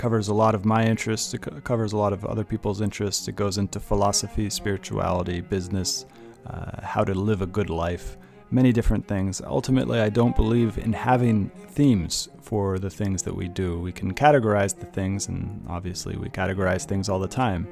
covers 0.00 0.28
a 0.28 0.34
lot 0.34 0.54
of 0.54 0.64
my 0.64 0.82
interests, 0.86 1.34
it 1.34 1.42
co- 1.42 1.60
covers 1.60 1.92
a 1.92 1.96
lot 1.96 2.14
of 2.14 2.24
other 2.24 2.42
people's 2.42 2.80
interests. 2.80 3.28
It 3.28 3.36
goes 3.36 3.58
into 3.58 3.78
philosophy, 3.78 4.48
spirituality, 4.48 5.42
business, 5.42 6.06
uh, 6.46 6.80
how 6.82 7.04
to 7.04 7.12
live 7.12 7.42
a 7.42 7.46
good 7.46 7.68
life, 7.68 8.16
many 8.50 8.72
different 8.72 9.06
things. 9.06 9.42
Ultimately, 9.42 10.00
I 10.00 10.08
don't 10.08 10.34
believe 10.34 10.78
in 10.78 10.94
having 10.94 11.50
themes 11.76 12.30
for 12.40 12.78
the 12.78 12.88
things 12.88 13.22
that 13.24 13.36
we 13.36 13.46
do. 13.46 13.78
We 13.78 13.92
can 13.92 14.14
categorize 14.14 14.74
the 14.74 14.86
things, 14.86 15.28
and 15.28 15.62
obviously, 15.68 16.16
we 16.16 16.30
categorize 16.30 16.86
things 16.86 17.10
all 17.10 17.18
the 17.18 17.28
time. 17.28 17.68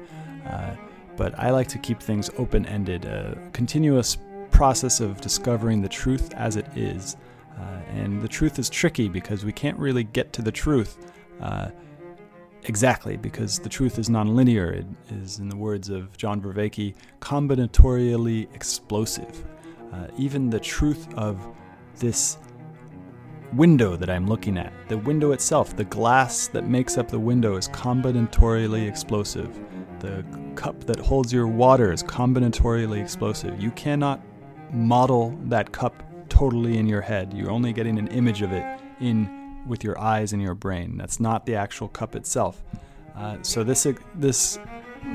Uh, 0.47 0.75
but 1.17 1.37
I 1.39 1.49
like 1.49 1.67
to 1.69 1.79
keep 1.79 1.99
things 1.99 2.29
open 2.37 2.63
ended, 2.67 3.05
a 3.05 3.39
continuous 3.53 4.17
process 4.51 4.99
of 4.99 5.19
discovering 5.19 5.81
the 5.81 5.89
truth 5.89 6.31
as 6.35 6.57
it 6.57 6.67
is. 6.75 7.17
Uh, 7.59 7.79
and 7.95 8.21
the 8.21 8.27
truth 8.27 8.59
is 8.59 8.69
tricky 8.69 9.09
because 9.09 9.43
we 9.43 9.51
can't 9.51 9.77
really 9.79 10.03
get 10.03 10.31
to 10.33 10.43
the 10.43 10.51
truth 10.51 11.11
uh, 11.41 11.69
exactly 12.63 13.17
because 13.17 13.59
the 13.59 13.69
truth 13.69 13.99
is 13.99 14.09
nonlinear. 14.09 14.73
It 14.73 14.85
is, 15.21 15.39
in 15.39 15.49
the 15.49 15.55
words 15.55 15.89
of 15.89 16.15
John 16.17 16.41
Vervaeke, 16.41 16.95
combinatorially 17.21 18.53
explosive. 18.53 19.45
Uh, 19.93 20.07
even 20.17 20.49
the 20.49 20.59
truth 20.59 21.11
of 21.15 21.47
this 21.97 22.37
window 23.53 23.95
that 23.95 24.09
I'm 24.09 24.27
looking 24.27 24.57
at, 24.57 24.71
the 24.87 24.97
window 24.97 25.31
itself, 25.31 25.75
the 25.75 25.85
glass 25.85 26.47
that 26.49 26.67
makes 26.67 26.97
up 26.97 27.09
the 27.09 27.19
window 27.19 27.55
is 27.55 27.67
combinatorially 27.69 28.87
explosive. 28.87 29.59
The 29.99 30.23
cup 30.55 30.83
that 30.85 30.99
holds 30.99 31.33
your 31.33 31.47
water 31.47 31.91
is 31.91 32.03
combinatorially 32.03 33.01
explosive. 33.01 33.61
You 33.61 33.71
cannot 33.71 34.21
model 34.71 35.37
that 35.45 35.71
cup 35.71 36.03
totally 36.29 36.77
in 36.77 36.87
your 36.87 37.01
head. 37.01 37.33
You're 37.33 37.51
only 37.51 37.73
getting 37.73 37.97
an 37.97 38.07
image 38.09 38.41
of 38.41 38.51
it 38.51 38.79
in 38.99 39.38
with 39.67 39.83
your 39.83 39.99
eyes 39.99 40.33
and 40.33 40.41
your 40.41 40.55
brain. 40.55 40.97
That's 40.97 41.19
not 41.19 41.45
the 41.45 41.55
actual 41.55 41.87
cup 41.87 42.15
itself. 42.15 42.61
Uh, 43.15 43.37
so 43.41 43.63
this 43.63 43.87
this 44.15 44.59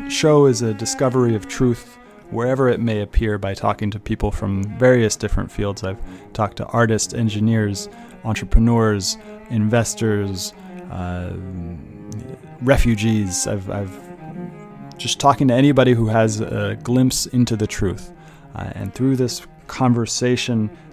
show 0.09 0.47
is 0.47 0.63
a 0.63 0.75
discovery 0.75 1.35
of 1.35 1.49
truth 1.49 1.99
wherever 2.31 2.69
it 2.69 2.81
may 2.81 3.01
appear 3.01 3.39
by 3.39 3.55
talking 3.55 3.91
to 3.91 3.99
people 3.99 4.31
from 4.31 4.65
various 4.79 5.17
different 5.17 5.51
fields. 5.51 5.85
I've 5.85 6.01
talked 6.33 6.57
to 6.57 6.67
artists, 6.67 7.15
engineers, 7.15 7.89
entrepreneurs, 8.25 9.17
investors, 9.51 10.53
uh, 10.91 11.33
refugees. 12.63 13.47
I've, 13.47 13.71
I've 13.71 14.01
just 14.97 15.21
talking 15.21 15.49
to 15.49 15.55
anybody 15.55 15.93
who 15.93 16.07
has 16.09 16.41
a 16.41 16.79
glimpse 16.83 17.27
into 17.27 17.57
the 17.57 17.67
truth. 17.67 18.13
Uh, 18.55 18.71
and 18.75 18.95
through 18.95 19.17
this 19.17 19.47
conversation, 19.67 20.71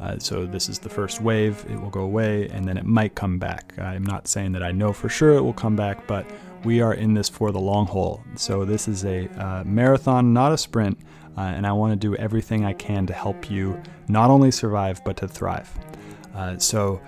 Uh, 0.00 0.18
so 0.18 0.46
this 0.46 0.68
is 0.68 0.78
the 0.78 0.88
first 0.88 1.20
wave, 1.20 1.64
it 1.68 1.78
will 1.78 1.90
go 1.90 2.00
away, 2.00 2.48
and 2.48 2.66
then 2.66 2.78
it 2.78 2.86
might 2.86 3.14
come 3.14 3.38
back. 3.38 3.74
I'm 3.78 4.04
not 4.04 4.28
saying 4.28 4.52
that 4.52 4.62
I 4.62 4.72
know 4.72 4.92
for 4.92 5.08
sure 5.08 5.34
it 5.34 5.42
will 5.42 5.52
come 5.52 5.76
back, 5.76 6.06
but 6.06 6.26
we 6.64 6.80
are 6.80 6.94
in 6.94 7.14
this 7.14 7.28
for 7.28 7.52
the 7.52 7.60
long 7.60 7.86
haul. 7.86 8.22
So 8.36 8.64
this 8.64 8.88
is 8.88 9.04
a 9.04 9.28
uh, 9.38 9.64
marathon, 9.64 10.32
not 10.32 10.52
a 10.52 10.58
sprint, 10.58 10.98
uh, 11.36 11.42
and 11.42 11.66
I 11.66 11.72
want 11.72 11.92
to 11.92 11.96
do 11.96 12.16
everything 12.16 12.64
I 12.64 12.72
can 12.72 13.06
to 13.06 13.12
help 13.12 13.50
you 13.50 13.80
not 14.08 14.30
only 14.30 14.50
survive, 14.50 15.02
but 15.04 15.16
to 15.18 15.28
thrive. 15.28 15.70
Uh, 16.34 16.56
so 16.58 17.00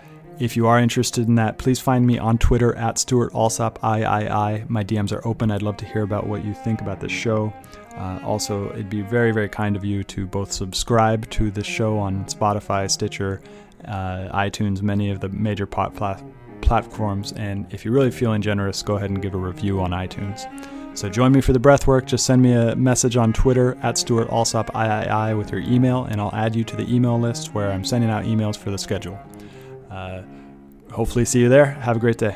if 0.42 0.56
you 0.56 0.66
are 0.66 0.80
interested 0.80 1.28
in 1.28 1.36
that, 1.36 1.56
please 1.56 1.78
find 1.78 2.04
me 2.04 2.18
on 2.18 2.36
Twitter 2.36 2.74
at 2.74 2.98
Stuart 2.98 3.32
Alsop 3.32 3.78
III. 3.84 4.64
My 4.68 4.82
DMs 4.82 5.12
are 5.12 5.24
open. 5.24 5.52
I'd 5.52 5.62
love 5.62 5.76
to 5.76 5.86
hear 5.86 6.02
about 6.02 6.26
what 6.26 6.44
you 6.44 6.52
think 6.52 6.80
about 6.80 6.98
this 6.98 7.12
show. 7.12 7.52
Uh, 7.96 8.18
also, 8.24 8.68
it'd 8.72 8.90
be 8.90 9.02
very, 9.02 9.30
very 9.30 9.48
kind 9.48 9.76
of 9.76 9.84
you 9.84 10.02
to 10.02 10.26
both 10.26 10.50
subscribe 10.50 11.30
to 11.30 11.52
the 11.52 11.62
show 11.62 11.96
on 11.96 12.24
Spotify, 12.24 12.90
Stitcher, 12.90 13.40
uh, 13.84 14.36
iTunes, 14.36 14.82
many 14.82 15.10
of 15.10 15.20
the 15.20 15.28
major 15.28 15.64
pot 15.64 15.94
plat- 15.94 16.24
platforms. 16.60 17.30
And 17.34 17.72
if 17.72 17.84
you're 17.84 17.94
really 17.94 18.10
feeling 18.10 18.42
generous, 18.42 18.82
go 18.82 18.96
ahead 18.96 19.10
and 19.10 19.22
give 19.22 19.34
a 19.34 19.38
review 19.38 19.80
on 19.80 19.92
iTunes. 19.92 20.48
So 20.98 21.08
join 21.08 21.30
me 21.30 21.40
for 21.40 21.52
the 21.52 21.60
breath 21.60 21.86
work. 21.86 22.04
Just 22.04 22.26
send 22.26 22.42
me 22.42 22.52
a 22.52 22.74
message 22.74 23.16
on 23.16 23.32
Twitter 23.32 23.78
at 23.80 23.96
Stuart 23.96 24.28
Alsop 24.28 24.74
III 24.74 25.34
with 25.34 25.52
your 25.52 25.60
email, 25.60 26.06
and 26.06 26.20
I'll 26.20 26.34
add 26.34 26.56
you 26.56 26.64
to 26.64 26.74
the 26.74 26.92
email 26.92 27.16
list 27.16 27.54
where 27.54 27.70
I'm 27.70 27.84
sending 27.84 28.10
out 28.10 28.24
emails 28.24 28.56
for 28.56 28.72
the 28.72 28.78
schedule. 28.78 29.20
Uh, 29.92 30.22
hopefully, 30.90 31.24
see 31.24 31.40
you 31.40 31.50
there. 31.50 31.66
Have 31.66 31.96
a 31.96 32.00
great 32.00 32.16
day. 32.16 32.34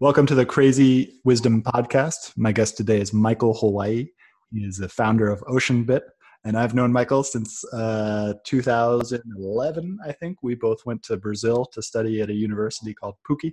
Welcome 0.00 0.26
to 0.26 0.34
the 0.34 0.44
Crazy 0.44 1.18
Wisdom 1.24 1.62
Podcast. 1.62 2.36
My 2.36 2.52
guest 2.52 2.76
today 2.76 3.00
is 3.00 3.14
Michael 3.14 3.54
Hawaii. 3.54 4.08
He 4.52 4.58
is 4.60 4.76
the 4.76 4.88
founder 4.90 5.30
of 5.30 5.40
OceanBit, 5.44 6.02
and 6.44 6.58
I've 6.58 6.74
known 6.74 6.92
Michael 6.92 7.22
since 7.22 7.64
uh, 7.72 8.34
2011. 8.44 9.98
I 10.06 10.12
think 10.12 10.42
we 10.42 10.54
both 10.54 10.84
went 10.84 11.02
to 11.04 11.16
Brazil 11.16 11.64
to 11.72 11.80
study 11.80 12.20
at 12.20 12.28
a 12.28 12.34
university 12.34 12.92
called 12.92 13.14
PUC. 13.26 13.52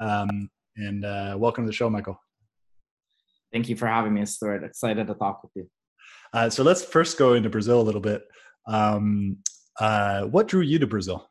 Um, 0.00 0.50
and 0.74 1.04
uh, 1.04 1.36
welcome 1.38 1.62
to 1.62 1.68
the 1.68 1.72
show, 1.72 1.88
Michael. 1.88 2.20
Thank 3.52 3.68
you 3.68 3.76
for 3.76 3.86
having 3.86 4.14
me, 4.14 4.26
Stuart. 4.26 4.64
Excited 4.64 5.06
to 5.06 5.14
talk 5.14 5.44
with 5.44 5.52
you. 5.54 5.70
Uh, 6.32 6.50
so 6.50 6.64
let's 6.64 6.82
first 6.82 7.16
go 7.16 7.34
into 7.34 7.48
Brazil 7.48 7.80
a 7.80 7.84
little 7.84 8.00
bit. 8.00 8.24
Um, 8.66 9.36
uh, 9.78 10.24
what 10.24 10.48
drew 10.48 10.62
you 10.62 10.80
to 10.80 10.86
Brazil? 10.88 11.28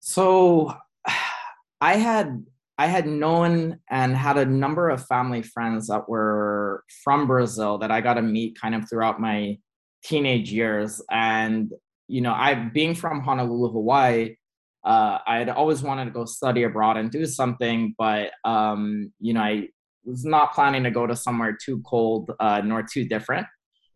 So 0.00 0.74
I 1.80 1.96
had 1.96 2.44
I 2.80 2.86
had 2.86 3.06
known 3.06 3.78
and 3.90 4.16
had 4.16 4.38
a 4.38 4.46
number 4.46 4.88
of 4.88 5.06
family 5.06 5.42
friends 5.42 5.88
that 5.88 6.08
were 6.08 6.82
from 7.04 7.26
Brazil 7.26 7.76
that 7.78 7.90
I 7.90 8.00
got 8.00 8.14
to 8.14 8.22
meet 8.22 8.58
kind 8.58 8.74
of 8.74 8.88
throughout 8.88 9.20
my 9.20 9.58
teenage 10.02 10.50
years. 10.50 11.02
And, 11.10 11.72
you 12.08 12.22
know, 12.22 12.32
I 12.32 12.54
being 12.54 12.94
from 12.94 13.20
Honolulu, 13.20 13.72
Hawaii, 13.72 14.36
uh, 14.82 15.18
I 15.26 15.36
had 15.36 15.50
always 15.50 15.82
wanted 15.82 16.06
to 16.06 16.10
go 16.10 16.24
study 16.24 16.62
abroad 16.62 16.96
and 16.96 17.10
do 17.10 17.26
something, 17.26 17.94
but, 17.98 18.30
um, 18.46 19.12
you 19.20 19.34
know, 19.34 19.42
I 19.42 19.68
was 20.04 20.24
not 20.24 20.54
planning 20.54 20.84
to 20.84 20.90
go 20.90 21.06
to 21.06 21.14
somewhere 21.14 21.58
too 21.62 21.82
cold 21.82 22.30
uh, 22.40 22.62
nor 22.64 22.82
too 22.82 23.04
different. 23.04 23.46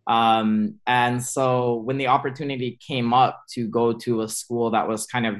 Um, 0.06 0.78
and 0.86 1.22
so 1.22 1.76
when 1.76 1.96
the 1.96 2.08
opportunity 2.08 2.78
came 2.86 3.14
up 3.14 3.44
to 3.52 3.66
go 3.66 3.94
to 3.94 4.20
a 4.20 4.28
school 4.28 4.72
that 4.72 4.86
was 4.86 5.06
kind 5.06 5.26
of 5.26 5.36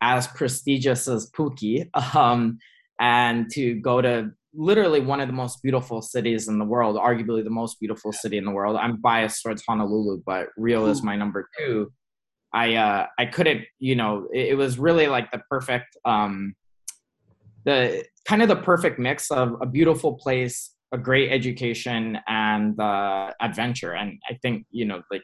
as 0.00 0.26
prestigious 0.26 1.08
as 1.08 1.30
PUC, 1.30 1.88
um, 2.14 2.58
and 3.00 3.50
to 3.52 3.74
go 3.76 4.00
to 4.00 4.30
literally 4.54 5.00
one 5.00 5.20
of 5.20 5.28
the 5.28 5.34
most 5.34 5.62
beautiful 5.62 6.02
cities 6.02 6.48
in 6.48 6.58
the 6.58 6.64
world, 6.64 6.96
arguably 6.96 7.44
the 7.44 7.50
most 7.50 7.78
beautiful 7.78 8.12
city 8.12 8.38
in 8.38 8.44
the 8.44 8.50
world. 8.50 8.76
I'm 8.76 8.96
biased 9.00 9.42
towards 9.42 9.62
Honolulu, 9.66 10.22
but 10.24 10.48
Rio 10.56 10.86
is 10.86 11.02
my 11.02 11.16
number 11.16 11.48
two. 11.58 11.92
I 12.52 12.76
uh, 12.76 13.06
I 13.18 13.26
couldn't, 13.26 13.64
you 13.78 13.94
know, 13.94 14.26
it, 14.32 14.48
it 14.48 14.54
was 14.54 14.78
really 14.78 15.06
like 15.06 15.30
the 15.30 15.42
perfect, 15.50 15.96
um, 16.04 16.54
the 17.64 18.04
kind 18.24 18.42
of 18.42 18.48
the 18.48 18.56
perfect 18.56 18.98
mix 18.98 19.30
of 19.30 19.56
a 19.60 19.66
beautiful 19.66 20.14
place, 20.14 20.74
a 20.92 20.98
great 20.98 21.30
education, 21.30 22.18
and 22.26 22.80
uh, 22.80 23.32
adventure. 23.40 23.92
And 23.92 24.18
I 24.30 24.34
think 24.40 24.64
you 24.70 24.86
know, 24.86 25.02
like 25.10 25.22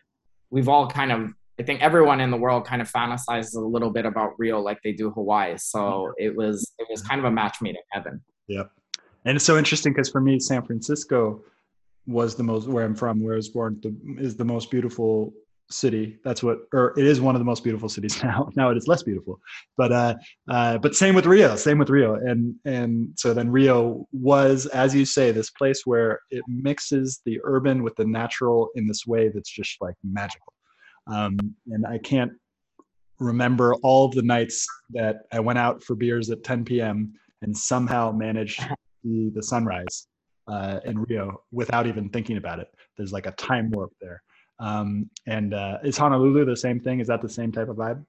we've 0.51 0.69
all 0.69 0.87
kind 0.87 1.13
of 1.13 1.33
I 1.59 1.63
think 1.63 1.83
everyone 1.83 2.21
in 2.21 2.31
the 2.31 2.37
world 2.37 2.67
kind 2.67 2.83
of 2.83 2.91
fantasizes 2.91 3.55
a 3.55 3.61
little 3.61 3.91
bit 3.91 4.07
about 4.07 4.33
Rio 4.39 4.61
like 4.61 4.79
they 4.83 4.93
do 4.93 5.11
Hawaii. 5.11 5.57
So 5.57 6.13
it 6.19 6.35
was 6.35 6.73
it 6.79 6.87
was 6.91 7.03
kind 7.03 7.21
of 7.21 7.25
a 7.25 7.31
match 7.31 7.59
made 7.63 7.77
in 7.77 7.83
heaven. 7.91 8.21
Yep. 8.49 8.71
And 9.25 9.37
it's 9.37 9.45
so 9.45 9.57
interesting 9.57 9.93
because 9.93 10.11
for 10.11 10.21
me, 10.21 10.41
San 10.41 10.65
Francisco 10.65 11.43
was 12.07 12.35
the 12.35 12.43
most 12.43 12.69
where 12.69 12.85
I'm 12.85 12.95
from, 12.95 13.23
where 13.23 13.35
I 13.35 13.37
was 13.37 13.49
born, 13.49 13.81
the, 13.83 13.97
is 14.23 14.37
the 14.37 14.45
most 14.45 14.71
beautiful 14.71 15.33
city. 15.71 16.19
That's 16.25 16.43
what, 16.43 16.59
or 16.73 16.99
it 16.99 17.07
is 17.07 17.21
one 17.21 17.35
of 17.35 17.39
the 17.39 17.45
most 17.45 17.65
beautiful 17.65 17.89
cities 17.89 18.23
now. 18.23 18.49
Now 18.57 18.71
it 18.71 18.77
is 18.77 18.89
less 18.89 19.03
beautiful, 19.03 19.41
but 19.77 19.93
uh, 19.93 20.15
uh, 20.51 20.79
but 20.79 20.95
same 20.95 21.15
with 21.15 21.27
Rio. 21.27 21.57
Same 21.57 21.79
with 21.79 21.89
Rio, 21.91 22.15
and 22.15 22.55
and 22.65 23.11
so 23.17 23.33
then 23.33 23.51
Rio 23.51 24.07
was, 24.13 24.67
as 24.67 24.95
you 24.95 25.05
say, 25.05 25.31
this 25.31 25.51
place 25.51 25.83
where 25.85 26.21
it 26.31 26.45
mixes 26.49 27.21
the 27.25 27.39
urban 27.45 27.83
with 27.83 27.95
the 27.97 28.05
natural 28.05 28.71
in 28.75 28.87
this 28.87 29.07
way 29.07 29.29
that's 29.29 29.51
just 29.51 29.77
like 29.81 29.95
magical. 30.03 30.54
Um, 31.07 31.39
and 31.67 31.87
I 31.87 31.99
can't 31.99 32.33
remember 33.19 33.75
all 33.77 34.09
the 34.09 34.23
nights 34.23 34.67
that 34.91 35.23
I 35.33 35.41
went 35.41 35.59
out 35.59 35.83
for 35.83 35.95
beers 35.95 36.31
at 36.31 36.43
10 36.45 36.65
p.m. 36.65 37.13
and 37.43 37.57
somehow 37.57 38.11
managed 38.13 38.63
the 39.03 39.31
the 39.35 39.43
sunrise 39.43 40.09
uh, 40.49 40.81
in 40.85 40.99
Rio 40.99 41.43
without 41.53 41.87
even 41.87 42.09
thinking 42.09 42.37
about 42.37 42.59
it. 42.59 42.69
There's 42.97 43.13
like 43.13 43.27
a 43.27 43.33
time 43.33 43.71
warp 43.71 43.93
there. 44.01 44.23
Um, 44.61 45.11
and 45.27 45.53
uh, 45.55 45.79
is 45.83 45.97
Honolulu 45.97 46.45
the 46.45 46.57
same 46.57 46.81
thing? 46.81 47.01
Is 47.01 47.09
that 47.09 47.23
the 47.23 47.29
same 47.29 47.51
type 47.53 47.69
of 47.69 47.77
vibe? 47.77 48.05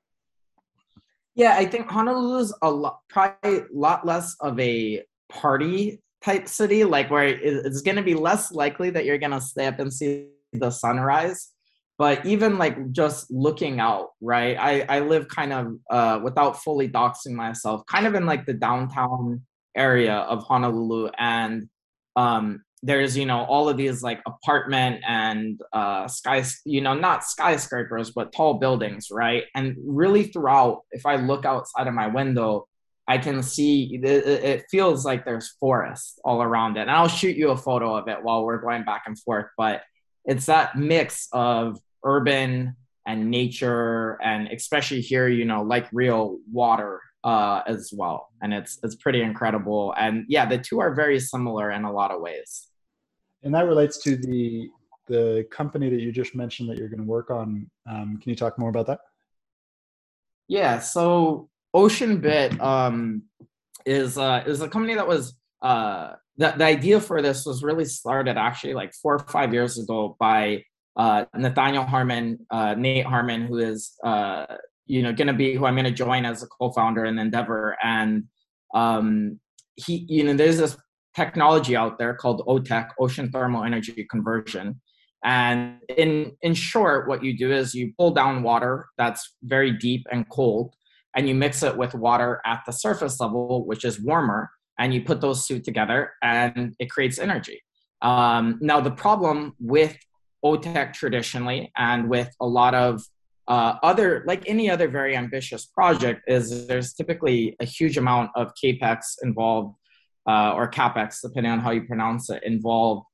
Yeah, 1.33 1.55
I 1.57 1.65
think 1.65 1.89
Honolulu 1.89 2.39
is 2.39 2.53
a 2.61 2.71
lot, 2.71 3.01
probably 3.09 3.57
a 3.59 3.65
lot 3.73 4.05
less 4.05 4.35
of 4.39 4.57
a 4.59 5.03
party 5.29 6.01
type 6.23 6.47
city, 6.47 6.83
like 6.83 7.11
where 7.11 7.27
it's 7.27 7.81
going 7.81 7.97
to 7.97 8.03
be 8.03 8.13
less 8.13 8.51
likely 8.51 8.89
that 8.91 9.05
you're 9.05 9.17
going 9.17 9.31
to 9.31 9.41
stay 9.41 9.65
up 9.65 9.79
and 9.79 9.93
see 9.93 10.27
the 10.53 10.71
sunrise. 10.71 11.51
But 11.97 12.25
even 12.25 12.57
like 12.57 12.91
just 12.91 13.31
looking 13.31 13.79
out, 13.79 14.09
right? 14.19 14.57
I, 14.59 14.97
I 14.97 14.99
live 14.99 15.29
kind 15.29 15.53
of 15.53 15.75
uh, 15.89 16.19
without 16.21 16.61
fully 16.61 16.89
doxing 16.89 17.31
myself, 17.31 17.85
kind 17.85 18.05
of 18.05 18.15
in 18.15 18.25
like 18.25 18.45
the 18.45 18.53
downtown 18.53 19.43
area 19.75 20.15
of 20.15 20.43
Honolulu. 20.43 21.09
And 21.17 21.69
um, 22.17 22.65
there's 22.85 23.17
you 23.17 23.25
know 23.25 23.43
all 23.45 23.67
of 23.67 23.77
these 23.77 24.03
like 24.03 24.21
apartment 24.27 25.01
and 25.07 25.59
uh 25.73 26.07
sky 26.07 26.43
you 26.65 26.81
know 26.81 26.93
not 26.93 27.23
skyscrapers 27.23 28.11
but 28.11 28.31
tall 28.31 28.55
buildings 28.55 29.07
right 29.11 29.45
and 29.55 29.75
really 29.83 30.23
throughout 30.25 30.81
if 30.91 31.05
i 31.05 31.15
look 31.15 31.45
outside 31.45 31.87
of 31.87 31.93
my 31.95 32.05
window 32.05 32.67
i 33.07 33.17
can 33.17 33.41
see 33.41 33.99
it, 34.03 34.05
it 34.05 34.65
feels 34.69 35.03
like 35.03 35.25
there's 35.25 35.55
forest 35.59 36.21
all 36.23 36.43
around 36.43 36.77
it 36.77 36.81
and 36.81 36.91
i'll 36.91 37.07
shoot 37.07 37.35
you 37.35 37.49
a 37.49 37.57
photo 37.57 37.95
of 37.95 38.07
it 38.07 38.19
while 38.21 38.45
we're 38.45 38.61
going 38.61 38.83
back 38.83 39.03
and 39.07 39.19
forth 39.19 39.47
but 39.57 39.81
it's 40.23 40.45
that 40.45 40.77
mix 40.77 41.27
of 41.31 41.79
urban 42.05 42.75
and 43.07 43.29
nature 43.29 44.19
and 44.23 44.47
especially 44.47 45.01
here 45.01 45.27
you 45.27 45.45
know 45.45 45.61
like 45.61 45.87
real 45.91 46.37
water 46.51 47.01
uh, 47.23 47.61
as 47.67 47.91
well 47.93 48.29
and 48.41 48.53
it's 48.53 48.79
it's 48.83 48.95
pretty 48.95 49.21
incredible 49.21 49.93
and 49.97 50.25
yeah 50.29 50.45
the 50.45 50.57
two 50.57 50.79
are 50.79 50.93
very 50.93 51.19
similar 51.19 51.71
in 51.71 51.83
a 51.83 51.91
lot 51.91 52.11
of 52.11 52.21
ways 52.21 52.67
and 53.43 53.53
that 53.53 53.65
relates 53.65 53.97
to 54.03 54.15
the 54.15 54.69
the 55.07 55.45
company 55.51 55.89
that 55.89 56.01
you 56.01 56.11
just 56.11 56.35
mentioned 56.35 56.69
that 56.69 56.77
you're 56.77 56.89
going 56.89 56.99
to 56.99 57.05
work 57.05 57.29
on. 57.29 57.69
Um, 57.87 58.17
can 58.21 58.29
you 58.29 58.35
talk 58.35 58.57
more 58.57 58.69
about 58.69 58.87
that? 58.87 58.99
Yeah, 60.47 60.79
so 60.79 61.49
OceanBit 61.75 62.59
um, 62.59 63.23
is 63.85 64.17
uh, 64.17 64.43
is 64.45 64.61
a 64.61 64.67
company 64.67 64.95
that 64.95 65.07
was 65.07 65.35
uh, 65.61 66.13
the, 66.37 66.53
the 66.57 66.65
idea 66.65 66.99
for 66.99 67.21
this 67.21 67.45
was 67.45 67.63
really 67.63 67.85
started 67.85 68.37
actually 68.37 68.73
like 68.73 68.93
four 68.93 69.15
or 69.15 69.19
five 69.19 69.53
years 69.53 69.77
ago 69.77 70.15
by 70.19 70.63
uh, 70.97 71.25
Nathaniel 71.35 71.83
Harmon, 71.83 72.45
uh, 72.51 72.75
Nate 72.75 73.05
Harmon, 73.05 73.47
who 73.47 73.57
is 73.57 73.93
uh, 74.03 74.45
you 74.85 75.01
know 75.01 75.13
going 75.13 75.27
to 75.27 75.33
be 75.33 75.55
who 75.55 75.65
I'm 75.65 75.75
going 75.75 75.85
to 75.85 75.91
join 75.91 76.25
as 76.25 76.43
a 76.43 76.47
co-founder 76.47 77.05
in 77.05 77.19
Endeavor, 77.19 77.77
and 77.83 78.25
um, 78.73 79.39
he 79.75 80.05
you 80.07 80.23
know 80.23 80.33
there's 80.33 80.57
this 80.57 80.77
technology 81.15 81.75
out 81.75 81.97
there 81.97 82.13
called 82.13 82.43
OTEC, 82.47 82.89
Ocean 82.99 83.31
Thermal 83.31 83.63
Energy 83.63 84.05
Conversion. 84.09 84.81
And 85.23 85.79
in, 85.97 86.33
in 86.43 86.53
short, 86.53 87.07
what 87.07 87.23
you 87.23 87.35
do 87.35 87.51
is 87.51 87.73
you 87.73 87.93
pull 87.97 88.11
down 88.11 88.43
water 88.43 88.87
that's 88.97 89.35
very 89.41 89.71
deep 89.71 90.05
and 90.11 90.29
cold, 90.29 90.75
and 91.15 91.27
you 91.27 91.33
mix 91.33 91.63
it 91.63 91.75
with 91.75 91.95
water 91.95 92.41
at 92.45 92.61
the 92.65 92.71
surface 92.71 93.19
level, 93.19 93.65
which 93.65 93.85
is 93.85 93.99
warmer, 93.99 94.51
and 94.77 94.93
you 94.93 95.03
put 95.03 95.21
those 95.21 95.47
two 95.47 95.59
together, 95.59 96.11
and 96.21 96.75
it 96.77 96.91
creates 96.91 97.17
energy. 97.17 97.61
Um, 98.01 98.59
now, 98.61 98.81
the 98.81 98.91
problem 98.91 99.55
with 99.59 99.97
OTEC 100.45 100.93
traditionally, 100.93 101.71
and 101.75 102.09
with 102.09 102.29
a 102.39 102.45
lot 102.45 102.73
of 102.75 103.03
uh, 103.47 103.75
other, 103.83 104.23
like 104.27 104.43
any 104.47 104.69
other 104.69 104.87
very 104.87 105.15
ambitious 105.15 105.65
project, 105.65 106.21
is 106.27 106.67
there's 106.67 106.93
typically 106.93 107.55
a 107.59 107.65
huge 107.65 107.97
amount 107.97 108.29
of 108.35 108.53
capex 108.61 109.15
involved 109.23 109.75
uh, 110.27 110.53
or 110.53 110.69
capex, 110.69 111.21
depending 111.21 111.51
on 111.51 111.59
how 111.59 111.71
you 111.71 111.83
pronounce 111.83 112.29
it, 112.29 112.41
involved 112.43 113.05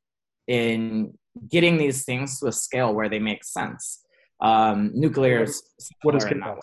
in 0.47 1.13
getting 1.49 1.77
these 1.77 2.03
things 2.03 2.39
to 2.39 2.47
a 2.47 2.51
scale 2.51 2.93
where 2.93 3.09
they 3.09 3.19
make 3.19 3.43
sense. 3.43 4.03
Um, 4.41 4.91
nuclear 4.93 5.43
is 5.43 5.63
what 6.01 6.15
is 6.15 6.25
capex? 6.25 6.59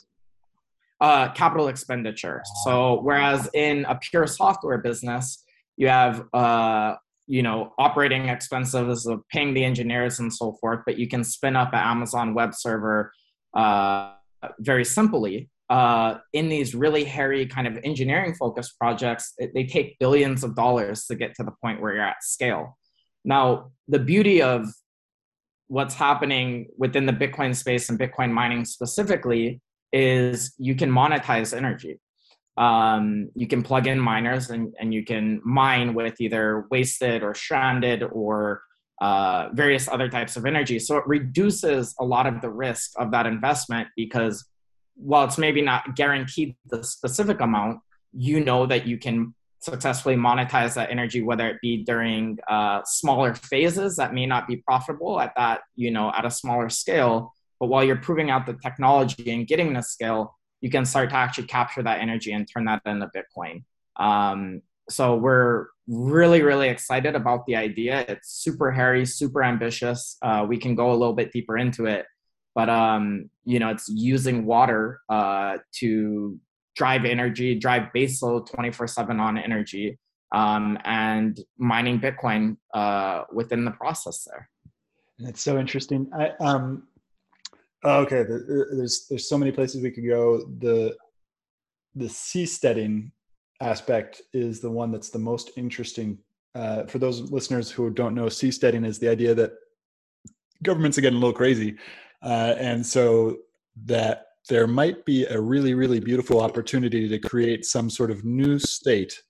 Uh, 1.00 1.32
capital 1.32 1.68
expenditure. 1.68 2.42
So 2.64 3.00
whereas 3.02 3.48
in 3.54 3.84
a 3.84 3.96
pure 3.96 4.26
software 4.26 4.78
business, 4.78 5.44
you 5.76 5.88
have 5.88 6.26
uh, 6.34 6.96
you 7.28 7.42
know 7.42 7.72
operating 7.78 8.28
expenses 8.28 9.06
of 9.06 9.20
paying 9.28 9.54
the 9.54 9.64
engineers 9.64 10.18
and 10.18 10.32
so 10.32 10.56
forth, 10.60 10.80
but 10.84 10.98
you 10.98 11.06
can 11.06 11.22
spin 11.22 11.54
up 11.54 11.72
an 11.72 11.78
Amazon 11.78 12.34
web 12.34 12.54
server 12.54 13.12
uh, 13.54 14.12
very 14.60 14.84
simply 14.84 15.48
uh, 15.70 16.14
in 16.32 16.48
these 16.48 16.74
really 16.74 17.04
hairy 17.04 17.46
kind 17.46 17.66
of 17.66 17.78
engineering 17.84 18.34
focused 18.34 18.78
projects, 18.78 19.34
it, 19.38 19.52
they 19.54 19.64
take 19.64 19.98
billions 19.98 20.42
of 20.42 20.56
dollars 20.56 21.04
to 21.06 21.14
get 21.14 21.34
to 21.34 21.42
the 21.42 21.52
point 21.62 21.80
where 21.80 21.94
you're 21.94 22.02
at 22.02 22.22
scale. 22.22 22.78
Now, 23.24 23.72
the 23.86 23.98
beauty 23.98 24.40
of 24.40 24.66
what's 25.66 25.94
happening 25.94 26.68
within 26.78 27.04
the 27.04 27.12
Bitcoin 27.12 27.54
space 27.54 27.90
and 27.90 27.98
Bitcoin 27.98 28.32
mining 28.32 28.64
specifically 28.64 29.60
is 29.92 30.54
you 30.56 30.74
can 30.74 30.90
monetize 30.90 31.54
energy. 31.54 32.00
Um, 32.58 33.30
you 33.34 33.46
can 33.46 33.62
plug 33.62 33.86
in 33.86 34.00
miners 34.00 34.50
and, 34.50 34.74
and 34.80 34.92
you 34.92 35.04
can 35.04 35.40
mine 35.44 35.94
with 35.94 36.20
either 36.20 36.66
wasted 36.70 37.22
or 37.22 37.32
stranded 37.32 38.02
or 38.02 38.62
uh, 39.00 39.48
various 39.52 39.86
other 39.86 40.08
types 40.08 40.36
of 40.36 40.44
energy. 40.44 40.80
So 40.80 40.96
it 40.96 41.04
reduces 41.06 41.94
a 42.00 42.04
lot 42.04 42.26
of 42.26 42.40
the 42.40 42.50
risk 42.50 42.92
of 42.96 43.12
that 43.12 43.26
investment 43.26 43.88
because 43.96 44.44
while 44.96 45.24
it's 45.24 45.38
maybe 45.38 45.62
not 45.62 45.94
guaranteed 45.94 46.56
the 46.66 46.82
specific 46.82 47.40
amount, 47.40 47.78
you 48.12 48.44
know 48.44 48.66
that 48.66 48.86
you 48.86 48.98
can 48.98 49.34
successfully 49.60 50.16
monetize 50.16 50.74
that 50.74 50.90
energy, 50.90 51.22
whether 51.22 51.48
it 51.48 51.58
be 51.62 51.84
during 51.84 52.38
uh, 52.48 52.80
smaller 52.84 53.34
phases 53.34 53.96
that 53.96 54.14
may 54.14 54.26
not 54.26 54.48
be 54.48 54.56
profitable 54.56 55.20
at 55.20 55.32
that, 55.36 55.60
you 55.76 55.92
know, 55.92 56.12
at 56.16 56.24
a 56.24 56.30
smaller 56.30 56.68
scale. 56.68 57.32
But 57.60 57.66
while 57.66 57.84
you're 57.84 57.96
proving 57.96 58.30
out 58.30 58.46
the 58.46 58.54
technology 58.54 59.30
and 59.30 59.46
getting 59.46 59.72
the 59.72 59.82
scale, 59.82 60.37
you 60.60 60.70
can 60.70 60.84
start 60.84 61.10
to 61.10 61.16
actually 61.16 61.46
capture 61.46 61.82
that 61.82 62.00
energy 62.00 62.32
and 62.32 62.48
turn 62.52 62.64
that 62.66 62.82
into 62.86 63.10
Bitcoin. 63.14 63.64
Um, 63.96 64.62
so 64.90 65.16
we're 65.16 65.66
really, 65.86 66.42
really 66.42 66.68
excited 66.68 67.14
about 67.14 67.46
the 67.46 67.56
idea. 67.56 68.04
It's 68.08 68.30
super 68.30 68.70
hairy, 68.70 69.04
super 69.04 69.42
ambitious. 69.42 70.16
Uh, 70.22 70.46
we 70.48 70.56
can 70.56 70.74
go 70.74 70.90
a 70.90 70.96
little 70.96 71.14
bit 71.14 71.32
deeper 71.32 71.58
into 71.58 71.86
it 71.86 72.06
but 72.58 72.68
um, 72.68 73.30
you 73.44 73.60
know 73.60 73.68
it's 73.68 73.88
using 73.88 74.44
water 74.44 75.00
uh, 75.08 75.58
to 75.74 76.40
drive 76.74 77.04
energy, 77.04 77.54
drive 77.54 77.84
baseload 77.94 78.50
24/7 78.50 79.20
on 79.20 79.38
energy, 79.38 79.96
um, 80.34 80.76
and 80.84 81.38
mining 81.56 82.00
Bitcoin 82.00 82.56
uh, 82.74 83.22
within 83.32 83.64
the 83.64 83.70
process 83.70 84.26
there. 84.28 84.50
It's 85.20 85.40
so 85.40 85.56
interesting. 85.56 86.10
I, 86.12 86.30
um, 86.40 86.88
okay, 87.84 88.24
there's 88.24 89.06
there's 89.08 89.28
so 89.28 89.38
many 89.38 89.52
places 89.52 89.82
we 89.82 89.90
could 89.90 90.06
go. 90.06 90.44
The 90.58 90.96
the 91.94 92.06
seasteading 92.06 93.10
aspect 93.60 94.22
is 94.32 94.60
the 94.60 94.70
one 94.70 94.92
that's 94.92 95.10
the 95.10 95.18
most 95.18 95.50
interesting. 95.56 96.18
Uh, 96.54 96.84
for 96.86 96.98
those 96.98 97.30
listeners 97.30 97.70
who 97.70 97.90
don't 97.90 98.14
know, 98.14 98.26
seasteading 98.26 98.86
is 98.86 98.98
the 98.98 99.08
idea 99.08 99.34
that 99.34 99.52
governments 100.62 100.98
are 100.98 101.02
getting 101.02 101.18
a 101.18 101.20
little 101.20 101.36
crazy 101.36 101.76
uh, 102.22 102.54
and 102.58 102.84
so 102.84 103.36
that 103.84 104.26
there 104.48 104.66
might 104.66 105.04
be 105.04 105.24
a 105.26 105.40
really, 105.40 105.74
really 105.74 106.00
beautiful 106.00 106.40
opportunity 106.40 107.08
to 107.08 107.18
create 107.18 107.64
some 107.64 107.90
sort 107.90 108.10
of 108.10 108.24
new 108.24 108.58
state 108.58 109.22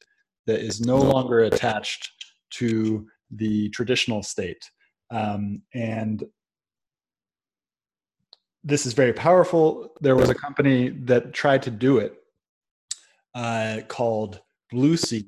that 0.47 0.61
is 0.61 0.81
no 0.81 0.97
longer 0.97 1.40
attached 1.40 2.11
to 2.50 3.07
the 3.31 3.69
traditional 3.71 4.23
state. 4.23 4.71
Um, 5.11 5.62
and 5.75 6.25
this 8.65 8.87
is 8.87 8.93
very 8.93 9.12
powerful. 9.12 9.95
There 10.00 10.17
was 10.17 10.31
a 10.31 10.35
company 10.35 10.91
that 11.05 11.33
tried 11.33 11.62
to 11.62 11.71
do 11.71 11.99
it 11.99 12.15
uh, 13.35 13.81
called 13.88 14.41
Blueseed. 14.73 15.27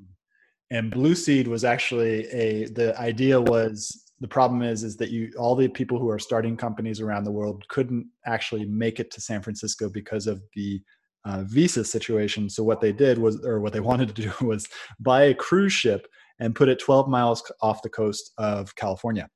And 0.70 0.92
Blueseed 0.92 1.49
was 1.49 1.64
actually 1.64 2.26
a, 2.26 2.66
the 2.66 2.99
idea 2.99 3.40
was 3.40 4.04
the 4.20 4.28
problem 4.28 4.62
is 4.62 4.84
is 4.84 4.96
that 4.99 5.10
you 5.10 5.32
all 5.38 5.56
the 5.56 5.68
people 5.68 5.99
who 5.99 6.10
are 6.10 6.18
starting 6.18 6.56
companies 6.56 7.00
around 7.00 7.25
the 7.25 7.32
world 7.32 7.66
couldn't 7.68 8.06
actually 8.26 8.66
make 8.66 9.00
it 9.00 9.10
to 9.12 9.20
San 9.20 9.42
Francisco 9.42 9.88
because 9.88 10.26
of 10.26 10.42
the 10.54 10.80
uh, 11.25 11.42
visa 11.46 11.84
situation. 11.84 12.49
So 12.49 12.62
what 12.62 12.80
they 12.80 12.92
did 12.92 13.18
was, 13.18 13.44
or 13.44 13.60
what 13.60 13.72
they 13.72 13.80
wanted 13.90 14.14
to 14.14 14.22
do 14.22 14.46
was 14.46 14.68
buy 15.00 15.25
a 15.25 15.34
cruise 15.34 15.72
ship 15.72 16.06
and 16.38 16.54
put 16.54 16.68
it 16.68 16.78
12 16.78 17.08
miles 17.08 17.42
off 17.60 17.82
the 17.82 17.90
coast 17.90 18.32
of 18.38 18.75
California. 18.76 19.28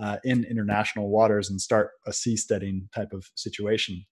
Uh, 0.00 0.18
in 0.24 0.44
international 0.44 1.08
waters 1.08 1.50
and 1.50 1.60
start 1.60 1.90
a 2.06 2.10
seasteading 2.10 2.90
type 2.94 3.12
of 3.12 3.24
situation. 3.34 4.04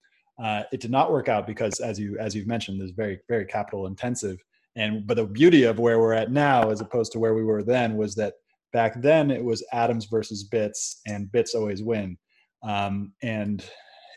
Uh, 0.42 0.62
it 0.72 0.80
did 0.80 0.90
not 0.90 1.12
work 1.12 1.28
out 1.28 1.46
because, 1.46 1.80
as 1.80 1.98
you 1.98 2.16
as 2.18 2.34
you've 2.34 2.46
mentioned, 2.46 2.80
is 2.80 2.92
very 2.92 3.20
very 3.28 3.44
capital 3.44 3.86
intensive. 3.86 4.38
And 4.76 5.06
but 5.06 5.16
the 5.16 5.26
beauty 5.26 5.64
of 5.64 5.78
where 5.78 6.00
we're 6.00 6.14
at 6.14 6.30
now, 6.30 6.70
as 6.70 6.80
opposed 6.80 7.12
to 7.12 7.18
where 7.18 7.34
we 7.34 7.44
were 7.44 7.62
then, 7.62 7.96
was 7.96 8.14
that 8.14 8.34
back 8.72 9.00
then 9.02 9.30
it 9.30 9.44
was 9.44 9.64
atoms 9.72 10.06
versus 10.06 10.44
bits, 10.44 11.00
and 11.06 11.30
bits 11.30 11.54
always 11.54 11.82
win. 11.82 12.16
Um, 12.62 13.12
and 13.22 13.64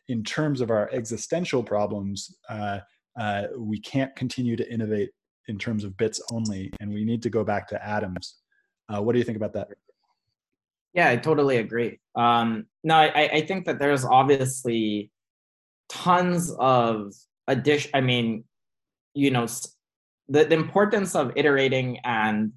in 0.07 0.23
terms 0.23 0.61
of 0.61 0.69
our 0.69 0.89
existential 0.93 1.63
problems, 1.63 2.33
uh, 2.49 2.79
uh, 3.19 3.43
we 3.57 3.79
can't 3.79 4.15
continue 4.15 4.55
to 4.55 4.71
innovate 4.71 5.09
in 5.47 5.57
terms 5.57 5.83
of 5.83 5.97
bits 5.97 6.21
only, 6.31 6.71
and 6.79 6.91
we 6.91 7.03
need 7.03 7.21
to 7.23 7.29
go 7.29 7.43
back 7.43 7.67
to 7.69 7.87
atoms. 7.87 8.35
Uh, 8.87 9.01
what 9.01 9.13
do 9.13 9.19
you 9.19 9.25
think 9.25 9.37
about 9.37 9.53
that? 9.53 9.67
Yeah, 10.95 11.09
I 11.09 11.17
totally 11.17 11.57
agree. 11.57 11.99
Um, 12.15 12.67
no, 12.83 12.95
I, 12.95 13.29
I 13.33 13.41
think 13.45 13.65
that 13.65 13.79
there's 13.79 14.05
obviously 14.05 15.11
tons 15.89 16.51
of 16.57 17.13
addition. 17.47 17.91
I 17.93 17.99
mean, 17.99 18.45
you 19.13 19.29
know, 19.29 19.45
the, 20.29 20.45
the 20.45 20.55
importance 20.55 21.13
of 21.13 21.33
iterating 21.35 21.99
and 22.05 22.53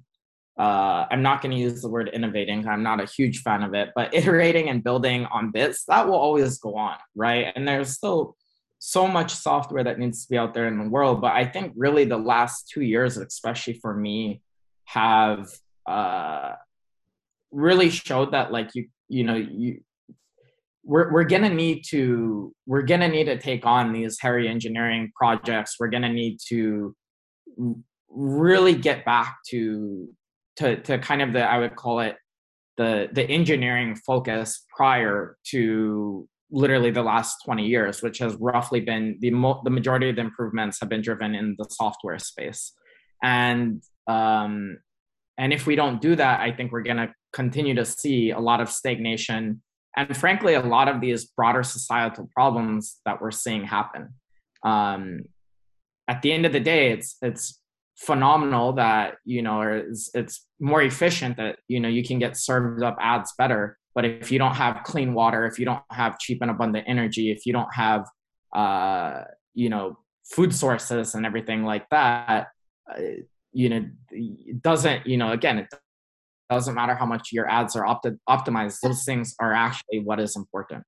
uh, 0.57 1.05
I'm 1.11 1.21
not 1.21 1.41
going 1.41 1.51
to 1.51 1.57
use 1.57 1.81
the 1.81 1.89
word 1.89 2.09
innovating. 2.13 2.65
I'm 2.65 2.81
not 2.83 3.01
a 3.01 3.05
huge 3.05 3.41
fan 3.41 3.61
of 3.61 3.73
it, 3.73 3.89
but 3.93 4.13
iterating 4.13 4.69
and 4.69 4.83
building 4.83 5.25
on 5.25 5.51
bits 5.51 5.83
that 5.85 6.07
will 6.07 6.15
always 6.15 6.59
go 6.59 6.75
on, 6.75 6.95
right? 7.15 7.51
And 7.55 7.67
there's 7.67 7.89
still 7.91 8.37
so 8.79 9.05
much 9.05 9.33
software 9.35 9.83
that 9.83 9.99
needs 9.99 10.23
to 10.23 10.29
be 10.29 10.37
out 10.37 10.53
there 10.53 10.67
in 10.67 10.77
the 10.77 10.87
world. 10.89 11.19
But 11.19 11.33
I 11.33 11.43
think 11.45 11.73
really 11.75 12.05
the 12.05 12.17
last 12.17 12.69
two 12.69 12.81
years, 12.83 13.17
especially 13.17 13.73
for 13.73 13.93
me, 13.93 14.41
have 14.85 15.49
uh, 15.85 16.53
really 17.51 17.89
showed 17.89 18.31
that 18.33 18.51
like 18.51 18.69
you 18.75 18.87
you 19.07 19.23
know 19.23 19.35
you 19.35 19.81
we're, 20.83 21.11
we're 21.11 21.23
gonna 21.23 21.53
need 21.53 21.83
to 21.89 22.53
we're 22.65 22.81
gonna 22.81 23.07
need 23.07 23.25
to 23.25 23.37
take 23.37 23.65
on 23.65 23.93
these 23.93 24.17
hairy 24.19 24.47
engineering 24.47 25.11
projects. 25.15 25.75
We're 25.79 25.89
gonna 25.89 26.11
need 26.11 26.39
to 26.47 26.95
really 28.09 28.73
get 28.73 29.05
back 29.05 29.37
to 29.49 30.07
to 30.57 30.81
to 30.81 30.97
kind 30.97 31.21
of 31.21 31.33
the 31.33 31.43
I 31.43 31.59
would 31.59 31.75
call 31.75 31.99
it 31.99 32.15
the 32.77 33.07
the 33.11 33.23
engineering 33.23 33.95
focus 33.95 34.65
prior 34.75 35.37
to 35.51 36.27
literally 36.51 36.89
the 36.89 37.03
last 37.03 37.37
20 37.45 37.67
years 37.67 38.01
which 38.01 38.17
has 38.17 38.35
roughly 38.39 38.79
been 38.79 39.15
the 39.19 39.29
mo- 39.29 39.61
the 39.63 39.69
majority 39.69 40.09
of 40.09 40.15
the 40.15 40.21
improvements 40.23 40.79
have 40.79 40.89
been 40.89 41.01
driven 41.01 41.35
in 41.35 41.55
the 41.59 41.65
software 41.69 42.17
space. 42.17 42.73
And 43.21 43.83
um 44.07 44.79
and 45.37 45.53
if 45.53 45.67
we 45.67 45.75
don't 45.75 46.01
do 46.01 46.15
that 46.15 46.39
i 46.39 46.51
think 46.51 46.71
we're 46.71 46.81
going 46.81 46.97
to 46.97 47.13
continue 47.33 47.75
to 47.75 47.85
see 47.85 48.31
a 48.31 48.39
lot 48.39 48.61
of 48.61 48.69
stagnation 48.69 49.61
and 49.95 50.15
frankly 50.15 50.53
a 50.53 50.61
lot 50.61 50.87
of 50.87 51.01
these 51.01 51.25
broader 51.25 51.63
societal 51.63 52.29
problems 52.33 52.99
that 53.05 53.21
we're 53.21 53.31
seeing 53.31 53.63
happen. 53.63 54.13
Um 54.63 55.23
at 56.07 56.21
the 56.21 56.31
end 56.31 56.45
of 56.45 56.53
the 56.53 56.59
day 56.59 56.91
it's 56.91 57.17
it's 57.21 57.61
phenomenal 57.97 58.73
that 58.73 59.15
you 59.25 59.41
know 59.41 59.61
it's, 59.61 60.09
it's 60.13 60.47
more 60.59 60.81
efficient 60.81 61.37
that 61.37 61.57
you 61.67 61.79
know 61.79 61.89
you 61.89 62.03
can 62.03 62.17
get 62.19 62.37
served 62.37 62.83
up 62.83 62.97
ads 62.99 63.33
better. 63.37 63.77
But 63.95 64.05
if 64.05 64.31
you 64.31 64.39
don't 64.39 64.55
have 64.55 64.83
clean 64.83 65.13
water 65.13 65.45
if 65.45 65.59
you 65.59 65.65
don't 65.65 65.83
have 65.91 66.19
cheap 66.19 66.41
and 66.41 66.51
abundant 66.51 66.85
energy 66.87 67.31
if 67.31 67.45
you 67.45 67.53
don't 67.53 67.73
have 67.73 68.05
uh 68.55 69.23
you 69.53 69.69
know 69.69 69.97
food 70.25 70.53
sources 70.53 71.15
and 71.15 71.25
everything 71.25 71.63
like 71.63 71.89
that 71.89 72.47
uh, 72.91 73.01
you 73.51 73.69
know 73.69 73.85
it 74.11 74.61
doesn't 74.61 75.05
you 75.05 75.17
know 75.17 75.31
again 75.31 75.59
it 75.59 75.67
doesn't 76.49 76.75
matter 76.75 76.95
how 76.95 77.05
much 77.05 77.29
your 77.31 77.49
ads 77.49 77.75
are 77.75 77.85
opt- 77.85 78.07
optimized 78.27 78.79
those 78.81 79.03
things 79.03 79.35
are 79.39 79.53
actually 79.53 79.99
what 79.99 80.19
is 80.19 80.35
important. 80.35 80.85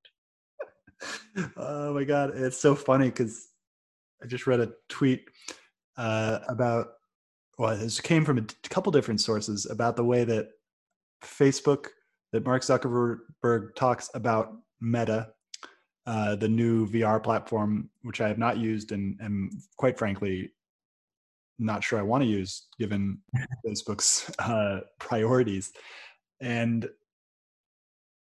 Oh 1.57 1.93
my 1.95 2.03
god 2.03 2.31
it's 2.35 2.59
so 2.59 2.75
funny 2.75 3.05
because 3.05 3.49
i 4.21 4.27
just 4.27 4.45
read 4.45 4.59
a 4.59 4.71
tweet 4.87 5.27
uh, 5.97 6.39
about 6.47 6.89
well, 7.57 7.77
this 7.77 8.01
came 8.01 8.25
from 8.25 8.39
a 8.39 8.69
couple 8.69 8.91
different 8.91 9.21
sources 9.21 9.67
about 9.69 9.95
the 9.95 10.03
way 10.03 10.23
that 10.23 10.49
Facebook, 11.23 11.87
that 12.31 12.43
Mark 12.43 12.63
Zuckerberg 12.63 13.75
talks 13.75 14.09
about 14.15 14.53
Meta, 14.79 15.29
uh, 16.07 16.35
the 16.35 16.47
new 16.47 16.87
VR 16.87 17.21
platform, 17.21 17.89
which 18.01 18.19
I 18.19 18.27
have 18.27 18.39
not 18.39 18.57
used 18.57 18.91
and 18.91 19.15
am 19.21 19.51
quite 19.77 19.99
frankly 19.99 20.51
not 21.65 21.83
sure 21.83 21.99
I 21.99 22.03
want 22.03 22.23
to 22.23 22.29
use 22.29 22.67
given 22.79 23.19
Facebook's 23.65 24.31
uh, 24.39 24.81
priorities. 24.99 25.71
And 26.41 26.89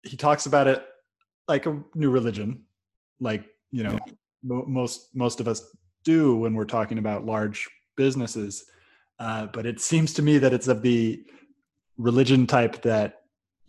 he 0.02 0.16
talks 0.16 0.46
about 0.46 0.66
it 0.66 0.84
like 1.48 1.66
a 1.66 1.82
new 1.94 2.10
religion, 2.10 2.64
like 3.20 3.44
you 3.70 3.82
know 3.82 3.98
most 4.44 5.14
most 5.14 5.40
of 5.40 5.48
us 5.48 5.74
do 6.04 6.36
when 6.36 6.54
we're 6.54 6.64
talking 6.64 6.98
about 6.98 7.24
large 7.24 7.68
businesses 7.96 8.64
uh, 9.22 9.46
but 9.46 9.66
it 9.66 9.80
seems 9.80 10.12
to 10.14 10.20
me 10.20 10.36
that 10.38 10.52
it's 10.52 10.66
of 10.66 10.82
the 10.82 11.24
religion 11.96 12.44
type 12.44 12.82
that 12.82 13.20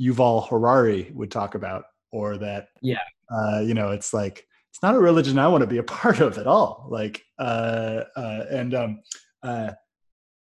Yuval 0.01 0.49
Harari 0.49 1.11
would 1.13 1.29
talk 1.29 1.53
about, 1.53 1.85
or 2.11 2.37
that 2.37 2.69
yeah, 2.81 2.97
uh, 3.31 3.59
you 3.59 3.75
know, 3.75 3.91
it's 3.91 4.15
like 4.15 4.47
it's 4.71 4.81
not 4.81 4.95
a 4.95 4.99
religion 4.99 5.37
I 5.37 5.47
want 5.47 5.61
to 5.61 5.67
be 5.67 5.77
a 5.77 5.83
part 6.01 6.21
of 6.21 6.39
at 6.39 6.47
all. 6.47 6.87
Like, 6.89 7.23
uh, 7.37 8.01
uh, 8.15 8.45
and 8.49 8.73
um, 8.73 9.01
uh, 9.43 9.71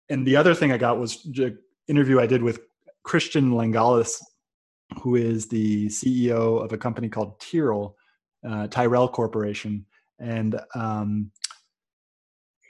and 0.09 0.27
the 0.27 0.35
other 0.35 0.53
thing 0.53 0.71
I 0.71 0.77
got 0.77 0.99
was 0.99 1.25
an 1.37 1.57
interview 1.87 2.19
I 2.19 2.27
did 2.27 2.43
with 2.43 2.59
Christian 3.03 3.51
Langalis, 3.51 4.21
who 5.01 5.15
is 5.15 5.47
the 5.47 5.87
CEO 5.87 6.63
of 6.63 6.73
a 6.73 6.77
company 6.77 7.07
called 7.09 7.39
Tyrell, 7.39 7.95
uh, 8.47 8.67
Tyrell 8.67 9.07
Corporation, 9.07 9.85
and 10.19 10.59
um, 10.75 11.31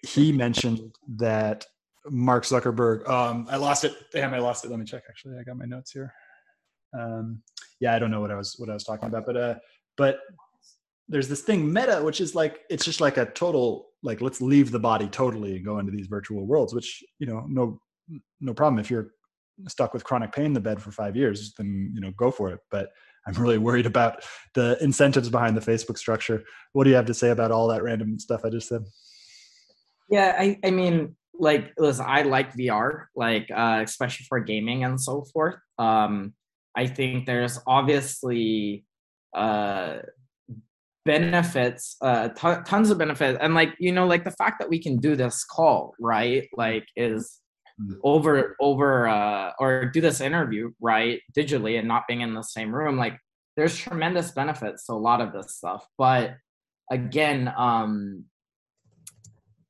he 0.07 0.31
mentioned 0.31 0.95
that 1.17 1.65
Mark 2.09 2.43
Zuckerberg. 2.43 3.07
Um, 3.09 3.47
I 3.49 3.57
lost 3.57 3.83
it. 3.83 3.93
Damn, 4.11 4.33
I 4.33 4.39
lost 4.39 4.65
it. 4.65 4.71
Let 4.71 4.79
me 4.79 4.85
check. 4.85 5.03
Actually, 5.09 5.37
I 5.39 5.43
got 5.43 5.57
my 5.57 5.65
notes 5.65 5.91
here. 5.91 6.13
Um, 6.97 7.41
yeah, 7.79 7.95
I 7.95 7.99
don't 7.99 8.11
know 8.11 8.21
what 8.21 8.31
I 8.31 8.35
was 8.35 8.55
what 8.57 8.69
I 8.69 8.73
was 8.73 8.83
talking 8.83 9.07
about, 9.07 9.25
but 9.25 9.37
uh, 9.37 9.55
but 9.97 10.19
there's 11.07 11.27
this 11.27 11.41
thing 11.41 11.71
meta, 11.71 12.01
which 12.03 12.21
is 12.21 12.35
like 12.35 12.61
it's 12.69 12.85
just 12.85 13.01
like 13.01 13.17
a 13.17 13.25
total 13.25 13.87
like 14.03 14.21
let's 14.21 14.41
leave 14.41 14.71
the 14.71 14.79
body 14.79 15.07
totally 15.07 15.55
and 15.55 15.65
go 15.65 15.79
into 15.79 15.91
these 15.91 16.07
virtual 16.07 16.45
worlds. 16.45 16.73
Which 16.73 17.03
you 17.19 17.27
know, 17.27 17.45
no 17.47 17.79
no 18.39 18.53
problem 18.53 18.79
if 18.79 18.89
you're 18.89 19.11
stuck 19.67 19.93
with 19.93 20.03
chronic 20.03 20.31
pain 20.31 20.45
in 20.45 20.53
the 20.53 20.59
bed 20.59 20.81
for 20.81 20.91
five 20.91 21.15
years, 21.15 21.53
then 21.57 21.91
you 21.93 22.01
know 22.01 22.11
go 22.17 22.31
for 22.31 22.51
it. 22.51 22.59
But 22.69 22.89
I'm 23.27 23.33
really 23.33 23.57
worried 23.57 23.85
about 23.85 24.23
the 24.55 24.77
incentives 24.81 25.29
behind 25.29 25.55
the 25.55 25.61
Facebook 25.61 25.97
structure. 25.97 26.43
What 26.73 26.85
do 26.85 26.89
you 26.89 26.95
have 26.95 27.05
to 27.05 27.13
say 27.13 27.29
about 27.29 27.51
all 27.51 27.67
that 27.67 27.83
random 27.83 28.17
stuff 28.19 28.41
I 28.43 28.49
just 28.49 28.67
said? 28.67 28.83
Yeah, 30.09 30.35
I, 30.37 30.59
I 30.63 30.71
mean, 30.71 31.15
like 31.41 31.73
listen 31.77 32.05
i 32.07 32.21
like 32.21 32.53
vr 32.53 33.05
like 33.15 33.49
uh, 33.53 33.81
especially 33.83 34.25
for 34.29 34.39
gaming 34.39 34.83
and 34.83 35.01
so 35.01 35.25
forth 35.33 35.55
um 35.79 36.33
i 36.75 36.85
think 36.85 37.25
there's 37.25 37.59
obviously 37.67 38.85
uh 39.35 39.97
benefits 41.05 41.97
uh 42.01 42.29
t- 42.29 42.61
tons 42.65 42.91
of 42.91 42.97
benefits 42.97 43.37
and 43.41 43.55
like 43.55 43.73
you 43.79 43.91
know 43.91 44.05
like 44.05 44.23
the 44.23 44.31
fact 44.31 44.59
that 44.59 44.69
we 44.69 44.79
can 44.79 44.97
do 44.97 45.15
this 45.15 45.43
call 45.43 45.93
right 45.99 46.47
like 46.53 46.85
is 46.95 47.39
mm. 47.81 47.95
over 48.03 48.55
over 48.59 49.07
uh 49.07 49.51
or 49.59 49.85
do 49.85 49.99
this 49.99 50.21
interview 50.21 50.69
right 50.79 51.21
digitally 51.35 51.79
and 51.79 51.87
not 51.87 52.03
being 52.07 52.21
in 52.21 52.35
the 52.35 52.43
same 52.43 52.73
room 52.73 52.97
like 52.97 53.17
there's 53.57 53.75
tremendous 53.75 54.31
benefits 54.31 54.85
to 54.85 54.93
a 54.93 54.93
lot 54.93 55.21
of 55.21 55.33
this 55.33 55.55
stuff 55.55 55.87
but 55.97 56.35
again 56.91 57.51
um 57.57 58.23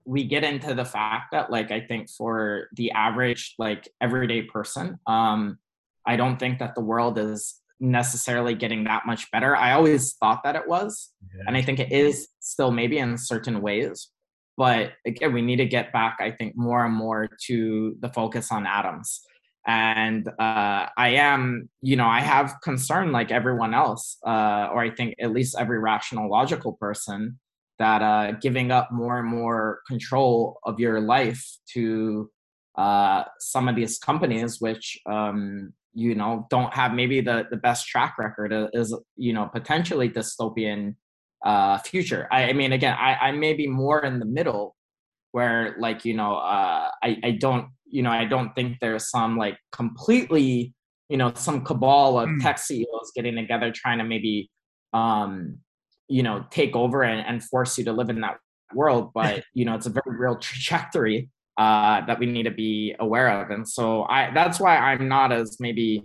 we 0.04 0.26
get 0.26 0.44
into 0.44 0.74
the 0.74 0.84
fact 0.84 1.32
that 1.32 1.50
like 1.50 1.72
i 1.72 1.80
think 1.80 2.10
for 2.10 2.68
the 2.74 2.92
average 2.92 3.54
like 3.58 3.88
everyday 4.02 4.42
person 4.42 5.00
um 5.08 5.58
i 6.06 6.18
don't 6.18 6.40
think 6.40 6.60
that 6.60 6.76
the 6.76 6.82
world 6.82 7.18
is 7.18 7.61
necessarily 7.82 8.54
getting 8.54 8.84
that 8.84 9.06
much 9.06 9.30
better 9.32 9.56
i 9.56 9.74
always 9.74 10.14
thought 10.14 10.42
that 10.44 10.56
it 10.56 10.68
was 10.68 11.12
yeah. 11.36 11.44
and 11.48 11.58
i 11.58 11.62
think 11.62 11.80
it 11.80 11.92
is 11.92 12.30
still 12.40 12.72
maybe 12.72 12.98
in 12.98 13.18
certain 13.18 13.62
ways 13.62 14.10
but 14.58 14.92
again 15.06 15.34
we 15.34 15.42
need 15.42 15.58
to 15.58 15.66
get 15.66 15.92
back 15.92 16.18
i 16.20 16.32
think 16.32 16.56
more 16.56 16.86
and 16.86 16.94
more 16.94 17.28
to 17.42 17.96
the 18.00 18.10
focus 18.10 18.52
on 18.52 18.66
atoms 18.66 19.22
and 19.68 20.28
uh, 20.40 20.86
i 20.98 21.10
am 21.10 21.70
you 21.82 21.96
know 21.96 22.08
i 22.08 22.20
have 22.20 22.56
concern 22.64 23.12
like 23.12 23.32
everyone 23.32 23.74
else 23.74 24.18
uh, 24.26 24.70
or 24.72 24.82
i 24.82 24.90
think 24.90 25.16
at 25.20 25.32
least 25.32 25.56
every 25.60 25.80
rational 25.80 26.30
logical 26.30 26.74
person 26.74 27.40
that 27.82 28.04
uh, 28.04 28.34
giving 28.34 28.72
up 28.72 28.92
more 28.92 29.18
and 29.18 29.28
more 29.28 29.82
control 29.88 30.60
of 30.64 30.80
your 30.80 31.02
life 31.02 31.44
to 31.74 32.30
uh, 32.76 33.24
some 33.40 33.68
of 33.68 33.76
these 33.76 33.98
companies, 33.98 34.62
which 34.62 35.00
um, 35.06 35.74
you 35.94 36.16
know 36.16 36.48
don't 36.50 36.74
have 36.74 36.94
maybe 36.94 37.22
the 37.22 37.48
the 37.50 37.58
best 37.58 37.88
track 37.88 38.16
record, 38.18 38.54
is 38.74 38.96
you 39.16 39.34
know 39.34 39.50
potentially 39.52 40.10
dystopian 40.10 40.96
uh, 41.46 41.78
future. 41.80 42.28
I, 42.32 42.50
I 42.50 42.54
mean, 42.54 42.72
again, 42.74 42.96
I, 42.98 43.16
I 43.16 43.32
may 43.32 43.54
be 43.54 43.68
more 43.68 44.04
in 44.04 44.20
the 44.20 44.26
middle, 44.26 44.76
where 45.32 45.76
like 45.80 46.06
you 46.06 46.14
know 46.14 46.36
uh, 46.36 46.90
I 47.04 47.18
I 47.24 47.32
don't 47.32 47.70
you 47.86 48.04
know 48.04 48.12
I 48.12 48.26
don't 48.26 48.54
think 48.56 48.78
there's 48.80 49.10
some 49.10 49.38
like 49.38 49.58
completely 49.72 50.74
you 51.10 51.18
know 51.18 51.34
some 51.36 51.64
cabal 51.64 52.20
of 52.20 52.30
Mm. 52.30 52.42
tech 52.42 52.58
CEOs 52.58 53.12
getting 53.16 53.36
together 53.36 53.72
trying 53.72 53.98
to 53.98 54.04
maybe 54.04 54.50
um, 54.94 55.58
you 56.08 56.24
know 56.24 56.46
take 56.52 56.76
over 56.76 57.04
and, 57.04 57.26
and 57.28 57.44
force 57.44 57.78
you 57.78 57.86
to 57.86 57.94
live 57.94 58.10
in 58.10 58.22
that 58.22 58.38
world. 58.74 59.12
But 59.14 59.44
you 59.54 59.66
know 59.66 59.76
it's 59.76 59.88
a 59.88 59.90
very 59.90 60.18
real 60.18 60.38
trajectory 60.38 61.30
uh, 61.58 62.06
that 62.06 62.20
we 62.20 62.26
need 62.26 62.44
to 62.44 62.52
be 62.52 62.96
aware 63.00 63.30
of, 63.42 63.50
and 63.50 63.68
so 63.68 64.04
I 64.04 64.32
that's 64.34 64.60
why 64.60 64.78
I'm 64.78 65.08
not 65.08 65.32
as 65.32 65.60
maybe 65.60 66.04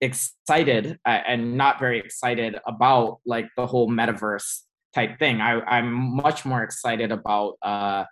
excited 0.00 0.98
uh, 1.06 1.20
and 1.26 1.56
not 1.56 1.78
very 1.78 1.98
excited 1.98 2.56
about 2.66 3.18
like 3.26 3.48
the 3.56 3.66
whole 3.66 3.88
metaverse 3.88 4.60
type 4.94 5.18
thing. 5.18 5.40
I, 5.40 5.60
I'm 5.60 5.92
much 5.92 6.44
more 6.44 6.62
excited 6.62 7.12
about 7.12 7.56
uh, 7.62 8.04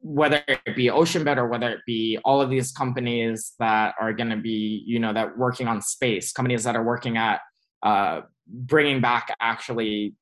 whether 0.00 0.42
it 0.46 0.76
be 0.76 0.86
OceanBit 0.86 1.36
or 1.36 1.48
whether 1.48 1.70
it 1.70 1.80
be 1.86 2.18
all 2.24 2.40
of 2.40 2.50
these 2.50 2.72
companies 2.72 3.52
that 3.58 3.94
are 4.00 4.12
going 4.12 4.30
to 4.30 4.36
be, 4.36 4.82
you 4.86 4.98
know, 4.98 5.12
that 5.12 5.36
working 5.36 5.68
on 5.68 5.80
space, 5.82 6.32
companies 6.32 6.64
that 6.64 6.76
are 6.76 6.84
working 6.84 7.16
at 7.16 7.40
uh, 7.82 8.22
bringing 8.46 9.00
back 9.00 9.34
actually 9.40 10.14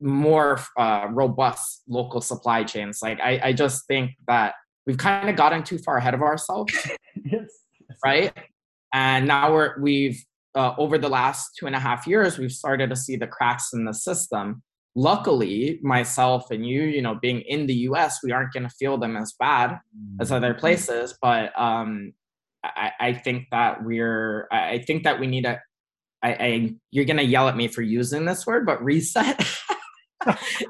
more 0.00 0.60
uh, 0.78 1.06
robust 1.10 1.82
local 1.88 2.20
supply 2.20 2.64
chains. 2.64 3.00
Like 3.02 3.20
I, 3.20 3.40
I 3.44 3.52
just 3.52 3.86
think 3.86 4.12
that 4.28 4.54
we've 4.86 4.98
kind 4.98 5.28
of 5.28 5.36
gotten 5.36 5.62
too 5.62 5.78
far 5.78 5.96
ahead 5.96 6.14
of 6.14 6.22
ourselves, 6.22 6.74
yes. 7.24 7.48
right? 8.04 8.32
And 8.92 9.26
now 9.26 9.52
we're 9.52 9.80
we've 9.80 10.24
uh, 10.56 10.74
over 10.78 10.96
the 10.96 11.08
last 11.08 11.50
two 11.58 11.66
and 11.66 11.76
a 11.76 11.78
half 11.78 12.06
years, 12.06 12.38
we've 12.38 12.52
started 12.52 12.88
to 12.90 12.96
see 12.96 13.16
the 13.16 13.26
cracks 13.26 13.72
in 13.74 13.84
the 13.84 13.92
system. 13.92 14.62
Luckily, 14.94 15.78
myself 15.82 16.50
and 16.50 16.66
you, 16.66 16.84
you 16.84 17.02
know, 17.02 17.14
being 17.20 17.42
in 17.42 17.66
the 17.66 17.74
U.S., 17.74 18.20
we 18.24 18.32
aren't 18.32 18.54
going 18.54 18.62
to 18.62 18.70
feel 18.70 18.96
them 18.96 19.14
as 19.14 19.34
bad 19.38 19.78
as 20.18 20.32
other 20.32 20.54
places. 20.54 21.14
But 21.20 21.52
um, 21.60 22.14
I, 22.64 22.92
I 22.98 23.12
think 23.12 23.48
that 23.50 23.84
we're, 23.84 24.48
I 24.50 24.70
I 24.70 24.78
think 24.78 25.04
that 25.04 25.20
we 25.20 25.26
need 25.26 25.44
a, 25.44 25.60
I, 26.22 26.32
I 26.32 26.74
you're 26.90 27.04
going 27.04 27.18
to 27.18 27.24
yell 27.24 27.48
at 27.48 27.56
me 27.56 27.68
for 27.68 27.82
using 27.82 28.24
this 28.24 28.46
word, 28.46 28.64
but 28.64 28.82
reset. 28.82 29.38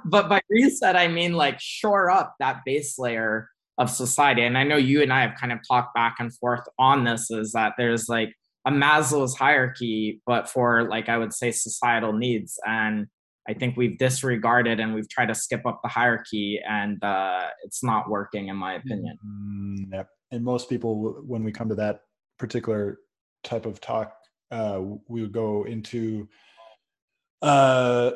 but 0.04 0.28
by 0.28 0.40
reset, 0.48 0.96
I 0.96 1.08
mean 1.08 1.32
like 1.32 1.60
shore 1.60 2.10
up 2.10 2.34
that 2.40 2.60
base 2.64 2.98
layer 2.98 3.48
of 3.78 3.90
society. 3.90 4.42
And 4.42 4.56
I 4.56 4.64
know 4.64 4.76
you 4.76 5.02
and 5.02 5.12
I 5.12 5.22
have 5.22 5.36
kind 5.38 5.52
of 5.52 5.60
talked 5.66 5.94
back 5.94 6.16
and 6.18 6.34
forth 6.36 6.66
on 6.78 7.04
this 7.04 7.30
is 7.30 7.52
that 7.52 7.74
there's 7.76 8.08
like 8.08 8.32
a 8.66 8.70
Maslow's 8.70 9.36
hierarchy, 9.36 10.20
but 10.26 10.48
for 10.48 10.88
like 10.88 11.08
I 11.08 11.18
would 11.18 11.32
say 11.32 11.52
societal 11.52 12.12
needs. 12.12 12.58
And 12.66 13.06
I 13.48 13.54
think 13.54 13.76
we've 13.76 13.96
disregarded 13.98 14.80
and 14.80 14.94
we've 14.94 15.08
tried 15.08 15.26
to 15.26 15.34
skip 15.34 15.64
up 15.66 15.80
the 15.82 15.88
hierarchy, 15.88 16.60
and 16.68 17.02
uh, 17.02 17.46
it's 17.64 17.84
not 17.84 18.10
working, 18.10 18.48
in 18.48 18.56
my 18.56 18.74
opinion. 18.74 19.16
Mm, 19.24 19.92
yep. 19.92 20.08
And 20.32 20.44
most 20.44 20.68
people, 20.68 21.22
when 21.24 21.44
we 21.44 21.52
come 21.52 21.68
to 21.68 21.76
that 21.76 22.00
particular 22.38 22.98
type 23.44 23.66
of 23.66 23.80
talk, 23.80 24.16
uh, 24.50 24.80
we 25.08 25.22
would 25.22 25.32
go 25.32 25.64
into 25.64 26.28
uh, 27.42 28.10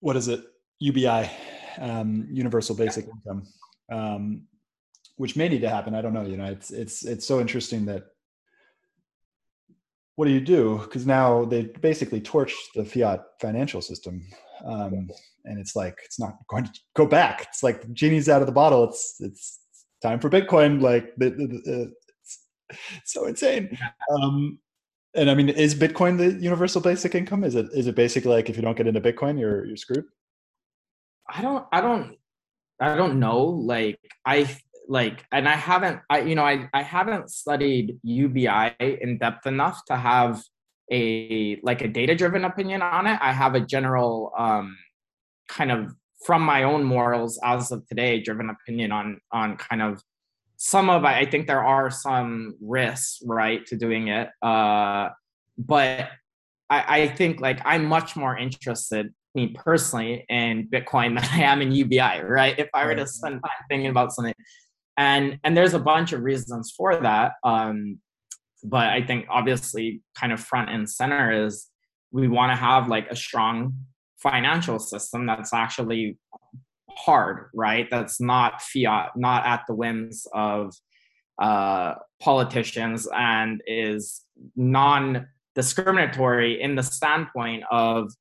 what 0.00 0.16
is 0.16 0.28
it? 0.28 0.44
UBI, 0.82 1.30
um, 1.78 2.26
Universal 2.30 2.76
Basic 2.76 3.06
Income, 3.06 3.44
um, 3.90 4.42
which 5.16 5.36
may 5.36 5.48
need 5.48 5.60
to 5.60 5.68
happen. 5.68 5.94
I 5.94 6.02
don't 6.02 6.12
know. 6.12 6.26
You 6.26 6.36
know, 6.36 6.46
it's 6.46 6.70
it's 6.70 7.04
it's 7.04 7.26
so 7.26 7.40
interesting 7.40 7.86
that. 7.86 8.04
What 10.16 10.26
do 10.26 10.32
you 10.32 10.42
do? 10.42 10.78
Because 10.78 11.06
now 11.06 11.46
they 11.46 11.62
basically 11.80 12.20
torched 12.20 12.74
the 12.74 12.84
fiat 12.84 13.24
financial 13.40 13.80
system, 13.80 14.22
um, 14.64 15.08
and 15.46 15.58
it's 15.58 15.74
like 15.74 15.96
it's 16.04 16.20
not 16.20 16.34
going 16.50 16.64
to 16.64 16.70
go 16.94 17.06
back. 17.06 17.46
It's 17.48 17.62
like 17.62 17.80
the 17.80 17.88
genie's 17.88 18.28
out 18.28 18.42
of 18.42 18.46
the 18.46 18.52
bottle. 18.52 18.84
It's 18.84 19.16
it's 19.20 19.60
time 20.02 20.20
for 20.20 20.28
Bitcoin. 20.28 20.82
Like 20.82 21.14
the, 21.16 21.30
the, 21.30 21.46
the, 21.46 21.92
it's 22.70 23.12
so 23.12 23.24
insane. 23.24 23.76
Um, 24.10 24.58
and 25.14 25.30
I 25.30 25.34
mean, 25.34 25.48
is 25.48 25.74
Bitcoin 25.74 26.18
the 26.18 26.32
universal 26.32 26.82
basic 26.82 27.14
income? 27.14 27.42
Is 27.42 27.54
it 27.54 27.66
is 27.72 27.86
it 27.86 27.94
basically 27.94 28.32
like 28.32 28.50
if 28.50 28.56
you 28.56 28.62
don't 28.62 28.76
get 28.76 28.86
into 28.86 29.00
Bitcoin, 29.00 29.40
you're 29.40 29.64
you're 29.64 29.76
screwed? 29.76 30.04
I 31.28 31.42
don't, 31.42 31.66
I 31.72 31.80
don't, 31.80 32.16
I 32.80 32.96
don't 32.96 33.20
know. 33.20 33.44
Like 33.44 33.98
I 34.26 34.56
like, 34.88 35.24
and 35.32 35.48
I 35.48 35.54
haven't, 35.54 36.00
I 36.10 36.20
you 36.20 36.34
know, 36.34 36.44
I 36.44 36.68
I 36.72 36.82
haven't 36.82 37.30
studied 37.30 37.98
UBI 38.02 38.74
in 38.80 39.18
depth 39.18 39.46
enough 39.46 39.84
to 39.86 39.96
have 39.96 40.42
a 40.90 41.58
like 41.62 41.82
a 41.82 41.88
data 41.88 42.14
driven 42.14 42.44
opinion 42.44 42.82
on 42.82 43.06
it. 43.06 43.18
I 43.20 43.32
have 43.32 43.54
a 43.54 43.60
general 43.60 44.32
um 44.36 44.76
kind 45.48 45.70
of 45.70 45.94
from 46.26 46.42
my 46.42 46.62
own 46.64 46.84
morals 46.84 47.38
as 47.42 47.72
of 47.72 47.86
today 47.86 48.20
driven 48.20 48.50
opinion 48.50 48.92
on 48.92 49.20
on 49.32 49.56
kind 49.56 49.82
of 49.82 50.02
some 50.56 50.90
of 50.90 51.04
I 51.04 51.24
think 51.24 51.46
there 51.46 51.64
are 51.64 51.90
some 51.90 52.54
risks 52.60 53.22
right 53.24 53.64
to 53.66 53.76
doing 53.76 54.08
it. 54.08 54.28
Uh 54.42 55.10
but 55.58 56.08
I, 56.70 57.00
I 57.02 57.08
think 57.08 57.40
like 57.40 57.60
I'm 57.64 57.84
much 57.84 58.16
more 58.16 58.36
interested 58.36 59.12
me 59.34 59.48
personally 59.48 60.24
in 60.28 60.68
Bitcoin 60.68 61.14
than 61.20 61.28
I 61.32 61.42
am 61.44 61.62
in 61.62 61.72
UBI, 61.72 62.22
right? 62.22 62.58
If 62.58 62.68
I 62.74 62.86
were 62.86 62.94
to 62.94 63.06
spend 63.06 63.40
time 63.42 63.64
thinking 63.68 63.90
about 63.90 64.12
something. 64.12 64.34
And 64.96 65.38
and 65.42 65.56
there's 65.56 65.74
a 65.74 65.78
bunch 65.78 66.12
of 66.12 66.22
reasons 66.22 66.72
for 66.76 67.00
that. 67.00 67.32
Um, 67.44 67.98
but 68.64 68.88
I 68.88 69.02
think 69.02 69.26
obviously 69.28 70.02
kind 70.16 70.32
of 70.32 70.40
front 70.40 70.70
and 70.70 70.88
center 70.88 71.46
is 71.46 71.68
we 72.12 72.28
want 72.28 72.52
to 72.52 72.56
have 72.56 72.88
like 72.88 73.10
a 73.10 73.16
strong 73.16 73.74
financial 74.18 74.78
system 74.78 75.26
that's 75.26 75.52
actually 75.52 76.16
hard, 76.90 77.48
right? 77.54 77.88
That's 77.90 78.20
not 78.20 78.62
fiat, 78.62 79.16
not 79.16 79.46
at 79.46 79.62
the 79.66 79.74
whims 79.74 80.26
of 80.32 80.74
uh, 81.40 81.94
politicians, 82.20 83.08
and 83.12 83.62
is 83.66 84.22
non 84.54 85.26
discriminatory 85.54 86.62
in 86.62 86.76
the 86.76 86.82
standpoint 86.82 87.64
of 87.70 88.12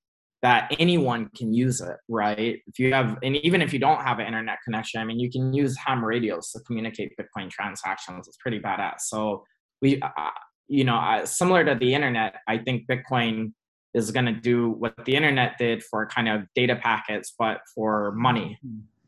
that 0.42 0.74
anyone 0.80 1.30
can 1.36 1.54
use 1.54 1.82
it, 1.82 1.98
right? 2.08 2.60
If 2.66 2.80
you 2.80 2.94
have, 2.94 3.18
and 3.22 3.36
even 3.38 3.62
if 3.62 3.74
you 3.74 3.80
don't 3.80 4.02
have 4.02 4.20
an 4.20 4.26
internet 4.26 4.58
connection, 4.64 5.00
I 5.00 5.06
mean, 5.06 5.20
you 5.20 5.30
can 5.30 5.54
use 5.54 5.78
ham 5.78 6.04
radios 6.04 6.52
to 6.52 6.60
communicate 6.62 7.14
Bitcoin 7.18 7.50
transactions. 7.50 8.28
It's 8.28 8.38
pretty 8.38 8.60
badass. 8.60 9.02
So 9.02 9.44
we, 9.82 10.02
uh, 10.02 10.30
you 10.68 10.84
know, 10.84 10.96
uh, 10.96 11.26
similar 11.26 11.64
to 11.66 11.76
the 11.76 11.94
internet, 11.94 12.36
I 12.48 12.58
think 12.58 12.88
Bitcoin 12.88 13.54
is 13.94 14.10
going 14.10 14.26
to 14.26 14.32
do 14.32 14.72
what 14.72 14.94
the 15.06 15.16
internet 15.16 15.58
did 15.60 15.84
for 15.84 16.06
kind 16.08 16.28
of 16.30 16.44
data 16.56 16.76
packets, 16.76 17.34
but 17.38 17.60
for 17.76 18.14
money, 18.14 18.58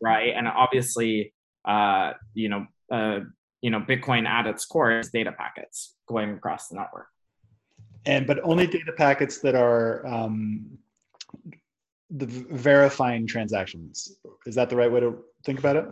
right? 0.02 0.34
And 0.36 0.48
obviously, 0.48 1.34
uh, 1.66 2.14
you 2.34 2.50
know, 2.50 2.66
uh, 2.92 3.22
you 3.62 3.70
know, 3.70 3.80
Bitcoin 3.80 4.28
at 4.28 4.46
its 4.46 4.66
core 4.66 5.00
is 5.00 5.10
data 5.10 5.32
packets 5.32 5.96
going 6.08 6.32
across 6.32 6.68
the 6.68 6.76
network. 6.76 7.08
And 8.06 8.28
but 8.28 8.40
only 8.44 8.68
data 8.68 8.92
packets 8.98 9.40
that 9.40 9.56
are 9.56 10.06
um, 10.06 10.78
the 12.10 12.26
verifying 12.52 13.26
transactions. 13.26 14.18
Is 14.46 14.56
that 14.56 14.70
the 14.70 14.76
right 14.76 14.92
way 14.92 15.00
to 15.00 15.18
think 15.46 15.60
about 15.60 15.76
it? 15.76 15.86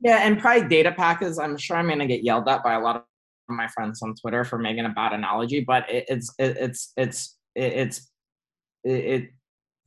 Yeah, 0.00 0.18
and 0.26 0.38
probably 0.38 0.68
data 0.68 0.92
packets. 0.92 1.38
I'm 1.38 1.56
sure 1.56 1.76
I'm 1.76 1.86
going 1.86 1.98
to 2.00 2.06
get 2.06 2.22
yelled 2.22 2.48
at 2.48 2.62
by 2.62 2.74
a 2.74 2.80
lot 2.80 2.96
of 2.96 3.02
my 3.48 3.68
friends 3.68 4.02
on 4.02 4.14
Twitter 4.14 4.44
for 4.44 4.58
making 4.58 4.84
a 4.84 4.90
bad 4.90 5.12
analogy, 5.12 5.60
but 5.60 5.88
it, 5.90 6.04
it's 6.08 6.34
it, 6.38 6.56
it's 6.58 6.92
it's 6.96 7.36
it, 7.54 7.72
it's 7.72 8.10
it, 8.84 9.30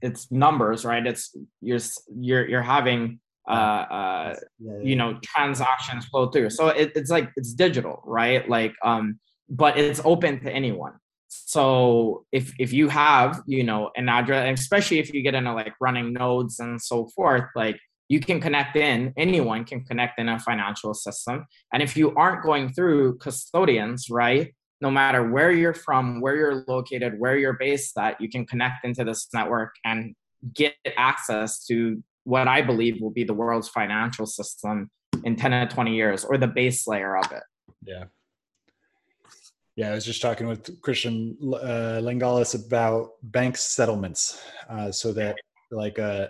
it's 0.02 0.32
numbers, 0.32 0.86
right? 0.86 1.06
It's 1.06 1.36
you're 1.62 1.80
you're 2.20 2.48
you're 2.48 2.62
having 2.62 3.20
uh, 3.48 3.52
uh, 3.52 4.36
Yeah, 4.60 4.80
you 4.82 4.96
know 4.96 5.20
transactions 5.24 6.06
flow 6.06 6.30
through. 6.30 6.50
So 6.50 6.70
it, 6.70 6.92
it's 6.96 7.12
like 7.12 7.32
it's 7.36 7.54
digital, 7.54 8.02
right? 8.06 8.48
Like 8.50 8.74
um, 8.84 9.20
but 9.50 9.78
it's 9.78 10.02
open 10.04 10.40
to 10.42 10.52
anyone. 10.52 10.94
So 11.30 12.26
if 12.32 12.54
if 12.60 12.74
you 12.74 12.90
have 12.90 13.42
you 13.48 13.64
know 13.64 13.92
an 13.96 14.10
address, 14.10 14.60
especially 14.60 15.00
if 15.00 15.14
you 15.14 15.22
get 15.22 15.36
into 15.36 15.54
like 15.54 15.74
running 15.80 16.14
nodes 16.14 16.60
and 16.60 16.82
so 16.82 17.08
forth, 17.16 17.46
like 17.56 17.78
you 18.10 18.20
can 18.20 18.40
connect 18.40 18.76
in 18.76 19.14
anyone 19.18 19.66
can 19.66 19.84
connect 19.84 20.20
in 20.20 20.30
a 20.30 20.40
financial 20.40 20.94
system 20.94 21.46
and 21.74 21.84
if 21.84 21.98
you 21.98 22.14
aren't 22.16 22.44
going 22.44 22.72
through 22.72 23.18
custodians 23.18 24.10
right 24.10 24.54
no 24.80 24.90
matter 24.90 25.30
where 25.30 25.52
you're 25.52 25.74
from 25.74 26.22
where 26.22 26.36
you're 26.36 26.64
located 26.68 27.20
where 27.20 27.38
you're 27.38 27.58
based 27.60 27.98
at 27.98 28.20
you 28.22 28.30
can 28.30 28.46
connect 28.46 28.86
into 28.86 29.04
this 29.04 29.28
network 29.34 29.74
and 29.84 30.16
get 30.54 30.76
access 30.96 31.66
to 31.66 32.02
what 32.24 32.48
i 32.48 32.62
believe 32.62 33.02
will 33.02 33.12
be 33.12 33.24
the 33.24 33.34
world's 33.34 33.70
financial 33.70 34.26
system 34.26 34.90
in 35.24 35.36
10 35.36 35.68
to 35.68 35.74
20 35.74 35.96
years 35.96 36.24
or 36.24 36.38
the 36.38 36.48
base 36.48 36.88
layer 36.88 37.18
of 37.18 37.32
it 37.32 37.44
Yeah. 37.84 38.06
Yeah, 39.78 39.92
I 39.92 39.94
was 39.94 40.06
just 40.06 40.24
talking 40.24 40.48
with 40.48 40.82
Christian 40.82 41.38
uh, 41.44 42.02
Lengalis 42.02 42.56
about 42.56 43.12
bank 43.22 43.56
settlements, 43.56 44.42
uh, 44.68 44.92
so 44.92 45.14
that 45.14 45.36
like 45.70 46.00
uh, 46.00 46.30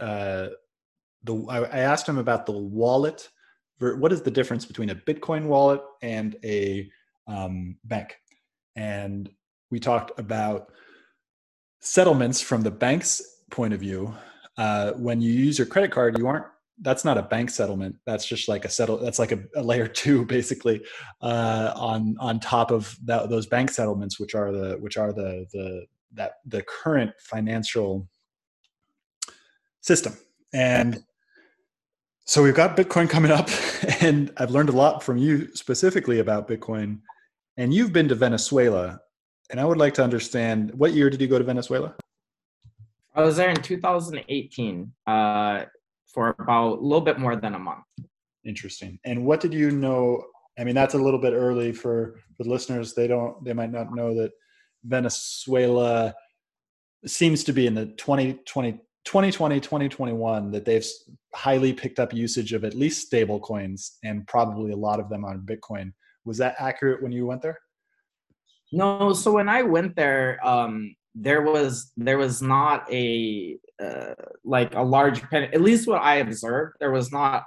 uh, 0.00 0.48
the 1.22 1.46
I, 1.48 1.58
I 1.58 1.78
asked 1.78 2.08
him 2.08 2.18
about 2.18 2.46
the 2.46 2.52
wallet. 2.52 3.28
What 3.78 4.12
is 4.12 4.22
the 4.22 4.30
difference 4.30 4.66
between 4.66 4.90
a 4.90 4.96
Bitcoin 4.96 5.46
wallet 5.46 5.80
and 6.02 6.34
a 6.42 6.90
um, 7.28 7.76
bank? 7.84 8.16
And 8.74 9.30
we 9.70 9.78
talked 9.78 10.18
about 10.18 10.72
settlements 11.78 12.40
from 12.40 12.62
the 12.62 12.72
bank's 12.72 13.22
point 13.52 13.72
of 13.72 13.78
view. 13.78 14.12
Uh, 14.58 14.92
when 14.94 15.20
you 15.20 15.32
use 15.32 15.58
your 15.58 15.66
credit 15.68 15.92
card, 15.92 16.18
you 16.18 16.26
aren't 16.26 16.46
that's 16.82 17.04
not 17.04 17.18
a 17.18 17.22
bank 17.22 17.50
settlement. 17.50 17.96
That's 18.06 18.26
just 18.26 18.48
like 18.48 18.64
a 18.64 18.68
settle. 18.68 18.96
That's 18.98 19.18
like 19.18 19.32
a, 19.32 19.40
a 19.56 19.62
layer 19.62 19.86
two, 20.02 20.24
basically, 20.24 20.82
uh, 21.20 21.72
on 21.76 22.16
on 22.18 22.40
top 22.40 22.70
of 22.70 22.96
that, 23.04 23.30
those 23.30 23.46
bank 23.46 23.70
settlements, 23.70 24.18
which 24.18 24.34
are 24.34 24.52
the 24.52 24.76
which 24.80 24.96
are 24.96 25.12
the 25.12 25.46
the 25.52 25.86
that 26.12 26.34
the 26.46 26.62
current 26.62 27.12
financial 27.20 28.08
system. 29.80 30.16
And 30.52 31.04
so 32.24 32.42
we've 32.42 32.54
got 32.54 32.76
Bitcoin 32.76 33.08
coming 33.08 33.30
up, 33.30 33.48
and 34.00 34.32
I've 34.36 34.50
learned 34.50 34.68
a 34.68 34.72
lot 34.72 35.02
from 35.02 35.18
you 35.18 35.54
specifically 35.54 36.18
about 36.18 36.48
Bitcoin. 36.48 37.00
And 37.56 37.74
you've 37.74 37.92
been 37.92 38.08
to 38.08 38.14
Venezuela, 38.14 39.00
and 39.50 39.60
I 39.60 39.64
would 39.64 39.78
like 39.78 39.94
to 39.94 40.04
understand 40.04 40.72
what 40.74 40.92
year 40.92 41.10
did 41.10 41.20
you 41.20 41.26
go 41.26 41.38
to 41.38 41.44
Venezuela? 41.44 41.94
I 43.14 43.22
was 43.22 43.36
there 43.36 43.50
in 43.50 43.56
2018 43.56 44.92
uh, 45.06 45.64
for 46.12 46.34
about 46.38 46.78
a 46.78 46.82
little 46.82 47.00
bit 47.00 47.18
more 47.18 47.36
than 47.36 47.54
a 47.54 47.58
month. 47.58 47.84
Interesting. 48.44 48.98
And 49.04 49.24
what 49.24 49.40
did 49.40 49.52
you 49.52 49.70
know? 49.70 50.22
I 50.58 50.64
mean, 50.64 50.74
that's 50.74 50.94
a 50.94 50.98
little 50.98 51.20
bit 51.20 51.32
early 51.32 51.72
for 51.72 52.16
the 52.38 52.48
listeners. 52.48 52.94
They 52.94 53.06
don't, 53.06 53.42
they 53.44 53.52
might 53.52 53.72
not 53.72 53.94
know 53.94 54.14
that 54.14 54.32
Venezuela 54.84 56.14
seems 57.06 57.44
to 57.44 57.52
be 57.52 57.66
in 57.66 57.74
the 57.74 57.86
2020, 57.86 58.72
2020, 59.04 59.60
2021 59.60 60.50
that 60.50 60.64
they've 60.64 60.86
highly 61.34 61.72
picked 61.72 61.98
up 61.98 62.12
usage 62.12 62.52
of 62.52 62.64
at 62.64 62.74
least 62.74 63.06
stable 63.06 63.40
coins 63.40 63.98
and 64.04 64.26
probably 64.26 64.72
a 64.72 64.76
lot 64.76 65.00
of 65.00 65.08
them 65.08 65.24
on 65.24 65.46
Bitcoin. 65.46 65.92
Was 66.24 66.38
that 66.38 66.56
accurate 66.58 67.02
when 67.02 67.12
you 67.12 67.26
went 67.26 67.42
there? 67.42 67.58
No. 68.72 69.12
So 69.12 69.32
when 69.32 69.48
I 69.48 69.62
went 69.62 69.96
there, 69.96 70.38
um, 70.46 70.94
there 71.14 71.42
was 71.42 71.92
there 71.96 72.18
was 72.18 72.40
not 72.40 72.90
a 72.92 73.56
uh, 73.82 74.14
like 74.44 74.74
a 74.74 74.82
large 74.82 75.22
pen 75.22 75.44
at 75.44 75.60
least 75.60 75.88
what 75.88 76.00
i 76.02 76.16
observed 76.16 76.76
there 76.80 76.92
was 76.92 77.10
not 77.12 77.44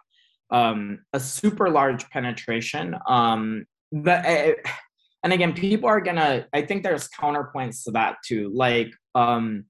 um, 0.52 1.00
a 1.14 1.20
super 1.20 1.70
large 1.70 2.08
penetration 2.10 2.96
um, 3.08 3.66
but 3.92 4.26
uh, 4.26 4.54
and 5.24 5.34
again 5.34 5.54
people 5.54 5.88
are 5.88 6.02
gonna 6.02 6.46
i 6.54 6.62
think 6.62 6.84
there's 6.84 7.10
counterpoints 7.10 7.84
to 7.84 7.92
that 7.92 8.18
too 8.26 8.52
like 8.54 8.92
um, 9.16 9.66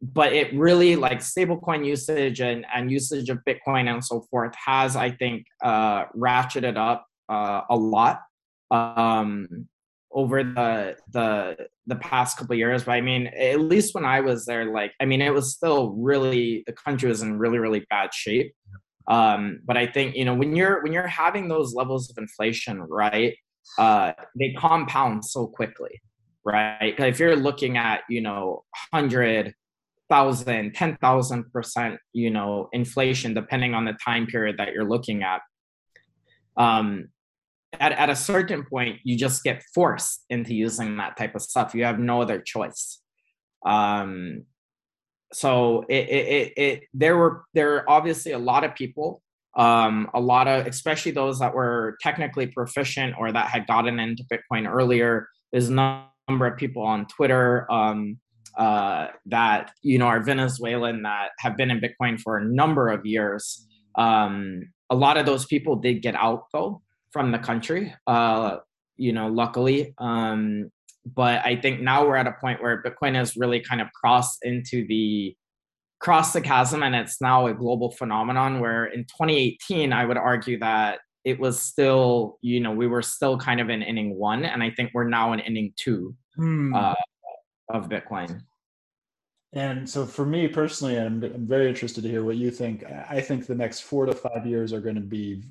but 0.00 0.32
it 0.32 0.54
really 0.54 0.96
like 0.96 1.18
stablecoin 1.18 1.84
usage 1.84 2.40
and, 2.40 2.64
and 2.74 2.90
usage 2.90 3.28
of 3.28 3.38
bitcoin 3.46 3.92
and 3.92 4.02
so 4.04 4.22
forth 4.30 4.54
has 4.54 4.96
i 4.96 5.10
think 5.10 5.46
uh, 5.62 6.06
ratcheted 6.16 6.76
up 6.76 7.06
uh, 7.28 7.62
a 7.70 7.76
lot 7.76 8.20
um, 8.70 9.68
over 10.16 10.42
the 10.42 10.96
the 11.12 11.56
the 11.86 11.96
past 11.96 12.38
couple 12.38 12.56
years 12.56 12.84
but 12.84 12.92
i 12.92 13.00
mean 13.00 13.26
at 13.28 13.60
least 13.60 13.94
when 13.94 14.04
i 14.04 14.20
was 14.20 14.46
there 14.46 14.72
like 14.72 14.92
i 15.00 15.04
mean 15.04 15.20
it 15.20 15.32
was 15.32 15.54
still 15.54 15.90
really 15.90 16.64
the 16.66 16.72
country 16.72 17.08
was 17.08 17.22
in 17.22 17.38
really 17.38 17.58
really 17.58 17.84
bad 17.90 18.12
shape 18.12 18.52
um 19.08 19.60
but 19.64 19.76
i 19.76 19.86
think 19.86 20.16
you 20.16 20.24
know 20.24 20.34
when 20.34 20.56
you're 20.56 20.82
when 20.82 20.92
you're 20.92 21.06
having 21.06 21.46
those 21.48 21.74
levels 21.74 22.10
of 22.10 22.16
inflation 22.18 22.80
right 22.80 23.36
uh 23.78 24.12
they 24.38 24.52
compound 24.54 25.24
so 25.24 25.46
quickly 25.46 26.00
right 26.44 26.94
if 26.98 27.20
you're 27.20 27.36
looking 27.36 27.76
at 27.76 28.00
you 28.08 28.22
know 28.22 28.64
100 28.90 29.54
thousand, 30.08 30.72
ten 30.74 30.96
thousand 30.98 31.50
percent, 31.52 31.98
you 32.12 32.30
know, 32.30 32.68
inflation 32.72 33.34
depending 33.34 33.74
on 33.74 33.84
the 33.84 33.96
time 34.04 34.26
period 34.26 34.56
that 34.58 34.72
you're 34.72 34.88
looking 34.88 35.22
at. 35.22 35.40
Um, 36.56 37.08
at, 37.80 37.92
at 37.92 38.10
a 38.10 38.16
certain 38.16 38.64
point 38.64 38.98
you 39.04 39.16
just 39.16 39.42
get 39.42 39.62
forced 39.74 40.24
into 40.30 40.54
using 40.54 40.96
that 40.96 41.16
type 41.16 41.34
of 41.34 41.42
stuff. 41.42 41.74
You 41.74 41.84
have 41.84 41.98
no 41.98 42.22
other 42.22 42.40
choice. 42.40 43.00
Um, 43.64 44.44
so 45.32 45.84
it, 45.88 46.08
it, 46.08 46.26
it, 46.28 46.52
it, 46.56 46.82
there 46.94 47.16
were 47.16 47.44
there 47.52 47.88
obviously 47.90 48.32
a 48.32 48.38
lot 48.38 48.64
of 48.64 48.74
people 48.74 49.22
um, 49.56 50.08
a 50.14 50.20
lot 50.20 50.48
of 50.48 50.66
especially 50.66 51.12
those 51.12 51.38
that 51.38 51.54
were 51.54 51.96
technically 52.00 52.46
proficient 52.46 53.14
or 53.18 53.32
that 53.32 53.48
had 53.48 53.66
gotten 53.66 53.98
into 53.98 54.22
bitcoin 54.24 54.70
earlier. 54.70 55.28
There's 55.50 55.70
a 55.70 55.72
number 56.28 56.46
of 56.46 56.56
people 56.56 56.82
on 56.82 57.06
twitter 57.06 57.70
um, 57.72 58.18
uh, 58.58 59.08
that 59.26 59.72
you 59.82 59.98
know 59.98 60.06
are 60.06 60.22
venezuelan 60.22 61.02
that 61.02 61.30
have 61.38 61.56
been 61.56 61.70
in 61.70 61.80
bitcoin 61.80 62.20
for 62.20 62.36
a 62.36 62.44
number 62.44 62.90
of 62.90 63.04
years. 63.04 63.66
Um, 63.96 64.62
a 64.90 64.94
lot 64.94 65.16
of 65.16 65.26
those 65.26 65.46
people 65.46 65.76
did 65.76 66.02
get 66.02 66.14
out 66.14 66.44
though 66.52 66.82
from 67.12 67.32
the 67.32 67.38
country. 67.38 67.94
Uh, 68.06 68.58
you 68.96 69.12
know, 69.12 69.28
luckily. 69.28 69.94
Um, 69.98 70.70
but 71.14 71.44
I 71.44 71.56
think 71.56 71.80
now 71.80 72.06
we're 72.06 72.16
at 72.16 72.26
a 72.26 72.34
point 72.40 72.62
where 72.62 72.82
Bitcoin 72.82 73.14
has 73.14 73.36
really 73.36 73.60
kind 73.60 73.80
of 73.80 73.88
crossed 73.92 74.38
into 74.42 74.86
the 74.86 75.36
crossed 76.00 76.34
the 76.34 76.40
chasm, 76.40 76.82
and 76.82 76.94
it's 76.94 77.20
now 77.20 77.46
a 77.46 77.54
global 77.54 77.90
phenomenon. 77.92 78.60
Where 78.60 78.86
in 78.86 79.04
2018, 79.04 79.92
I 79.92 80.04
would 80.04 80.16
argue 80.16 80.58
that 80.58 80.98
it 81.24 81.38
was 81.38 81.60
still, 81.60 82.38
you 82.42 82.60
know, 82.60 82.72
we 82.72 82.86
were 82.86 83.02
still 83.02 83.38
kind 83.38 83.60
of 83.60 83.70
in 83.70 83.82
inning 83.82 84.16
one, 84.16 84.44
and 84.44 84.62
I 84.62 84.70
think 84.70 84.90
we're 84.94 85.08
now 85.08 85.32
in 85.32 85.40
inning 85.40 85.72
two 85.76 86.14
hmm. 86.34 86.74
uh, 86.74 86.94
of 87.70 87.88
Bitcoin. 87.88 88.40
And 89.52 89.88
so, 89.88 90.04
for 90.04 90.26
me 90.26 90.48
personally, 90.48 90.98
I'm, 90.98 91.22
I'm 91.22 91.46
very 91.46 91.68
interested 91.68 92.02
to 92.02 92.10
hear 92.10 92.24
what 92.24 92.36
you 92.36 92.50
think. 92.50 92.84
I 93.08 93.20
think 93.20 93.46
the 93.46 93.54
next 93.54 93.80
four 93.80 94.06
to 94.06 94.12
five 94.12 94.44
years 94.44 94.72
are 94.72 94.80
going 94.80 94.96
to 94.96 95.00
be 95.00 95.44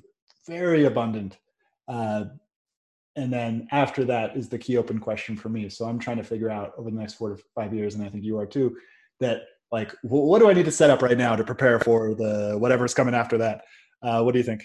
very 0.46 0.84
abundant 0.84 1.38
uh, 1.88 2.24
and 3.16 3.32
then 3.32 3.66
after 3.72 4.04
that 4.04 4.36
is 4.36 4.48
the 4.48 4.58
key 4.58 4.76
open 4.76 4.98
question 4.98 5.36
for 5.36 5.48
me. 5.48 5.68
So 5.70 5.86
I'm 5.86 5.98
trying 5.98 6.18
to 6.18 6.24
figure 6.24 6.50
out 6.50 6.72
over 6.76 6.90
the 6.90 6.98
next 6.98 7.14
four 7.14 7.30
to 7.30 7.42
five 7.54 7.72
years, 7.72 7.94
and 7.94 8.04
I 8.04 8.08
think 8.10 8.24
you 8.24 8.38
are 8.38 8.46
too, 8.46 8.76
that 9.20 9.42
like, 9.72 9.94
what 10.02 10.38
do 10.38 10.50
I 10.50 10.52
need 10.52 10.66
to 10.66 10.70
set 10.70 10.90
up 10.90 11.02
right 11.02 11.16
now 11.16 11.34
to 11.34 11.42
prepare 11.42 11.80
for 11.80 12.14
the 12.14 12.56
whatever's 12.58 12.94
coming 12.94 13.14
after 13.14 13.38
that? 13.38 13.62
Uh, 14.02 14.22
what 14.22 14.32
do 14.32 14.38
you 14.38 14.44
think? 14.44 14.64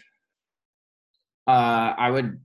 Uh, 1.48 1.94
I 1.98 2.12
would 2.12 2.40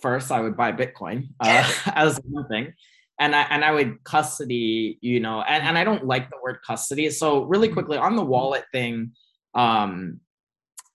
first, 0.00 0.30
I 0.30 0.40
would 0.40 0.56
buy 0.56 0.72
Bitcoin 0.72 1.28
uh, 1.40 1.70
as 1.86 2.20
one 2.24 2.48
thing. 2.48 2.72
And 3.20 3.34
I, 3.34 3.42
and 3.50 3.64
I 3.64 3.72
would 3.72 4.04
custody, 4.04 4.98
you 5.00 5.18
know, 5.18 5.42
and, 5.42 5.64
and 5.64 5.76
I 5.76 5.82
don't 5.82 6.06
like 6.06 6.30
the 6.30 6.36
word 6.40 6.58
custody. 6.64 7.10
So 7.10 7.42
really 7.42 7.66
mm-hmm. 7.66 7.74
quickly 7.74 7.98
on 7.98 8.14
the 8.14 8.24
wallet 8.24 8.64
thing, 8.72 9.10
um, 9.54 10.20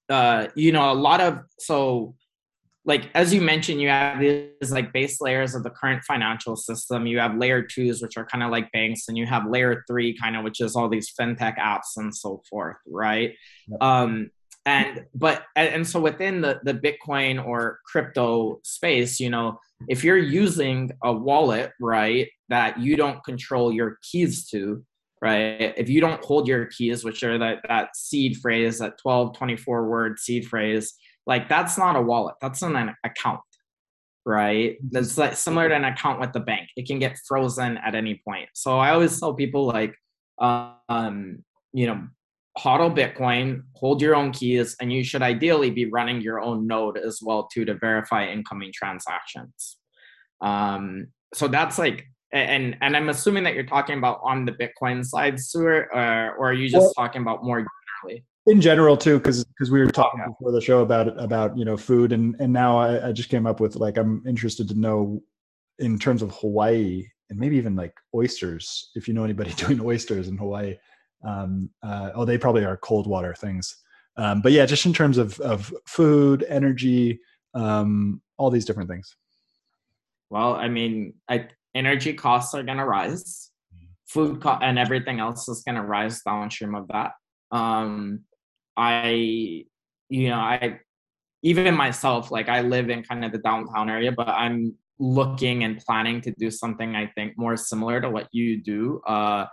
uh, 0.10 0.48
you 0.56 0.72
know, 0.72 0.92
a 0.92 0.96
lot 0.96 1.20
of, 1.20 1.40
so 1.60 2.16
like 2.86 3.10
as 3.16 3.34
you 3.34 3.42
mentioned 3.42 3.82
you 3.82 3.88
have 3.88 4.20
these 4.20 4.72
like 4.72 4.92
base 4.92 5.22
layers 5.22 5.56
of 5.56 5.64
the 5.64 5.70
current 5.70 6.04
financial 6.04 6.56
system 6.56 7.06
you 7.06 7.20
have 7.20 7.38
layer 7.38 7.62
twos 7.62 8.02
which 8.02 8.18
are 8.18 8.26
kind 8.26 8.44
of 8.44 8.52
like 8.52 8.72
banks 8.72 9.08
and 9.08 9.18
you 9.18 9.26
have 9.26 9.50
layer 9.50 9.84
three 9.88 10.18
kind 10.18 10.36
of 10.36 10.44
which 10.44 10.60
is 10.60 10.76
all 10.76 10.90
these 10.90 11.14
fintech 11.20 11.58
apps 11.58 11.98
and 11.98 12.16
so 12.16 12.42
forth 12.50 12.78
right 12.88 13.34
yep. 13.68 13.82
um 13.82 14.30
and 14.66 15.06
but 15.14 15.44
and 15.56 15.86
so 15.88 16.00
within 16.00 16.42
the 16.42 16.60
the 16.64 16.74
bitcoin 16.74 17.44
or 17.44 17.80
crypto 17.86 18.60
space 18.64 19.20
you 19.20 19.30
know 19.30 19.60
if 19.90 20.04
you're 20.04 20.18
using 20.18 20.90
a 21.04 21.12
wallet 21.12 21.72
right 21.82 22.30
that 22.50 22.80
you 22.80 22.96
don't 22.96 23.24
control 23.24 23.74
your 23.74 23.98
keys 24.02 24.48
to 24.48 24.84
right 25.22 25.74
if 25.78 25.90
you 25.90 26.00
don't 26.00 26.24
hold 26.24 26.48
your 26.48 26.66
keys 26.68 27.04
which 27.04 27.24
are 27.24 27.38
that 27.38 27.60
that 27.68 27.96
seed 27.96 28.38
phrase 28.38 28.80
that 28.80 28.98
12 29.02 29.38
24 29.38 29.88
word 29.90 30.20
seed 30.20 30.46
phrase 30.46 30.94
like 31.26 31.50
that's 31.50 31.78
not 31.78 31.96
a 31.96 32.02
wallet 32.02 32.36
that's 32.42 32.62
an 32.62 32.94
account 33.04 33.40
right? 34.26 34.78
That's 34.92 35.18
like 35.18 35.36
similar 35.36 35.70
to 35.70 35.76
an 35.76 35.84
account 35.84 36.20
with 36.20 36.34
the 36.34 36.40
bank 36.40 36.70
it 36.78 36.88
can 36.88 37.00
get 37.00 37.18
frozen 37.28 37.78
at 37.78 37.96
any 37.96 38.22
point. 38.26 38.50
So 38.54 38.80
i 38.80 38.92
always 38.92 39.20
tell 39.20 39.34
people 39.34 39.66
like 39.66 39.96
um 40.40 41.44
you 41.74 41.88
know 41.88 42.08
hodl 42.58 42.96
bitcoin 42.96 43.64
hold 43.76 44.02
your 44.02 44.16
own 44.16 44.32
keys 44.32 44.76
and 44.80 44.92
you 44.94 45.04
should 45.04 45.22
ideally 45.22 45.72
be 45.72 45.86
running 45.86 46.22
your 46.22 46.40
own 46.40 46.68
node 46.68 46.98
as 46.98 47.20
well 47.22 47.48
too 47.52 47.66
to 47.66 47.76
verify 47.76 48.26
incoming 48.26 48.72
transactions. 48.74 49.78
Um 50.42 51.08
so 51.34 51.48
that's 51.48 51.78
like 51.78 52.06
and 52.32 52.78
and 52.82 52.96
i'm 52.98 53.10
assuming 53.10 53.44
that 53.44 53.54
you're 53.54 53.64
talking 53.64 53.98
about 53.98 54.20
on 54.24 54.46
the 54.46 54.52
bitcoin 54.52 55.06
side 55.06 55.40
Stuart, 55.40 55.90
or, 55.94 56.36
or 56.36 56.50
are 56.50 56.54
you 56.54 56.68
just 56.68 56.82
well, 56.82 56.94
talking 56.94 57.22
about 57.22 57.44
more 57.44 57.66
generally 58.04 58.24
in 58.46 58.60
general 58.60 58.98
too 58.98 59.18
because 59.18 59.44
because 59.46 59.72
we 59.72 59.80
were 59.80 59.90
talking 59.90 60.20
yeah. 60.20 60.28
before 60.28 60.52
the 60.52 60.62
show 60.62 60.82
about 60.82 61.20
about 61.22 61.58
you 61.58 61.64
know 61.64 61.78
food 61.78 62.12
and 62.12 62.36
and 62.40 62.52
now 62.52 62.78
I, 62.78 63.10
I 63.10 63.12
just 63.12 63.30
came 63.30 63.48
up 63.48 63.60
with 63.60 63.76
like 63.76 63.98
i'm 63.98 64.22
interested 64.28 64.68
to 64.70 64.76
know 64.76 65.22
in 65.80 65.98
terms 65.98 66.22
of 66.22 66.32
hawaii 66.36 67.06
and 67.30 67.40
maybe 67.40 67.58
even 67.58 67.76
like 67.76 67.94
oysters 68.14 68.92
if 68.96 69.08
you 69.08 69.14
know 69.14 69.24
anybody 69.24 69.54
doing 69.58 69.80
oysters 69.82 70.28
in 70.28 70.38
hawaii. 70.38 70.76
Um, 71.26 71.70
uh, 71.82 72.10
oh 72.16 72.26
they 72.26 72.38
probably 72.38 72.66
are 72.66 72.76
cold 72.76 73.08
water 73.08 73.34
things. 73.34 73.78
Um, 74.18 74.42
but 74.42 74.52
yeah 74.52 74.66
just 74.66 74.86
in 74.86 74.94
terms 74.94 75.18
of 75.18 75.40
of 75.40 75.74
food 75.88 76.46
energy 76.50 77.20
um, 77.56 78.22
all 78.38 78.50
these 78.50 78.66
different 78.66 78.90
things. 78.90 79.16
Well 80.30 80.56
i 80.56 80.68
mean 80.68 81.14
I, 81.30 81.48
energy 81.74 82.14
costs 82.14 82.54
are 82.54 82.64
going 82.64 82.78
to 82.78 82.86
rise. 82.86 83.52
Mm-hmm. 83.74 83.86
food 84.06 84.42
co- 84.42 84.60
and 84.62 84.78
everything 84.78 85.20
else 85.20 85.48
is 85.48 85.64
going 85.64 85.76
to 85.76 85.82
rise 85.82 86.22
downstream 86.22 86.76
of 86.76 86.88
that. 86.90 87.14
Um, 87.52 88.26
I, 88.78 89.66
you 90.10 90.30
know, 90.30 90.36
I 90.40 90.80
even 91.44 91.76
myself, 91.76 92.32
like 92.32 92.50
I 92.50 92.62
live 92.62 92.90
in 92.90 93.04
kind 93.04 93.26
of 93.26 93.32
the 93.32 93.38
downtown 93.40 93.90
area, 93.90 94.12
but 94.12 94.30
I'm 94.30 94.76
looking 95.00 95.64
and 95.64 95.78
planning 95.78 96.22
to 96.22 96.32
do 96.32 96.50
something 96.50 96.96
I 96.96 97.08
think 97.08 97.34
more 97.38 97.58
similar 97.58 98.00
to 98.00 98.10
what 98.10 98.28
you 98.32 98.62
do. 98.62 99.02
Uh, 99.06 99.48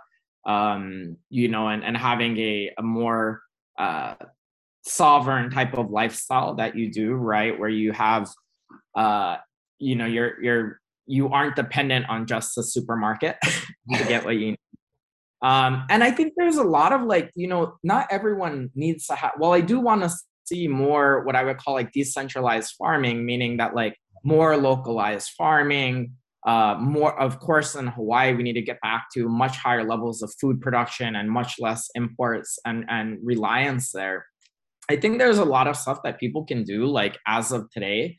um, 0.45 1.17
you 1.29 1.49
know, 1.49 1.67
and, 1.67 1.83
and 1.83 1.95
having 1.95 2.37
a, 2.37 2.71
a 2.77 2.81
more 2.81 3.41
uh, 3.77 4.15
sovereign 4.83 5.51
type 5.51 5.77
of 5.77 5.91
lifestyle 5.91 6.55
that 6.55 6.75
you 6.75 6.91
do, 6.91 7.13
right? 7.13 7.57
Where 7.59 7.69
you 7.69 7.91
have, 7.91 8.29
uh, 8.95 9.37
you 9.77 9.95
know, 9.95 10.05
you're 10.05 10.41
you're 10.41 10.81
you 11.05 11.29
aren't 11.29 11.55
dependent 11.55 12.09
on 12.09 12.25
just 12.25 12.55
the 12.55 12.63
supermarket 12.63 13.37
to 13.43 14.03
get 14.05 14.23
what 14.25 14.37
you. 14.37 14.55
Um, 15.41 15.85
and 15.89 16.03
I 16.03 16.11
think 16.11 16.33
there's 16.37 16.57
a 16.57 16.63
lot 16.63 16.93
of 16.93 17.01
like, 17.03 17.31
you 17.35 17.47
know, 17.47 17.75
not 17.83 18.07
everyone 18.11 18.69
needs 18.75 19.07
to 19.07 19.15
have. 19.15 19.31
Well, 19.39 19.53
I 19.53 19.61
do 19.61 19.79
want 19.79 20.03
to 20.03 20.11
see 20.45 20.67
more 20.67 21.23
what 21.23 21.35
I 21.35 21.43
would 21.43 21.57
call 21.57 21.73
like 21.73 21.91
decentralized 21.91 22.75
farming, 22.77 23.25
meaning 23.25 23.57
that 23.57 23.75
like 23.75 23.97
more 24.23 24.55
localized 24.55 25.31
farming, 25.37 26.13
uh, 26.45 26.75
more, 26.79 27.19
of 27.19 27.39
course, 27.39 27.75
in 27.75 27.87
Hawaii, 27.87 28.33
we 28.33 28.43
need 28.43 28.53
to 28.53 28.61
get 28.61 28.81
back 28.81 29.05
to 29.13 29.29
much 29.29 29.57
higher 29.57 29.83
levels 29.83 30.21
of 30.21 30.33
food 30.39 30.59
production 30.59 31.15
and 31.15 31.29
much 31.29 31.55
less 31.59 31.89
imports 31.95 32.57
and, 32.65 32.85
and 32.89 33.19
reliance 33.23 33.91
there. 33.91 34.25
I 34.89 34.95
think 34.95 35.19
there's 35.19 35.37
a 35.37 35.45
lot 35.45 35.67
of 35.67 35.77
stuff 35.77 35.99
that 36.03 36.19
people 36.19 36.43
can 36.43 36.63
do, 36.63 36.85
like 36.85 37.17
as 37.27 37.51
of 37.51 37.69
today, 37.71 38.17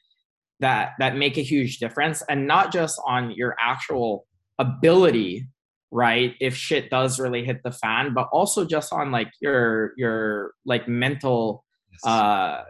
that 0.61 0.92
that 1.00 1.16
make 1.16 1.37
a 1.37 1.42
huge 1.42 1.78
difference, 1.78 2.22
and 2.28 2.46
not 2.46 2.72
just 2.72 3.00
on 3.04 3.32
your 3.32 3.56
actual 3.58 4.26
ability, 4.58 5.48
right? 5.92 6.35
If 6.40 6.57
shit 6.57 6.90
does 6.90 7.20
really 7.20 7.44
hit 7.44 7.61
the 7.62 7.70
fan, 7.70 8.14
but 8.14 8.28
also 8.33 8.64
just 8.64 8.92
on 8.92 9.12
like 9.12 9.31
your 9.40 9.92
your 9.96 10.55
like 10.64 10.88
mental, 10.88 11.64
yes. 11.92 12.05
uh, 12.05 12.64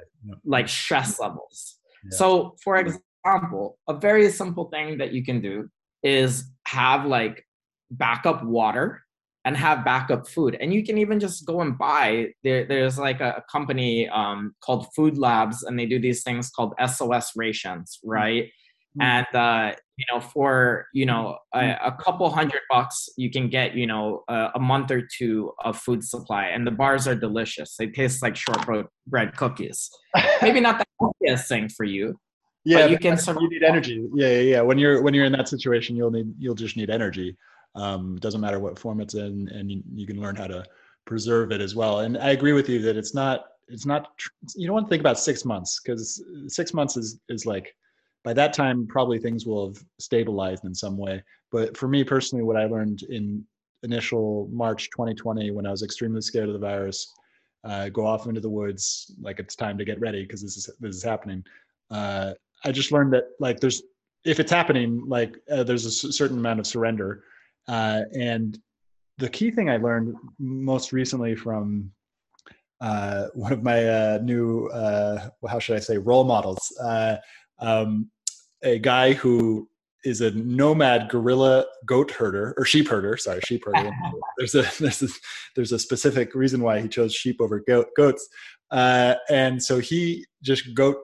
like 0.45 0.69
stress 0.69 1.19
levels. 1.19 1.79
Yeah. 2.05 2.19
So, 2.19 2.57
for 2.63 2.77
example 2.77 3.03
a 3.25 3.95
very 3.95 4.31
simple 4.31 4.69
thing 4.71 4.99
that 4.99 5.13
you 5.13 5.25
can 5.25 5.41
do 5.41 5.69
is 6.03 6.51
have 6.67 7.07
like 7.07 7.47
backup 7.91 8.43
water 8.43 9.03
and 9.45 9.57
have 9.57 9.85
backup 9.85 10.29
food. 10.29 10.57
And 10.61 10.73
you 10.73 10.85
can 10.85 10.99
even 10.99 11.19
just 11.19 11.45
go 11.47 11.61
and 11.61 11.77
buy. 11.77 12.29
There, 12.45 12.65
there's 12.65 12.99
like 12.99 13.21
a, 13.21 13.43
company 13.51 14.09
um, 14.09 14.55
called 14.63 14.87
Food 14.95 15.19
Labs, 15.19 15.65
and 15.65 15.79
they 15.79 15.87
do 15.87 15.99
these 15.99 16.23
things 16.23 16.51
called 16.51 16.75
SOS 16.85 17.33
rations, 17.35 17.99
mm. 18.05 18.11
right? 18.11 18.51
Mm-hmm. 18.99 19.03
And 19.03 19.27
uh, 19.35 19.77
you 19.97 20.05
know, 20.13 20.21
for 20.21 20.87
you 20.93 21.07
know 21.07 21.39
a, 21.55 21.59
mm. 21.59 21.79
a, 21.83 21.93
couple 21.93 22.29
hundred 22.31 22.61
bucks, 22.71 23.09
you 23.17 23.31
can 23.31 23.49
get 23.49 23.75
you 23.75 23.87
know 23.87 24.23
a, 24.29 24.51
a, 24.57 24.61
month 24.61 24.91
or 24.91 25.03
two 25.17 25.53
of 25.65 25.79
food 25.79 26.05
supply, 26.05 26.47
and 26.49 26.67
the 26.67 26.71
bars 26.71 27.09
are 27.09 27.15
delicious. 27.15 27.77
They 27.77 27.87
taste 27.87 28.23
like 28.23 28.37
shortbread 28.37 29.37
cookies. 29.37 29.91
Maybe 30.43 30.61
not 30.61 30.79
the 30.79 30.85
healthiest 31.01 31.49
thing 31.49 31.71
for 31.71 31.85
you, 31.85 32.19
yeah 32.65 32.87
you 32.87 32.99
can 32.99 33.19
you 33.27 33.49
need 33.49 33.63
energy 33.63 34.07
yeah, 34.15 34.29
yeah 34.29 34.41
yeah 34.41 34.61
when 34.61 34.79
you're 34.79 35.03
when 35.03 35.15
you're 35.15 35.25
in 35.25 35.33
that 35.33 35.49
situation 35.49 35.97
you'll 35.97 36.11
need 36.11 36.33
you'll 36.39 36.55
just 36.55 36.77
need 36.77 36.91
energy 36.91 37.37
um 37.75 38.17
doesn't 38.21 38.41
matter 38.41 38.61
what 38.61 38.79
form 38.79 39.01
it's 39.01 39.15
in 39.15 39.49
and 39.53 39.71
you, 39.71 39.83
you 39.95 40.07
can 40.07 40.21
learn 40.21 40.37
how 40.37 40.47
to 40.47 40.65
preserve 41.05 41.51
it 41.51 41.61
as 41.61 41.75
well 41.75 42.01
and 42.01 42.17
i 42.19 42.31
agree 42.31 42.53
with 42.53 42.69
you 42.69 42.81
that 42.81 42.97
it's 42.97 43.15
not 43.15 43.47
it's 43.69 43.87
not 43.87 44.11
you 44.55 44.67
don't 44.67 44.75
want 44.75 44.87
to 44.87 44.91
think 44.91 45.01
about 45.01 45.19
six 45.19 45.45
months 45.45 45.81
because 45.81 46.23
six 46.47 46.73
months 46.73 46.97
is 46.97 47.19
is 47.29 47.47
like 47.47 47.75
by 48.25 48.33
that 48.33 48.53
time 48.53 48.87
probably 48.87 49.19
things 49.19 49.47
will 49.47 49.69
have 49.69 49.85
stabilized 49.99 50.65
in 50.65 50.75
some 50.75 50.97
way 50.97 51.23
but 51.51 51.77
for 51.77 51.89
me 51.89 52.05
personally 52.05 52.45
what 52.45 52.57
i 52.57 52.65
learned 52.65 53.03
in 53.11 53.45
initial 53.83 54.49
march 54.53 54.91
2020 54.91 55.51
when 55.51 55.67
i 55.67 55.71
was 55.71 55.83
extremely 55.83 56.21
scared 56.21 56.49
of 56.49 56.55
the 56.55 56.59
virus 56.59 57.13
uh, 57.65 57.89
go 57.91 58.05
off 58.05 58.27
into 58.27 58.41
the 58.41 58.51
woods 58.51 59.15
like 59.21 59.39
it's 59.39 59.55
time 59.55 59.79
to 59.79 59.85
get 59.85 60.01
ready 60.01 60.23
because 60.23 60.43
this 60.43 60.57
is 60.57 60.69
this 60.81 60.97
is 60.97 61.03
happening 61.03 61.45
uh, 61.93 62.33
I 62.65 62.73
just 62.73 62.91
learned 62.91 63.13
that 63.13 63.25
like 63.39 63.61
there's 63.61 63.83
if 64.25 64.41
it's 64.41 64.53
happening, 64.53 65.05
like 65.07 65.37
uh, 65.51 65.65
there's 65.65 65.85
a 65.85 65.91
certain 66.13 66.39
amount 66.39 66.61
of 66.61 66.67
surrender. 66.67 67.25
Uh, 67.69 68.03
and 68.17 68.59
the 69.19 69.29
key 69.29 69.51
thing 69.51 69.69
I 69.69 69.77
learned 69.77 70.15
most 70.39 70.93
recently 70.93 71.35
from 71.35 71.91
uh, 72.81 73.27
one 73.35 73.53
of 73.53 73.63
my 73.63 73.87
uh, 73.87 74.19
new, 74.23 74.71
how 74.73 75.59
should 75.59 75.77
I 75.77 75.81
say, 75.81 75.99
role 75.99 76.25
models, 76.25 76.73
um, 77.63 78.11
a 78.63 78.79
guy 78.79 79.13
who 79.13 79.69
is 80.05 80.21
a 80.21 80.33
nomad 80.33 81.09
gorilla 81.09 81.65
goat 81.87 82.11
herder 82.11 82.55
or 82.59 82.65
sheep 82.65 82.89
herder. 82.89 83.17
Sorry, 83.17 83.41
sheep 83.47 83.63
herder. 83.65 83.91
there's 84.39 84.55
a 84.55 84.69
there's 84.81 85.03
a 85.03 85.09
there's 85.57 85.73
a 85.73 85.79
specific 85.79 86.35
reason 86.35 86.61
why 86.61 86.81
he 86.81 86.89
chose 86.89 87.15
sheep 87.15 87.41
over 87.41 87.61
goat, 87.61 87.89
goats, 87.97 88.29
and 88.71 89.63
so 89.63 89.79
he 89.79 90.27
just 90.43 90.75
goat 90.75 90.97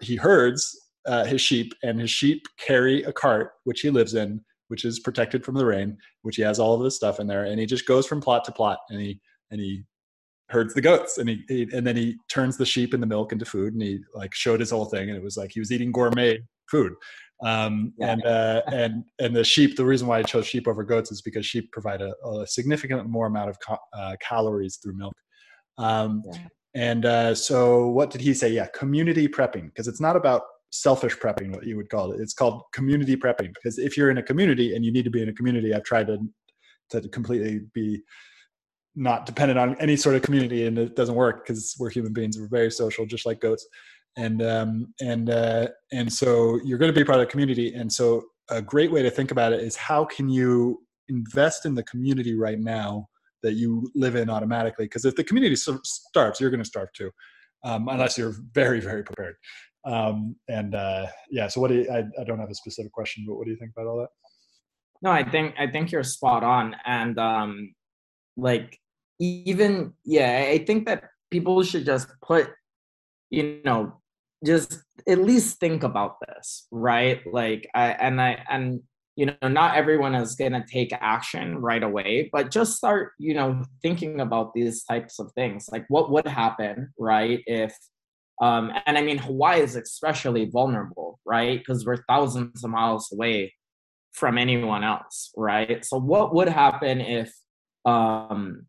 he 0.00 0.16
herds 0.16 0.76
uh, 1.06 1.24
his 1.24 1.40
sheep, 1.40 1.74
and 1.82 2.00
his 2.00 2.10
sheep 2.10 2.46
carry 2.58 3.02
a 3.04 3.12
cart 3.12 3.52
which 3.64 3.80
he 3.80 3.90
lives 3.90 4.14
in, 4.14 4.40
which 4.68 4.84
is 4.84 5.00
protected 5.00 5.44
from 5.44 5.54
the 5.54 5.64
rain, 5.64 5.96
which 6.22 6.36
he 6.36 6.42
has 6.42 6.58
all 6.58 6.74
of 6.74 6.82
his 6.82 6.96
stuff 6.96 7.20
in 7.20 7.26
there, 7.26 7.44
and 7.44 7.60
he 7.60 7.66
just 7.66 7.86
goes 7.86 8.06
from 8.06 8.20
plot 8.20 8.44
to 8.44 8.52
plot, 8.52 8.78
and 8.90 9.00
he 9.00 9.20
and 9.50 9.60
he 9.60 9.84
herds 10.48 10.74
the 10.74 10.80
goats, 10.80 11.18
and 11.18 11.28
he, 11.28 11.42
he 11.48 11.68
and 11.72 11.86
then 11.86 11.96
he 11.96 12.16
turns 12.28 12.56
the 12.56 12.66
sheep 12.66 12.94
and 12.94 13.02
the 13.02 13.06
milk 13.06 13.32
into 13.32 13.44
food, 13.44 13.72
and 13.72 13.82
he 13.82 14.00
like 14.14 14.34
showed 14.34 14.60
his 14.60 14.70
whole 14.70 14.84
thing, 14.84 15.08
and 15.08 15.16
it 15.16 15.22
was 15.22 15.36
like 15.36 15.50
he 15.52 15.60
was 15.60 15.72
eating 15.72 15.92
gourmet 15.92 16.38
food. 16.70 16.94
Um, 17.44 17.92
yeah. 17.98 18.12
and 18.12 18.24
uh, 18.24 18.62
and 18.72 19.04
and 19.18 19.36
the 19.36 19.44
sheep. 19.44 19.76
The 19.76 19.84
reason 19.84 20.06
why 20.06 20.18
I 20.18 20.22
chose 20.22 20.46
sheep 20.46 20.66
over 20.66 20.82
goats 20.84 21.12
is 21.12 21.20
because 21.22 21.44
sheep 21.44 21.70
provide 21.72 22.00
a, 22.00 22.14
a 22.26 22.46
significant 22.46 23.06
more 23.08 23.26
amount 23.26 23.50
of 23.50 23.58
ca- 23.60 23.78
uh, 23.92 24.16
calories 24.20 24.76
through 24.76 24.96
milk. 24.96 25.14
Um, 25.78 26.22
yeah. 26.32 26.38
And 26.74 27.06
uh, 27.06 27.34
so, 27.34 27.88
what 27.88 28.10
did 28.10 28.20
he 28.20 28.34
say? 28.34 28.50
Yeah, 28.50 28.66
community 28.74 29.28
prepping, 29.28 29.66
because 29.66 29.88
it's 29.88 30.00
not 30.00 30.16
about 30.16 30.42
selfish 30.70 31.16
prepping, 31.16 31.54
what 31.54 31.66
you 31.66 31.76
would 31.76 31.88
call 31.88 32.12
it. 32.12 32.20
It's 32.20 32.34
called 32.34 32.62
community 32.72 33.16
prepping 33.16 33.54
because 33.54 33.78
if 33.78 33.96
you're 33.96 34.10
in 34.10 34.18
a 34.18 34.22
community 34.22 34.74
and 34.74 34.84
you 34.84 34.92
need 34.92 35.04
to 35.04 35.10
be 35.10 35.22
in 35.22 35.28
a 35.28 35.32
community, 35.32 35.74
I've 35.74 35.84
tried 35.84 36.06
to 36.08 36.18
to 36.90 37.08
completely 37.08 37.62
be 37.74 38.00
not 38.96 39.26
dependent 39.26 39.58
on 39.58 39.76
any 39.80 39.96
sort 39.96 40.16
of 40.16 40.22
community, 40.22 40.66
and 40.66 40.78
it 40.78 40.96
doesn't 40.96 41.14
work 41.14 41.46
because 41.46 41.74
we're 41.78 41.90
human 41.90 42.12
beings. 42.12 42.38
We're 42.38 42.48
very 42.48 42.70
social, 42.70 43.06
just 43.06 43.26
like 43.26 43.40
goats, 43.40 43.66
and 44.16 44.42
um, 44.42 44.94
and 45.00 45.30
uh, 45.30 45.68
and 45.92 46.12
so 46.12 46.58
you're 46.64 46.78
going 46.78 46.92
to 46.92 46.98
be 46.98 47.04
part 47.04 47.20
of 47.20 47.26
the 47.26 47.30
community. 47.30 47.74
And 47.74 47.92
so 47.92 48.24
a 48.50 48.62
great 48.62 48.90
way 48.90 49.02
to 49.02 49.10
think 49.10 49.30
about 49.30 49.52
it 49.52 49.60
is 49.60 49.76
how 49.76 50.04
can 50.04 50.28
you 50.28 50.80
invest 51.08 51.66
in 51.66 51.74
the 51.74 51.82
community 51.84 52.34
right 52.34 52.58
now 52.58 53.08
that 53.42 53.52
you 53.52 53.88
live 53.94 54.16
in 54.16 54.30
automatically? 54.30 54.86
Because 54.86 55.04
if 55.04 55.14
the 55.14 55.24
community 55.24 55.56
starves, 55.56 56.40
you're 56.40 56.50
going 56.50 56.62
to 56.62 56.68
starve 56.68 56.92
too. 56.92 57.10
Um, 57.64 57.88
unless 57.88 58.16
you're 58.16 58.34
very 58.52 58.80
very 58.80 59.02
prepared 59.02 59.36
um, 59.86 60.34
and 60.48 60.74
uh, 60.74 61.06
yeah, 61.30 61.46
so 61.46 61.60
what 61.60 61.68
do 61.68 61.76
you, 61.76 61.90
I, 61.90 62.02
I 62.20 62.24
don't 62.24 62.40
have 62.40 62.50
a 62.50 62.54
specific 62.54 62.92
question, 62.92 63.24
but 63.26 63.36
what 63.36 63.44
do 63.44 63.52
you 63.52 63.56
think 63.56 63.70
about 63.74 63.86
all 63.86 63.98
that? 63.98 64.08
No, 65.00 65.10
I 65.10 65.28
think 65.28 65.54
I 65.58 65.68
think 65.68 65.92
you're 65.92 66.02
spot 66.02 66.42
on, 66.42 66.74
and 66.84 67.18
um, 67.18 67.74
like 68.36 68.78
even 69.18 69.92
yeah, 70.04 70.48
I 70.50 70.58
think 70.58 70.86
that 70.86 71.04
people 71.30 71.62
should 71.62 71.84
just 71.84 72.08
put, 72.22 72.50
you 73.30 73.60
know, 73.64 74.00
just 74.44 74.82
at 75.08 75.18
least 75.18 75.58
think 75.58 75.82
about 75.82 76.16
this, 76.26 76.66
right? 76.70 77.20
Like 77.30 77.68
I 77.74 77.90
and 77.92 78.20
I 78.20 78.44
and 78.48 78.80
you 79.16 79.26
know 79.26 79.48
not 79.48 79.76
everyone 79.76 80.14
is 80.14 80.34
going 80.34 80.52
to 80.52 80.64
take 80.70 80.92
action 80.92 81.56
right 81.56 81.82
away 81.82 82.28
but 82.30 82.50
just 82.50 82.76
start 82.76 83.12
you 83.18 83.32
know 83.32 83.62
thinking 83.80 84.20
about 84.20 84.52
these 84.52 84.84
types 84.84 85.18
of 85.18 85.32
things 85.32 85.70
like 85.72 85.86
what 85.88 86.10
would 86.10 86.26
happen 86.26 86.92
right 86.98 87.42
if 87.46 87.74
um, 88.40 88.70
and 88.86 88.98
I 88.98 89.02
mean, 89.02 89.18
Hawaii 89.18 89.62
is 89.62 89.76
especially 89.76 90.46
vulnerable, 90.46 91.18
right? 91.24 91.58
Because 91.58 91.86
we're 91.86 92.04
thousands 92.08 92.62
of 92.64 92.70
miles 92.70 93.10
away 93.12 93.54
from 94.12 94.36
anyone 94.36 94.84
else, 94.84 95.32
right? 95.36 95.84
So, 95.84 95.98
what 95.98 96.34
would 96.34 96.48
happen 96.48 97.00
if, 97.00 97.34
um, 97.84 98.66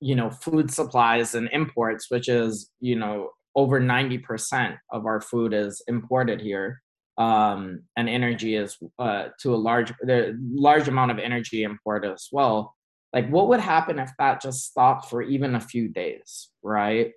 you 0.00 0.14
know, 0.14 0.30
food 0.30 0.70
supplies 0.70 1.34
and 1.34 1.48
imports, 1.52 2.06
which 2.10 2.28
is, 2.28 2.70
you 2.80 2.96
know, 2.96 3.30
over 3.54 3.80
90% 3.80 4.76
of 4.92 5.06
our 5.06 5.20
food 5.20 5.52
is 5.52 5.82
imported 5.88 6.40
here, 6.40 6.80
um, 7.18 7.82
and 7.96 8.08
energy 8.08 8.54
is 8.54 8.76
uh, 8.98 9.28
to 9.40 9.54
a 9.54 9.56
large, 9.56 9.92
the 10.02 10.38
large 10.52 10.88
amount 10.88 11.10
of 11.10 11.18
energy 11.18 11.62
imported 11.62 12.12
as 12.12 12.28
well. 12.32 12.74
Like, 13.12 13.28
what 13.28 13.48
would 13.48 13.60
happen 13.60 13.98
if 13.98 14.10
that 14.18 14.40
just 14.40 14.66
stopped 14.66 15.10
for 15.10 15.20
even 15.20 15.56
a 15.56 15.60
few 15.60 15.88
days, 15.88 16.50
right? 16.62 17.12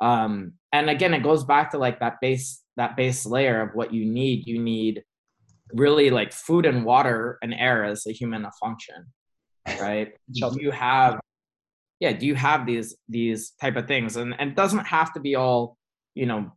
um, 0.00 0.52
and 0.72 0.90
again 0.90 1.14
it 1.14 1.22
goes 1.22 1.44
back 1.44 1.70
to 1.70 1.78
like 1.78 2.00
that 2.00 2.16
base 2.20 2.62
that 2.76 2.96
base 2.96 3.26
layer 3.26 3.60
of 3.62 3.74
what 3.74 3.92
you 3.92 4.04
need 4.04 4.46
you 4.46 4.60
need 4.60 5.02
really 5.72 6.10
like 6.10 6.32
food 6.32 6.66
and 6.66 6.84
water 6.84 7.38
and 7.42 7.52
air 7.52 7.84
as 7.84 8.06
a 8.06 8.12
human 8.12 8.42
to 8.42 8.50
function 8.60 9.06
right 9.80 10.12
do 10.32 10.56
you 10.60 10.70
have 10.70 11.20
yeah 12.00 12.12
do 12.12 12.26
you 12.26 12.34
have 12.34 12.66
these 12.66 12.96
these 13.08 13.52
type 13.60 13.76
of 13.76 13.86
things 13.86 14.16
and, 14.16 14.34
and 14.38 14.50
it 14.50 14.56
doesn't 14.56 14.86
have 14.86 15.12
to 15.12 15.20
be 15.20 15.34
all 15.34 15.76
you 16.14 16.26
know 16.26 16.50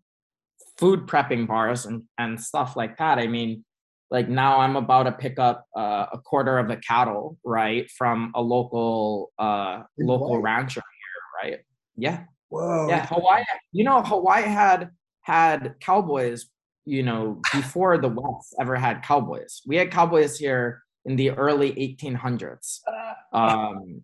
food 0.77 1.07
prepping 1.07 1.47
bars 1.47 1.85
and 1.85 2.03
and 2.17 2.39
stuff 2.39 2.75
like 2.75 2.97
that 2.97 3.19
i 3.19 3.27
mean 3.27 3.63
like 4.09 4.27
now 4.27 4.59
i'm 4.59 4.75
about 4.75 5.03
to 5.03 5.11
pick 5.11 5.39
up 5.39 5.65
uh, 5.75 6.05
a 6.11 6.17
quarter 6.17 6.57
of 6.57 6.69
a 6.69 6.77
cattle 6.77 7.37
right 7.43 7.89
from 7.91 8.31
a 8.35 8.41
local 8.41 9.31
uh 9.39 9.81
local 9.97 10.41
rancher 10.41 10.81
here 10.81 11.51
right 11.51 11.59
yeah 11.95 12.23
Whoa. 12.51 12.89
Yeah, 12.89 13.05
Hawaii. 13.05 13.43
You 13.71 13.85
know, 13.85 14.03
Hawaii 14.03 14.43
had 14.43 14.89
had 15.21 15.75
cowboys. 15.79 16.47
You 16.85 17.03
know, 17.03 17.39
before 17.53 17.97
the 17.97 18.09
West 18.09 18.55
ever 18.59 18.75
had 18.75 19.03
cowboys. 19.03 19.61
We 19.65 19.77
had 19.77 19.91
cowboys 19.91 20.37
here 20.37 20.81
in 21.05 21.15
the 21.15 21.29
early 21.31 21.71
1800s, 21.73 22.79
um, 23.33 24.01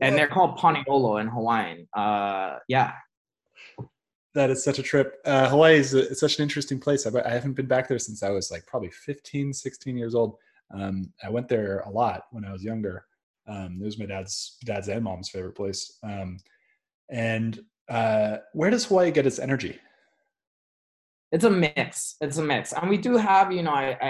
and 0.00 0.16
they're 0.16 0.28
called 0.28 0.58
paniolo 0.58 1.20
in 1.20 1.28
Hawaiian. 1.28 1.86
Uh, 1.92 2.58
yeah. 2.68 2.92
that 4.34 4.50
is 4.50 4.64
such 4.64 4.78
a 4.78 4.82
trip. 4.82 5.20
Uh, 5.24 5.48
Hawaii 5.48 5.76
is 5.76 5.94
a, 5.94 6.14
such 6.14 6.38
an 6.38 6.42
interesting 6.42 6.80
place. 6.80 7.06
I've, 7.06 7.16
I 7.16 7.30
haven't 7.30 7.52
been 7.52 7.66
back 7.66 7.88
there 7.88 7.98
since 7.98 8.22
I 8.22 8.30
was 8.30 8.50
like 8.50 8.66
probably 8.66 8.90
15, 8.90 9.52
16 9.52 9.96
years 9.96 10.14
old. 10.14 10.36
Um, 10.72 11.12
I 11.22 11.30
went 11.30 11.48
there 11.48 11.80
a 11.80 11.90
lot 11.90 12.24
when 12.32 12.44
I 12.44 12.52
was 12.52 12.64
younger. 12.64 13.06
Um, 13.46 13.78
it 13.80 13.84
was 13.84 13.98
my 13.98 14.06
dad's 14.06 14.56
dad's 14.64 14.88
and 14.88 15.04
mom's 15.04 15.28
favorite 15.28 15.54
place. 15.54 15.98
Um, 16.02 16.38
and 17.10 17.60
uh, 17.88 18.38
where 18.52 18.70
does 18.70 18.86
Hawaii 18.86 19.10
get 19.10 19.26
its 19.26 19.38
energy? 19.38 19.78
It's 21.30 21.44
a 21.44 21.50
mix. 21.50 22.16
It's 22.20 22.38
a 22.38 22.42
mix, 22.42 22.72
and 22.72 22.88
we 22.88 22.96
do 22.96 23.16
have, 23.16 23.52
you 23.52 23.62
know, 23.62 23.72
I, 23.72 23.96
I, 24.00 24.08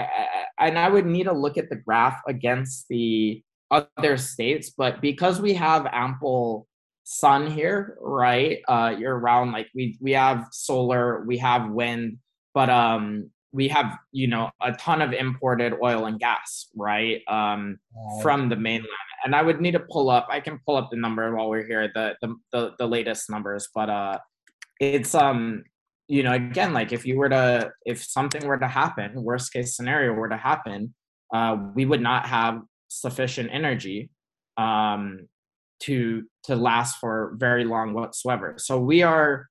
I 0.59 0.67
and 0.67 0.77
I 0.77 0.89
would 0.89 1.07
need 1.07 1.23
to 1.23 1.33
look 1.33 1.57
at 1.57 1.69
the 1.69 1.75
graph 1.75 2.21
against 2.27 2.87
the 2.87 3.43
other 3.71 4.17
states, 4.17 4.71
but 4.71 5.01
because 5.01 5.41
we 5.41 5.53
have 5.53 5.87
ample 5.91 6.67
sun 7.03 7.49
here, 7.49 7.97
right? 8.01 8.59
Uh, 8.67 8.95
year 8.97 9.15
round, 9.15 9.51
like 9.51 9.67
we 9.75 9.97
we 10.01 10.11
have 10.11 10.47
solar, 10.51 11.23
we 11.25 11.37
have 11.37 11.69
wind, 11.69 12.17
but 12.53 12.69
um, 12.69 13.29
we 13.51 13.67
have 13.69 13.97
you 14.11 14.27
know 14.27 14.49
a 14.61 14.73
ton 14.73 15.01
of 15.01 15.13
imported 15.13 15.73
oil 15.81 16.05
and 16.05 16.19
gas, 16.19 16.67
right? 16.75 17.21
Um, 17.27 17.77
from 18.21 18.49
the 18.49 18.55
mainland, 18.55 18.89
and 19.23 19.35
I 19.35 19.41
would 19.41 19.61
need 19.61 19.73
to 19.73 19.79
pull 19.79 20.09
up. 20.09 20.27
I 20.29 20.39
can 20.39 20.59
pull 20.65 20.75
up 20.75 20.89
the 20.91 20.97
number 20.97 21.35
while 21.35 21.49
we're 21.49 21.65
here, 21.65 21.89
the 21.93 22.15
the 22.21 22.35
the, 22.51 22.71
the 22.79 22.87
latest 22.87 23.29
numbers, 23.29 23.69
but 23.73 23.89
uh, 23.89 24.19
it's 24.79 25.15
um 25.15 25.63
you 26.07 26.21
know 26.23 26.33
again 26.33 26.73
like 26.73 26.91
if 26.91 27.05
you 27.05 27.17
were 27.17 27.29
to 27.29 27.71
if 27.85 28.03
something 28.03 28.45
were 28.45 28.57
to 28.57 28.67
happen 28.67 29.11
worst 29.23 29.51
case 29.51 29.75
scenario 29.75 30.13
were 30.13 30.29
to 30.29 30.37
happen 30.37 30.93
uh, 31.33 31.57
we 31.73 31.85
would 31.85 32.01
not 32.01 32.27
have 32.27 32.61
sufficient 32.99 33.49
energy 33.51 34.09
um, 34.57 35.27
to 35.81 36.23
to 36.43 36.55
last 36.55 36.97
for 36.99 37.33
very 37.37 37.65
long 37.65 37.93
whatsoever. 37.93 38.55
So 38.57 38.79
we 38.79 39.03
are 39.03 39.47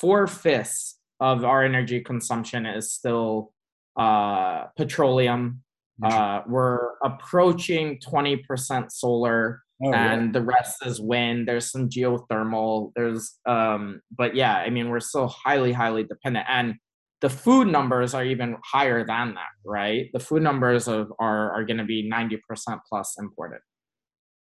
four 0.00 0.26
fifths 0.26 0.98
of 1.20 1.44
our 1.44 1.64
energy 1.64 2.00
consumption 2.00 2.66
is 2.66 2.92
still 2.92 3.52
uh, 3.96 4.64
petroleum. 4.76 5.62
Uh, 6.02 6.40
we're 6.48 6.96
approaching 7.04 8.00
20% 8.00 8.90
solar 8.90 9.62
oh, 9.84 9.92
and 9.92 10.34
the 10.34 10.42
rest 10.42 10.84
is 10.84 11.00
wind. 11.00 11.46
There's 11.46 11.70
some 11.70 11.88
geothermal. 11.88 12.90
There's, 12.96 13.38
um, 13.46 14.00
but 14.16 14.34
yeah, 14.34 14.56
I 14.56 14.70
mean, 14.70 14.88
we're 14.88 14.98
still 14.98 15.28
highly, 15.28 15.72
highly 15.72 16.02
dependent. 16.02 16.46
And 16.48 16.74
the 17.22 17.30
food 17.30 17.68
numbers 17.68 18.14
are 18.14 18.24
even 18.24 18.56
higher 18.64 19.06
than 19.06 19.34
that, 19.34 19.52
right? 19.64 20.10
The 20.12 20.18
food 20.18 20.42
numbers 20.42 20.88
of, 20.88 21.12
are, 21.20 21.52
are 21.52 21.64
going 21.64 21.78
to 21.78 21.84
be 21.84 22.10
90% 22.10 22.40
plus 22.88 23.16
imported. 23.18 23.60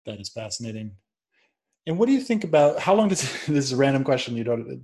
That 0.05 0.21
is 0.21 0.29
fascinating. 0.29 0.93
And 1.87 1.99
what 1.99 2.07
do 2.07 2.13
you 2.13 2.21
think 2.21 2.45
about 2.45 2.79
how 2.79 2.95
long 2.95 3.09
does 3.09 3.23
this 3.47 3.65
is 3.65 3.73
a 3.73 3.77
random 3.77 4.05
question? 4.05 4.37
You 4.37 4.45
don't. 4.45 4.83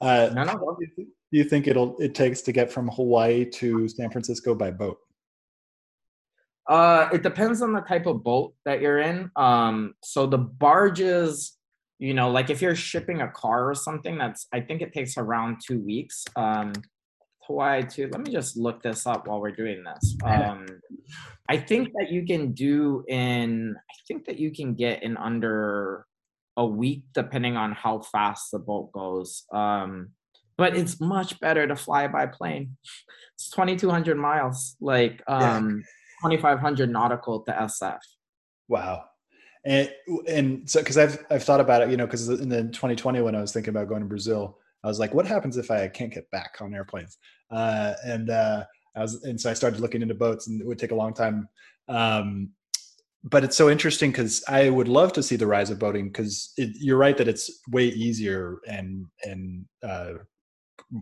Uh, 0.00 0.30
no, 0.34 0.42
no. 0.42 0.76
Do 0.96 1.06
you 1.30 1.44
think 1.44 1.68
it'll 1.68 1.96
it 1.98 2.14
takes 2.14 2.40
to 2.42 2.52
get 2.52 2.72
from 2.72 2.88
Hawaii 2.88 3.44
to 3.50 3.86
San 3.88 4.10
Francisco 4.10 4.54
by 4.54 4.72
boat? 4.72 4.98
Uh, 6.68 7.08
it 7.12 7.22
depends 7.22 7.62
on 7.62 7.72
the 7.72 7.80
type 7.80 8.06
of 8.06 8.24
boat 8.24 8.54
that 8.64 8.80
you're 8.80 8.98
in. 8.98 9.30
Um, 9.36 9.94
so 10.02 10.26
the 10.26 10.38
barges, 10.38 11.56
you 11.98 12.14
know, 12.14 12.30
like 12.30 12.50
if 12.50 12.60
you're 12.60 12.74
shipping 12.74 13.20
a 13.20 13.28
car 13.28 13.70
or 13.70 13.74
something, 13.74 14.18
that's 14.18 14.48
I 14.52 14.60
think 14.60 14.82
it 14.82 14.92
takes 14.92 15.16
around 15.16 15.58
two 15.66 15.80
weeks. 15.80 16.24
Um, 16.34 16.72
Hawaii 17.48 17.82
too. 17.82 18.08
let 18.12 18.20
me 18.20 18.30
just 18.30 18.56
look 18.56 18.82
this 18.82 19.06
up 19.06 19.26
while 19.26 19.40
we're 19.40 19.50
doing 19.50 19.82
this. 19.82 20.16
Um, 20.22 20.66
I 21.48 21.56
think 21.56 21.88
that 21.98 22.12
you 22.12 22.24
can 22.24 22.52
do 22.52 23.04
in 23.08 23.74
I 23.76 23.94
think 24.06 24.26
that 24.26 24.38
you 24.38 24.52
can 24.52 24.74
get 24.74 25.02
in 25.02 25.16
under 25.16 26.06
a 26.56 26.66
week 26.66 27.04
depending 27.14 27.56
on 27.56 27.72
how 27.72 28.00
fast 28.00 28.50
the 28.52 28.58
boat 28.58 28.92
goes. 28.92 29.44
Um, 29.52 30.10
but 30.56 30.76
it's 30.76 31.00
much 31.00 31.40
better 31.40 31.66
to 31.66 31.76
fly 31.76 32.06
by 32.08 32.26
plane. 32.26 32.76
It's 33.34 33.48
2200 33.50 34.16
miles, 34.16 34.76
like 34.80 35.22
um, 35.28 35.84
2500 36.22 36.90
nautical 36.90 37.40
to 37.42 37.52
SF. 37.52 37.98
Wow. 38.68 39.04
And 39.64 39.90
and 40.26 40.68
so 40.68 40.80
because 40.80 40.98
I've 40.98 41.24
I've 41.30 41.44
thought 41.44 41.60
about 41.60 41.82
it, 41.82 41.90
you 41.90 41.96
know, 41.96 42.06
because 42.06 42.28
in 42.28 42.48
the 42.48 42.64
2020 42.64 43.20
when 43.22 43.34
I 43.34 43.40
was 43.40 43.52
thinking 43.52 43.70
about 43.70 43.88
going 43.88 44.02
to 44.02 44.06
Brazil, 44.06 44.58
I 44.84 44.88
was 44.88 44.98
like, 44.98 45.14
what 45.14 45.26
happens 45.26 45.56
if 45.56 45.70
I 45.70 45.88
can't 45.88 46.12
get 46.12 46.30
back 46.30 46.56
on 46.60 46.74
airplanes? 46.74 47.18
Uh, 47.50 47.94
and 48.04 48.30
uh, 48.30 48.64
I 48.94 49.00
was, 49.00 49.22
and 49.24 49.40
so 49.40 49.50
I 49.50 49.54
started 49.54 49.80
looking 49.80 50.02
into 50.02 50.14
boats, 50.14 50.48
and 50.48 50.60
it 50.60 50.66
would 50.66 50.78
take 50.78 50.90
a 50.90 50.96
long 50.96 51.14
time. 51.14 51.48
Um, 51.88 52.50
but 53.24 53.44
it's 53.44 53.56
so 53.56 53.68
interesting 53.68 54.10
because 54.10 54.44
I 54.48 54.70
would 54.70 54.88
love 54.88 55.12
to 55.14 55.22
see 55.22 55.36
the 55.36 55.46
rise 55.46 55.70
of 55.70 55.78
boating 55.78 56.08
because 56.08 56.52
you're 56.56 56.98
right 56.98 57.16
that 57.16 57.28
it's 57.28 57.50
way 57.70 57.86
easier 57.86 58.58
and 58.66 59.06
and 59.24 59.64
uh, 59.82 60.14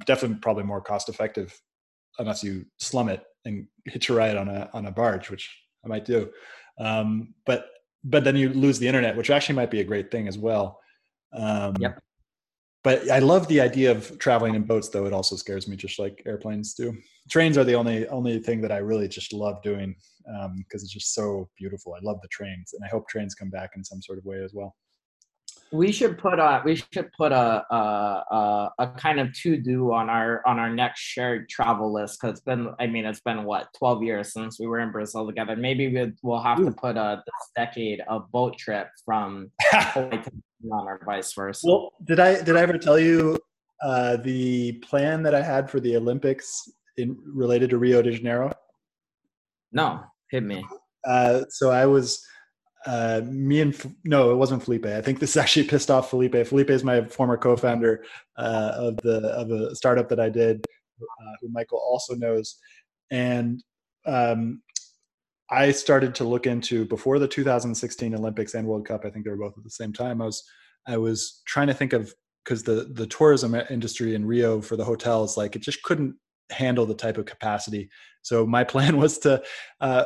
definitely 0.06 0.38
probably 0.40 0.64
more 0.64 0.80
cost 0.80 1.08
effective 1.08 1.58
unless 2.18 2.42
you 2.42 2.64
slum 2.78 3.10
it 3.10 3.22
and 3.44 3.66
hitch 3.84 4.08
a 4.08 4.14
ride 4.14 4.36
on 4.36 4.48
a 4.48 4.70
on 4.72 4.86
a 4.86 4.90
barge, 4.90 5.30
which 5.30 5.54
I 5.84 5.88
might 5.88 6.04
do. 6.04 6.30
Um, 6.78 7.34
but 7.44 7.66
but 8.02 8.24
then 8.24 8.36
you 8.36 8.48
lose 8.50 8.78
the 8.78 8.88
internet, 8.88 9.16
which 9.16 9.30
actually 9.30 9.56
might 9.56 9.70
be 9.70 9.80
a 9.80 9.84
great 9.84 10.10
thing 10.10 10.26
as 10.26 10.38
well. 10.38 10.80
Um, 11.32 11.74
yep 11.78 12.00
but 12.86 13.10
I 13.10 13.18
love 13.18 13.48
the 13.48 13.60
idea 13.60 13.90
of 13.90 14.16
traveling 14.20 14.54
in 14.54 14.62
boats, 14.62 14.90
though 14.90 15.06
it 15.06 15.12
also 15.12 15.34
scares 15.34 15.66
me, 15.66 15.74
just 15.74 15.98
like 15.98 16.22
airplanes 16.24 16.72
do. 16.72 16.96
Trains 17.28 17.58
are 17.58 17.64
the 17.64 17.74
only 17.74 18.06
only 18.06 18.38
thing 18.38 18.60
that 18.60 18.70
I 18.70 18.76
really 18.76 19.08
just 19.08 19.32
love 19.32 19.60
doing 19.60 19.96
because 20.24 20.82
um, 20.82 20.84
it's 20.84 20.92
just 20.92 21.12
so 21.12 21.48
beautiful. 21.58 21.94
I 21.94 21.98
love 22.04 22.20
the 22.22 22.28
trains, 22.28 22.74
and 22.74 22.84
I 22.84 22.88
hope 22.88 23.08
trains 23.08 23.34
come 23.34 23.50
back 23.50 23.70
in 23.74 23.82
some 23.82 24.00
sort 24.00 24.18
of 24.18 24.24
way 24.24 24.40
as 24.40 24.54
well. 24.54 24.76
We 25.76 25.92
should 25.92 26.18
put 26.18 26.38
a 26.38 26.62
we 26.64 26.76
should 26.76 27.10
put 27.18 27.32
a 27.32 27.64
a, 27.70 27.76
a, 27.76 28.72
a 28.78 28.86
kind 28.96 29.20
of 29.20 29.32
to 29.42 29.56
do 29.56 29.92
on 29.92 30.08
our 30.08 30.42
on 30.46 30.58
our 30.58 30.70
next 30.70 31.00
shared 31.00 31.48
travel 31.48 31.92
list 31.92 32.20
because 32.20 32.38
it's 32.38 32.44
been 32.44 32.70
I 32.80 32.86
mean 32.86 33.04
it's 33.04 33.20
been 33.20 33.44
what 33.44 33.68
twelve 33.76 34.02
years 34.02 34.32
since 34.32 34.58
we 34.58 34.66
were 34.66 34.80
in 34.80 34.90
Brazil 34.90 35.26
together. 35.26 35.56
Maybe 35.56 35.88
we 35.88 36.12
we'll 36.22 36.40
have 36.40 36.60
Ooh. 36.60 36.66
to 36.66 36.72
put 36.72 36.96
a 36.96 37.22
this 37.26 37.50
decade 37.54 38.00
a 38.08 38.20
boat 38.20 38.56
trip 38.58 38.88
from 39.04 39.50
Hawaii 39.62 40.22
to 40.22 40.30
on 40.72 40.88
or 40.88 41.00
vice 41.04 41.32
versa. 41.32 41.66
Well, 41.66 41.92
did 42.04 42.20
I 42.20 42.42
did 42.42 42.56
I 42.56 42.62
ever 42.62 42.78
tell 42.78 42.98
you 42.98 43.38
uh, 43.82 44.16
the 44.16 44.72
plan 44.88 45.22
that 45.22 45.34
I 45.34 45.42
had 45.42 45.70
for 45.70 45.80
the 45.80 45.96
Olympics 45.96 46.70
in 46.96 47.16
related 47.24 47.70
to 47.70 47.78
Rio 47.78 48.02
de 48.02 48.12
Janeiro? 48.12 48.52
No, 49.72 50.02
hit 50.30 50.42
me. 50.42 50.64
Uh, 51.06 51.42
so 51.50 51.70
I 51.70 51.86
was 51.86 52.24
uh, 52.86 53.20
me 53.24 53.60
and 53.60 53.96
no, 54.04 54.30
it 54.30 54.36
wasn't 54.36 54.62
Felipe. 54.62 54.86
I 54.86 55.02
think 55.02 55.18
this 55.18 55.36
actually 55.42 55.66
pissed 55.66 55.90
off 55.90 56.10
Felipe. 56.10 56.46
Felipe 56.46 56.70
is 56.70 56.84
my 56.84 57.04
former 57.04 57.36
co-founder 57.36 58.04
uh, 58.36 58.72
of 58.76 58.96
the 58.98 59.28
of 59.28 59.50
a 59.50 59.74
startup 59.74 60.08
that 60.08 60.20
I 60.20 60.28
did, 60.28 60.64
uh, 61.00 61.32
who 61.40 61.48
Michael 61.50 61.78
also 61.78 62.14
knows, 62.14 62.58
and 63.10 63.62
um, 64.06 64.62
I 65.50 65.72
started 65.72 66.14
to 66.16 66.24
look 66.24 66.46
into 66.46 66.84
before 66.84 67.18
the 67.18 67.28
2016 67.28 68.14
Olympics 68.14 68.54
and 68.54 68.66
World 68.66 68.86
Cup. 68.86 69.04
I 69.04 69.10
think 69.10 69.24
they 69.24 69.30
were 69.30 69.36
both 69.36 69.58
at 69.58 69.64
the 69.64 69.70
same 69.70 69.92
time. 69.92 70.22
I 70.22 70.26
was 70.26 70.44
I 70.86 70.96
was 70.96 71.42
trying 71.46 71.66
to 71.66 71.74
think 71.74 71.92
of 71.92 72.14
because 72.44 72.62
the 72.62 72.90
the 72.92 73.06
tourism 73.06 73.54
industry 73.70 74.14
in 74.14 74.24
Rio 74.24 74.60
for 74.60 74.76
the 74.76 74.84
hotels 74.84 75.36
like 75.36 75.56
it 75.56 75.62
just 75.62 75.82
couldn't 75.82 76.14
handle 76.50 76.86
the 76.86 76.94
type 76.94 77.18
of 77.18 77.26
capacity. 77.26 77.88
So 78.22 78.46
my 78.46 78.64
plan 78.72 78.96
was 78.96 79.18
to 79.18 79.42
uh, 79.80 80.04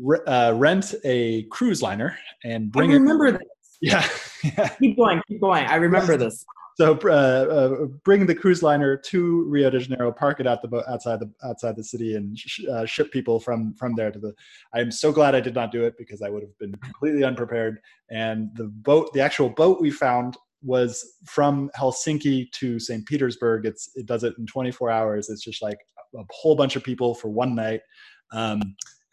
re- 0.00 0.24
uh, 0.26 0.52
rent 0.54 0.94
a 1.04 1.44
cruise 1.44 1.82
liner 1.82 2.18
and 2.44 2.70
bring. 2.70 2.90
I 2.90 2.94
remember 2.94 3.26
it. 3.26 3.32
This. 3.32 3.78
Yeah, 3.80 4.08
yeah. 4.44 4.68
Keep 4.68 4.96
going. 4.96 5.22
Keep 5.28 5.40
going. 5.40 5.66
I 5.66 5.76
remember 5.76 6.16
this. 6.16 6.44
So 6.76 6.98
uh, 7.04 7.08
uh, 7.08 7.84
bring 8.04 8.24
the 8.24 8.34
cruise 8.34 8.62
liner 8.62 8.96
to 8.96 9.44
Rio 9.48 9.68
de 9.68 9.80
Janeiro, 9.80 10.10
park 10.10 10.40
it 10.40 10.46
out 10.46 10.62
the 10.62 10.68
boat 10.68 10.84
outside 10.88 11.20
the 11.20 11.30
outside 11.44 11.76
the 11.76 11.84
city, 11.84 12.14
and 12.16 12.38
sh- 12.38 12.64
uh, 12.72 12.86
ship 12.86 13.12
people 13.12 13.38
from 13.38 13.74
from 13.74 13.94
there 13.96 14.10
to 14.10 14.18
the. 14.18 14.32
I 14.72 14.80
am 14.80 14.90
so 14.90 15.12
glad 15.12 15.34
I 15.34 15.40
did 15.40 15.54
not 15.54 15.72
do 15.72 15.84
it 15.84 15.94
because 15.98 16.22
I 16.22 16.30
would 16.30 16.42
have 16.42 16.56
been 16.58 16.74
completely 16.76 17.22
unprepared. 17.22 17.80
And 18.10 18.48
the 18.54 18.64
boat, 18.64 19.12
the 19.12 19.20
actual 19.20 19.50
boat 19.50 19.80
we 19.80 19.90
found 19.90 20.38
was 20.62 21.04
from 21.26 21.70
Helsinki 21.76 22.50
to 22.52 22.78
St. 22.78 23.06
Petersburg. 23.06 23.66
It's 23.66 23.90
it 23.94 24.06
does 24.06 24.24
it 24.24 24.34
in 24.38 24.46
24 24.46 24.90
hours. 24.90 25.28
It's 25.28 25.44
just 25.44 25.62
like 25.62 25.78
a 26.16 26.22
whole 26.30 26.56
bunch 26.56 26.76
of 26.76 26.84
people 26.84 27.14
for 27.14 27.28
one 27.28 27.54
night. 27.54 27.80
Um, 28.32 28.60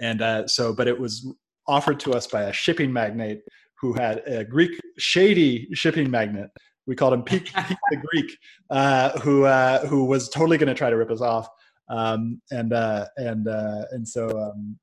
and 0.01 0.21
uh, 0.21 0.47
so, 0.47 0.73
but 0.73 0.88
it 0.88 0.99
was 0.99 1.27
offered 1.67 1.99
to 2.01 2.13
us 2.13 2.27
by 2.27 2.43
a 2.43 2.53
shipping 2.53 2.91
magnate 2.91 3.41
who 3.79 3.93
had 3.93 4.19
a 4.27 4.43
Greek 4.43 4.79
shady 4.97 5.67
shipping 5.73 6.10
magnate 6.10 6.49
we 6.88 6.95
called 6.95 7.13
him 7.13 7.23
Pete, 7.23 7.53
Pete 7.67 7.77
the 7.91 7.97
Greek, 7.97 8.38
uh, 8.69 9.19
who 9.19 9.43
uh, 9.43 9.86
who 9.86 10.05
was 10.05 10.29
totally 10.29 10.57
going 10.57 10.69
to 10.69 10.73
try 10.73 10.89
to 10.89 10.95
rip 10.95 11.12
us 11.12 11.21
off, 11.21 11.47
um, 11.89 12.41
and 12.50 12.73
uh, 12.73 13.06
and 13.17 13.48
uh, 13.48 13.83
and 13.91 14.08
so 14.08 14.27
um, 14.29 14.79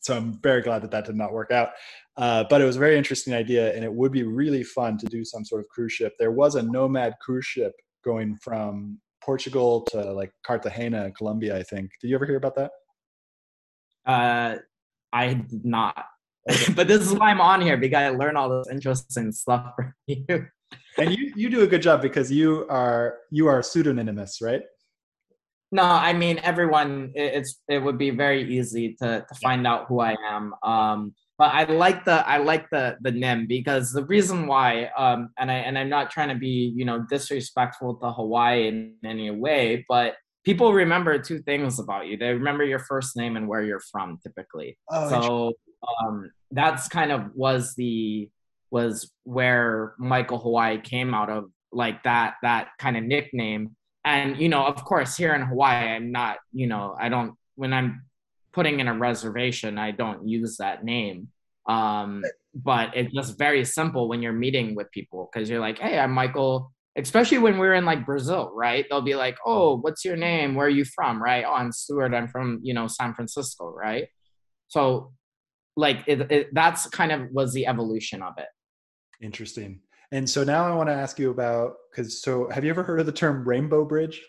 so 0.00 0.16
I'm 0.16 0.38
very 0.42 0.62
glad 0.62 0.82
that 0.82 0.90
that 0.92 1.06
did 1.06 1.16
not 1.16 1.32
work 1.32 1.50
out. 1.50 1.70
Uh, 2.16 2.44
but 2.50 2.60
it 2.60 2.64
was 2.64 2.76
a 2.76 2.80
very 2.80 2.98
interesting 2.98 3.34
idea, 3.34 3.74
and 3.74 3.84
it 3.84 3.92
would 3.92 4.12
be 4.12 4.24
really 4.24 4.62
fun 4.62 4.98
to 4.98 5.06
do 5.06 5.24
some 5.24 5.44
sort 5.44 5.60
of 5.60 5.68
cruise 5.68 5.92
ship. 5.92 6.14
There 6.18 6.32
was 6.32 6.54
a 6.56 6.62
nomad 6.62 7.14
cruise 7.20 7.46
ship 7.46 7.72
going 8.04 8.36
from 8.36 8.98
Portugal 9.22 9.82
to 9.90 10.12
like 10.12 10.32
Cartagena, 10.44 11.10
Colombia. 11.12 11.56
I 11.56 11.62
think. 11.62 11.90
Did 12.00 12.08
you 12.08 12.16
ever 12.16 12.26
hear 12.26 12.36
about 12.36 12.56
that? 12.56 12.72
Uh, 14.06 14.56
I 15.12 15.34
did 15.34 15.64
not. 15.64 16.04
but 16.74 16.88
this 16.88 17.02
is 17.02 17.12
why 17.12 17.30
I'm 17.30 17.40
on 17.40 17.60
here 17.60 17.76
because 17.76 17.98
I 17.98 18.08
learn 18.10 18.36
all 18.36 18.48
this 18.48 18.68
interesting 18.70 19.30
stuff 19.32 19.72
from 19.76 19.92
you. 20.06 20.46
and 20.98 21.14
you 21.16 21.32
you 21.36 21.50
do 21.50 21.62
a 21.62 21.66
good 21.66 21.82
job 21.82 22.02
because 22.02 22.30
you 22.30 22.66
are 22.68 23.18
you 23.30 23.46
are 23.46 23.62
pseudonymous, 23.62 24.40
right? 24.40 24.62
No, 25.72 25.82
I 25.82 26.12
mean 26.12 26.40
everyone. 26.42 27.12
It's 27.14 27.60
it 27.68 27.78
would 27.78 27.98
be 27.98 28.10
very 28.10 28.42
easy 28.52 28.96
to 29.00 29.24
to 29.26 29.34
find 29.36 29.66
out 29.66 29.86
who 29.88 30.00
I 30.00 30.16
am. 30.28 30.54
Um, 30.62 31.14
but 31.40 31.54
I 31.54 31.64
like 31.64 32.04
the 32.04 32.28
I 32.28 32.36
like 32.36 32.68
the 32.68 32.98
the 33.00 33.10
NIM 33.10 33.46
because 33.46 33.92
the 33.92 34.04
reason 34.04 34.46
why 34.46 34.90
um 34.94 35.30
and 35.38 35.50
I 35.50 35.54
and 35.54 35.78
I'm 35.78 35.88
not 35.88 36.10
trying 36.10 36.28
to 36.28 36.34
be 36.34 36.70
you 36.76 36.84
know 36.84 37.06
disrespectful 37.08 37.94
to 37.94 38.12
Hawaii 38.12 38.68
in 38.68 38.96
any 39.02 39.30
way, 39.30 39.86
but 39.88 40.16
people 40.44 40.74
remember 40.74 41.18
two 41.18 41.38
things 41.38 41.80
about 41.80 42.08
you. 42.08 42.18
They 42.18 42.34
remember 42.34 42.62
your 42.62 42.80
first 42.80 43.16
name 43.16 43.38
and 43.38 43.48
where 43.48 43.62
you're 43.62 43.80
from 43.90 44.18
typically. 44.22 44.76
Oh, 44.90 45.08
so 45.08 45.52
um 46.04 46.30
that's 46.50 46.88
kind 46.88 47.10
of 47.10 47.34
was 47.34 47.74
the 47.74 48.28
was 48.70 49.10
where 49.24 49.94
Michael 49.98 50.40
Hawaii 50.40 50.78
came 50.78 51.14
out 51.14 51.30
of 51.30 51.46
like 51.72 52.02
that 52.02 52.34
that 52.42 52.68
kind 52.78 52.98
of 52.98 53.04
nickname. 53.04 53.76
And 54.04 54.38
you 54.38 54.50
know, 54.50 54.66
of 54.66 54.84
course, 54.84 55.16
here 55.16 55.32
in 55.32 55.40
Hawaii, 55.40 55.88
I'm 55.88 56.12
not, 56.12 56.36
you 56.52 56.66
know, 56.66 56.94
I 57.00 57.08
don't 57.08 57.32
when 57.54 57.72
I'm 57.72 58.02
putting 58.52 58.80
in 58.80 58.88
a 58.88 58.94
reservation, 58.94 59.78
I 59.78 59.90
don't 59.90 60.26
use 60.26 60.56
that 60.58 60.84
name. 60.84 61.28
Um, 61.68 62.24
but 62.54 62.96
it's 62.96 63.14
just 63.14 63.38
very 63.38 63.64
simple 63.64 64.08
when 64.08 64.22
you're 64.22 64.32
meeting 64.32 64.74
with 64.74 64.90
people 64.90 65.30
because 65.32 65.48
you're 65.48 65.60
like, 65.60 65.78
hey, 65.78 65.98
I'm 65.98 66.12
Michael. 66.12 66.72
Especially 66.96 67.38
when 67.38 67.58
we're 67.58 67.74
in 67.74 67.84
like 67.84 68.04
Brazil, 68.04 68.50
right? 68.52 68.84
They'll 68.90 69.00
be 69.00 69.14
like, 69.14 69.38
oh, 69.46 69.76
what's 69.76 70.04
your 70.04 70.16
name? 70.16 70.56
Where 70.56 70.66
are 70.66 70.70
you 70.70 70.84
from? 70.84 71.22
Right? 71.22 71.44
Oh, 71.46 71.54
I'm 71.54 71.70
Stuart. 71.70 72.12
I'm 72.12 72.26
from, 72.28 72.58
you 72.62 72.74
know, 72.74 72.88
San 72.88 73.14
Francisco, 73.14 73.70
right? 73.70 74.08
So, 74.68 75.12
like, 75.76 76.02
it, 76.06 76.30
it, 76.32 76.48
that's 76.52 76.88
kind 76.88 77.12
of 77.12 77.30
was 77.30 77.52
the 77.52 77.66
evolution 77.66 78.22
of 78.22 78.34
it. 78.38 78.48
Interesting. 79.22 79.80
And 80.10 80.28
so 80.28 80.42
now 80.42 80.66
I 80.66 80.74
want 80.74 80.88
to 80.88 80.94
ask 80.94 81.18
you 81.20 81.30
about 81.30 81.74
because 81.90 82.20
so 82.20 82.48
have 82.50 82.64
you 82.64 82.70
ever 82.70 82.82
heard 82.82 82.98
of 82.98 83.06
the 83.06 83.12
term 83.12 83.46
Rainbow 83.46 83.84
Bridge? 83.84 84.20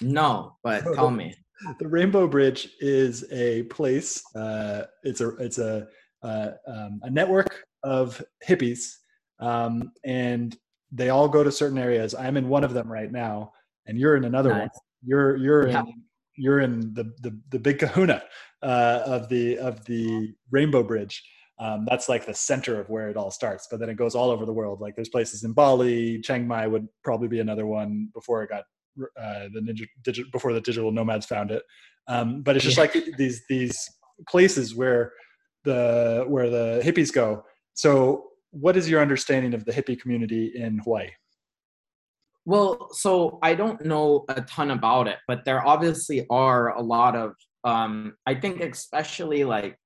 No, 0.00 0.56
but 0.64 0.82
tell 0.94 1.10
me 1.10 1.36
the 1.78 1.88
Rainbow 1.88 2.26
Bridge 2.26 2.68
is 2.80 3.24
a 3.30 3.64
place. 3.64 4.22
Uh, 4.34 4.84
it's 5.02 5.20
a 5.20 5.30
it's 5.36 5.58
a 5.58 5.86
uh, 6.22 6.50
um, 6.66 7.00
a 7.02 7.10
network 7.10 7.64
of 7.82 8.22
hippies, 8.46 8.94
um, 9.40 9.92
and 10.04 10.56
they 10.90 11.10
all 11.10 11.28
go 11.28 11.44
to 11.44 11.52
certain 11.52 11.78
areas. 11.78 12.14
I'm 12.14 12.36
in 12.36 12.48
one 12.48 12.64
of 12.64 12.74
them 12.74 12.90
right 12.90 13.10
now, 13.10 13.52
and 13.86 13.98
you're 13.98 14.16
in 14.16 14.24
another 14.24 14.50
nice. 14.50 14.60
one. 14.60 14.70
You're 15.06 15.36
you're 15.36 15.68
yeah. 15.68 15.80
in 15.80 16.04
you're 16.36 16.60
in 16.60 16.94
the 16.94 17.12
the, 17.20 17.38
the 17.50 17.58
big 17.58 17.78
Kahuna 17.78 18.22
uh, 18.62 19.02
of 19.04 19.28
the 19.28 19.58
of 19.58 19.84
the 19.84 20.34
Rainbow 20.50 20.82
Bridge. 20.82 21.22
Um, 21.60 21.86
that's 21.88 22.08
like 22.08 22.26
the 22.26 22.34
center 22.34 22.80
of 22.80 22.88
where 22.88 23.08
it 23.08 23.16
all 23.16 23.30
starts, 23.30 23.68
but 23.70 23.78
then 23.78 23.88
it 23.88 23.96
goes 23.96 24.16
all 24.16 24.30
over 24.30 24.44
the 24.44 24.52
world. 24.52 24.80
Like 24.80 24.96
there's 24.96 25.08
places 25.08 25.44
in 25.44 25.52
Bali, 25.52 26.20
Chiang 26.20 26.48
Mai 26.48 26.66
would 26.66 26.88
probably 27.04 27.28
be 27.28 27.38
another 27.38 27.64
one 27.64 28.08
before 28.12 28.42
it 28.42 28.50
got 28.50 28.64
uh, 29.20 29.48
the 29.52 29.60
ninja 29.60 29.86
digit 30.02 30.30
before 30.32 30.52
the 30.52 30.60
digital 30.60 30.92
nomads 30.92 31.26
found 31.26 31.50
it. 31.50 31.62
Um, 32.06 32.42
but 32.42 32.56
it's 32.56 32.64
just 32.64 32.76
yeah. 32.76 32.82
like 32.82 33.04
these 33.18 33.42
these 33.48 33.88
places 34.28 34.74
where 34.74 35.12
the 35.64 36.24
where 36.28 36.50
the 36.50 36.80
hippies 36.84 37.12
go. 37.12 37.44
So, 37.74 38.28
what 38.50 38.76
is 38.76 38.88
your 38.88 39.00
understanding 39.00 39.54
of 39.54 39.64
the 39.64 39.72
hippie 39.72 40.00
community 40.00 40.52
in 40.54 40.78
Hawaii? 40.78 41.10
Well, 42.46 42.90
so 42.92 43.38
I 43.42 43.54
don't 43.54 43.84
know 43.84 44.26
a 44.28 44.42
ton 44.42 44.70
about 44.70 45.08
it, 45.08 45.16
but 45.26 45.44
there 45.44 45.66
obviously 45.66 46.26
are 46.30 46.76
a 46.76 46.82
lot 46.82 47.16
of. 47.16 47.32
Um, 47.64 48.16
I 48.26 48.34
think 48.34 48.60
especially 48.60 49.44
like 49.44 49.78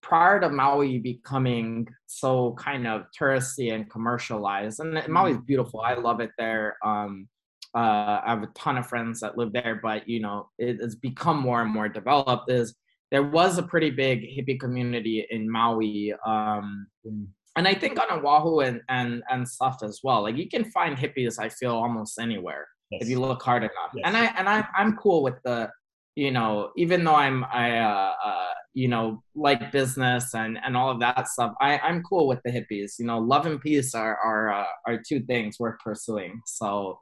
prior 0.00 0.40
to 0.40 0.48
Maui 0.48 1.00
becoming 1.00 1.88
so 2.06 2.54
kind 2.56 2.86
of 2.86 3.06
touristy 3.18 3.74
and 3.74 3.90
commercialized, 3.90 4.80
and 4.80 4.94
Maui's 5.08 5.36
mm-hmm. 5.36 5.44
beautiful. 5.44 5.80
I 5.80 5.94
love 5.94 6.20
it 6.20 6.30
there. 6.38 6.76
Um, 6.84 7.28
uh, 7.74 8.20
I 8.24 8.30
have 8.30 8.42
a 8.42 8.48
ton 8.54 8.78
of 8.78 8.86
friends 8.86 9.20
that 9.20 9.36
live 9.36 9.52
there, 9.52 9.80
but 9.82 10.08
you 10.08 10.20
know, 10.20 10.48
it 10.58 10.80
has 10.80 10.94
become 10.94 11.38
more 11.38 11.62
and 11.62 11.70
more 11.70 11.88
developed. 11.88 12.50
Is 12.50 12.74
there 13.10 13.22
was 13.22 13.58
a 13.58 13.62
pretty 13.62 13.90
big 13.90 14.22
hippie 14.22 14.58
community 14.58 15.26
in 15.30 15.50
Maui, 15.50 16.14
um, 16.26 16.86
mm. 17.06 17.26
and 17.56 17.68
I 17.68 17.74
think 17.74 17.98
on 17.98 18.24
Oahu 18.24 18.60
and 18.60 18.80
and 18.88 19.22
and 19.30 19.48
stuff 19.48 19.78
as 19.82 20.00
well. 20.02 20.22
Like 20.22 20.36
you 20.36 20.48
can 20.48 20.64
find 20.70 20.96
hippies, 20.96 21.38
I 21.38 21.48
feel 21.48 21.72
almost 21.72 22.18
anywhere 22.18 22.66
yes. 22.90 23.02
if 23.02 23.08
you 23.08 23.20
look 23.20 23.42
hard 23.42 23.62
enough. 23.62 23.92
Yes. 23.94 24.04
And 24.06 24.16
I 24.16 24.26
and 24.38 24.48
I 24.48 24.66
I'm 24.76 24.96
cool 24.96 25.22
with 25.22 25.36
the, 25.44 25.70
you 26.16 26.30
know, 26.30 26.70
even 26.76 27.04
though 27.04 27.14
I'm 27.14 27.44
I 27.44 27.78
uh, 27.78 28.12
uh, 28.24 28.46
you 28.74 28.88
know 28.88 29.22
like 29.34 29.72
business 29.72 30.34
and 30.34 30.58
and 30.64 30.76
all 30.76 30.90
of 30.90 31.00
that 31.00 31.28
stuff. 31.28 31.52
I 31.60 31.78
I'm 31.78 32.02
cool 32.02 32.28
with 32.28 32.40
the 32.44 32.50
hippies. 32.50 32.92
You 32.98 33.06
know, 33.06 33.18
love 33.18 33.46
and 33.46 33.60
peace 33.60 33.94
are 33.94 34.16
are 34.16 34.52
uh, 34.52 34.66
are 34.86 35.02
two 35.06 35.20
things 35.20 35.58
worth 35.58 35.78
pursuing. 35.80 36.40
So 36.46 37.00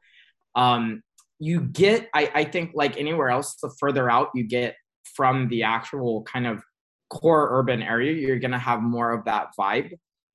um, 0.56 1.02
you 1.38 1.60
get 1.60 2.08
I, 2.14 2.30
I 2.34 2.44
think 2.44 2.72
like 2.74 2.98
anywhere 2.98 3.28
else 3.28 3.56
the 3.62 3.70
further 3.78 4.10
out 4.10 4.30
you 4.34 4.44
get 4.44 4.74
from 5.14 5.48
the 5.48 5.62
actual 5.62 6.22
kind 6.24 6.46
of 6.46 6.62
core 7.10 7.48
urban 7.52 7.82
area 7.82 8.12
you're 8.12 8.38
going 8.38 8.50
to 8.52 8.58
have 8.58 8.82
more 8.82 9.12
of 9.12 9.24
that 9.26 9.48
vibe 9.58 9.92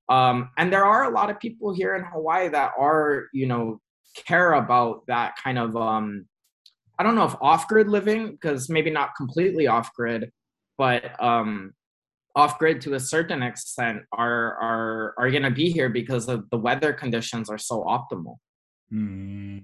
um, 0.09 0.49
and 0.57 0.71
there 0.71 0.85
are 0.85 1.05
a 1.05 1.09
lot 1.09 1.29
of 1.29 1.39
people 1.39 1.73
here 1.73 1.95
in 1.95 2.03
hawaii 2.03 2.47
that 2.47 2.71
are 2.79 3.27
you 3.33 3.45
know 3.45 3.79
care 4.15 4.53
about 4.53 5.05
that 5.07 5.33
kind 5.43 5.57
of 5.57 5.75
um, 5.75 6.25
i 6.99 7.03
don't 7.03 7.15
know 7.15 7.25
if 7.25 7.35
off-grid 7.41 7.89
living 7.89 8.31
because 8.31 8.69
maybe 8.69 8.89
not 8.89 9.15
completely 9.17 9.67
off-grid 9.67 10.31
but 10.77 11.21
um, 11.21 11.73
off-grid 12.35 12.79
to 12.79 12.93
a 12.93 12.99
certain 12.99 13.41
extent 13.43 14.03
are 14.13 14.53
are 14.55 15.13
are 15.17 15.31
going 15.31 15.43
to 15.43 15.51
be 15.51 15.71
here 15.71 15.89
because 15.89 16.29
of 16.29 16.49
the 16.51 16.57
weather 16.57 16.93
conditions 16.93 17.49
are 17.49 17.57
so 17.57 17.83
optimal 17.83 18.35
mm. 18.93 19.61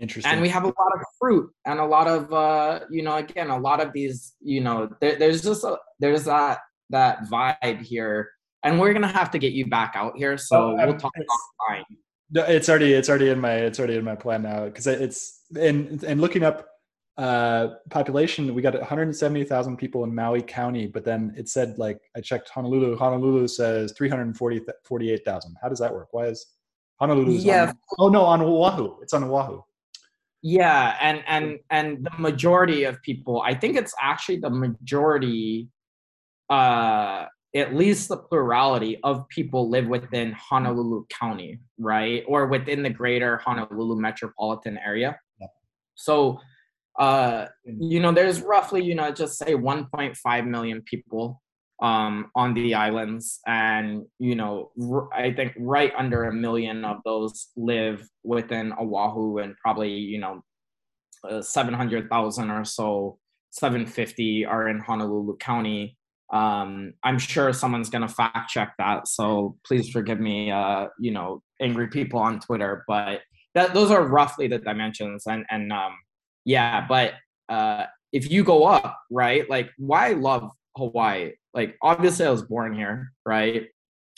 Interesting. 0.00 0.32
And 0.32 0.40
we 0.40 0.48
have 0.48 0.64
a 0.64 0.68
lot 0.68 0.94
of 0.94 1.00
fruit 1.18 1.52
and 1.66 1.78
a 1.78 1.84
lot 1.84 2.08
of, 2.08 2.32
uh, 2.32 2.80
you 2.90 3.02
know, 3.02 3.16
again, 3.16 3.50
a 3.50 3.58
lot 3.58 3.80
of 3.80 3.92
these, 3.92 4.34
you 4.40 4.62
know, 4.62 4.88
there, 5.00 5.16
there's 5.16 5.42
just 5.42 5.62
a, 5.62 5.76
there's 5.98 6.24
that 6.24 6.60
that 6.88 7.24
vibe 7.28 7.82
here, 7.82 8.30
and 8.62 8.80
we're 8.80 8.92
gonna 8.92 9.06
have 9.06 9.30
to 9.32 9.38
get 9.38 9.52
you 9.52 9.66
back 9.66 9.92
out 9.94 10.16
here. 10.16 10.38
So 10.38 10.76
oh, 10.78 10.86
we'll 10.86 10.96
talk 10.96 11.12
offline. 11.14 11.84
No, 12.30 12.44
it's 12.44 12.68
already 12.68 12.94
it's 12.94 13.10
already 13.10 13.28
in 13.28 13.40
my 13.40 13.54
it's 13.54 13.78
already 13.78 13.96
in 13.96 14.04
my 14.04 14.14
plan 14.14 14.42
now 14.42 14.64
because 14.64 14.86
it's 14.86 15.42
and 15.58 16.02
and 16.02 16.20
looking 16.20 16.44
up 16.44 16.66
uh 17.18 17.68
population 17.90 18.54
we 18.54 18.62
got 18.62 18.72
170,000 18.72 19.76
people 19.76 20.04
in 20.04 20.14
Maui 20.14 20.40
County 20.40 20.86
but 20.86 21.04
then 21.04 21.34
it 21.36 21.48
said 21.48 21.76
like 21.76 21.98
I 22.16 22.20
checked 22.20 22.48
Honolulu. 22.50 22.96
Honolulu 22.96 23.48
says 23.48 23.92
340 23.98 24.62
48,000 24.84 25.56
how 25.60 25.68
does 25.68 25.80
that 25.80 25.92
work? 25.92 26.08
Why 26.12 26.26
is 26.26 26.46
Honolulu 27.00 27.32
yeah. 27.32 27.66
On, 27.66 27.74
oh 27.98 28.08
no 28.08 28.22
on 28.22 28.40
Oahu. 28.40 29.02
It's 29.02 29.12
on 29.12 29.24
Oahu 29.24 29.60
yeah 30.42 30.96
and 31.00 31.22
and 31.26 31.58
and 31.70 32.04
the 32.04 32.18
majority 32.18 32.84
of 32.84 33.00
people 33.02 33.42
i 33.42 33.54
think 33.54 33.76
it's 33.76 33.94
actually 34.00 34.36
the 34.38 34.50
majority 34.50 35.68
uh 36.48 37.26
at 37.54 37.74
least 37.74 38.08
the 38.08 38.16
plurality 38.16 38.98
of 39.02 39.28
people 39.28 39.68
live 39.68 39.86
within 39.86 40.32
honolulu 40.32 41.04
county 41.08 41.58
right? 41.80 42.22
Or 42.28 42.46
within 42.46 42.82
the 42.82 42.90
greater 42.90 43.38
honolulu 43.38 43.96
metropolitan 43.96 44.78
area. 44.78 45.18
Yeah. 45.40 45.46
so 45.94 46.38
uh 46.98 47.46
you 47.64 48.00
know 48.00 48.12
there's 48.12 48.42
roughly 48.42 48.82
you 48.82 48.94
know 48.94 49.10
just 49.10 49.38
say 49.38 49.54
1.5 49.54 50.46
million 50.46 50.82
people 50.82 51.40
um, 51.80 52.30
on 52.34 52.54
the 52.54 52.74
islands, 52.74 53.40
and 53.46 54.04
you 54.18 54.34
know, 54.34 54.70
r- 54.80 55.12
I 55.12 55.32
think 55.32 55.54
right 55.58 55.92
under 55.96 56.24
a 56.24 56.32
million 56.32 56.84
of 56.84 56.98
those 57.04 57.48
live 57.56 58.06
within 58.22 58.72
Oahu, 58.78 59.38
and 59.38 59.56
probably 59.56 59.92
you 59.92 60.18
know, 60.18 60.42
uh, 61.28 61.42
seven 61.42 61.74
hundred 61.74 62.10
thousand 62.10 62.50
or 62.50 62.64
so, 62.64 63.18
seven 63.50 63.86
fifty 63.86 64.44
are 64.44 64.68
in 64.68 64.78
Honolulu 64.78 65.36
County. 65.38 65.96
Um, 66.32 66.92
I'm 67.02 67.18
sure 67.18 67.52
someone's 67.52 67.90
gonna 67.90 68.08
fact 68.08 68.50
check 68.50 68.74
that, 68.78 69.08
so 69.08 69.56
please 69.66 69.88
forgive 69.88 70.20
me. 70.20 70.50
Uh, 70.50 70.86
you 70.98 71.12
know, 71.12 71.42
angry 71.60 71.88
people 71.88 72.20
on 72.20 72.40
Twitter, 72.40 72.84
but 72.86 73.20
that 73.54 73.72
those 73.74 73.90
are 73.90 74.06
roughly 74.06 74.48
the 74.48 74.58
dimensions, 74.58 75.24
and 75.26 75.46
and 75.50 75.72
um, 75.72 75.94
yeah, 76.44 76.86
but 76.86 77.14
uh, 77.48 77.84
if 78.12 78.30
you 78.30 78.44
go 78.44 78.64
up, 78.64 78.98
right, 79.10 79.48
like 79.48 79.70
why 79.78 80.10
I 80.10 80.12
love 80.12 80.50
Hawaii 80.76 81.32
like 81.54 81.76
obviously 81.82 82.26
I 82.26 82.30
was 82.30 82.42
born 82.42 82.74
here, 82.74 83.12
right? 83.26 83.68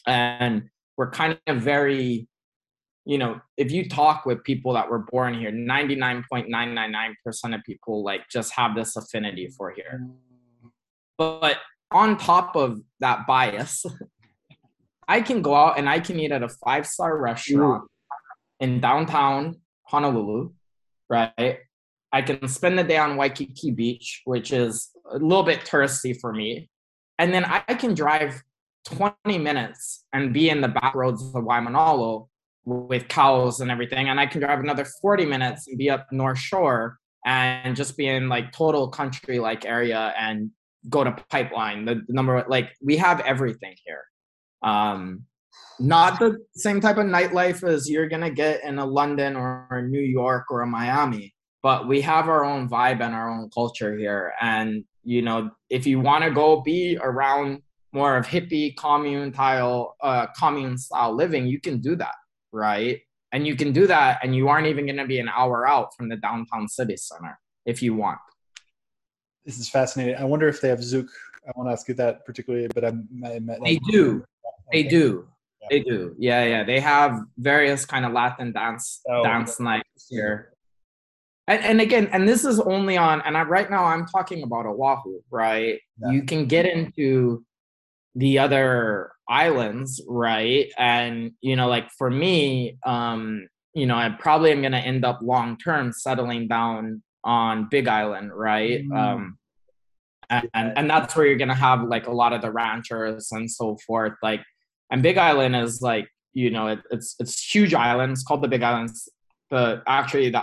And 0.06 0.68
we're 0.96 1.10
kind 1.10 1.38
of 1.46 1.62
very, 1.62 2.28
you 3.04 3.18
know, 3.18 3.40
if 3.56 3.72
you 3.72 3.88
talk 3.88 4.26
with 4.26 4.44
people 4.44 4.74
that 4.74 4.90
were 4.90 5.04
born 5.10 5.34
here, 5.34 5.50
99.999% 5.50 7.54
of 7.54 7.62
people 7.64 8.04
like 8.04 8.22
just 8.30 8.52
have 8.54 8.74
this 8.74 8.96
affinity 8.96 9.48
for 9.56 9.72
here. 9.72 10.06
But 11.16 11.58
on 11.90 12.16
top 12.16 12.56
of 12.56 12.80
that 13.00 13.26
bias, 13.26 13.84
I 15.08 15.20
can 15.20 15.42
go 15.42 15.54
out 15.54 15.78
and 15.78 15.88
I 15.88 16.00
can 16.00 16.18
eat 16.18 16.32
at 16.32 16.42
a 16.42 16.48
five 16.48 16.86
star 16.86 17.18
restaurant 17.18 17.84
in 18.60 18.80
downtown 18.80 19.56
Honolulu, 19.84 20.52
right? 21.08 21.58
I 22.12 22.22
can 22.22 22.46
spend 22.46 22.78
the 22.78 22.84
day 22.84 22.98
on 22.98 23.16
Waikiki 23.16 23.70
Beach, 23.70 24.20
which 24.26 24.52
is 24.52 24.90
a 25.12 25.18
little 25.18 25.42
bit 25.42 25.60
touristy 25.60 26.18
for 26.18 26.32
me, 26.32 26.68
and 27.18 27.32
then 27.32 27.44
I 27.44 27.60
can 27.74 27.94
drive 27.94 28.42
20 28.86 29.38
minutes 29.38 30.04
and 30.12 30.32
be 30.32 30.50
in 30.50 30.60
the 30.60 30.68
back 30.68 30.94
roads 30.94 31.22
of 31.22 31.44
Waimanalo 31.44 32.28
with 32.64 33.08
cows 33.08 33.60
and 33.60 33.70
everything, 33.70 34.08
and 34.08 34.20
I 34.20 34.26
can 34.26 34.40
drive 34.40 34.60
another 34.60 34.84
40 34.84 35.26
minutes 35.26 35.68
and 35.68 35.78
be 35.78 35.90
up 35.90 36.06
North 36.12 36.38
Shore 36.38 36.98
and 37.24 37.76
just 37.76 37.96
be 37.96 38.08
in 38.08 38.28
like 38.28 38.52
total 38.52 38.88
country 38.88 39.38
like 39.38 39.64
area 39.64 40.12
and 40.18 40.50
go 40.88 41.04
to 41.04 41.16
pipeline. 41.30 41.84
The, 41.84 42.02
the 42.06 42.12
number 42.12 42.44
like 42.48 42.72
we 42.82 42.96
have 42.96 43.20
everything 43.20 43.74
here. 43.84 44.04
Um, 44.62 45.24
not 45.78 46.18
the 46.18 46.38
same 46.54 46.80
type 46.80 46.98
of 46.98 47.06
nightlife 47.06 47.66
as 47.66 47.88
you're 47.88 48.08
gonna 48.08 48.30
get 48.30 48.62
in 48.64 48.78
a 48.78 48.86
London 48.86 49.36
or 49.36 49.66
a 49.70 49.82
New 49.82 50.00
York 50.00 50.46
or 50.50 50.62
a 50.62 50.66
Miami, 50.66 51.34
but 51.62 51.88
we 51.88 52.00
have 52.02 52.28
our 52.28 52.44
own 52.44 52.68
vibe 52.68 53.00
and 53.00 53.14
our 53.14 53.30
own 53.30 53.50
culture 53.52 53.96
here. 53.96 54.32
And 54.40 54.84
you 55.04 55.22
know, 55.22 55.50
if 55.70 55.86
you 55.86 56.00
want 56.00 56.24
to 56.24 56.30
go 56.30 56.60
be 56.60 56.98
around 57.00 57.62
more 57.92 58.16
of 58.16 58.26
hippie 58.26 58.74
commune 58.76 59.32
style, 59.32 59.96
uh, 60.02 60.26
commune 60.38 60.78
style 60.78 61.14
living, 61.14 61.46
you 61.46 61.60
can 61.60 61.80
do 61.80 61.96
that, 61.96 62.14
right? 62.52 63.00
And 63.32 63.46
you 63.46 63.56
can 63.56 63.72
do 63.72 63.86
that, 63.86 64.20
and 64.22 64.36
you 64.36 64.48
aren't 64.48 64.66
even 64.66 64.86
gonna 64.86 65.06
be 65.06 65.18
an 65.18 65.28
hour 65.28 65.66
out 65.66 65.94
from 65.96 66.08
the 66.08 66.16
downtown 66.16 66.68
city 66.68 66.96
center 66.96 67.38
if 67.64 67.82
you 67.82 67.94
want. 67.94 68.18
This 69.44 69.58
is 69.58 69.68
fascinating. 69.68 70.16
I 70.16 70.24
wonder 70.24 70.48
if 70.48 70.60
they 70.60 70.68
have 70.68 70.80
Zouk. 70.80 71.08
I 71.46 71.52
want 71.56 71.68
to 71.68 71.72
ask 71.72 71.88
you 71.88 71.94
that 71.94 72.24
particularly, 72.24 72.68
but 72.72 72.84
I, 72.84 72.92
I, 73.24 73.40
they 73.64 73.76
do. 73.90 74.24
They 74.70 74.84
do. 74.84 75.26
They 75.70 75.80
do. 75.80 76.14
Yeah, 76.18 76.44
yeah. 76.44 76.64
They 76.64 76.80
have 76.80 77.20
various 77.38 77.84
kind 77.84 78.04
of 78.04 78.12
Latin 78.12 78.52
dance 78.52 79.00
oh, 79.08 79.22
dance 79.22 79.58
nights 79.58 80.06
here. 80.08 80.51
And, 81.48 81.62
and 81.64 81.80
again, 81.80 82.08
and 82.12 82.28
this 82.28 82.44
is 82.44 82.60
only 82.60 82.96
on, 82.96 83.20
and 83.22 83.36
I, 83.36 83.42
right 83.42 83.70
now 83.70 83.84
I'm 83.84 84.06
talking 84.06 84.42
about 84.42 84.66
Oahu, 84.66 85.20
right? 85.30 85.80
Yeah. 86.00 86.10
You 86.10 86.22
can 86.22 86.46
get 86.46 86.66
into 86.66 87.44
the 88.14 88.38
other 88.38 89.12
islands, 89.28 90.00
right? 90.06 90.70
And 90.78 91.32
you 91.40 91.56
know, 91.56 91.68
like 91.68 91.90
for 91.90 92.10
me, 92.10 92.78
um, 92.84 93.48
you 93.74 93.86
know, 93.86 93.96
I 93.96 94.10
probably 94.10 94.52
am 94.52 94.60
going 94.60 94.72
to 94.72 94.78
end 94.78 95.04
up 95.04 95.20
long 95.22 95.56
term 95.56 95.92
settling 95.92 96.46
down 96.46 97.02
on 97.24 97.68
Big 97.70 97.88
Island, 97.88 98.30
right? 98.34 98.86
Mm. 98.86 98.96
Um, 98.96 99.38
and, 100.30 100.48
and 100.54 100.72
and 100.78 100.90
that's 100.90 101.16
where 101.16 101.26
you're 101.26 101.36
going 101.36 101.48
to 101.48 101.54
have 101.54 101.82
like 101.84 102.06
a 102.06 102.12
lot 102.12 102.32
of 102.32 102.42
the 102.42 102.52
ranchers 102.52 103.32
and 103.32 103.50
so 103.50 103.76
forth, 103.86 104.12
like 104.22 104.42
and 104.90 105.02
Big 105.02 105.18
Island 105.18 105.56
is 105.56 105.80
like, 105.80 106.08
you 106.34 106.50
know, 106.50 106.68
it, 106.68 106.80
it's 106.90 107.16
it's 107.18 107.42
huge 107.42 107.74
island. 107.74 108.12
It's 108.12 108.22
called 108.22 108.42
the 108.42 108.48
Big 108.48 108.62
Islands. 108.62 109.08
The 109.52 109.82
actually 109.86 110.30
the, 110.30 110.42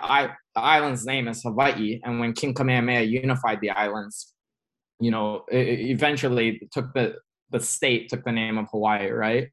the 0.56 0.62
island's 0.62 1.06
name 1.06 1.28
is 1.28 1.42
Hawaii, 1.42 2.00
and 2.04 2.20
when 2.20 2.34
King 2.34 2.54
Kamehameha 2.54 3.02
unified 3.02 3.60
the 3.60 3.72
islands, 3.72 4.34
you 5.00 5.12
know, 5.12 5.44
eventually 5.52 6.70
took 6.72 6.94
the 6.94 7.16
the 7.52 7.60
state 7.60 8.10
took 8.10 8.24
the 8.24 8.32
name 8.32 8.60
of 8.60 8.68
Hawaii, 8.70 9.10
right? 9.10 9.48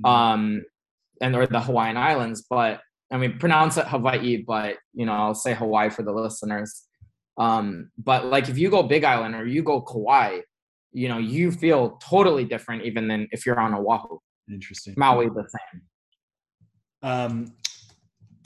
Mm-hmm. 0.00 0.04
Um, 0.04 0.64
and 1.20 1.36
or 1.36 1.46
the 1.46 1.60
Hawaiian 1.60 1.96
Islands, 1.96 2.44
but 2.50 2.80
I 3.12 3.18
mean 3.18 3.38
pronounce 3.38 3.76
it 3.76 3.86
Hawaii, 3.86 4.44
but 4.46 4.76
you 4.92 5.06
know, 5.06 5.12
I'll 5.12 5.34
say 5.34 5.54
Hawaii 5.54 5.90
for 5.90 6.02
the 6.02 6.12
listeners. 6.12 6.84
Um, 7.38 7.90
but 7.96 8.26
like 8.26 8.48
if 8.48 8.58
you 8.58 8.68
go 8.68 8.82
Big 8.82 9.04
Island 9.04 9.36
or 9.36 9.46
you 9.46 9.62
go 9.62 9.80
Kauai, 9.80 10.40
you 10.92 11.08
know, 11.08 11.18
you 11.18 11.52
feel 11.52 11.98
totally 12.02 12.44
different 12.44 12.84
even 12.84 13.06
than 13.06 13.28
if 13.30 13.46
you're 13.46 13.60
on 13.60 13.74
Oahu. 13.74 14.18
Interesting. 14.50 14.94
Maui 14.96 15.28
the 15.28 15.48
same. 15.48 15.82
Um, 17.02 17.46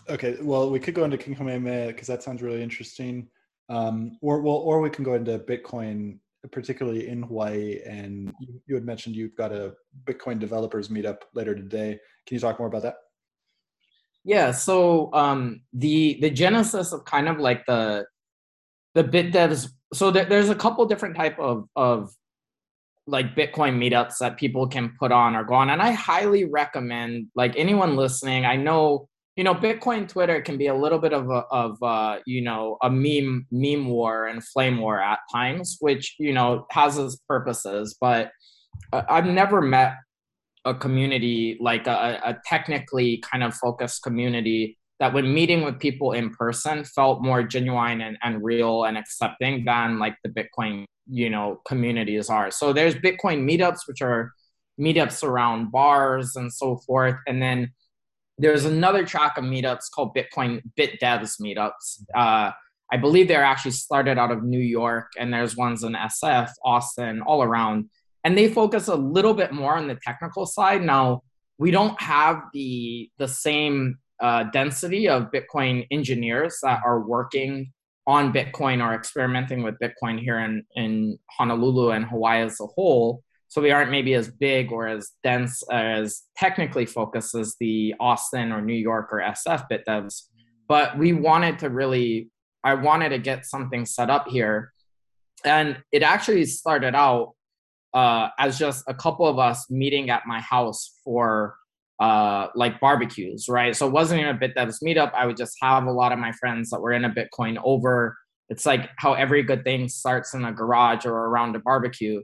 okay, 0.09 0.37
well, 0.41 0.71
we 0.71 0.81
could 0.81 0.95
go 0.95 1.05
into 1.05 1.19
King 1.19 1.35
Kamehameha 1.35 1.89
because 1.89 2.07
that 2.07 2.23
sounds 2.23 2.43
really 2.43 2.63
interesting. 2.63 3.29
Um, 3.69 4.19
or 4.21 4.41
well, 4.41 4.57
or 4.57 4.81
we 4.81 4.91
can 4.91 5.05
go 5.05 5.15
into 5.15 5.39
Bitcoin, 5.39 6.19
particularly 6.51 7.09
in 7.09 7.23
Hawaii. 7.23 7.81
And 7.87 8.33
you, 8.67 8.75
had 8.75 8.85
mentioned 8.85 9.17
you've 9.17 9.37
got 9.37 9.53
a 9.53 9.75
Bitcoin 10.05 10.39
developers 10.39 10.89
meetup 10.89 11.19
later 11.35 11.55
today. 11.55 11.99
Can 12.27 12.35
you 12.35 12.41
talk 12.41 12.59
more 12.59 12.69
about 12.69 12.83
that? 12.83 12.97
Yeah. 14.25 14.53
So 14.53 15.13
um, 15.13 15.63
the 15.73 16.19
the 16.21 16.31
genesis 16.31 16.93
of 16.93 17.05
kind 17.05 17.29
of 17.29 17.39
like 17.39 17.67
the 17.67 18.07
the 18.95 19.05
bit 19.05 19.33
devs. 19.33 19.69
So 19.95 20.11
there's 20.11 20.49
a 20.49 20.55
couple 20.55 20.85
different 20.87 21.17
type 21.17 21.39
of 21.39 21.69
of 21.77 22.15
like 23.07 23.35
Bitcoin 23.35 23.77
meetups 23.79 24.19
that 24.19 24.37
people 24.37 24.67
can 24.67 24.95
put 24.99 25.11
on 25.13 25.35
or 25.35 25.45
go 25.45 25.55
on. 25.55 25.71
And 25.71 25.83
I 25.83 25.91
highly 25.91 26.45
recommend 26.45 27.27
like 27.35 27.55
anyone 27.57 27.97
listening. 27.97 28.45
I 28.45 28.57
know, 28.57 29.09
you 29.37 29.45
know, 29.45 29.55
Bitcoin 29.55 30.09
Twitter 30.09 30.43
can 30.43 30.59
be 30.59 30.67
a 30.67 30.75
little 30.75 30.99
bit 30.99 31.13
of 31.13 31.31
a 31.31 31.45
of 31.51 31.83
uh, 31.83 32.19
you 32.27 32.43
know, 32.43 32.77
a 32.83 32.91
meme 32.91 33.47
meme 33.51 33.89
war 33.89 34.27
and 34.27 34.45
flame 34.45 34.79
war 34.79 35.01
at 35.01 35.21
times, 35.33 35.77
which, 35.81 36.17
you 36.19 36.33
know, 36.33 36.67
has 36.71 36.99
its 36.99 37.17
purposes, 37.29 37.97
but 38.01 38.31
I've 38.93 39.27
never 39.27 39.61
met 39.61 39.95
a 40.65 40.75
community 40.75 41.59
like 41.61 41.87
a, 41.87 42.21
a 42.25 42.39
technically 42.45 43.23
kind 43.31 43.43
of 43.43 43.55
focused 43.55 44.03
community 44.03 44.79
that 45.01 45.13
when 45.13 45.35
meeting 45.35 45.65
with 45.65 45.81
people 45.81 46.13
in 46.13 46.31
person 46.31 46.85
felt 46.85 47.23
more 47.23 47.43
genuine 47.43 48.01
and, 48.01 48.17
and 48.23 48.45
real 48.45 48.85
and 48.85 48.97
accepting 48.97 49.65
than 49.65 49.99
like 49.99 50.17
the 50.23 50.31
Bitcoin 50.31 50.85
you 51.09 51.31
know 51.31 51.61
communities 51.67 52.29
are. 52.29 52.51
So 52.51 52.73
there's 52.73 52.95
bitcoin 52.95 53.49
meetups 53.49 53.81
which 53.87 54.03
are 54.03 54.33
meetups 54.81 55.23
around 55.23 55.71
bars 55.71 56.37
and 56.37 56.53
so 56.53 56.79
forth 56.87 57.17
and 57.27 57.43
then 57.43 57.73
there's 58.39 58.65
another 58.65 59.05
track 59.05 59.37
of 59.37 59.45
meetups 59.45 59.91
called 59.95 60.15
bitcoin 60.15 60.63
bit 60.77 61.01
devs 61.01 61.41
meetups. 61.41 62.03
Uh, 62.15 62.51
i 62.91 62.97
believe 63.01 63.29
they're 63.29 63.45
actually 63.45 63.71
started 63.71 64.19
out 64.19 64.31
of 64.31 64.43
new 64.43 64.59
york 64.59 65.13
and 65.19 65.33
there's 65.33 65.57
ones 65.57 65.83
in 65.83 65.93
sf 65.93 66.51
austin 66.65 67.23
all 67.23 67.43
around. 67.43 67.89
And 68.25 68.39
they 68.39 68.49
focus 68.49 68.87
a 68.87 68.95
little 68.95 69.35
bit 69.35 69.51
more 69.51 69.75
on 69.77 69.89
the 69.89 69.99
technical 70.01 70.47
side. 70.47 70.81
Now 70.83 71.23
we 71.59 71.73
don't 71.73 72.01
have 72.01 72.41
the 72.53 73.11
the 73.19 73.27
same 73.27 73.99
uh, 74.21 74.45
density 74.45 75.09
of 75.09 75.33
bitcoin 75.33 75.87
engineers 75.91 76.59
that 76.63 76.81
are 76.85 77.01
working 77.01 77.73
on 78.07 78.33
Bitcoin 78.33 78.85
or 78.85 78.95
experimenting 78.95 79.63
with 79.63 79.79
Bitcoin 79.79 80.19
here 80.19 80.41
in, 80.41 80.65
in 80.75 81.19
Honolulu 81.31 81.91
and 81.91 82.05
Hawaii 82.05 82.43
as 82.43 82.61
a 82.61 82.67
whole. 82.67 83.23
So 83.53 83.61
we 83.61 83.71
aren't 83.71 83.91
maybe 83.91 84.15
as 84.15 84.31
big 84.31 84.73
or 84.73 84.89
as 84.89 85.11
dense 85.23 85.63
as 85.71 86.23
technically 86.39 86.87
focused 86.87 87.35
as 87.35 87.55
the 87.61 87.95
Austin 88.01 88.51
or 88.51 88.63
New 88.63 88.73
York 88.73 89.11
or 89.13 89.19
SF 89.19 89.69
bit 89.69 89.85
devs. 89.87 90.23
But 90.69 90.97
we 90.97 91.13
wanted 91.13 91.59
to 91.59 91.69
really, 91.69 92.31
I 92.65 92.73
wanted 92.73 93.11
to 93.11 93.19
get 93.19 93.45
something 93.45 93.85
set 93.85 94.09
up 94.09 94.27
here. 94.27 94.73
And 95.45 95.77
it 95.93 96.03
actually 96.03 96.47
started 96.47 96.95
out 96.95 97.35
uh, 97.93 98.29
as 98.39 98.59
just 98.59 98.85
a 98.89 98.95
couple 98.95 99.27
of 99.27 99.39
us 99.39 99.71
meeting 99.71 100.09
at 100.09 100.23
my 100.27 100.41
house 100.41 100.99
for 101.05 101.55
uh, 102.01 102.47
like 102.55 102.81
barbecues, 102.81 103.51
right? 103.51 103.77
So 103.77 103.87
it 103.87 103.93
wasn't 103.93 104.23
even 104.23 104.35
a 104.35 104.39
bit 104.39 104.57
devs 104.57 104.83
meetup. 104.83 105.13
I 105.13 105.27
would 105.27 105.37
just 105.37 105.59
have 105.61 105.85
a 105.85 105.93
lot 105.93 106.13
of 106.13 106.19
my 106.19 106.33
friends 106.33 106.71
that 106.71 106.81
were 106.81 106.93
in 106.93 107.05
a 107.05 107.11
Bitcoin 107.11 107.61
over. 107.63 108.17
It's 108.49 108.65
like 108.65 108.89
how 108.97 109.13
every 109.13 109.43
good 109.43 109.63
thing 109.63 109.91
starts 109.91 110.33
in 110.33 110.43
a 110.47 110.53
garage 110.53 111.05
or 111.05 111.13
around 111.13 111.55
a 111.55 111.59
barbecue. 111.59 112.23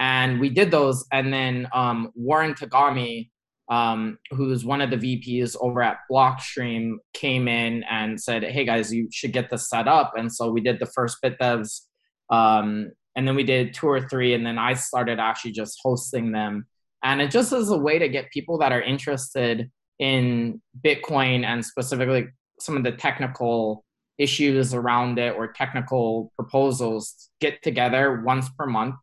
And 0.00 0.40
we 0.40 0.48
did 0.48 0.72
those. 0.72 1.06
And 1.12 1.32
then 1.32 1.68
um, 1.72 2.10
Warren 2.16 2.54
Togami, 2.54 3.30
um, 3.68 4.18
who's 4.32 4.64
one 4.64 4.80
of 4.80 4.90
the 4.90 4.96
VPs 4.96 5.56
over 5.60 5.82
at 5.82 5.98
Blockstream, 6.10 6.94
came 7.14 7.46
in 7.46 7.84
and 7.84 8.20
said, 8.20 8.42
Hey 8.42 8.64
guys, 8.64 8.92
you 8.92 9.08
should 9.12 9.32
get 9.32 9.50
this 9.50 9.68
set 9.68 9.86
up. 9.86 10.14
And 10.16 10.32
so 10.32 10.50
we 10.50 10.60
did 10.60 10.80
the 10.80 10.86
first 10.86 11.18
bit 11.22 11.38
devs. 11.38 11.82
Um, 12.30 12.90
and 13.14 13.28
then 13.28 13.36
we 13.36 13.44
did 13.44 13.74
two 13.74 13.86
or 13.86 14.08
three. 14.08 14.34
And 14.34 14.44
then 14.44 14.58
I 14.58 14.74
started 14.74 15.20
actually 15.20 15.52
just 15.52 15.78
hosting 15.84 16.32
them 16.32 16.66
and 17.02 17.22
it 17.22 17.30
just 17.30 17.52
is 17.52 17.70
a 17.70 17.78
way 17.78 17.98
to 17.98 18.08
get 18.08 18.30
people 18.30 18.58
that 18.58 18.72
are 18.72 18.82
interested 18.82 19.70
in 19.98 20.60
Bitcoin 20.84 21.44
and 21.44 21.64
specifically 21.64 22.28
some 22.58 22.76
of 22.76 22.84
the 22.84 22.92
technical 22.92 23.84
issues 24.18 24.74
around 24.74 25.18
it 25.18 25.34
or 25.36 25.52
technical 25.52 26.30
proposals 26.36 27.30
get 27.40 27.62
together 27.62 28.22
once 28.24 28.48
per 28.58 28.66
month. 28.66 28.96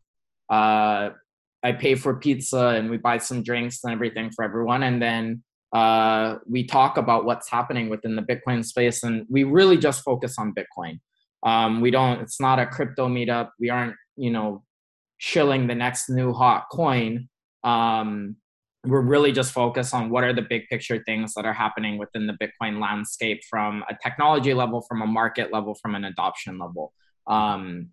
Uh, 0.50 1.10
I 1.62 1.72
pay 1.72 1.94
for 1.94 2.14
pizza 2.16 2.68
and 2.68 2.88
we 2.88 2.96
buy 2.96 3.18
some 3.18 3.42
drinks 3.42 3.80
and 3.82 3.92
everything 3.92 4.30
for 4.30 4.44
everyone. 4.44 4.84
And 4.84 5.02
then 5.02 5.42
uh, 5.72 6.36
we 6.46 6.64
talk 6.64 6.96
about 6.96 7.24
what's 7.24 7.50
happening 7.50 7.88
within 7.88 8.16
the 8.16 8.22
Bitcoin 8.22 8.64
space. 8.64 9.02
And 9.02 9.26
we 9.28 9.44
really 9.44 9.76
just 9.76 10.04
focus 10.04 10.36
on 10.38 10.54
Bitcoin. 10.54 11.00
Um, 11.42 11.80
we 11.80 11.90
don't, 11.90 12.20
it's 12.20 12.40
not 12.40 12.58
a 12.58 12.66
crypto 12.66 13.08
meetup. 13.08 13.50
We 13.58 13.70
aren't, 13.70 13.94
you 14.16 14.30
know, 14.30 14.64
shilling 15.18 15.66
the 15.66 15.74
next 15.74 16.08
new 16.08 16.32
hot 16.32 16.66
coin 16.70 17.28
um, 17.64 18.36
we're 18.84 19.00
really 19.00 19.32
just 19.32 19.52
focused 19.52 19.92
on 19.92 20.08
what 20.08 20.24
are 20.24 20.32
the 20.32 20.42
big 20.42 20.68
picture 20.68 21.02
things 21.04 21.34
that 21.34 21.44
are 21.44 21.52
happening 21.52 21.98
within 21.98 22.26
the 22.26 22.36
Bitcoin 22.40 22.80
landscape 22.80 23.42
from 23.48 23.84
a 23.88 23.96
technology 24.02 24.54
level, 24.54 24.82
from 24.88 25.02
a 25.02 25.06
market 25.06 25.52
level, 25.52 25.74
from 25.74 25.94
an 25.94 26.04
adoption 26.04 26.58
level. 26.58 26.92
Um, 27.26 27.90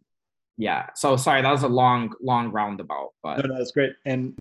yeah. 0.57 0.87
So 0.95 1.17
sorry, 1.17 1.41
that 1.41 1.51
was 1.51 1.63
a 1.63 1.67
long, 1.67 2.13
long 2.21 2.51
roundabout. 2.51 3.13
But 3.21 3.37
no, 3.39 3.53
no, 3.53 3.57
that's 3.57 3.71
great. 3.71 3.93
And 4.05 4.37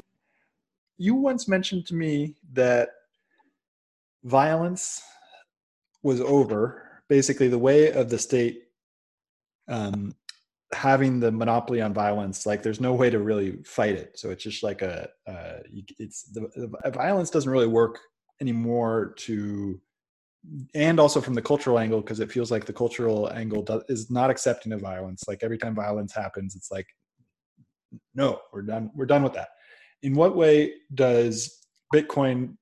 you 0.97 1.15
once 1.15 1.49
mentioned 1.49 1.87
to 1.87 1.95
me 1.95 2.35
that 2.53 2.91
violence 4.23 5.03
was 6.03 6.21
over. 6.21 6.83
Basically, 7.09 7.49
the 7.49 7.59
way 7.59 7.93
of 7.93 8.09
the 8.09 8.19
state 8.19 8.65
um, 9.69 10.15
having 10.73 11.21
the 11.21 11.31
monopoly 11.31 11.81
on 11.81 11.95
violence 11.95 12.47
like 12.47 12.63
there's 12.63 12.81
no 12.81 12.93
way 12.93 13.09
to 13.09 13.21
really 13.21 13.63
fight 13.65 13.95
it 13.95 14.19
so 14.19 14.31
it's 14.31 14.43
just 14.43 14.63
like 14.63 14.83
a 14.83 15.09
uh, 15.27 15.59
it's 15.99 16.25
the, 16.33 16.49
the, 16.57 16.91
violence 16.91 17.31
doesn't 17.31 17.51
really 17.51 17.67
work 17.67 17.99
anymore 18.41 19.15
to 19.17 19.81
and 20.75 21.01
also 21.01 21.21
from 21.21 21.35
the 21.35 21.43
cultural 21.43 21.79
angle 21.79 22.01
because 22.01 22.21
it 22.21 22.31
feels 22.31 22.51
like 22.51 22.65
the 22.65 22.73
cultural 22.73 23.31
angle 23.33 23.65
is 23.89 24.11
not 24.11 24.31
accepting 24.31 24.73
of 24.73 24.81
violence. 24.81 25.25
Like 25.27 25.43
every 25.43 25.59
time 25.59 25.75
violence 25.75 26.15
happens 26.15 26.55
it's 26.55 26.71
like 26.71 26.87
no 28.15 28.41
we're 28.53 28.63
done 28.63 28.91
we're 28.95 29.07
done 29.07 29.23
with 29.23 29.35
that. 29.35 29.49
In 30.03 30.15
what 30.15 30.37
way 30.37 30.75
does 30.93 31.61
bitcoin 31.95 32.57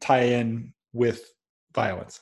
tie 0.00 0.24
in 0.24 0.72
with 0.92 1.30
violence? 1.74 2.20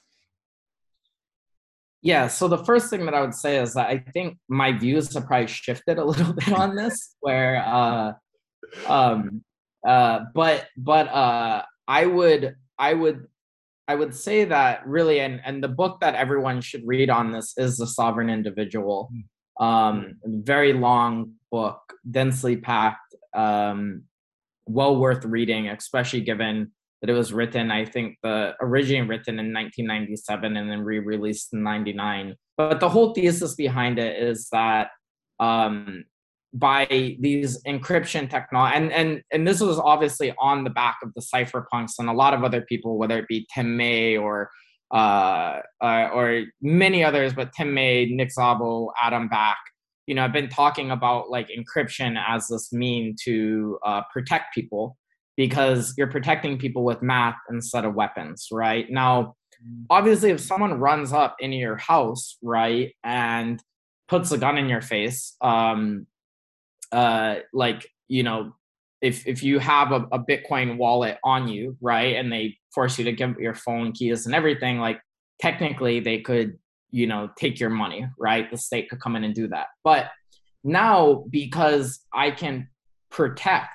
Yeah 2.03 2.29
so 2.29 2.49
the 2.49 2.63
first 2.65 2.91
thing 2.91 3.07
that 3.07 3.15
i 3.15 3.21
would 3.23 3.35
say 3.35 3.57
is 3.59 3.73
that 3.75 3.89
i 3.89 3.97
think 4.13 4.37
my 4.49 4.73
views 4.73 5.15
have 5.15 5.27
probably 5.27 5.47
shifted 5.47 5.97
a 5.97 6.05
little 6.11 6.35
bit 6.35 6.53
on 6.53 6.77
this 6.77 7.17
where 7.21 7.65
uh 7.67 8.13
um 8.87 9.43
uh 9.87 10.21
but 10.35 10.67
but 10.77 11.09
uh 11.09 11.63
i 11.89 12.05
would 12.05 12.57
i 12.79 12.93
would 12.93 13.27
I 13.87 13.95
would 13.95 14.15
say 14.15 14.45
that 14.45 14.87
really, 14.87 15.21
and 15.21 15.41
and 15.45 15.63
the 15.63 15.69
book 15.69 16.01
that 16.01 16.15
everyone 16.15 16.61
should 16.61 16.87
read 16.87 17.11
on 17.11 17.33
this 17.33 17.55
is 17.57 17.77
The 17.77 17.87
Sovereign 17.87 18.31
Individual. 18.31 19.11
Hmm. 19.13 19.65
Um, 19.65 20.15
very 20.25 20.73
long 20.73 21.35
book, 21.53 21.81
densely 22.11 22.57
packed, 22.57 23.15
um, 23.35 24.05
well 24.67 24.97
worth 24.97 25.25
reading, 25.25 25.69
especially 25.69 26.23
given 26.23 26.73
that 27.01 27.11
it 27.11 27.13
was 27.13 27.33
written, 27.33 27.71
I 27.71 27.85
think 27.85 28.17
the 28.23 28.55
originally 28.63 29.07
written 29.07 29.39
in 29.39 29.53
1997 29.53 30.57
and 30.57 30.71
then 30.71 30.81
re-released 30.81 31.53
in 31.53 31.63
99. 31.63 32.35
But 32.57 32.81
the 32.81 32.89
whole 32.89 33.13
thesis 33.13 33.55
behind 33.55 33.99
it 33.99 34.23
is 34.23 34.49
that 34.53 34.89
um, 35.39 36.05
by 36.55 37.17
these 37.19 37.61
encryption 37.65 38.31
technology 38.31 38.77
and 38.77 38.93
and 38.93 39.23
and 39.33 39.47
this 39.47 39.61
was 39.61 39.79
obviously 39.79 40.33
on 40.39 40.63
the 40.63 40.71
back 40.71 40.97
of 41.03 41.13
the 41.15 41.21
cypherpunks 41.21 41.93
and 41.99 42.09
a 42.09 42.13
lot 42.13 42.33
of 42.33 42.45
other 42.45 42.63
people 42.63 42.97
whether 42.97 43.19
it 43.19 43.29
be 43.29 43.47
tim 43.53 43.77
may 43.77 44.17
or 44.17 44.49
uh, 44.93 45.61
uh, 45.83 46.09
or 46.13 46.45
many 46.63 47.03
others 47.03 47.35
but 47.35 47.53
tim 47.53 47.75
may 47.75 48.07
nick 48.07 48.31
szabo 48.31 48.89
adam 49.03 49.29
back 49.29 49.59
you 50.07 50.15
know 50.15 50.25
i've 50.25 50.33
been 50.33 50.49
talking 50.49 50.93
about 50.93 51.29
like 51.29 51.49
encryption 51.49 52.17
as 52.29 52.47
this 52.47 52.73
mean 52.73 53.17
to 53.25 53.77
uh, 53.85 54.03
protect 54.13 54.55
people 54.55 54.97
because 55.37 55.95
you're 55.97 56.11
protecting 56.11 56.59
people 56.59 56.85
with 56.85 57.03
math 57.03 57.37
instead 57.51 57.85
of 57.85 57.95
weapons 57.95 58.49
right? 58.53 58.89
Now 58.91 59.35
obviously 59.91 60.31
if 60.31 60.41
someone 60.41 60.75
runs 60.75 61.13
up 61.13 61.37
into 61.41 61.57
your 61.57 61.77
house 61.77 62.37
right 62.43 62.95
and 63.03 63.63
puts 64.09 64.31
a 64.33 64.39
gun 64.39 64.59
in 64.59 64.69
your 64.69 64.83
face 64.83 65.37
um, 65.41 66.07
uh, 66.93 67.37
like 67.53 67.89
you 68.09 68.23
know 68.23 68.55
if 69.01 69.27
if 69.27 69.43
you 69.43 69.59
have 69.59 69.93
a, 69.93 70.07
a 70.13 70.19
bitcoin 70.19 70.77
wallet 70.77 71.19
on 71.25 71.49
you 71.49 71.77
right 71.81 72.17
and 72.17 72.33
they 72.33 72.57
force 72.75 72.99
you 72.99 73.05
to 73.05 73.13
give 73.13 73.39
your 73.39 73.55
phone 73.55 73.93
keys 73.93 74.27
and 74.27 74.35
everything 74.35 74.79
like 74.79 75.01
technically 75.41 76.01
they 76.01 76.21
could 76.21 76.59
you 76.91 77.07
know 77.07 77.29
take 77.37 77.59
your 77.61 77.71
money 77.71 78.07
right? 78.19 78.51
The 78.51 78.57
state 78.57 78.89
could 78.89 79.01
come 79.01 79.17
in 79.17 79.25
and 79.25 79.35
do 79.35 79.49
that. 79.49 79.67
But 79.83 80.11
now 80.65 81.25
because 81.29 82.01
i 82.13 82.31
can 82.31 82.67
protect 83.11 83.69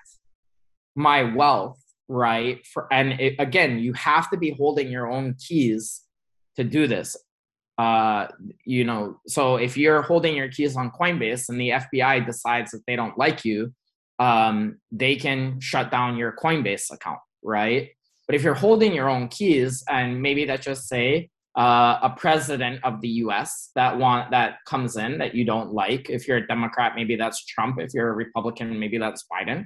my 0.95 1.23
wealth 1.23 1.79
right 2.07 2.65
for 2.65 2.91
and 2.91 3.13
it, 3.21 3.35
again 3.37 3.77
you 3.77 3.93
have 3.93 4.29
to 4.29 4.37
be 4.37 4.49
holding 4.49 4.91
your 4.91 5.09
own 5.09 5.35
keys 5.35 6.01
to 6.55 6.63
do 6.63 6.87
this 6.87 7.15
uh, 7.79 8.27
you 8.65 8.83
know, 8.83 9.17
so 9.25 9.55
if 9.55 9.77
you're 9.77 10.01
holding 10.01 10.35
your 10.35 10.49
keys 10.49 10.75
on 10.75 10.91
Coinbase 10.91 11.47
and 11.47 11.57
the 11.57 11.69
FBI 11.69 12.25
decides 12.25 12.71
that 12.71 12.81
they 12.85 12.97
don't 12.97 13.17
like 13.17 13.45
you, 13.45 13.73
um, 14.19 14.79
they 14.91 15.15
can 15.15 15.61
shut 15.61 15.89
down 15.89 16.17
your 16.17 16.33
Coinbase 16.33 16.91
account, 16.91 17.19
right? 17.41 17.87
But 18.27 18.35
if 18.35 18.43
you're 18.43 18.53
holding 18.53 18.93
your 18.93 19.09
own 19.09 19.29
keys, 19.29 19.81
and 19.89 20.21
maybe 20.21 20.43
that 20.43 20.61
just 20.61 20.89
say 20.89 21.29
uh, 21.57 21.99
a 22.01 22.09
president 22.17 22.83
of 22.83 22.99
the 22.99 23.07
U.S. 23.23 23.71
that 23.75 23.97
want 23.97 24.29
that 24.31 24.57
comes 24.65 24.97
in 24.97 25.17
that 25.19 25.33
you 25.33 25.45
don't 25.45 25.71
like. 25.73 26.09
If 26.09 26.27
you're 26.27 26.37
a 26.37 26.47
Democrat, 26.47 26.93
maybe 26.97 27.15
that's 27.15 27.45
Trump. 27.45 27.79
If 27.79 27.93
you're 27.93 28.09
a 28.09 28.13
Republican, 28.13 28.77
maybe 28.77 28.97
that's 28.97 29.25
Biden. 29.31 29.65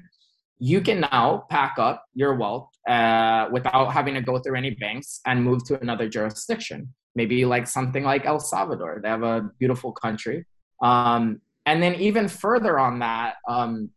You 0.59 0.81
can 0.81 0.99
now 0.99 1.45
pack 1.49 1.79
up 1.79 2.05
your 2.13 2.35
wealth 2.35 2.69
uh, 2.87 3.47
without 3.51 3.91
having 3.91 4.13
to 4.13 4.21
go 4.21 4.37
through 4.37 4.55
any 4.55 4.69
banks 4.69 5.19
and 5.25 5.43
move 5.43 5.63
to 5.65 5.81
another 5.81 6.07
jurisdiction 6.07 6.93
maybe 7.15 7.45
like 7.45 7.67
something 7.67 8.03
like 8.03 8.25
El 8.25 8.39
Salvador. 8.39 8.99
They 9.01 9.09
have 9.09 9.23
a 9.23 9.49
beautiful 9.59 9.91
country. 9.91 10.45
Um, 10.81 11.41
and 11.65 11.81
then 11.81 11.95
even 11.95 12.27
further 12.27 12.79
on 12.79 12.99
that, 12.99 13.35
um, 13.47 13.89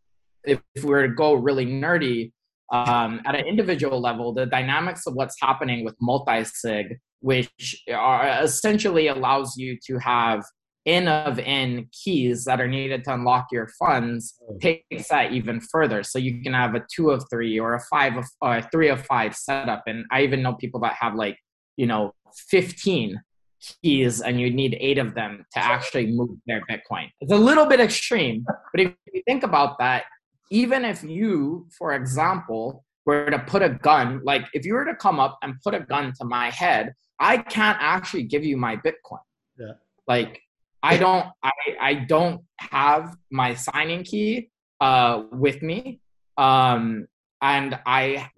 if, 0.43 0.59
if 0.75 0.83
we 0.83 0.89
were 0.89 1.07
to 1.07 1.13
go 1.13 1.33
really 1.33 1.65
nerdy, 1.65 2.31
um, 2.71 3.21
at 3.25 3.35
an 3.35 3.45
individual 3.45 4.01
level, 4.01 4.33
the 4.33 4.45
dynamics 4.45 5.07
of 5.07 5.13
what's 5.13 5.35
happening 5.41 5.85
with 5.85 5.95
multi-sig, 6.01 6.97
which 7.21 7.83
are 7.93 8.39
essentially 8.43 9.07
allows 9.07 9.55
you 9.57 9.77
to 9.87 9.97
have 9.99 10.43
N 10.85 11.09
of 11.09 11.37
N 11.39 11.89
keys 11.91 12.45
that 12.45 12.61
are 12.61 12.67
needed 12.67 13.03
to 13.03 13.13
unlock 13.13 13.47
your 13.51 13.67
funds, 13.77 14.39
oh. 14.49 14.57
takes 14.61 15.09
that 15.09 15.33
even 15.33 15.59
further. 15.59 16.01
So 16.01 16.17
you 16.17 16.41
can 16.41 16.53
have 16.53 16.75
a 16.75 16.85
two 16.93 17.09
of 17.09 17.25
three 17.29 17.59
or 17.59 17.75
a 17.75 17.81
five 17.91 18.15
of 18.15 18.25
or 18.41 18.57
a 18.57 18.69
three 18.71 18.87
of 18.87 19.05
five 19.05 19.35
setup. 19.35 19.83
And 19.85 20.05
I 20.11 20.21
even 20.21 20.41
know 20.41 20.53
people 20.53 20.79
that 20.81 20.93
have 20.93 21.15
like 21.15 21.37
you 21.75 21.87
know 21.87 22.13
15 22.49 23.21
keys 23.81 24.21
and 24.21 24.39
you 24.39 24.51
need 24.51 24.77
eight 24.79 24.97
of 24.97 25.15
them 25.15 25.45
to 25.53 25.59
actually 25.59 26.07
move 26.11 26.29
their 26.45 26.61
bitcoin 26.69 27.09
it's 27.21 27.31
a 27.31 27.37
little 27.37 27.65
bit 27.65 27.79
extreme 27.79 28.45
but 28.71 28.81
if 28.81 28.93
you 29.13 29.21
think 29.25 29.43
about 29.43 29.77
that 29.79 30.03
even 30.51 30.85
if 30.85 31.03
you 31.03 31.67
for 31.77 31.93
example 31.93 32.83
were 33.05 33.29
to 33.29 33.39
put 33.39 33.61
a 33.61 33.69
gun 33.69 34.21
like 34.23 34.45
if 34.53 34.65
you 34.65 34.73
were 34.73 34.85
to 34.85 34.95
come 34.95 35.19
up 35.19 35.37
and 35.41 35.55
put 35.63 35.73
a 35.73 35.79
gun 35.79 36.13
to 36.19 36.25
my 36.25 36.49
head 36.49 36.93
i 37.19 37.37
can't 37.37 37.77
actually 37.81 38.23
give 38.23 38.43
you 38.43 38.57
my 38.57 38.75
bitcoin 38.77 39.19
yeah. 39.57 39.71
like 40.07 40.39
i 40.83 40.95
don't 40.97 41.25
i 41.43 41.51
i 41.81 41.93
don't 41.93 42.41
have 42.59 43.15
my 43.31 43.53
signing 43.53 44.03
key 44.03 44.49
uh 44.81 45.23
with 45.31 45.61
me 45.61 45.99
um 46.37 47.07
and 47.41 47.79
i 47.85 48.29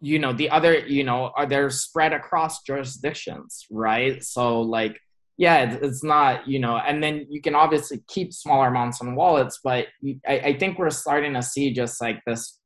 you 0.00 0.18
know 0.18 0.32
the 0.32 0.50
other 0.50 0.78
you 0.86 1.04
know 1.04 1.32
are 1.36 1.46
they're 1.46 1.70
spread 1.70 2.12
across 2.12 2.62
jurisdictions 2.62 3.66
right? 3.70 4.22
So 4.22 4.60
like 4.60 4.98
yeah 5.36 5.64
it's, 5.64 5.84
it's 5.84 6.04
not 6.04 6.46
you 6.48 6.58
know 6.58 6.76
and 6.76 7.02
then 7.02 7.26
you 7.28 7.40
can 7.40 7.54
obviously 7.54 8.02
keep 8.08 8.32
smaller 8.32 8.68
amounts 8.68 9.00
on 9.00 9.14
wallets 9.14 9.60
but 9.62 9.86
I, 10.26 10.38
I 10.38 10.58
think 10.58 10.78
we're 10.78 10.90
starting 10.90 11.34
to 11.34 11.42
see 11.42 11.72
just 11.72 12.00
like 12.00 12.20
this 12.26 12.58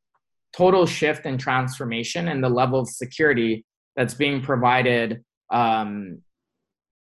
total 0.56 0.86
shift 0.86 1.26
and 1.26 1.38
transformation 1.38 2.28
in 2.28 2.40
the 2.40 2.48
level 2.48 2.80
of 2.80 2.88
security 2.88 3.64
that's 3.96 4.14
being 4.14 4.40
provided 4.40 5.22
um, 5.52 6.20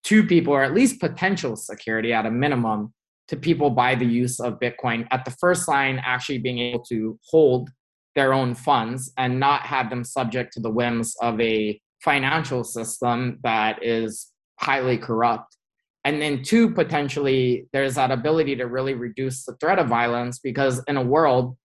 to 0.03 0.23
people 0.23 0.53
or 0.53 0.63
at 0.63 0.73
least 0.73 0.99
potential 0.99 1.55
security 1.55 2.13
at 2.13 2.25
a 2.25 2.31
minimum 2.31 2.93
to 3.27 3.37
people 3.37 3.69
by 3.69 3.95
the 3.95 4.05
use 4.05 4.39
of 4.39 4.59
bitcoin 4.59 5.07
at 5.11 5.23
the 5.25 5.31
first 5.31 5.67
line 5.67 6.01
actually 6.03 6.37
being 6.37 6.59
able 6.59 6.83
to 6.83 7.17
hold 7.29 7.69
their 8.15 8.33
own 8.33 8.55
funds 8.55 9.11
and 9.17 9.39
not 9.39 9.61
have 9.61 9.89
them 9.89 10.03
subject 10.03 10.53
to 10.53 10.59
the 10.59 10.69
whims 10.69 11.15
of 11.21 11.39
a 11.39 11.79
financial 12.03 12.63
system 12.63 13.39
that 13.43 13.83
is 13.83 14.31
highly 14.59 14.97
corrupt. 14.97 15.57
And 16.03 16.21
then, 16.21 16.41
two, 16.41 16.71
potentially, 16.71 17.67
there's 17.73 17.95
that 17.95 18.09
ability 18.09 18.55
to 18.55 18.65
really 18.65 18.95
reduce 18.95 19.45
the 19.45 19.55
threat 19.57 19.77
of 19.77 19.87
violence 19.87 20.39
because 20.39 20.83
in 20.87 20.97
a 20.97 21.03
world 21.03 21.55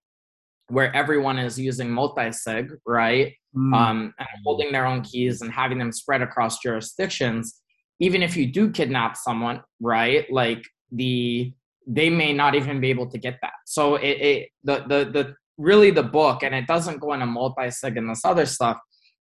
where 0.69 0.95
everyone 0.95 1.39
is 1.39 1.59
using 1.59 1.91
multi-sig, 1.91 2.71
right, 2.87 3.33
mm. 3.57 3.75
um, 3.75 4.13
and 4.19 4.29
holding 4.45 4.73
their 4.73 4.87
own 4.87 5.01
keys 5.03 5.41
and 5.41 5.51
having 5.51 5.79
them 5.79 5.93
spread 5.93 6.21
across 6.21 6.59
jurisdictions, 6.59 7.63
even 7.99 8.23
if 8.23 8.37
you 8.37 8.47
do 8.47 8.71
kidnap 8.71 9.17
someone, 9.17 9.63
right, 9.81 10.31
like 10.31 10.63
the 10.93 11.53
they 11.87 12.11
may 12.11 12.33
not 12.33 12.57
even 12.57 12.81
be 12.81 12.91
able 12.91 13.09
to 13.09 13.17
get 13.17 13.39
that. 13.43 13.53
So 13.65 13.95
it, 13.95 14.21
it 14.21 14.49
the 14.65 14.85
the 14.89 15.11
the 15.11 15.35
really 15.59 15.91
the 15.91 16.03
book, 16.03 16.43
and 16.43 16.55
it 16.55 16.67
doesn't 16.67 17.01
go 17.01 17.13
into 17.13 17.27
multi-sig 17.27 17.97
and 17.97 18.09
this 18.11 18.25
other 18.25 18.47
stuff. 18.47 18.79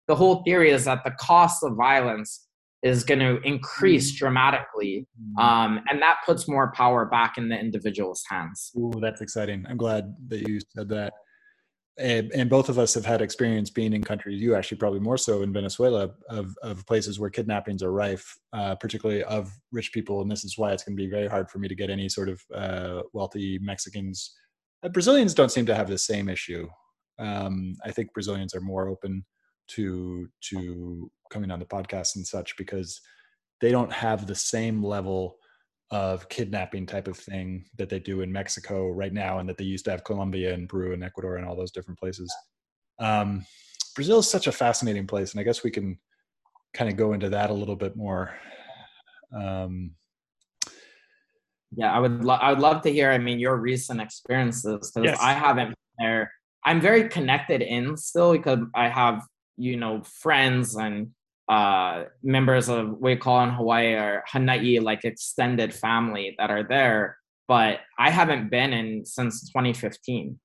The 0.07 0.15
whole 0.15 0.43
theory 0.43 0.69
is 0.69 0.85
that 0.85 1.03
the 1.03 1.11
cost 1.11 1.63
of 1.63 1.75
violence 1.75 2.45
is 2.85 3.03
going 3.03 3.19
to 3.19 3.41
increase 3.41 4.13
mm. 4.13 4.17
dramatically, 4.17 5.07
mm. 5.19 5.43
um, 5.43 5.81
and 5.89 6.01
that 6.01 6.17
puts 6.25 6.47
more 6.47 6.71
power 6.73 7.05
back 7.05 7.37
in 7.37 7.49
the 7.49 7.59
individual's 7.59 8.23
hands. 8.29 8.71
Ooh, 8.77 8.93
that's 9.01 9.21
exciting. 9.21 9.65
I'm 9.67 9.77
glad 9.77 10.15
that 10.27 10.47
you 10.47 10.59
said 10.75 10.89
that. 10.89 11.13
And, 11.97 12.29
and, 12.33 12.49
both 12.49 12.67
of 12.67 12.77
us 12.77 12.93
have 12.93 13.05
had 13.05 13.21
experience 13.21 13.69
being 13.69 13.93
in 13.93 14.03
countries 14.03 14.41
you 14.41 14.53
actually 14.53 14.79
probably 14.79 14.99
more 14.99 15.17
so 15.17 15.43
in 15.43 15.53
venezuela 15.53 16.09
of, 16.29 16.53
of 16.61 16.85
places 16.87 17.21
where 17.21 17.29
kidnappings 17.29 17.81
are 17.81 17.93
rife 17.93 18.37
uh, 18.51 18.75
particularly 18.75 19.23
of 19.23 19.49
rich 19.71 19.93
people 19.93 20.21
and 20.21 20.29
this 20.29 20.43
is 20.43 20.57
why 20.57 20.73
it's 20.73 20.83
going 20.83 20.97
to 20.97 21.01
be 21.01 21.09
very 21.09 21.29
hard 21.29 21.49
for 21.49 21.59
me 21.59 21.69
to 21.69 21.75
get 21.75 21.89
any 21.89 22.09
sort 22.09 22.27
of 22.27 22.41
uh, 22.53 23.01
wealthy 23.13 23.57
mexicans 23.61 24.35
Brazilians 24.89 25.33
don't 25.33 25.51
seem 25.51 25.65
to 25.67 25.75
have 25.75 25.87
the 25.87 25.97
same 25.97 26.29
issue. 26.29 26.67
Um, 27.19 27.75
I 27.83 27.91
think 27.91 28.13
Brazilians 28.13 28.53
are 28.53 28.61
more 28.61 28.87
open 28.87 29.25
to 29.67 30.27
to 30.49 31.11
coming 31.31 31.49
on 31.51 31.59
the 31.59 31.65
podcast 31.65 32.15
and 32.15 32.25
such 32.25 32.55
because 32.57 33.01
they 33.61 33.71
don't 33.71 33.91
have 33.91 34.27
the 34.27 34.35
same 34.35 34.83
level 34.83 35.37
of 35.91 36.27
kidnapping 36.29 36.85
type 36.85 37.07
of 37.07 37.17
thing 37.17 37.65
that 37.77 37.89
they 37.89 37.99
do 37.99 38.21
in 38.21 38.31
Mexico 38.31 38.89
right 38.89 39.13
now, 39.13 39.39
and 39.39 39.47
that 39.47 39.57
they 39.57 39.63
used 39.63 39.85
to 39.85 39.91
have 39.91 40.03
Colombia 40.03 40.53
and 40.53 40.67
Peru 40.67 40.93
and 40.93 41.03
Ecuador 41.03 41.37
and 41.37 41.47
all 41.47 41.55
those 41.55 41.71
different 41.71 41.99
places. 41.99 42.33
Um, 42.99 43.45
Brazil 43.95 44.19
is 44.19 44.29
such 44.29 44.47
a 44.47 44.51
fascinating 44.51 45.07
place, 45.07 45.31
and 45.31 45.39
I 45.39 45.43
guess 45.43 45.63
we 45.63 45.71
can 45.71 45.97
kind 46.73 46.89
of 46.89 46.97
go 46.97 47.13
into 47.13 47.29
that 47.29 47.49
a 47.49 47.53
little 47.53 47.75
bit 47.75 47.95
more. 47.95 48.35
Um, 49.35 49.91
yeah, 51.75 51.91
I 51.91 51.99
would. 51.99 52.23
Lo- 52.23 52.35
I 52.35 52.51
would 52.51 52.59
love 52.59 52.81
to 52.83 52.91
hear. 52.91 53.11
I 53.11 53.17
mean, 53.17 53.39
your 53.39 53.57
recent 53.57 54.01
experiences 54.01 54.91
because 54.91 55.11
yes. 55.11 55.19
I 55.21 55.33
haven't 55.33 55.69
been 55.69 55.75
there. 55.99 56.31
I'm 56.65 56.81
very 56.81 57.09
connected 57.09 57.61
in 57.61 57.97
still 57.97 58.33
because 58.33 58.59
I 58.73 58.89
have 58.89 59.21
you 59.57 59.77
know 59.77 60.03
friends 60.03 60.75
and 60.75 61.11
uh, 61.47 62.05
members 62.23 62.69
of 62.69 62.89
what 62.89 63.01
we 63.01 63.15
call 63.15 63.43
in 63.43 63.51
Hawaii 63.51 63.93
or 63.93 64.23
Hanai, 64.31 64.81
like 64.81 65.05
extended 65.05 65.73
family 65.73 66.35
that 66.37 66.49
are 66.49 66.63
there. 66.63 67.17
But 67.47 67.81
I 67.99 68.09
haven't 68.09 68.49
been 68.49 68.73
in 68.73 69.05
since 69.05 69.47
2015. 69.49 70.39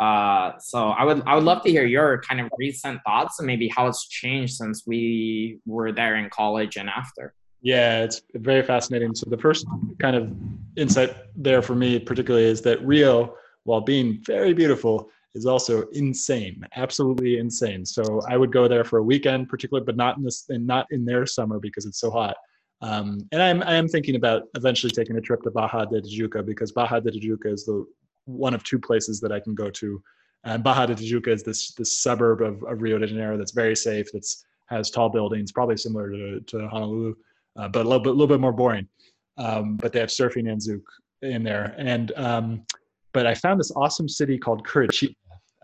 Uh, 0.00 0.52
so 0.58 0.90
I 0.90 1.04
would 1.04 1.22
I 1.26 1.34
would 1.34 1.44
love 1.44 1.62
to 1.62 1.70
hear 1.70 1.84
your 1.84 2.20
kind 2.20 2.40
of 2.40 2.50
recent 2.58 3.00
thoughts 3.06 3.38
and 3.38 3.46
maybe 3.46 3.68
how 3.68 3.86
it's 3.86 4.06
changed 4.06 4.54
since 4.54 4.86
we 4.86 5.58
were 5.66 5.92
there 5.92 6.16
in 6.16 6.28
college 6.30 6.76
and 6.76 6.88
after. 6.88 7.34
Yeah, 7.66 8.04
it's 8.04 8.22
very 8.34 8.62
fascinating. 8.62 9.12
So 9.16 9.28
the 9.28 9.36
first 9.36 9.66
kind 9.98 10.14
of 10.14 10.32
insight 10.76 11.16
there 11.34 11.62
for 11.62 11.74
me, 11.74 11.98
particularly, 11.98 12.46
is 12.46 12.62
that 12.62 12.80
Rio, 12.86 13.34
while 13.64 13.80
being 13.80 14.22
very 14.22 14.54
beautiful, 14.54 15.10
is 15.34 15.46
also 15.46 15.88
insane, 15.88 16.64
absolutely 16.76 17.38
insane. 17.38 17.84
So 17.84 18.22
I 18.28 18.36
would 18.36 18.52
go 18.52 18.68
there 18.68 18.84
for 18.84 18.98
a 18.98 19.02
weekend, 19.02 19.48
particularly, 19.48 19.84
but 19.84 19.96
not 19.96 20.16
in 20.16 20.22
this, 20.22 20.48
and 20.48 20.64
not 20.64 20.86
in 20.92 21.04
their 21.04 21.26
summer 21.26 21.58
because 21.58 21.86
it's 21.86 21.98
so 21.98 22.08
hot. 22.08 22.36
Um, 22.82 23.18
and 23.32 23.42
I'm 23.42 23.64
I 23.64 23.74
am 23.74 23.88
thinking 23.88 24.14
about 24.14 24.44
eventually 24.54 24.92
taking 24.92 25.16
a 25.16 25.20
trip 25.20 25.42
to 25.42 25.50
Barra 25.50 25.88
da 25.90 25.98
Tijuca 25.98 26.46
because 26.46 26.70
Barra 26.70 27.00
da 27.00 27.10
Tijuca 27.10 27.52
is 27.52 27.66
the 27.66 27.84
one 28.26 28.54
of 28.54 28.62
two 28.62 28.78
places 28.78 29.18
that 29.22 29.32
I 29.32 29.40
can 29.40 29.56
go 29.56 29.70
to. 29.70 30.00
And 30.44 30.62
Barra 30.62 30.86
da 30.86 30.94
Tijuca 30.94 31.32
is 31.34 31.42
this 31.42 31.72
this 31.74 32.00
suburb 32.00 32.42
of, 32.42 32.62
of 32.62 32.80
Rio 32.80 32.96
de 32.98 33.08
Janeiro 33.08 33.36
that's 33.36 33.50
very 33.50 33.74
safe, 33.74 34.06
that's 34.12 34.44
has 34.66 34.88
tall 34.88 35.08
buildings, 35.08 35.50
probably 35.50 35.76
similar 35.76 36.10
to, 36.12 36.40
to 36.40 36.68
Honolulu, 36.68 37.16
uh, 37.56 37.68
but 37.68 37.84
a 37.84 37.88
little 37.88 38.02
bit, 38.02 38.10
little 38.10 38.26
bit 38.26 38.40
more 38.40 38.52
boring. 38.52 38.88
Um, 39.38 39.76
but 39.76 39.92
they 39.92 40.00
have 40.00 40.08
surfing 40.08 40.50
and 40.50 40.60
zouk 40.60 40.82
in 41.22 41.42
there. 41.42 41.74
And 41.78 42.12
um, 42.16 42.64
but 43.12 43.26
I 43.26 43.34
found 43.34 43.60
this 43.60 43.72
awesome 43.76 44.08
city 44.08 44.38
called 44.38 44.66
Curitiba, 44.66 45.14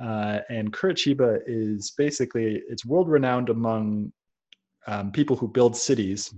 uh, 0.01 0.41
and 0.49 0.73
Curitiba 0.73 1.41
is 1.47 1.93
basically 1.97 2.63
it's 2.69 2.85
world 2.85 3.09
renowned 3.09 3.49
among 3.49 4.13
um, 4.87 5.13
people 5.13 5.37
who 5.37 5.49
build 5.49 5.77
cities 5.77 6.35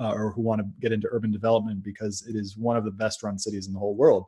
uh, 0.00 0.12
or 0.12 0.32
who 0.32 0.42
want 0.42 0.60
to 0.60 0.66
get 0.80 0.92
into 0.92 1.08
urban 1.10 1.30
development 1.30 1.82
because 1.82 2.26
it 2.26 2.36
is 2.36 2.56
one 2.56 2.76
of 2.76 2.84
the 2.84 2.90
best 2.90 3.22
run 3.22 3.38
cities 3.38 3.66
in 3.66 3.72
the 3.72 3.78
whole 3.78 3.94
world. 3.94 4.24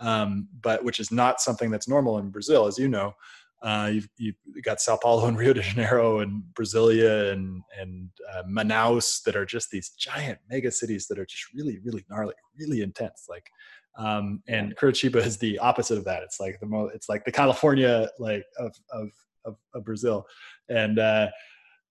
Um, 0.00 0.48
but 0.62 0.84
which 0.84 1.00
is 1.00 1.10
not 1.10 1.40
something 1.40 1.70
that's 1.70 1.88
normal 1.88 2.18
in 2.18 2.30
Brazil, 2.30 2.66
as 2.66 2.78
you 2.78 2.88
know. 2.88 3.14
Uh, 3.62 3.90
you've, 3.92 4.08
you've 4.18 4.36
got 4.62 4.80
Sao 4.80 4.96
Paulo 4.96 5.26
and 5.26 5.36
Rio 5.38 5.52
de 5.52 5.62
Janeiro 5.62 6.20
and 6.20 6.42
Brasilia 6.54 7.32
and 7.32 7.62
and 7.78 8.08
uh, 8.32 8.42
Manaus 8.44 9.22
that 9.24 9.36
are 9.36 9.46
just 9.46 9.70
these 9.70 9.90
giant 9.90 10.38
mega 10.48 10.70
cities 10.70 11.06
that 11.08 11.18
are 11.18 11.26
just 11.26 11.52
really 11.54 11.78
really 11.84 12.04
gnarly, 12.08 12.34
really 12.58 12.82
intense. 12.82 13.26
Like, 13.28 13.48
um, 13.98 14.42
and 14.48 14.76
Curitiba 14.76 15.16
is 15.16 15.38
the 15.38 15.58
opposite 15.58 15.98
of 15.98 16.04
that. 16.04 16.22
It's 16.22 16.38
like 16.38 16.60
the 16.60 16.66
most. 16.66 16.94
It's 16.94 17.08
like 17.08 17.24
the 17.24 17.32
California 17.32 18.08
like 18.18 18.44
of 18.58 18.74
of 18.92 19.08
of, 19.44 19.56
of 19.74 19.84
Brazil, 19.84 20.24
and 20.68 20.98
uh, 20.98 21.28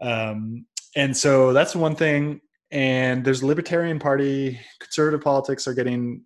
um, 0.02 0.66
and 0.96 1.16
so 1.16 1.54
that's 1.54 1.76
one 1.76 1.96
thing. 1.96 2.42
And 2.72 3.24
there's 3.24 3.44
Libertarian 3.44 4.00
Party. 4.00 4.60
Conservative 4.80 5.22
politics 5.22 5.68
are 5.68 5.74
getting 5.74 6.24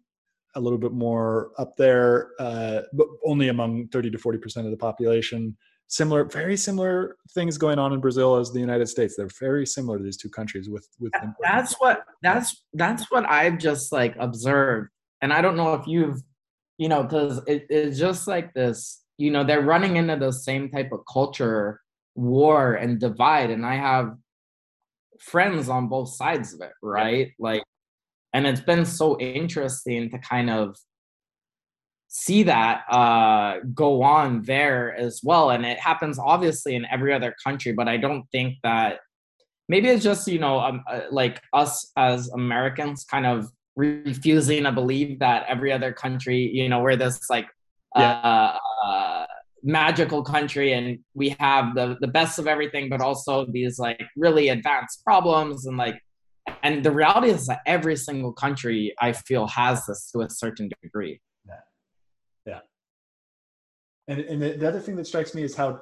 a 0.56 0.60
little 0.60 0.78
bit 0.78 0.91
more 0.91 1.52
up 1.58 1.76
there, 1.78 2.32
uh, 2.39 2.82
but 2.93 3.08
only 3.26 3.49
among 3.49 3.88
30 3.88 4.12
to 4.12 4.18
40 4.18 4.38
percent 4.38 4.66
of 4.66 4.72
the 4.72 4.78
population. 4.78 5.56
Similar, 5.88 6.26
very 6.26 6.56
similar 6.56 7.18
things 7.34 7.58
going 7.58 7.78
on 7.78 7.91
in 7.91 7.99
Brazil 7.99 8.38
as 8.38 8.52
the 8.52 8.62
United 8.62 8.88
States. 8.88 9.16
They're 9.18 9.28
very 9.39 9.66
similar 9.66 9.97
to 9.97 10.04
these 10.04 10.18
two 10.18 10.30
countries. 10.30 10.70
With 10.70 10.88
with 10.99 11.12
that's 11.41 11.74
what 11.80 12.06
that's 12.22 12.64
that's 12.74 13.12
what 13.12 13.30
I've 13.30 13.58
just 13.58 13.91
like 13.91 14.16
observed, 14.18 14.89
and 15.22 15.34
I 15.34 15.41
don't 15.41 15.58
know 15.58 15.74
if 15.74 15.86
you've, 15.88 16.22
you 16.78 16.88
know, 16.88 17.04
because 17.04 17.41
it, 17.45 17.66
it's 17.70 17.99
just 17.99 18.26
like 18.26 18.54
this. 18.54 19.04
You 19.18 19.32
know, 19.32 19.43
they're 19.43 19.62
running 19.62 19.97
into 19.97 20.16
the 20.16 20.32
same 20.32 20.70
type 20.70 20.91
of 20.93 21.02
culture 21.12 21.82
war 22.16 22.76
and 22.76 22.97
divide, 22.97 23.49
and 23.49 23.66
I 23.66 23.76
have 23.76 24.16
friends 25.20 25.70
on 25.70 25.88
both 25.88 26.10
sides 26.10 26.54
of 26.54 26.62
it, 26.62 26.72
right? 26.82 27.32
Like 27.38 27.64
and 28.34 28.47
it's 28.47 28.61
been 28.61 28.86
so 28.86 29.19
interesting 29.19 30.09
to 30.09 30.17
kind 30.19 30.49
of 30.49 30.75
see 32.07 32.43
that 32.43 32.84
uh, 32.91 33.59
go 33.73 34.01
on 34.01 34.41
there 34.43 34.93
as 34.95 35.21
well 35.23 35.49
and 35.51 35.65
it 35.65 35.79
happens 35.79 36.19
obviously 36.19 36.75
in 36.75 36.86
every 36.91 37.13
other 37.13 37.34
country 37.43 37.71
but 37.71 37.88
i 37.88 37.95
don't 37.95 38.25
think 38.32 38.55
that 38.63 38.99
maybe 39.69 39.88
it's 39.88 40.03
just 40.03 40.27
you 40.27 40.39
know 40.39 40.59
um, 40.59 40.84
uh, 40.89 41.01
like 41.09 41.41
us 41.53 41.91
as 41.95 42.29
americans 42.29 43.05
kind 43.05 43.25
of 43.25 43.49
refusing 43.77 44.63
to 44.63 44.71
believe 44.73 45.19
that 45.19 45.45
every 45.47 45.71
other 45.71 45.93
country 45.93 46.51
you 46.53 46.67
know 46.67 46.82
we're 46.82 46.97
this 46.97 47.29
like 47.29 47.47
yeah. 47.95 48.19
uh, 48.19 48.57
uh, 48.86 49.25
magical 49.63 50.21
country 50.21 50.73
and 50.73 50.99
we 51.13 51.29
have 51.39 51.75
the 51.75 51.97
the 52.01 52.07
best 52.07 52.39
of 52.39 52.47
everything 52.47 52.89
but 52.89 52.99
also 52.99 53.45
these 53.45 53.79
like 53.79 54.01
really 54.17 54.49
advanced 54.49 55.03
problems 55.05 55.65
and 55.65 55.77
like 55.77 56.01
and 56.64 56.84
the 56.84 56.92
reality 56.92 57.30
is 57.30 57.48
that 57.48 57.62
every 57.66 57.96
single 57.96 58.34
country 58.34 58.94
i 59.00 59.12
feel 59.12 59.48
has 59.48 59.86
this 59.86 60.10
to 60.12 60.22
a 60.22 60.30
certain 60.30 60.70
degree. 60.82 61.20
Yeah. 61.48 61.54
Yeah. 62.46 62.60
And, 64.08 64.22
and 64.22 64.42
the, 64.42 64.52
the 64.54 64.68
other 64.68 64.80
thing 64.80 64.96
that 64.96 65.08
strikes 65.08 65.34
me 65.34 65.44
is 65.44 65.56
how 65.56 65.82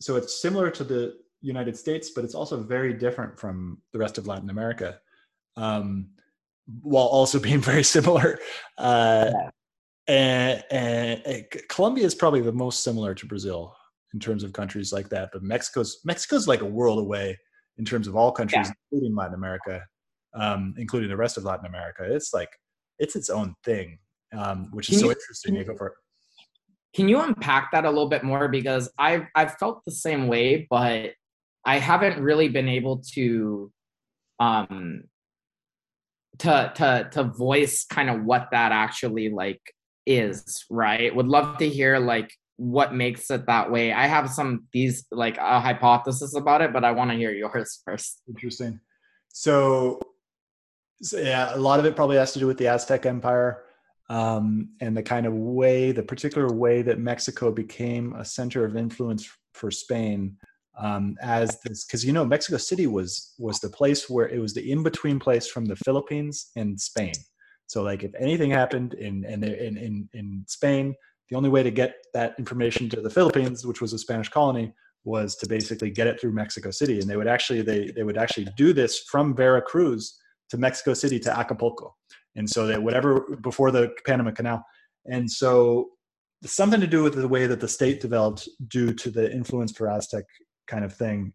so 0.00 0.16
it's 0.16 0.40
similar 0.40 0.70
to 0.70 0.84
the 0.84 1.14
united 1.40 1.76
states 1.76 2.10
but 2.14 2.24
it's 2.24 2.34
also 2.34 2.62
very 2.62 2.92
different 2.92 3.38
from 3.38 3.78
the 3.92 3.98
rest 3.98 4.18
of 4.18 4.26
latin 4.26 4.50
america 4.50 4.98
um, 5.56 6.08
while 6.82 7.06
also 7.06 7.40
being 7.48 7.60
very 7.60 7.82
similar. 7.82 8.38
Uh, 8.76 9.30
yeah. 9.32 9.50
and, 10.06 10.64
and, 10.70 11.22
and 11.26 11.44
colombia 11.68 12.04
is 12.04 12.14
probably 12.14 12.40
the 12.40 12.52
most 12.52 12.82
similar 12.82 13.14
to 13.14 13.26
brazil 13.26 13.74
in 14.14 14.20
terms 14.20 14.42
of 14.42 14.52
countries 14.52 14.92
like 14.92 15.08
that 15.08 15.30
but 15.32 15.42
mexico's 15.42 16.00
mexico's 16.04 16.48
like 16.48 16.60
a 16.60 16.66
world 16.66 16.98
away 16.98 17.36
in 17.78 17.84
terms 17.84 18.08
of 18.08 18.16
all 18.16 18.32
countries, 18.32 18.66
yeah. 18.66 18.72
including 18.90 19.16
Latin 19.16 19.34
America, 19.34 19.84
um, 20.34 20.74
including 20.76 21.08
the 21.08 21.16
rest 21.16 21.36
of 21.36 21.44
Latin 21.44 21.66
America. 21.66 22.02
It's 22.04 22.34
like 22.34 22.50
it's 22.98 23.16
its 23.16 23.30
own 23.30 23.54
thing, 23.64 23.98
um, 24.36 24.68
which 24.72 24.88
is 24.88 24.96
can 24.96 25.00
so 25.00 25.06
you, 25.06 25.12
interesting. 25.12 25.54
You, 25.54 25.64
go 25.64 25.88
Can 26.94 27.08
you 27.08 27.20
unpack 27.20 27.70
that 27.72 27.84
a 27.84 27.88
little 27.88 28.08
bit 28.08 28.24
more? 28.24 28.48
Because 28.48 28.90
I've 28.98 29.26
I've 29.34 29.54
felt 29.54 29.82
the 29.84 29.92
same 29.92 30.26
way, 30.26 30.66
but 30.68 31.12
I 31.64 31.78
haven't 31.78 32.20
really 32.20 32.48
been 32.48 32.68
able 32.68 33.02
to 33.14 33.72
um 34.40 35.04
to 36.38 36.72
to 36.74 37.08
to 37.12 37.24
voice 37.24 37.84
kind 37.84 38.10
of 38.10 38.24
what 38.24 38.48
that 38.52 38.72
actually 38.72 39.30
like 39.30 39.60
is, 40.06 40.64
right? 40.70 41.14
Would 41.14 41.28
love 41.28 41.58
to 41.58 41.68
hear 41.68 41.98
like 41.98 42.32
what 42.58 42.92
makes 42.92 43.30
it 43.30 43.46
that 43.46 43.70
way. 43.70 43.92
I 43.92 44.06
have 44.06 44.28
some 44.28 44.66
these 44.72 45.06
like 45.12 45.38
a 45.38 45.60
hypothesis 45.60 46.34
about 46.34 46.60
it, 46.60 46.72
but 46.72 46.84
I 46.84 46.90
want 46.90 47.10
to 47.10 47.16
hear 47.16 47.30
yours 47.30 47.80
first. 47.86 48.22
Interesting. 48.28 48.80
So, 49.28 50.00
so, 51.00 51.18
yeah, 51.18 51.54
a 51.54 51.56
lot 51.56 51.78
of 51.78 51.86
it 51.86 51.94
probably 51.94 52.16
has 52.16 52.32
to 52.32 52.40
do 52.40 52.48
with 52.48 52.58
the 52.58 52.66
Aztec 52.66 53.06
Empire 53.06 53.62
um, 54.10 54.70
and 54.80 54.96
the 54.96 55.02
kind 55.02 55.24
of 55.24 55.34
way, 55.34 55.92
the 55.92 56.02
particular 56.02 56.52
way 56.52 56.82
that 56.82 56.98
Mexico 56.98 57.52
became 57.52 58.14
a 58.14 58.24
center 58.24 58.64
of 58.64 58.76
influence 58.76 59.30
for 59.54 59.70
Spain. 59.70 60.36
Um, 60.80 61.16
as 61.20 61.60
this, 61.62 61.84
because 61.84 62.04
you 62.04 62.12
know 62.12 62.24
Mexico 62.24 62.56
City 62.56 62.86
was 62.86 63.34
was 63.38 63.58
the 63.60 63.70
place 63.70 64.08
where 64.08 64.28
it 64.28 64.40
was 64.40 64.54
the 64.54 64.70
in 64.70 64.82
between 64.82 65.18
place 65.18 65.48
from 65.48 65.64
the 65.64 65.76
Philippines 65.76 66.50
and 66.56 66.80
Spain. 66.80 67.14
So 67.66 67.82
like 67.82 68.02
if 68.02 68.12
anything 68.18 68.50
happened 68.50 68.94
in 68.94 69.24
in 69.24 69.44
in 69.44 70.08
in 70.12 70.44
Spain, 70.46 70.94
the 71.30 71.36
only 71.36 71.48
way 71.48 71.62
to 71.62 71.70
get 71.70 71.96
that 72.14 72.34
information 72.38 72.88
to 72.90 73.00
the 73.00 73.10
Philippines, 73.10 73.66
which 73.66 73.80
was 73.80 73.92
a 73.92 73.98
Spanish 73.98 74.28
colony, 74.28 74.72
was 75.04 75.36
to 75.36 75.46
basically 75.46 75.90
get 75.90 76.06
it 76.06 76.20
through 76.20 76.32
Mexico 76.32 76.70
City. 76.70 77.00
And 77.00 77.08
they 77.08 77.16
would 77.16 77.28
actually 77.28 77.62
they 77.62 77.90
they 77.94 78.02
would 78.02 78.18
actually 78.18 78.48
do 78.56 78.72
this 78.72 79.00
from 79.10 79.34
Veracruz 79.34 80.18
to 80.50 80.58
Mexico 80.58 80.94
City 80.94 81.18
to 81.20 81.36
Acapulco. 81.36 81.94
And 82.36 82.48
so 82.48 82.66
that 82.66 82.82
whatever 82.82 83.36
before 83.42 83.70
the 83.70 83.90
Panama 84.06 84.30
Canal. 84.30 84.64
And 85.06 85.30
so 85.30 85.90
something 86.44 86.80
to 86.80 86.86
do 86.86 87.02
with 87.02 87.14
the 87.14 87.28
way 87.28 87.46
that 87.46 87.60
the 87.60 87.68
state 87.68 88.00
developed 88.00 88.48
due 88.68 88.92
to 88.94 89.10
the 89.10 89.30
influence 89.32 89.72
for 89.72 89.90
Aztec 89.90 90.24
kind 90.66 90.84
of 90.84 90.92
thing. 90.92 91.32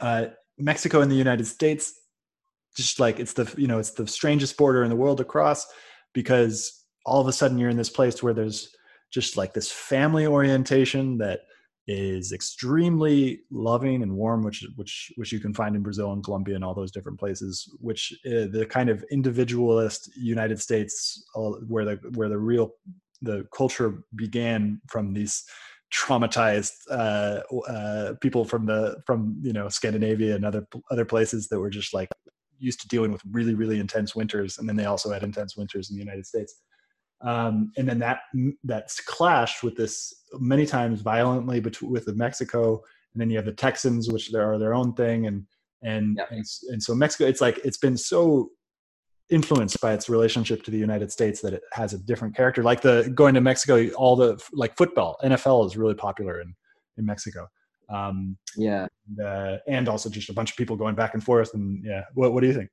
Uh, 0.00 0.26
Mexico 0.58 1.00
and 1.00 1.10
the 1.10 1.16
United 1.16 1.46
States, 1.46 1.92
just 2.76 3.00
like 3.00 3.20
it's 3.20 3.32
the 3.32 3.52
you 3.56 3.66
know 3.66 3.78
it's 3.78 3.92
the 3.92 4.06
strangest 4.06 4.56
border 4.56 4.82
in 4.82 4.90
the 4.90 4.96
world 4.96 5.20
across, 5.20 5.66
because 6.12 6.84
all 7.04 7.20
of 7.20 7.28
a 7.28 7.32
sudden 7.32 7.58
you're 7.58 7.70
in 7.70 7.76
this 7.76 7.90
place 7.90 8.22
where 8.22 8.34
there's 8.34 8.74
just 9.10 9.36
like 9.36 9.54
this 9.54 9.70
family 9.70 10.26
orientation 10.26 11.18
that 11.18 11.40
is 11.88 12.32
extremely 12.32 13.40
loving 13.50 14.02
and 14.02 14.12
warm, 14.12 14.42
which 14.42 14.66
which 14.74 15.12
which 15.16 15.32
you 15.32 15.38
can 15.38 15.54
find 15.54 15.76
in 15.76 15.82
Brazil 15.82 16.12
and 16.12 16.24
Colombia 16.24 16.56
and 16.56 16.64
all 16.64 16.74
those 16.74 16.90
different 16.90 17.18
places. 17.18 17.72
Which 17.80 18.12
uh, 18.26 18.50
the 18.50 18.66
kind 18.68 18.90
of 18.90 19.04
individualist 19.10 20.10
United 20.16 20.60
States, 20.60 21.24
uh, 21.36 21.50
where 21.68 21.84
the 21.84 21.96
where 22.14 22.28
the 22.28 22.38
real 22.38 22.72
the 23.22 23.46
culture 23.54 24.02
began 24.14 24.80
from 24.88 25.14
these 25.14 25.44
traumatized 25.94 26.72
uh, 26.90 27.40
uh, 27.68 28.14
people 28.20 28.44
from 28.44 28.66
the 28.66 28.96
from 29.06 29.36
you 29.42 29.52
know 29.52 29.68
Scandinavia 29.68 30.34
and 30.34 30.44
other 30.44 30.66
other 30.90 31.04
places 31.04 31.48
that 31.48 31.60
were 31.60 31.70
just 31.70 31.94
like 31.94 32.08
used 32.58 32.80
to 32.80 32.88
dealing 32.88 33.12
with 33.12 33.22
really 33.30 33.54
really 33.54 33.78
intense 33.78 34.16
winters, 34.16 34.58
and 34.58 34.68
then 34.68 34.76
they 34.76 34.86
also 34.86 35.12
had 35.12 35.22
intense 35.22 35.56
winters 35.56 35.90
in 35.90 35.96
the 35.96 36.02
United 36.02 36.26
States. 36.26 36.62
Um, 37.22 37.72
and 37.76 37.88
then 37.88 37.98
that 38.00 38.20
that's 38.64 39.00
clashed 39.00 39.62
with 39.62 39.76
this 39.76 40.12
many 40.38 40.66
times 40.66 41.00
violently 41.00 41.60
between 41.60 41.90
with 41.90 42.06
Mexico, 42.14 42.82
and 43.14 43.20
then 43.20 43.30
you 43.30 43.36
have 43.36 43.46
the 43.46 43.52
Texans, 43.52 44.10
which 44.10 44.30
there 44.30 44.50
are 44.50 44.58
their 44.58 44.74
own 44.74 44.92
thing, 44.92 45.26
and 45.26 45.46
and, 45.82 46.16
yeah. 46.18 46.26
and 46.30 46.44
and 46.70 46.82
so 46.82 46.94
Mexico, 46.94 47.26
it's 47.26 47.40
like 47.40 47.58
it's 47.64 47.78
been 47.78 47.96
so 47.96 48.50
influenced 49.30 49.80
by 49.80 49.92
its 49.92 50.08
relationship 50.08 50.62
to 50.62 50.70
the 50.70 50.78
United 50.78 51.10
States 51.10 51.40
that 51.40 51.52
it 51.52 51.62
has 51.72 51.92
a 51.92 51.98
different 51.98 52.36
character. 52.36 52.62
Like 52.62 52.80
the 52.80 53.10
going 53.14 53.34
to 53.34 53.40
Mexico, 53.40 53.88
all 53.94 54.16
the 54.16 54.40
like 54.52 54.76
football, 54.76 55.16
NFL 55.24 55.66
is 55.66 55.76
really 55.76 55.94
popular 55.94 56.40
in 56.40 56.54
in 56.98 57.06
Mexico. 57.06 57.48
Um, 57.88 58.36
yeah, 58.56 58.86
and, 59.08 59.26
uh, 59.26 59.58
and 59.68 59.88
also 59.88 60.10
just 60.10 60.28
a 60.28 60.34
bunch 60.34 60.50
of 60.50 60.56
people 60.56 60.76
going 60.76 60.94
back 60.94 61.14
and 61.14 61.22
forth. 61.22 61.54
And 61.54 61.82
yeah, 61.84 62.02
what 62.14 62.32
what 62.32 62.40
do 62.42 62.46
you 62.46 62.54
think? 62.54 62.70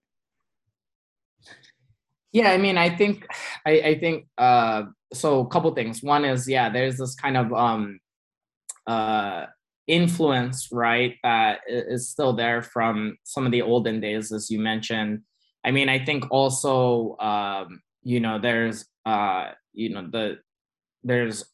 Yeah, 2.33 2.51
I 2.51 2.57
mean, 2.57 2.77
I 2.77 2.95
think 2.95 3.25
I, 3.65 3.71
I 3.71 3.99
think 3.99 4.27
uh, 4.37 4.83
so. 5.13 5.39
A 5.41 5.47
couple 5.47 5.73
things. 5.73 6.03
One 6.03 6.25
is 6.25 6.47
yeah, 6.49 6.69
there's 6.69 6.97
this 6.97 7.15
kind 7.15 7.37
of 7.37 7.53
um, 7.53 7.99
uh, 8.87 9.45
influence, 9.87 10.69
right, 10.71 11.15
that 11.23 11.59
is 11.67 12.09
still 12.09 12.33
there 12.33 12.61
from 12.61 13.17
some 13.23 13.45
of 13.45 13.51
the 13.51 13.61
olden 13.61 13.99
days, 14.01 14.31
as 14.31 14.49
you 14.51 14.59
mentioned 14.59 15.21
I 15.63 15.71
mean, 15.71 15.89
I 15.89 16.03
think 16.03 16.25
also, 16.29 17.17
um, 17.19 17.81
you 18.03 18.19
know, 18.19 18.39
there's, 18.39 18.85
uh, 19.05 19.51
you 19.73 19.89
know, 19.89 20.07
the 20.11 20.39
there's 21.03 21.45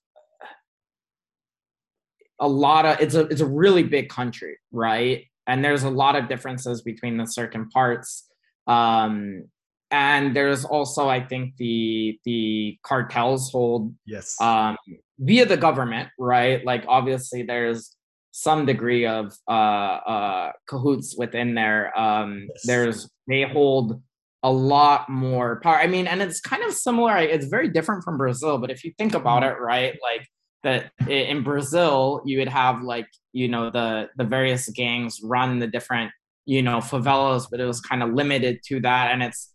a 2.39 2.47
lot 2.47 2.85
of 2.85 2.99
it's 2.99 3.15
a 3.15 3.21
it's 3.27 3.41
a 3.41 3.45
really 3.45 3.83
big 3.83 4.09
country, 4.09 4.57
right? 4.71 5.25
And 5.47 5.63
there's 5.63 5.83
a 5.83 5.89
lot 5.89 6.15
of 6.15 6.27
differences 6.29 6.81
between 6.81 7.17
the 7.17 7.25
certain 7.25 7.69
parts. 7.69 8.27
Um, 8.67 9.45
and 9.91 10.35
there's 10.35 10.65
also, 10.65 11.09
I 11.09 11.25
think, 11.25 11.55
the 11.57 12.19
the 12.25 12.77
cartels 12.83 13.51
hold 13.51 13.93
yes 14.05 14.39
um, 14.39 14.77
via 15.19 15.45
the 15.45 15.57
government, 15.57 16.09
right? 16.19 16.63
Like 16.63 16.85
obviously, 16.87 17.43
there's 17.43 17.95
some 18.31 18.65
degree 18.65 19.05
of 19.05 19.33
uh, 19.47 19.51
uh, 19.51 20.51
cahoots 20.67 21.15
within 21.17 21.55
there. 21.55 21.97
Um, 21.97 22.47
yes. 22.49 22.61
There's 22.65 23.09
they 23.27 23.43
hold 23.43 24.01
a 24.43 24.51
lot 24.51 25.09
more 25.09 25.59
power. 25.61 25.75
I 25.75 25.87
mean, 25.87 26.07
and 26.07 26.21
it's 26.21 26.39
kind 26.39 26.63
of 26.63 26.73
similar. 26.73 27.17
It's 27.17 27.47
very 27.47 27.69
different 27.69 28.03
from 28.03 28.17
Brazil, 28.17 28.57
but 28.57 28.71
if 28.71 28.83
you 28.83 28.93
think 28.97 29.13
about 29.13 29.43
mm-hmm. 29.43 29.57
it, 29.57 29.61
right, 29.61 29.97
like 30.01 30.27
that 30.63 30.91
in 31.07 31.43
Brazil, 31.43 32.21
you 32.25 32.39
would 32.39 32.47
have 32.47 32.81
like 32.81 33.07
you 33.33 33.47
know 33.47 33.69
the 33.69 34.09
the 34.17 34.23
various 34.23 34.69
gangs 34.69 35.19
run 35.23 35.59
the 35.59 35.67
different 35.67 36.11
you 36.45 36.61
know 36.61 36.77
favelas, 36.77 37.47
but 37.49 37.59
it 37.59 37.65
was 37.65 37.81
kind 37.81 38.03
of 38.03 38.13
limited 38.13 38.59
to 38.67 38.79
that, 38.81 39.11
and 39.11 39.23
it's 39.23 39.51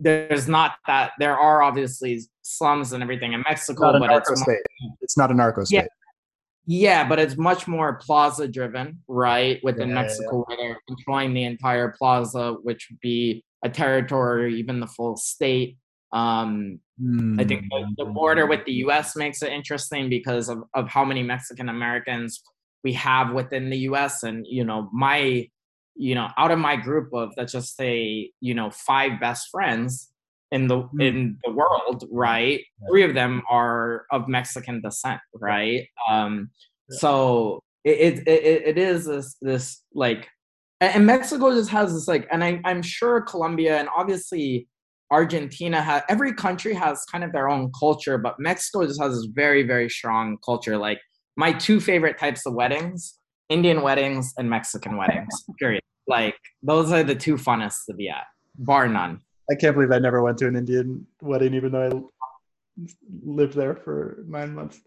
there's 0.00 0.48
not 0.48 0.72
that 0.86 1.12
there 1.18 1.38
are 1.38 1.62
obviously 1.62 2.20
slums 2.42 2.92
and 2.92 3.02
everything 3.02 3.32
in 3.32 3.42
Mexico, 3.42 3.98
but 3.98 4.10
it's, 4.10 4.44
it's 5.00 5.16
not 5.16 5.30
a 5.30 5.34
narco 5.34 5.64
state. 5.64 5.76
Yeah, 5.76 5.86
yeah, 6.66 7.08
but 7.08 7.18
it's 7.18 7.36
much 7.36 7.66
more 7.66 7.94
plaza 7.94 8.48
driven, 8.48 9.00
right? 9.08 9.60
Within 9.62 9.88
yeah, 9.88 9.94
Mexico, 9.94 10.24
yeah, 10.48 10.56
yeah. 10.56 10.56
where 10.62 10.68
they're 10.68 10.80
controlling 10.88 11.34
the 11.34 11.44
entire 11.44 11.94
plaza, 11.98 12.54
which 12.62 12.88
would 12.90 13.00
be 13.00 13.44
a 13.64 13.68
territory 13.68 14.44
or 14.44 14.48
even 14.48 14.80
the 14.80 14.86
full 14.86 15.16
state. 15.16 15.76
Um, 16.12 16.80
mm. 17.00 17.40
I 17.40 17.44
think 17.44 17.64
the, 17.70 18.04
the, 18.04 18.04
border 18.04 18.46
with 18.46 18.64
the 18.64 18.72
US 18.84 19.16
makes 19.16 19.42
it 19.42 19.52
interesting 19.52 20.08
because 20.08 20.48
of, 20.48 20.62
of 20.74 20.88
how 20.88 21.04
many 21.04 21.22
Mexican 21.22 21.68
Americans 21.68 22.42
we 22.82 22.92
have 22.94 23.32
within 23.32 23.70
the 23.70 23.78
US. 23.78 24.22
And, 24.22 24.44
you 24.48 24.64
know, 24.64 24.88
my, 24.92 25.48
you 25.96 26.14
know, 26.14 26.28
out 26.38 26.50
of 26.50 26.58
my 26.58 26.76
group 26.76 27.12
of, 27.12 27.32
let's 27.36 27.52
just 27.52 27.76
say, 27.76 28.30
you 28.40 28.54
know, 28.54 28.70
five 28.70 29.20
best 29.20 29.48
friends, 29.50 30.10
in 30.50 30.66
the 30.66 30.82
mm. 30.82 31.02
in 31.02 31.38
the 31.44 31.52
world, 31.52 32.04
right? 32.10 32.60
Yeah. 32.80 32.88
Three 32.90 33.02
of 33.04 33.14
them 33.14 33.42
are 33.48 34.06
of 34.10 34.28
Mexican 34.28 34.80
descent, 34.80 35.20
right? 35.34 35.86
Um, 36.08 36.50
yeah. 36.90 36.98
So 36.98 37.60
it, 37.84 38.26
it 38.26 38.62
it 38.66 38.78
is 38.78 39.06
this 39.06 39.36
this 39.40 39.82
like, 39.94 40.28
and 40.80 41.06
Mexico 41.06 41.52
just 41.52 41.70
has 41.70 41.92
this 41.92 42.08
like, 42.08 42.26
and 42.30 42.42
I, 42.42 42.60
I'm 42.64 42.82
sure 42.82 43.20
Colombia 43.20 43.78
and 43.78 43.88
obviously 43.96 44.68
Argentina 45.10 45.82
has 45.82 46.02
every 46.08 46.32
country 46.32 46.74
has 46.74 47.04
kind 47.10 47.24
of 47.24 47.32
their 47.32 47.48
own 47.48 47.70
culture, 47.78 48.18
but 48.18 48.38
Mexico 48.38 48.86
just 48.86 49.00
has 49.00 49.14
this 49.14 49.28
very 49.32 49.62
very 49.62 49.88
strong 49.88 50.36
culture. 50.44 50.76
Like 50.76 51.00
my 51.36 51.52
two 51.52 51.80
favorite 51.80 52.18
types 52.18 52.44
of 52.46 52.54
weddings: 52.54 53.18
Indian 53.50 53.82
weddings 53.82 54.32
and 54.38 54.48
Mexican 54.48 54.96
weddings. 54.96 55.44
Period. 55.58 55.82
Like 56.06 56.36
those 56.62 56.90
are 56.92 57.02
the 57.02 57.14
two 57.14 57.34
funnest 57.34 57.84
to 57.88 57.94
be 57.94 58.08
at, 58.08 58.24
bar 58.56 58.88
none. 58.88 59.20
I 59.50 59.56
can't 59.56 59.74
believe 59.74 59.92
I 59.92 59.98
never 59.98 60.22
went 60.22 60.38
to 60.38 60.46
an 60.46 60.56
Indian 60.56 61.06
wedding, 61.20 61.54
even 61.54 61.72
though 61.72 61.88
I 61.88 62.86
lived 63.24 63.54
there 63.54 63.74
for 63.74 64.24
nine 64.26 64.54
months. 64.54 64.80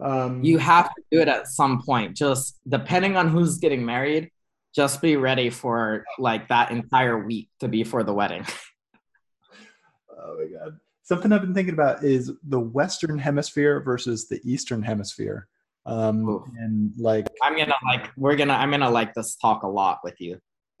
Um, 0.00 0.42
you 0.42 0.58
have 0.58 0.88
to 0.94 1.02
do 1.10 1.20
it 1.20 1.28
at 1.28 1.48
some 1.48 1.82
point. 1.82 2.16
Just 2.16 2.58
depending 2.68 3.16
on 3.16 3.28
who's 3.28 3.58
getting 3.58 3.84
married, 3.84 4.30
just 4.74 5.02
be 5.02 5.16
ready 5.16 5.50
for 5.50 6.04
like 6.18 6.48
that 6.48 6.70
entire 6.70 7.18
week 7.24 7.50
to 7.60 7.68
be 7.68 7.84
for 7.84 8.02
the 8.02 8.14
wedding. 8.14 8.46
oh 10.18 10.38
my 10.38 10.58
god! 10.58 10.78
Something 11.02 11.32
I've 11.32 11.42
been 11.42 11.54
thinking 11.54 11.74
about 11.74 12.04
is 12.04 12.32
the 12.44 12.60
Western 12.60 13.18
Hemisphere 13.18 13.80
versus 13.80 14.28
the 14.28 14.40
Eastern 14.44 14.82
Hemisphere. 14.82 15.48
Um, 15.88 16.44
and 16.58 16.92
like, 16.98 17.26
I'm 17.42 17.56
gonna 17.56 17.74
like, 17.86 18.10
we're 18.16 18.36
gonna, 18.36 18.52
I'm 18.52 18.70
gonna 18.70 18.90
like 18.90 19.14
this 19.14 19.36
talk 19.36 19.62
a 19.62 19.68
lot 19.68 20.00
with 20.04 20.20
you. 20.20 20.38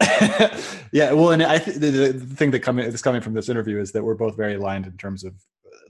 yeah, 0.92 1.12
well, 1.12 1.30
and 1.30 1.42
I 1.42 1.58
th- 1.58 1.78
the, 1.78 1.90
the, 1.90 2.36
thing 2.36 2.50
that 2.52 2.60
coming 2.60 2.84
is 2.84 3.02
coming 3.02 3.20
from 3.20 3.34
this 3.34 3.48
interview 3.48 3.80
is 3.80 3.90
that 3.92 4.04
we're 4.04 4.14
both 4.14 4.36
very 4.36 4.54
aligned 4.54 4.86
in 4.86 4.96
terms 4.96 5.24
of 5.24 5.34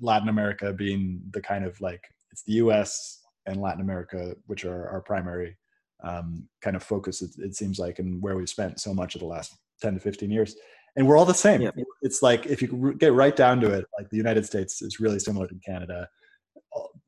Latin 0.00 0.28
America 0.28 0.72
being 0.72 1.20
the 1.32 1.40
kind 1.40 1.64
of 1.64 1.78
like 1.80 2.02
it's 2.30 2.42
the 2.44 2.54
U.S. 2.54 3.22
and 3.46 3.60
Latin 3.60 3.80
America, 3.80 4.34
which 4.46 4.64
are 4.64 4.88
our 4.88 5.00
primary 5.00 5.56
um, 6.04 6.48
kind 6.62 6.76
of 6.76 6.82
focus. 6.82 7.20
It, 7.20 7.30
it, 7.38 7.56
seems 7.56 7.78
like, 7.78 7.98
and 7.98 8.22
where 8.22 8.36
we've 8.36 8.48
spent 8.48 8.80
so 8.80 8.94
much 8.94 9.14
of 9.14 9.20
the 9.20 9.26
last 9.26 9.54
ten 9.82 9.94
to 9.94 10.00
fifteen 10.00 10.30
years, 10.30 10.54
and 10.96 11.06
we're 11.06 11.16
all 11.16 11.26
the 11.26 11.34
same. 11.34 11.60
Yeah. 11.60 11.70
It's 12.02 12.22
like 12.22 12.46
if 12.46 12.62
you 12.62 12.94
get 12.98 13.12
right 13.12 13.34
down 13.34 13.60
to 13.60 13.72
it, 13.72 13.84
like 13.98 14.08
the 14.10 14.16
United 14.16 14.46
States 14.46 14.80
is 14.80 15.00
really 15.00 15.18
similar 15.18 15.46
to 15.48 15.54
Canada. 15.66 16.08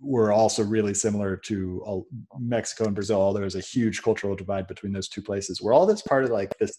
We're 0.00 0.32
also 0.32 0.64
really 0.64 0.94
similar 0.94 1.36
to 1.36 1.82
uh, 1.86 2.38
Mexico 2.38 2.84
and 2.86 2.94
Brazil. 2.94 3.20
Although 3.20 3.40
there's 3.40 3.56
a 3.56 3.61
huge 3.61 4.02
cultural 4.02 4.34
divide 4.34 4.66
between 4.66 4.92
those 4.92 5.08
two 5.08 5.22
places. 5.22 5.61
We're 5.61 5.74
all 5.74 5.86
this 5.86 6.02
part 6.02 6.24
of 6.24 6.30
like 6.30 6.56
this 6.58 6.78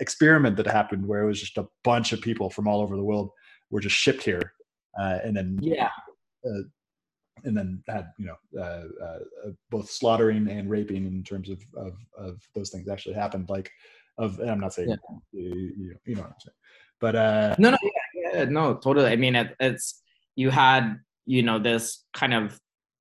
experiment 0.00 0.56
that 0.56 0.66
happened 0.66 1.06
where 1.06 1.22
it 1.22 1.26
was 1.26 1.40
just 1.40 1.58
a 1.58 1.66
bunch 1.84 2.12
of 2.12 2.20
people 2.20 2.50
from 2.50 2.68
all 2.68 2.80
over 2.80 2.96
the 2.96 3.04
world 3.04 3.30
were 3.70 3.80
just 3.80 3.96
shipped 3.96 4.22
here, 4.22 4.52
uh, 5.00 5.18
and 5.24 5.36
then 5.36 5.58
yeah, 5.60 5.90
uh, 6.46 6.62
and 7.44 7.56
then 7.56 7.82
had 7.88 8.12
you 8.18 8.26
know 8.26 8.60
uh, 8.60 9.04
uh, 9.04 9.18
uh, 9.46 9.50
both 9.70 9.90
slaughtering 9.90 10.48
and 10.48 10.70
raping 10.70 11.06
in 11.06 11.22
terms 11.24 11.48
of, 11.48 11.60
of 11.76 11.94
of 12.16 12.42
those 12.54 12.70
things 12.70 12.88
actually 12.88 13.14
happened. 13.14 13.48
Like 13.48 13.70
of 14.18 14.38
I'm 14.40 14.60
not 14.60 14.74
saying 14.74 14.90
yeah. 14.90 14.96
you, 15.32 15.96
you, 16.04 16.14
know 16.14 16.22
what 16.22 16.30
I'm 16.30 16.40
saying, 16.40 16.56
but 17.00 17.16
uh, 17.16 17.56
no, 17.58 17.70
no, 17.70 17.78
yeah, 17.82 18.30
yeah, 18.34 18.44
no, 18.44 18.74
totally. 18.74 19.10
I 19.10 19.16
mean, 19.16 19.34
it, 19.34 19.56
it's 19.58 20.02
you 20.36 20.50
had 20.50 21.00
you 21.26 21.42
know 21.42 21.58
this 21.58 22.04
kind 22.14 22.34
of 22.34 22.58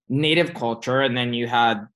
native 0.10 0.54
culture, 0.54 1.02
and 1.02 1.16
then 1.16 1.34
you 1.34 1.48
had 1.48 1.88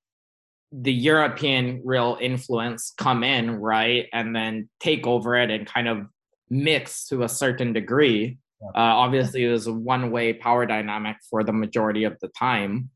the 0.72 0.92
European 0.92 1.80
real 1.84 2.18
influence 2.20 2.92
come 2.96 3.22
in, 3.22 3.56
right, 3.56 4.06
and 4.12 4.34
then 4.34 4.68
take 4.80 5.06
over 5.06 5.36
it 5.36 5.50
and 5.50 5.66
kind 5.66 5.88
of 5.88 6.06
mix 6.50 7.06
to 7.08 7.22
a 7.22 7.28
certain 7.28 7.72
degree. 7.72 8.38
Uh, 8.62 8.70
obviously, 8.74 9.44
it 9.44 9.50
was 9.50 9.66
a 9.66 9.72
one-way 9.72 10.32
power 10.32 10.66
dynamic 10.66 11.16
for 11.30 11.44
the 11.44 11.52
majority 11.52 12.04
of 12.04 12.16
the 12.20 12.28
time, 12.28 12.90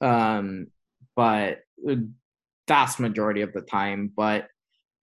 um, 0.00 0.66
but 1.14 1.58
vast 2.66 2.98
majority 2.98 3.42
of 3.42 3.52
the 3.52 3.60
time. 3.60 4.10
But 4.16 4.48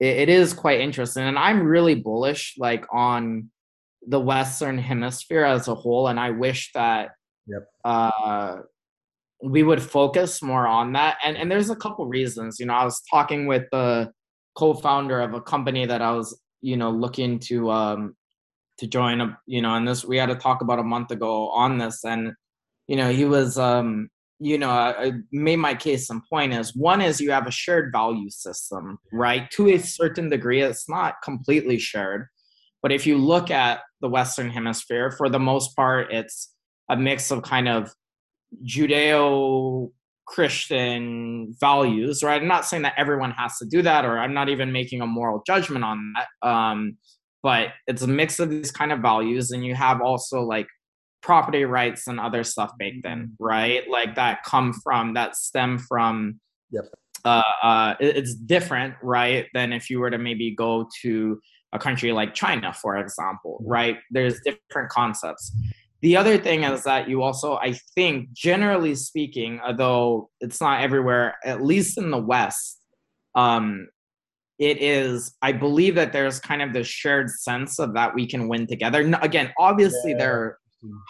it, 0.00 0.16
it 0.16 0.28
is 0.28 0.52
quite 0.54 0.80
interesting, 0.80 1.24
and 1.24 1.38
I'm 1.38 1.62
really 1.62 1.94
bullish, 1.94 2.54
like 2.58 2.86
on 2.92 3.50
the 4.06 4.20
Western 4.20 4.78
Hemisphere 4.78 5.44
as 5.44 5.68
a 5.68 5.74
whole, 5.74 6.08
and 6.08 6.18
I 6.18 6.30
wish 6.30 6.72
that 6.72 7.10
yep. 7.48 7.68
uh, 7.84 8.58
we 9.42 9.62
would 9.62 9.82
focus 9.82 10.42
more 10.42 10.66
on 10.66 10.92
that. 10.92 11.18
And 11.24 11.36
and 11.36 11.50
there's 11.50 11.70
a 11.70 11.76
couple 11.76 12.06
reasons. 12.06 12.58
You 12.58 12.66
know, 12.66 12.74
I 12.74 12.84
was 12.84 13.02
talking 13.10 13.46
with 13.46 13.64
the 13.70 14.10
co-founder 14.56 15.20
of 15.20 15.34
a 15.34 15.40
company 15.40 15.86
that 15.86 16.02
I 16.02 16.10
was, 16.12 16.38
you 16.60 16.76
know, 16.76 16.90
looking 16.90 17.38
to 17.40 17.70
um 17.70 18.16
to 18.78 18.86
join 18.86 19.20
a, 19.20 19.38
you 19.46 19.62
know, 19.62 19.74
and 19.74 19.86
this 19.86 20.04
we 20.04 20.16
had 20.16 20.30
a 20.30 20.34
talk 20.34 20.62
about 20.62 20.78
a 20.78 20.84
month 20.84 21.10
ago 21.10 21.50
on 21.50 21.78
this. 21.78 22.04
And, 22.04 22.32
you 22.86 22.96
know, 22.96 23.10
he 23.10 23.24
was 23.24 23.58
um, 23.58 24.10
you 24.40 24.56
know, 24.56 24.70
I, 24.70 25.06
I 25.06 25.12
made 25.32 25.56
my 25.56 25.74
case 25.74 26.06
some 26.06 26.22
point 26.30 26.52
is 26.52 26.76
one 26.76 27.00
is 27.00 27.20
you 27.20 27.30
have 27.32 27.46
a 27.46 27.52
shared 27.52 27.90
value 27.92 28.30
system, 28.30 28.98
right? 29.12 29.50
To 29.52 29.68
a 29.68 29.78
certain 29.78 30.28
degree, 30.28 30.62
it's 30.62 30.88
not 30.88 31.16
completely 31.24 31.78
shared. 31.78 32.26
But 32.80 32.92
if 32.92 33.06
you 33.06 33.18
look 33.18 33.50
at 33.50 33.80
the 34.00 34.08
Western 34.08 34.50
Hemisphere, 34.50 35.10
for 35.10 35.28
the 35.28 35.40
most 35.40 35.74
part, 35.74 36.12
it's 36.12 36.54
a 36.88 36.96
mix 36.96 37.30
of 37.30 37.42
kind 37.42 37.68
of 37.68 37.92
Judeo 38.64 39.90
Christian 40.26 41.54
values, 41.58 42.22
right? 42.22 42.40
I'm 42.40 42.48
not 42.48 42.66
saying 42.66 42.82
that 42.82 42.94
everyone 42.96 43.30
has 43.32 43.56
to 43.58 43.66
do 43.66 43.82
that, 43.82 44.04
or 44.04 44.18
I'm 44.18 44.34
not 44.34 44.48
even 44.48 44.72
making 44.72 45.00
a 45.00 45.06
moral 45.06 45.42
judgment 45.46 45.84
on 45.84 46.14
that. 46.14 46.48
Um, 46.48 46.98
but 47.42 47.68
it's 47.86 48.02
a 48.02 48.06
mix 48.06 48.40
of 48.40 48.50
these 48.50 48.70
kind 48.70 48.92
of 48.92 49.00
values, 49.00 49.50
and 49.50 49.64
you 49.64 49.74
have 49.74 50.00
also 50.00 50.42
like 50.42 50.66
property 51.22 51.64
rights 51.64 52.06
and 52.06 52.20
other 52.20 52.44
stuff 52.44 52.72
baked 52.78 53.06
in, 53.06 53.18
mm-hmm. 53.18 53.44
right? 53.44 53.88
Like 53.88 54.14
that 54.16 54.44
come 54.44 54.72
from 54.72 55.14
that 55.14 55.36
stem 55.36 55.78
from. 55.78 56.40
Yep. 56.70 56.84
Uh, 57.24 57.42
uh, 57.62 57.94
it's 57.98 58.34
different, 58.34 58.94
right, 59.02 59.46
than 59.52 59.72
if 59.72 59.90
you 59.90 59.98
were 59.98 60.10
to 60.10 60.18
maybe 60.18 60.54
go 60.54 60.88
to 61.02 61.40
a 61.72 61.78
country 61.78 62.12
like 62.12 62.32
China, 62.32 62.72
for 62.72 62.96
example, 62.96 63.58
mm-hmm. 63.60 63.70
right? 63.70 63.96
There's 64.10 64.40
different 64.44 64.90
concepts. 64.90 65.52
The 66.00 66.16
other 66.16 66.38
thing 66.38 66.62
is 66.62 66.84
that 66.84 67.08
you 67.08 67.22
also, 67.22 67.56
I 67.56 67.72
think, 67.94 68.32
generally 68.32 68.94
speaking, 68.94 69.60
although 69.64 70.30
it's 70.40 70.60
not 70.60 70.80
everywhere, 70.80 71.36
at 71.44 71.62
least 71.62 71.98
in 71.98 72.10
the 72.10 72.18
West, 72.18 72.80
um, 73.34 73.88
it 74.58 74.80
is, 74.80 75.34
I 75.42 75.52
believe 75.52 75.94
that 75.96 76.12
there's 76.12 76.40
kind 76.40 76.62
of 76.62 76.72
this 76.72 76.86
shared 76.86 77.30
sense 77.30 77.78
of 77.78 77.94
that 77.94 78.14
we 78.14 78.26
can 78.26 78.48
win 78.48 78.66
together. 78.66 79.00
Again, 79.22 79.52
obviously, 79.58 80.12
yeah. 80.12 80.18
there 80.18 80.34
are 80.34 80.58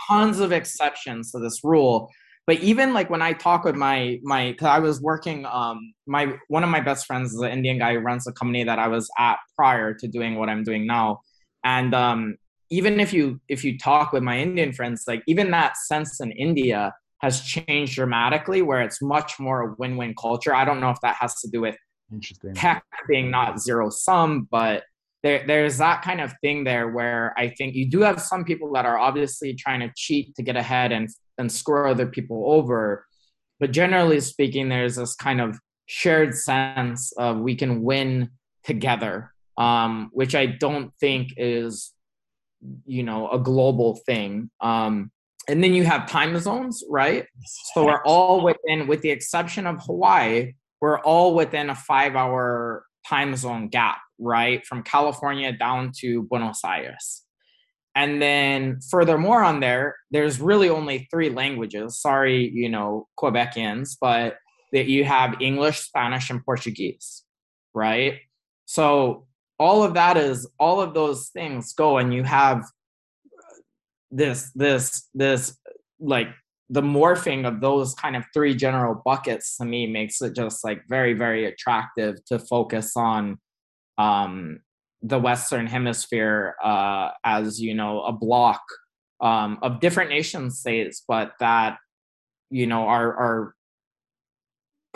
tons 0.09 0.41
of 0.41 0.53
exceptions 0.53 1.33
to 1.33 1.39
this 1.39 1.63
rule. 1.65 2.11
But 2.47 2.61
even 2.61 2.95
like 2.95 3.11
when 3.11 3.21
I 3.21 3.35
talk 3.35 3.65
with 3.65 3.75
my 3.75 4.19
my, 4.23 4.55
cause 4.55 4.69
I 4.69 4.79
was 4.79 5.03
working, 5.03 5.45
um, 5.45 5.93
my 6.07 6.35
one 6.49 6.65
of 6.65 6.71
my 6.71 6.81
best 6.81 7.05
friends 7.05 7.35
is 7.35 7.41
an 7.41 7.51
Indian 7.51 7.79
guy 7.79 7.93
who 7.93 8.01
runs 8.01 8.27
a 8.27 8.33
company 8.33 8.65
that 8.65 8.79
I 8.79 8.89
was 8.89 9.07
at 9.19 9.37
prior 9.55 9.93
to 9.93 10.09
doing 10.09 10.37
what 10.37 10.49
I'm 10.49 10.65
doing 10.65 10.87
now, 10.87 11.21
and 11.63 11.95
um, 11.95 12.37
even 12.71 13.01
if 13.01 13.13
you 13.13 13.41
if 13.49 13.65
you 13.65 13.79
talk 13.79 14.13
with 14.13 14.23
my 14.23 14.39
Indian 14.39 14.73
friends, 14.73 15.05
like 15.07 15.23
even 15.27 15.51
that 15.53 15.77
sense 15.77 16.21
in 16.21 16.33
India 16.33 16.95
has 17.21 17.41
changed 17.41 17.95
dramatically, 17.95 18.63
where 18.63 18.83
it's 18.83 19.03
much 19.03 19.41
more 19.41 19.63
a 19.63 19.75
win-win 19.79 20.15
culture. 20.15 20.55
I 20.55 20.65
don't 20.65 20.81
know 20.81 20.91
if 20.91 21.01
that 21.03 21.17
has 21.17 21.41
to 21.41 21.49
do 21.49 21.61
with 21.63 21.77
Interesting. 22.13 22.55
tech 22.55 22.85
being 23.09 23.31
not 23.31 23.61
zero 23.61 23.91
sum, 23.91 24.47
but 24.51 24.85
there, 25.25 25.45
there's 25.47 25.79
that 25.79 26.03
kind 26.03 26.21
of 26.21 26.33
thing 26.43 26.63
there 26.63 26.91
where 26.91 27.35
I 27.37 27.49
think 27.49 27.75
you 27.75 27.91
do 27.91 28.01
have 28.03 28.21
some 28.21 28.45
people 28.45 28.73
that 28.75 28.87
are 28.87 28.99
obviously 28.99 29.55
trying 29.55 29.81
to 29.81 29.91
cheat 29.97 30.35
to 30.37 30.43
get 30.43 30.57
ahead 30.57 30.93
and 30.93 31.09
and 31.39 31.51
screw 31.51 31.91
other 31.91 32.07
people 32.07 32.45
over, 32.47 33.07
but 33.61 33.73
generally 33.73 34.21
speaking, 34.21 34.69
there's 34.69 34.97
this 34.97 35.15
kind 35.15 35.41
of 35.41 35.59
shared 35.87 36.35
sense 36.37 37.13
of 37.13 37.39
we 37.39 37.55
can 37.55 37.83
win 37.83 38.31
together, 38.65 39.33
um, 39.57 40.11
which 40.13 40.35
I 40.35 40.47
don't 40.47 40.93
think 41.01 41.33
is 41.37 41.93
you 42.87 43.03
know 43.03 43.31
a 43.31 43.39
global 43.39 43.97
thing 44.07 44.51
um, 44.61 45.11
and 45.49 45.65
then 45.65 45.73
you 45.73 45.85
have 45.85 46.11
time 46.11 46.39
zones 46.39 46.85
right? 46.91 47.27
So 47.73 47.85
we're 47.85 48.03
all 48.05 48.43
within 48.43 48.87
with 48.87 49.03
the 49.03 49.11
exception 49.11 49.67
of 49.67 49.81
hawaii 49.83 50.55
we're 50.81 51.01
all 51.01 51.35
within 51.35 51.71
a 51.71 51.75
five 51.75 52.17
hour 52.17 52.85
time 53.09 53.35
zone 53.37 53.69
gap 53.69 53.99
right? 54.19 54.65
From 54.67 54.83
california 54.83 55.53
down 55.53 55.93
to 56.01 56.23
buenos 56.25 56.61
aires. 56.65 57.23
And 57.95 58.23
then 58.23 58.81
furthermore 58.91 59.43
on 59.43 59.61
there 59.61 59.97
there's 60.11 60.41
really 60.41 60.69
only 60.69 61.09
three 61.11 61.31
languages. 61.31 62.01
Sorry 62.01 62.49
you 62.49 62.69
know 62.69 63.09
quebecians 63.19 63.97
but 64.01 64.37
that 64.73 64.87
you 64.87 65.03
have 65.05 65.41
english 65.41 65.79
spanish 65.79 66.29
and 66.29 66.45
portuguese 66.45 67.25
right? 67.79 68.21
So 68.67 69.28
all 69.59 69.83
of 69.83 69.95
that 69.95 70.17
is 70.17 70.49
all 70.59 70.81
of 70.81 70.95
those 70.95 71.29
things 71.29 71.73
go 71.73 71.99
and 71.99 72.15
you 72.15 72.23
have 72.23 72.65
this 74.11 74.51
this 74.55 75.09
this 75.15 75.59
like 76.01 76.29
the 76.71 76.83
morphing 76.83 77.47
of 77.47 77.61
those 77.61 77.95
kind 77.95 78.15
of 78.17 78.25
three 78.33 78.55
general 78.55 79.01
buckets 79.05 79.57
to 79.57 79.65
me 79.65 79.87
makes 79.87 80.23
it 80.23 80.35
just 80.35 80.65
like 80.65 80.83
very 80.89 81.13
very 81.13 81.47
attractive 81.47 82.25
to 82.25 82.39
focus 82.39 82.97
on 82.97 83.39
um 83.99 84.61
the 85.03 85.19
western 85.19 85.67
hemisphere 85.67 86.55
uh 86.63 87.11
as 87.25 87.61
you 87.61 87.75
know 87.75 88.03
a 88.03 88.13
block 88.13 88.63
um 89.21 89.59
of 89.63 89.81
different 89.81 90.11
nation 90.11 90.51
states 90.51 91.03
but 91.07 91.33
that 91.41 91.79
you 92.51 92.67
know 92.67 92.87
are 92.87 93.15
are 93.15 93.55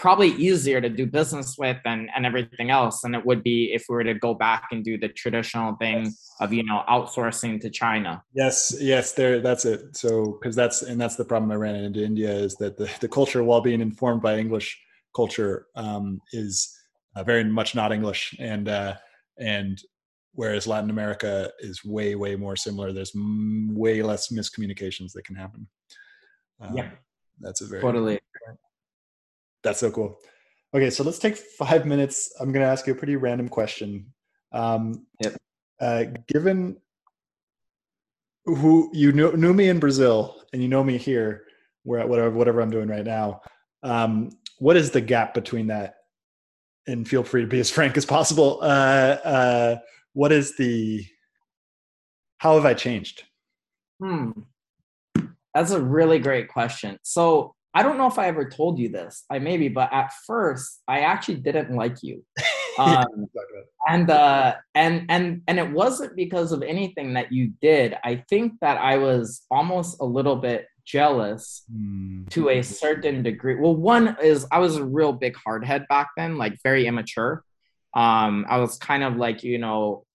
probably 0.02 0.30
easier 0.30 0.80
to 0.80 0.88
do 0.88 1.06
business 1.06 1.56
with 1.56 1.78
and, 1.84 2.10
and 2.16 2.26
everything 2.26 2.70
else 2.70 3.02
than 3.02 3.14
it 3.14 3.24
would 3.24 3.40
be 3.44 3.72
if 3.72 3.84
we 3.88 3.94
were 3.94 4.02
to 4.02 4.14
go 4.14 4.34
back 4.34 4.64
and 4.72 4.84
do 4.84 4.98
the 4.98 5.08
traditional 5.08 5.76
thing 5.76 6.06
yes. 6.06 6.34
of 6.40 6.52
you 6.52 6.64
know 6.64 6.82
outsourcing 6.88 7.60
to 7.60 7.70
china. 7.70 8.20
Yes 8.34 8.74
yes 8.80 9.12
there 9.12 9.40
that's 9.40 9.64
it. 9.64 9.96
So 9.96 10.38
because 10.40 10.56
that's 10.56 10.82
and 10.82 11.00
that's 11.00 11.14
the 11.14 11.24
problem 11.24 11.52
i 11.52 11.54
ran 11.54 11.76
into 11.76 12.02
india 12.04 12.32
is 12.32 12.56
that 12.56 12.76
the, 12.76 12.90
the 13.00 13.08
culture 13.08 13.44
while 13.44 13.60
being 13.60 13.80
informed 13.80 14.22
by 14.22 14.38
english 14.38 14.76
culture 15.14 15.66
um, 15.76 16.20
is 16.32 16.76
uh, 17.14 17.22
very 17.22 17.44
much 17.44 17.76
not 17.76 17.92
english. 17.92 18.34
And 18.40 18.68
uh, 18.68 18.94
and 19.38 19.80
whereas 20.34 20.66
latin 20.66 20.90
america 20.90 21.52
is 21.60 21.84
way 21.84 22.16
way 22.16 22.34
more 22.34 22.56
similar 22.56 22.92
there's 22.92 23.14
m- 23.14 23.72
way 23.72 24.02
less 24.02 24.32
miscommunications 24.32 25.12
that 25.12 25.24
can 25.24 25.36
happen. 25.36 25.68
Um, 26.60 26.76
yeah 26.76 26.90
that's 27.40 27.60
a 27.60 27.66
very 27.66 27.82
totally 27.82 28.18
that's 29.62 29.80
so 29.80 29.90
cool. 29.90 30.18
Okay, 30.74 30.90
so 30.90 31.04
let's 31.04 31.18
take 31.18 31.36
five 31.36 31.84
minutes. 31.84 32.32
I'm 32.40 32.52
going 32.52 32.64
to 32.64 32.70
ask 32.70 32.86
you 32.86 32.94
a 32.94 32.96
pretty 32.96 33.16
random 33.16 33.48
question. 33.48 34.06
Um, 34.52 35.06
yep. 35.22 35.36
Uh, 35.80 36.04
given 36.28 36.78
who 38.44 38.90
you 38.92 39.12
knew, 39.12 39.36
knew, 39.36 39.52
me 39.52 39.68
in 39.68 39.78
Brazil 39.78 40.42
and 40.52 40.62
you 40.62 40.68
know 40.68 40.82
me 40.82 40.96
here, 40.96 41.44
where 41.84 42.06
whatever 42.06 42.30
whatever 42.30 42.60
I'm 42.60 42.70
doing 42.70 42.88
right 42.88 43.04
now, 43.04 43.40
um, 43.82 44.30
what 44.58 44.76
is 44.76 44.90
the 44.90 45.00
gap 45.00 45.34
between 45.34 45.66
that? 45.68 45.96
And 46.86 47.08
feel 47.08 47.22
free 47.22 47.42
to 47.42 47.46
be 47.46 47.60
as 47.60 47.70
frank 47.76 47.96
as 47.96 48.06
possible. 48.06 48.58
Uh, 48.62 49.18
uh, 49.24 49.76
what 50.14 50.32
is 50.32 50.56
the? 50.56 51.04
How 52.38 52.54
have 52.56 52.66
I 52.66 52.74
changed? 52.74 53.24
Hmm. 54.02 54.30
That's 55.54 55.70
a 55.70 55.80
really 55.80 56.18
great 56.18 56.48
question. 56.48 56.98
So 57.02 57.54
I 57.74 57.82
don't 57.82 57.96
know 57.98 58.06
if 58.06 58.18
I 58.18 58.26
ever 58.26 58.48
told 58.48 58.78
you 58.78 58.88
this. 58.88 59.24
I 59.30 59.38
maybe, 59.38 59.68
but 59.68 59.92
at 59.92 60.12
first 60.26 60.82
I 60.86 61.00
actually 61.00 61.36
didn't 61.36 61.74
like 61.74 62.02
you. 62.02 62.24
Um, 62.78 63.28
and 63.86 64.08
uh, 64.08 64.54
and 64.74 65.04
and 65.10 65.42
and 65.46 65.58
it 65.58 65.70
wasn't 65.70 66.16
because 66.16 66.52
of 66.52 66.62
anything 66.62 67.12
that 67.12 67.30
you 67.30 67.52
did. 67.60 67.94
I 68.02 68.24
think 68.30 68.54
that 68.62 68.78
I 68.78 68.96
was 68.96 69.42
almost 69.50 70.00
a 70.00 70.04
little 70.04 70.36
bit 70.36 70.66
jealous 70.84 71.64
mm. 71.70 72.28
to 72.30 72.48
a 72.48 72.62
certain 72.62 73.22
degree. 73.22 73.56
Well, 73.56 73.76
one 73.76 74.16
is 74.22 74.46
I 74.50 74.58
was 74.58 74.76
a 74.76 74.84
real 74.84 75.12
big 75.12 75.36
hardhead 75.46 75.86
back 75.88 76.10
then, 76.16 76.38
like 76.38 76.58
very 76.62 76.86
immature. 76.86 77.44
Um, 77.94 78.46
I 78.48 78.58
was 78.58 78.78
kind 78.78 79.04
of 79.04 79.16
like 79.16 79.42
you 79.42 79.58
know 79.58 80.06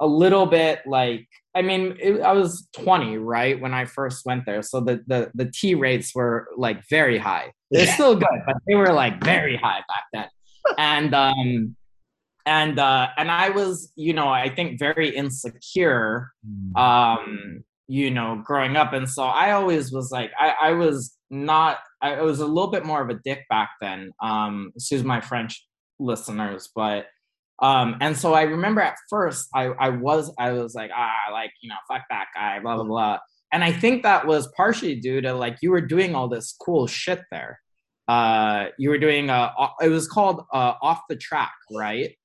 a 0.00 0.06
little 0.06 0.46
bit 0.46 0.80
like 0.86 1.26
I 1.56 1.62
mean, 1.62 1.96
it, 2.00 2.20
I 2.20 2.32
was 2.32 2.66
20, 2.72 3.18
right, 3.18 3.60
when 3.60 3.72
I 3.72 3.84
first 3.84 4.26
went 4.26 4.44
there. 4.44 4.60
So 4.62 4.80
the 4.80 5.02
the 5.06 5.30
the 5.34 5.50
T 5.50 5.74
rates 5.74 6.14
were 6.14 6.48
like 6.56 6.82
very 6.90 7.16
high. 7.16 7.52
They're 7.70 7.86
yeah. 7.86 7.94
still 7.94 8.16
good, 8.16 8.42
but 8.46 8.56
they 8.66 8.74
were 8.74 8.92
like 8.92 9.22
very 9.22 9.56
high 9.56 9.82
back 9.88 10.04
then. 10.12 10.28
And 10.78 11.14
um 11.14 11.76
and 12.46 12.78
uh 12.78 13.08
and 13.16 13.30
I 13.30 13.50
was, 13.50 13.92
you 13.96 14.14
know, 14.14 14.28
I 14.28 14.48
think 14.48 14.78
very 14.78 15.14
insecure 15.14 16.30
hmm. 16.44 16.76
um 16.76 17.64
you 17.86 18.10
know, 18.10 18.42
growing 18.44 18.76
up 18.76 18.92
and 18.94 19.08
so 19.08 19.24
I 19.24 19.52
always 19.52 19.92
was 19.92 20.10
like 20.10 20.32
I 20.38 20.54
I 20.60 20.72
was 20.72 21.16
not 21.30 21.78
I 22.00 22.22
was 22.22 22.40
a 22.40 22.46
little 22.46 22.70
bit 22.70 22.84
more 22.84 23.02
of 23.02 23.10
a 23.10 23.20
dick 23.24 23.44
back 23.48 23.70
then. 23.80 24.10
Um 24.22 24.72
excuse 24.74 25.04
my 25.04 25.20
French 25.20 25.64
listeners, 26.00 26.70
but 26.74 27.06
um, 27.60 27.96
and 28.00 28.16
so 28.16 28.34
I 28.34 28.42
remember 28.42 28.80
at 28.80 28.96
first 29.08 29.48
I, 29.54 29.66
I 29.66 29.88
was 29.90 30.32
I 30.38 30.52
was 30.52 30.74
like, 30.74 30.90
ah, 30.94 31.32
like, 31.32 31.52
you 31.60 31.68
know, 31.68 31.76
fuck 31.88 32.02
that 32.10 32.26
guy, 32.34 32.60
blah, 32.60 32.76
blah, 32.76 32.84
blah. 32.84 33.18
And 33.52 33.62
I 33.62 33.72
think 33.72 34.02
that 34.02 34.26
was 34.26 34.48
partially 34.56 34.96
due 34.96 35.20
to 35.20 35.32
like 35.32 35.58
you 35.62 35.70
were 35.70 35.80
doing 35.80 36.14
all 36.14 36.28
this 36.28 36.56
cool 36.60 36.86
shit 36.86 37.22
there. 37.30 37.60
Uh, 38.08 38.66
you 38.78 38.90
were 38.90 38.98
doing 38.98 39.30
uh 39.30 39.50
it 39.80 39.88
was 39.88 40.08
called 40.08 40.44
uh 40.52 40.74
off 40.82 41.02
the 41.08 41.16
track, 41.16 41.54
right? 41.70 42.16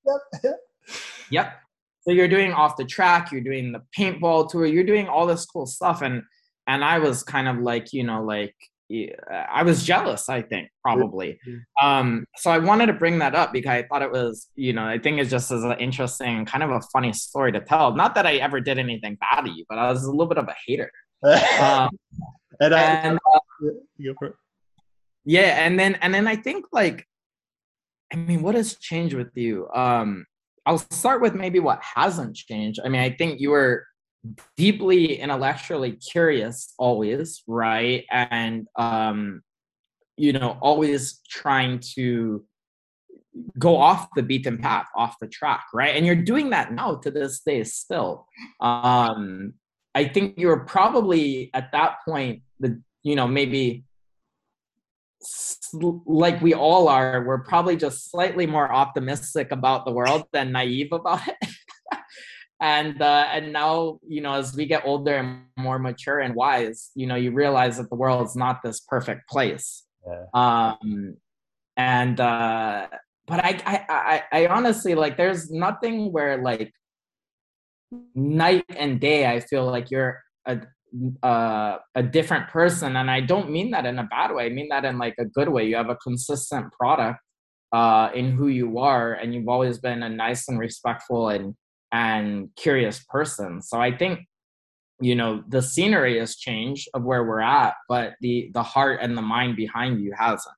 Yep. 0.43 0.55
yep. 1.29 1.59
So 2.01 2.11
you're 2.11 2.27
doing 2.27 2.53
off 2.53 2.75
the 2.77 2.85
track, 2.85 3.31
you're 3.31 3.41
doing 3.41 3.71
the 3.71 3.83
paintball 3.97 4.49
tour, 4.49 4.65
you're 4.65 4.83
doing 4.83 5.07
all 5.07 5.27
this 5.27 5.45
cool 5.45 5.67
stuff. 5.67 6.01
And 6.01 6.23
and 6.65 6.83
I 6.83 6.99
was 6.99 7.23
kind 7.23 7.47
of 7.47 7.57
like, 7.59 7.93
you 7.93 8.03
know, 8.03 8.23
like 8.23 8.55
I 9.29 9.61
was 9.63 9.83
jealous, 9.83 10.29
I 10.29 10.41
think, 10.41 10.69
probably. 10.83 11.39
Um, 11.81 12.25
so 12.37 12.49
I 12.49 12.57
wanted 12.57 12.87
to 12.87 12.93
bring 12.93 13.19
that 13.19 13.35
up 13.35 13.53
because 13.53 13.71
I 13.71 13.83
thought 13.83 14.01
it 14.01 14.11
was, 14.11 14.47
you 14.55 14.73
know, 14.73 14.83
I 14.83 14.97
think 14.97 15.19
it's 15.19 15.29
just 15.29 15.51
as 15.51 15.63
an 15.63 15.73
interesting, 15.79 16.45
kind 16.45 16.63
of 16.63 16.71
a 16.71 16.81
funny 16.91 17.13
story 17.13 17.51
to 17.51 17.59
tell. 17.59 17.95
Not 17.95 18.15
that 18.15 18.25
I 18.25 18.37
ever 18.37 18.59
did 18.59 18.79
anything 18.79 19.17
bad 19.21 19.45
to 19.45 19.51
you, 19.51 19.63
but 19.69 19.77
I 19.77 19.91
was 19.91 20.03
a 20.03 20.09
little 20.09 20.27
bit 20.27 20.39
of 20.39 20.47
a 20.47 20.55
hater. 20.65 20.91
um, 21.23 21.89
and, 22.59 22.73
I, 22.73 22.81
and 22.81 23.19
uh, 23.35 24.29
yeah, 25.25 25.65
and 25.65 25.79
then 25.79 25.95
and 26.01 26.13
then 26.13 26.27
I 26.27 26.35
think 26.35 26.65
like, 26.71 27.05
I 28.11 28.15
mean, 28.15 28.41
what 28.41 28.55
has 28.55 28.75
changed 28.75 29.13
with 29.13 29.29
you? 29.35 29.69
Um, 29.69 30.25
I'll 30.65 30.79
start 30.79 31.21
with 31.21 31.35
maybe 31.35 31.59
what 31.59 31.79
hasn't 31.83 32.35
changed. 32.35 32.79
I 32.83 32.89
mean, 32.89 33.01
I 33.01 33.11
think 33.11 33.39
you 33.39 33.51
were 33.51 33.85
deeply 34.57 35.19
intellectually 35.19 35.93
curious 35.93 36.73
always 36.77 37.43
right? 37.47 38.05
And 38.11 38.67
um 38.75 39.41
you 40.17 40.33
know 40.33 40.57
always 40.61 41.21
trying 41.29 41.79
to 41.95 42.43
go 43.57 43.77
off 43.77 44.09
the 44.15 44.23
beaten 44.23 44.57
path 44.57 44.87
off 44.95 45.15
the 45.21 45.27
track 45.27 45.65
right? 45.73 45.95
And 45.95 46.05
you're 46.05 46.15
doing 46.15 46.49
that 46.51 46.73
now 46.73 46.95
to 46.95 47.11
this 47.11 47.39
day 47.41 47.63
still. 47.63 48.27
Um 48.59 49.53
i 49.95 50.05
think 50.05 50.35
you're 50.37 50.59
probably 50.59 51.49
at 51.53 51.71
that 51.71 51.97
point 52.05 52.41
the 52.59 52.81
you 53.03 53.15
know 53.15 53.27
maybe 53.27 53.83
like 56.05 56.41
we 56.41 56.53
all 56.53 56.87
are 56.87 57.23
we're 57.25 57.43
probably 57.43 57.75
just 57.75 58.09
slightly 58.09 58.45
more 58.45 58.71
optimistic 58.71 59.51
about 59.51 59.85
the 59.85 59.91
world 59.91 60.23
than 60.31 60.51
naive 60.51 60.91
about 60.91 61.27
it 61.27 61.48
and 62.61 63.01
uh, 63.01 63.27
and 63.31 63.53
now 63.53 63.99
you 64.07 64.21
know 64.21 64.33
as 64.33 64.55
we 64.55 64.65
get 64.65 64.83
older 64.85 65.15
and 65.15 65.43
more 65.57 65.79
mature 65.79 66.19
and 66.19 66.35
wise 66.35 66.91
you 66.95 67.07
know 67.07 67.15
you 67.15 67.31
realize 67.31 67.77
that 67.77 67.89
the 67.89 67.95
world's 67.95 68.35
not 68.35 68.61
this 68.63 68.79
perfect 68.81 69.29
place. 69.29 69.85
Yeah. 70.07 70.25
um 70.33 71.17
and 71.75 72.19
uh 72.21 72.87
but 73.27 73.43
I, 73.43 73.59
I 73.65 73.85
i 73.89 74.23
i 74.39 74.47
honestly 74.47 74.95
like 74.95 75.17
there's 75.17 75.51
nothing 75.51 76.13
where 76.13 76.41
like 76.41 76.71
night 78.15 78.63
and 78.69 78.99
day 78.99 79.27
i 79.27 79.41
feel 79.41 79.65
like 79.65 79.91
you're 79.91 80.21
a 80.45 80.61
uh, 81.23 81.77
a 81.95 82.03
different 82.03 82.47
person. 82.49 82.95
And 82.95 83.09
i 83.11 83.21
don't 83.21 83.49
mean 83.51 83.71
that 83.71 83.85
in 83.85 83.99
a 83.99 84.03
bad 84.03 84.33
way. 84.33 84.45
I 84.45 84.49
mean 84.49 84.69
that 84.69 84.85
in 84.85 84.97
like 84.97 85.15
a 85.19 85.25
good 85.25 85.49
way. 85.49 85.65
You 85.67 85.75
have 85.75 85.89
a 85.89 85.95
consistent 85.97 86.71
product 86.73 87.19
uh, 87.71 88.09
in 88.15 88.31
who 88.31 88.47
you 88.47 88.79
are 88.79 89.13
and 89.13 89.33
you've 89.33 89.47
always 89.47 89.77
been 89.77 90.03
a 90.03 90.09
nice 90.09 90.47
and 90.47 90.59
respectful 90.59 91.29
and 91.29 91.55
and 91.91 92.49
curious 92.55 93.03
person. 93.09 93.61
So 93.61 93.79
i 93.79 93.95
think 93.95 94.27
you 95.01 95.15
know 95.15 95.43
the 95.47 95.61
scenery 95.61 96.19
has 96.19 96.35
changed 96.35 96.89
of 96.93 97.03
where 97.03 97.23
we're 97.23 97.39
at 97.39 97.75
but 97.87 98.15
the 98.19 98.51
the 98.53 98.63
heart 98.63 98.99
and 99.01 99.17
the 99.17 99.21
mind 99.21 99.55
behind 99.55 100.01
you 100.01 100.13
hasn't. 100.17 100.55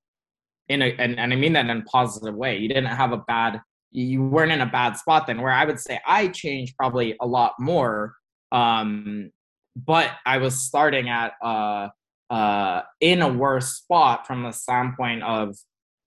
In 0.68 0.82
a 0.82 0.96
and, 0.98 1.20
and 1.20 1.34
i 1.34 1.36
mean 1.36 1.54
that 1.54 1.70
in 1.70 1.78
a 1.78 1.84
positive 1.84 2.36
way. 2.36 2.58
You 2.58 2.68
didn't 2.68 2.86
have 2.86 3.12
a 3.12 3.18
bad 3.18 3.62
you 3.92 4.24
weren't 4.24 4.54
in 4.54 4.62
a 4.62 4.66
bad 4.66 4.96
spot 4.96 5.28
then 5.28 5.42
where 5.42 5.52
i 5.52 5.66
would 5.66 5.80
say 5.80 6.00
i 6.08 6.30
changed 6.30 6.78
probably 6.78 7.14
a 7.20 7.28
lot 7.28 7.54
more 7.60 8.14
um 8.54 9.30
but 9.76 10.12
I 10.26 10.38
was 10.38 10.60
starting 10.60 11.10
at 11.10 11.34
uh, 11.42 11.90
uh, 12.30 12.82
in 13.00 13.22
a 13.22 13.32
worse 13.32 13.76
spot 13.76 14.28
from 14.28 14.44
the 14.44 14.52
standpoint 14.52 15.24
of 15.24 15.56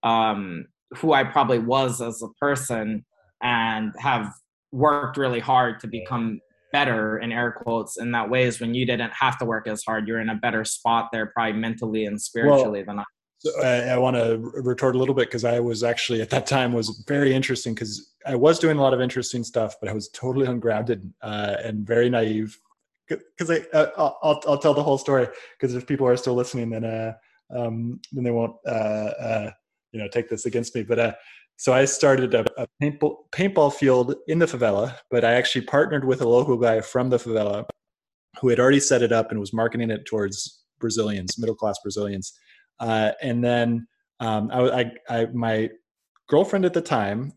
um, 0.03 0.67
who 0.97 1.13
I 1.13 1.25
probably 1.25 1.59
was 1.59 2.01
as 2.01 2.23
a 2.23 2.29
person 2.41 3.05
and 3.43 3.93
have 3.99 4.33
worked 4.75 5.17
really 5.17 5.41
hard 5.41 5.81
to 5.81 5.87
become 5.87 6.41
better 6.73 7.19
in 7.19 7.31
air 7.31 7.53
quotes 7.53 7.99
in 7.99 8.11
that 8.11 8.29
ways 8.29 8.61
when 8.61 8.75
you 8.75 8.85
didn't 8.85 9.13
have 9.13 9.39
to 9.39 9.45
work 9.45 9.69
as 9.69 9.85
hard. 9.85 10.09
You're 10.09 10.21
in 10.21 10.29
a 10.29 10.35
better 10.35 10.65
spot 10.65 11.11
there 11.13 11.27
probably 11.27 11.53
mentally 11.53 12.07
and 12.07 12.21
spiritually 12.21 12.81
well, 12.81 12.97
than 12.97 12.99
I 13.01 13.05
so 13.45 13.63
I, 13.63 13.89
I 13.91 13.99
want 13.99 14.17
to 14.17 14.39
retort 14.63 14.97
a 14.97 14.99
little 14.99 15.15
bit 15.15 15.29
because 15.29 15.45
I 15.45 15.61
was 15.61 15.83
actually 15.83 16.23
at 16.23 16.31
that 16.31 16.47
time 16.47 16.73
was 16.73 17.05
very 17.07 17.35
interesting 17.35 17.75
because 17.75 18.15
I 18.27 18.35
was 18.37 18.59
doing 18.59 18.79
a 18.79 18.83
lot 18.83 18.95
of 18.95 19.03
interesting 19.03 19.45
stuff, 19.45 19.77
but 19.81 19.91
I 19.91 19.93
was 19.93 20.09
totally 20.09 20.47
ungrounded 20.47 21.13
uh, 21.21 21.57
and 21.63 21.87
very 21.87 22.09
naive. 22.09 22.59
Because 23.07 23.51
I 23.51 23.59
uh, 23.77 23.91
I'll 23.99 24.41
I'll 24.47 24.59
tell 24.59 24.73
the 24.73 24.83
whole 24.83 24.97
story 24.97 25.29
because 25.59 25.75
if 25.75 25.87
people 25.87 26.07
are 26.07 26.17
still 26.17 26.35
listening, 26.35 26.71
then 26.71 26.85
uh 26.85 27.13
um 27.55 28.01
then 28.13 28.25
they 28.25 28.31
won't 28.31 28.57
uh 28.67 28.71
uh 28.71 29.51
you 29.93 30.01
know 30.01 30.09
take 30.09 30.31
this 30.31 30.47
against 30.47 30.75
me. 30.75 30.83
But 30.83 30.99
uh 30.99 31.13
so 31.57 31.73
I 31.73 31.85
started 31.85 32.35
a, 32.35 32.45
a 32.61 32.67
paintball 32.83 33.17
paintball 33.33 33.73
field 33.73 34.15
in 34.27 34.39
the 34.39 34.47
favela, 34.47 34.97
but 35.11 35.25
I 35.25 35.35
actually 35.35 35.67
partnered 35.67 36.05
with 36.05 36.21
a 36.21 36.29
local 36.29 36.57
guy 36.57 36.81
from 36.81 37.11
the 37.11 37.17
favela 37.17 37.65
who 38.41 38.49
had 38.49 38.59
already 38.59 38.81
set 38.81 39.03
it 39.03 39.13
up 39.13 39.31
and 39.31 39.39
was 39.39 39.53
marketing 39.53 39.91
it 39.91 40.07
towards 40.07 40.65
Brazilians, 40.81 41.39
middle 41.39 41.55
class 41.55 41.77
Brazilians. 41.83 42.33
Uh, 42.81 43.13
and 43.23 43.45
then 43.45 43.87
um, 44.21 44.51
I, 44.53 44.61
I, 44.81 44.93
I, 45.09 45.27
my 45.27 45.71
girlfriend 46.29 46.65
at 46.65 46.75
the 46.75 46.81
time 46.81 47.33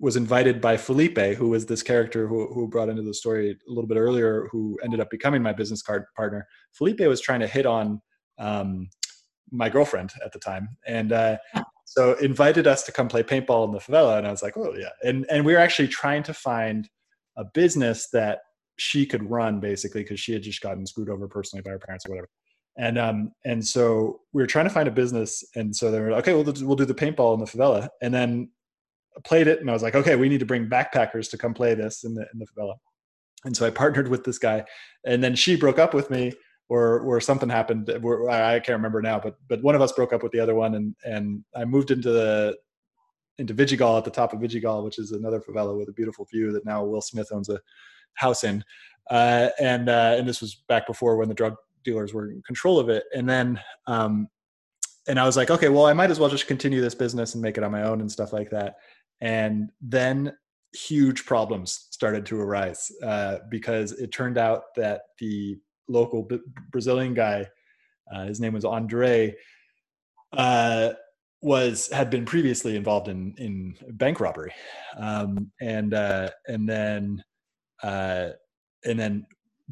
was 0.00 0.16
invited 0.16 0.60
by 0.60 0.76
Felipe, 0.76 1.36
who 1.36 1.48
was 1.48 1.66
this 1.66 1.82
character 1.82 2.26
who, 2.26 2.52
who 2.52 2.68
brought 2.68 2.88
into 2.88 3.02
the 3.02 3.14
story 3.14 3.50
a 3.50 3.70
little 3.70 3.86
bit 3.86 3.96
earlier, 3.96 4.48
who 4.50 4.78
ended 4.82 5.00
up 5.00 5.10
becoming 5.10 5.42
my 5.42 5.52
business 5.52 5.82
card 5.82 6.04
partner. 6.16 6.46
Felipe 6.72 7.00
was 7.00 7.20
trying 7.20 7.40
to 7.40 7.46
hit 7.46 7.66
on 7.66 8.00
um, 8.38 8.88
my 9.50 9.68
girlfriend 9.68 10.10
at 10.24 10.32
the 10.32 10.38
time, 10.38 10.68
and 10.86 11.12
uh, 11.12 11.36
so 11.84 12.14
invited 12.14 12.66
us 12.66 12.82
to 12.84 12.92
come 12.92 13.08
play 13.08 13.22
paintball 13.22 13.66
in 13.66 13.72
the 13.72 13.78
favela. 13.78 14.18
And 14.18 14.26
I 14.26 14.30
was 14.30 14.42
like, 14.42 14.56
oh 14.56 14.74
yeah, 14.76 14.90
and 15.02 15.26
and 15.30 15.44
we 15.44 15.52
were 15.52 15.58
actually 15.58 15.88
trying 15.88 16.22
to 16.24 16.34
find 16.34 16.88
a 17.36 17.44
business 17.44 18.08
that 18.10 18.40
she 18.76 19.06
could 19.06 19.28
run 19.30 19.60
basically 19.60 20.02
because 20.02 20.18
she 20.18 20.32
had 20.32 20.42
just 20.42 20.60
gotten 20.60 20.86
screwed 20.86 21.08
over 21.08 21.28
personally 21.28 21.62
by 21.62 21.70
her 21.70 21.78
parents 21.78 22.06
or 22.06 22.10
whatever. 22.10 22.28
And 22.76 22.98
um 22.98 23.32
and 23.44 23.64
so 23.64 24.20
we 24.32 24.42
were 24.42 24.46
trying 24.46 24.66
to 24.66 24.70
find 24.70 24.88
a 24.88 24.92
business, 24.92 25.44
and 25.54 25.74
so 25.74 25.90
they 25.90 26.00
were 26.00 26.10
like, 26.10 26.26
okay, 26.26 26.34
we'll 26.34 26.66
we'll 26.66 26.76
do 26.76 26.84
the 26.84 26.94
paintball 26.94 27.34
in 27.34 27.40
the 27.40 27.46
favela, 27.46 27.88
and 28.02 28.12
then 28.12 28.50
played 29.24 29.46
it 29.46 29.60
and 29.60 29.70
I 29.70 29.72
was 29.72 29.82
like, 29.82 29.94
okay, 29.94 30.16
we 30.16 30.28
need 30.28 30.40
to 30.40 30.46
bring 30.46 30.68
backpackers 30.68 31.30
to 31.30 31.38
come 31.38 31.54
play 31.54 31.74
this 31.74 32.02
in 32.02 32.14
the 32.14 32.26
in 32.32 32.38
the 32.38 32.46
favela. 32.46 32.74
And 33.44 33.56
so 33.56 33.66
I 33.66 33.70
partnered 33.70 34.08
with 34.08 34.24
this 34.24 34.38
guy, 34.38 34.64
and 35.06 35.22
then 35.22 35.34
she 35.34 35.54
broke 35.54 35.78
up 35.78 35.92
with 35.92 36.10
me, 36.10 36.32
or 36.68 37.00
or 37.00 37.20
something 37.20 37.48
happened. 37.48 37.90
Where, 38.00 38.28
I 38.30 38.58
can't 38.60 38.76
remember 38.76 39.02
now, 39.02 39.18
but 39.20 39.36
but 39.48 39.62
one 39.62 39.74
of 39.74 39.80
us 39.80 39.92
broke 39.92 40.12
up 40.12 40.22
with 40.22 40.32
the 40.32 40.40
other 40.40 40.54
one, 40.54 40.74
and 40.74 40.94
and 41.04 41.44
I 41.56 41.64
moved 41.64 41.90
into 41.90 42.10
the 42.10 42.56
into 43.38 43.54
Vidigal 43.54 43.98
at 43.98 44.04
the 44.04 44.10
top 44.10 44.32
of 44.32 44.40
Vidigal, 44.40 44.84
which 44.84 44.98
is 44.98 45.12
another 45.12 45.40
favela 45.40 45.76
with 45.76 45.88
a 45.88 45.92
beautiful 45.92 46.26
view 46.30 46.52
that 46.52 46.64
now 46.64 46.84
Will 46.84 47.02
Smith 47.02 47.28
owns 47.32 47.48
a 47.48 47.60
house 48.14 48.44
in. 48.44 48.64
Uh, 49.10 49.48
and 49.60 49.88
uh, 49.88 50.14
and 50.16 50.28
this 50.28 50.40
was 50.40 50.54
back 50.68 50.86
before 50.86 51.16
when 51.16 51.28
the 51.28 51.34
drug 51.34 51.56
dealers 51.84 52.14
were 52.14 52.30
in 52.30 52.42
control 52.42 52.78
of 52.78 52.88
it. 52.88 53.04
And 53.14 53.28
then 53.28 53.60
um, 53.86 54.28
and 55.06 55.20
I 55.20 55.26
was 55.26 55.36
like, 55.36 55.50
okay, 55.50 55.68
well, 55.68 55.86
I 55.86 55.92
might 55.92 56.10
as 56.10 56.18
well 56.18 56.30
just 56.30 56.46
continue 56.46 56.80
this 56.80 56.94
business 56.94 57.34
and 57.34 57.42
make 57.42 57.58
it 57.58 57.64
on 57.64 57.72
my 57.72 57.82
own 57.82 58.00
and 58.00 58.10
stuff 58.10 58.32
like 58.32 58.50
that. 58.50 58.76
And 59.20 59.70
then 59.80 60.34
huge 60.74 61.24
problems 61.24 61.88
started 61.90 62.26
to 62.26 62.40
arise 62.40 62.90
uh, 63.02 63.38
because 63.50 63.92
it 63.92 64.12
turned 64.12 64.38
out 64.38 64.74
that 64.76 65.02
the 65.18 65.58
local 65.88 66.28
Brazilian 66.70 67.14
guy, 67.14 67.46
uh, 68.12 68.24
his 68.24 68.40
name 68.40 68.52
was 68.52 68.64
Andre, 68.64 69.34
uh, 70.32 70.90
was 71.40 71.88
had 71.90 72.10
been 72.10 72.24
previously 72.24 72.76
involved 72.76 73.08
in 73.08 73.34
in 73.38 73.74
bank 73.92 74.20
robbery, 74.20 74.52
um, 74.96 75.50
and 75.60 75.94
uh, 75.94 76.30
and 76.46 76.68
then 76.68 77.22
uh, 77.82 78.30
and 78.84 78.98
then 78.98 79.26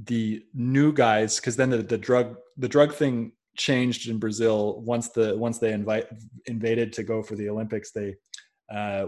the 0.05 0.43
new 0.55 0.93
guys 0.93 1.37
because 1.37 1.57
then 1.57 1.71
the, 1.71 1.79
the 1.79 1.99
drug 1.99 2.37
the 2.57 2.69
drug 2.69 2.93
thing 2.95 3.33
changed 3.57 4.09
in 4.09 4.19
Brazil 4.19 4.81
once 4.83 5.09
the 5.09 5.37
once 5.37 5.59
they 5.59 5.73
invite 5.73 6.07
invaded 6.47 6.93
to 6.93 7.03
go 7.03 7.23
for 7.23 7.37
the 7.37 7.49
Olympics 7.49 7.91
they 7.93 8.15
uh, 8.73 9.07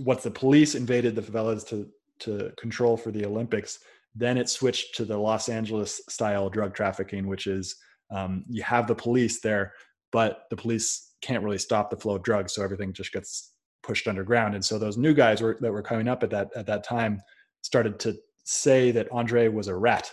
once 0.00 0.22
the 0.22 0.30
police 0.30 0.74
invaded 0.74 1.14
the 1.14 1.22
favelas 1.22 1.66
to 1.68 1.88
to 2.18 2.52
control 2.56 2.96
for 2.96 3.10
the 3.10 3.24
Olympics, 3.24 3.78
then 4.16 4.38
it 4.38 4.48
switched 4.48 4.96
to 4.96 5.04
the 5.04 5.18
Los 5.18 5.48
Angeles 5.48 6.00
style 6.08 6.48
drug 6.48 6.74
trafficking, 6.74 7.26
which 7.26 7.46
is 7.46 7.76
um, 8.10 8.44
you 8.48 8.62
have 8.62 8.86
the 8.86 8.94
police 8.94 9.40
there, 9.40 9.72
but 10.10 10.44
the 10.50 10.56
police 10.56 11.12
can't 11.20 11.44
really 11.44 11.58
stop 11.58 11.90
the 11.90 11.96
flow 11.96 12.16
of 12.16 12.22
drugs, 12.22 12.54
so 12.54 12.62
everything 12.62 12.92
just 12.92 13.12
gets 13.12 13.52
pushed 13.82 14.08
underground. 14.08 14.54
And 14.54 14.64
so 14.64 14.78
those 14.78 14.96
new 14.96 15.12
guys 15.12 15.42
were, 15.42 15.58
that 15.60 15.72
were 15.72 15.82
coming 15.82 16.08
up 16.08 16.22
at 16.22 16.30
that 16.30 16.48
at 16.56 16.66
that 16.66 16.84
time 16.84 17.20
started 17.62 17.98
to 18.00 18.16
say 18.44 18.90
that 18.92 19.10
Andre 19.12 19.48
was 19.48 19.68
a 19.68 19.74
rat, 19.74 20.10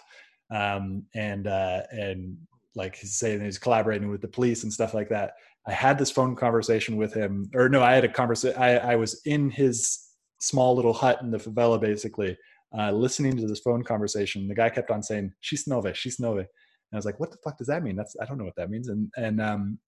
um, 0.51 1.05
and 1.15 1.47
uh, 1.47 1.83
and 1.91 2.37
like 2.75 2.95
saying 2.97 3.41
he's 3.41 3.59
collaborating 3.59 4.09
with 4.09 4.21
the 4.21 4.27
police 4.27 4.63
and 4.63 4.73
stuff 4.73 4.93
like 4.93 5.09
that. 5.09 5.33
I 5.65 5.71
had 5.71 5.97
this 5.97 6.11
phone 6.11 6.35
conversation 6.35 6.97
with 6.97 7.13
him, 7.13 7.49
or 7.53 7.69
no, 7.69 7.81
I 7.81 7.93
had 7.93 8.03
a 8.03 8.09
conversation. 8.09 8.61
I, 8.61 8.77
I 8.77 8.95
was 8.95 9.21
in 9.25 9.49
his 9.49 10.09
small 10.39 10.75
little 10.75 10.91
hut 10.91 11.21
in 11.21 11.31
the 11.31 11.37
favela, 11.37 11.79
basically, 11.79 12.37
uh, 12.77 12.91
listening 12.91 13.37
to 13.37 13.47
this 13.47 13.59
phone 13.59 13.83
conversation. 13.83 14.47
The 14.47 14.55
guy 14.55 14.69
kept 14.69 14.91
on 14.91 15.03
saying, 15.03 15.33
"Xis 15.43 15.67
nove, 15.67 15.85
xis 15.85 16.19
nove," 16.19 16.39
and 16.39 16.47
I 16.93 16.95
was 16.95 17.05
like, 17.05 17.19
"What 17.19 17.31
the 17.31 17.37
fuck 17.43 17.57
does 17.57 17.67
that 17.67 17.83
mean?" 17.83 17.95
That's 17.95 18.15
I 18.21 18.25
don't 18.25 18.37
know 18.37 18.45
what 18.45 18.55
that 18.57 18.69
means. 18.69 18.87
And 18.87 19.11
and 19.15 19.41
um, 19.41 19.79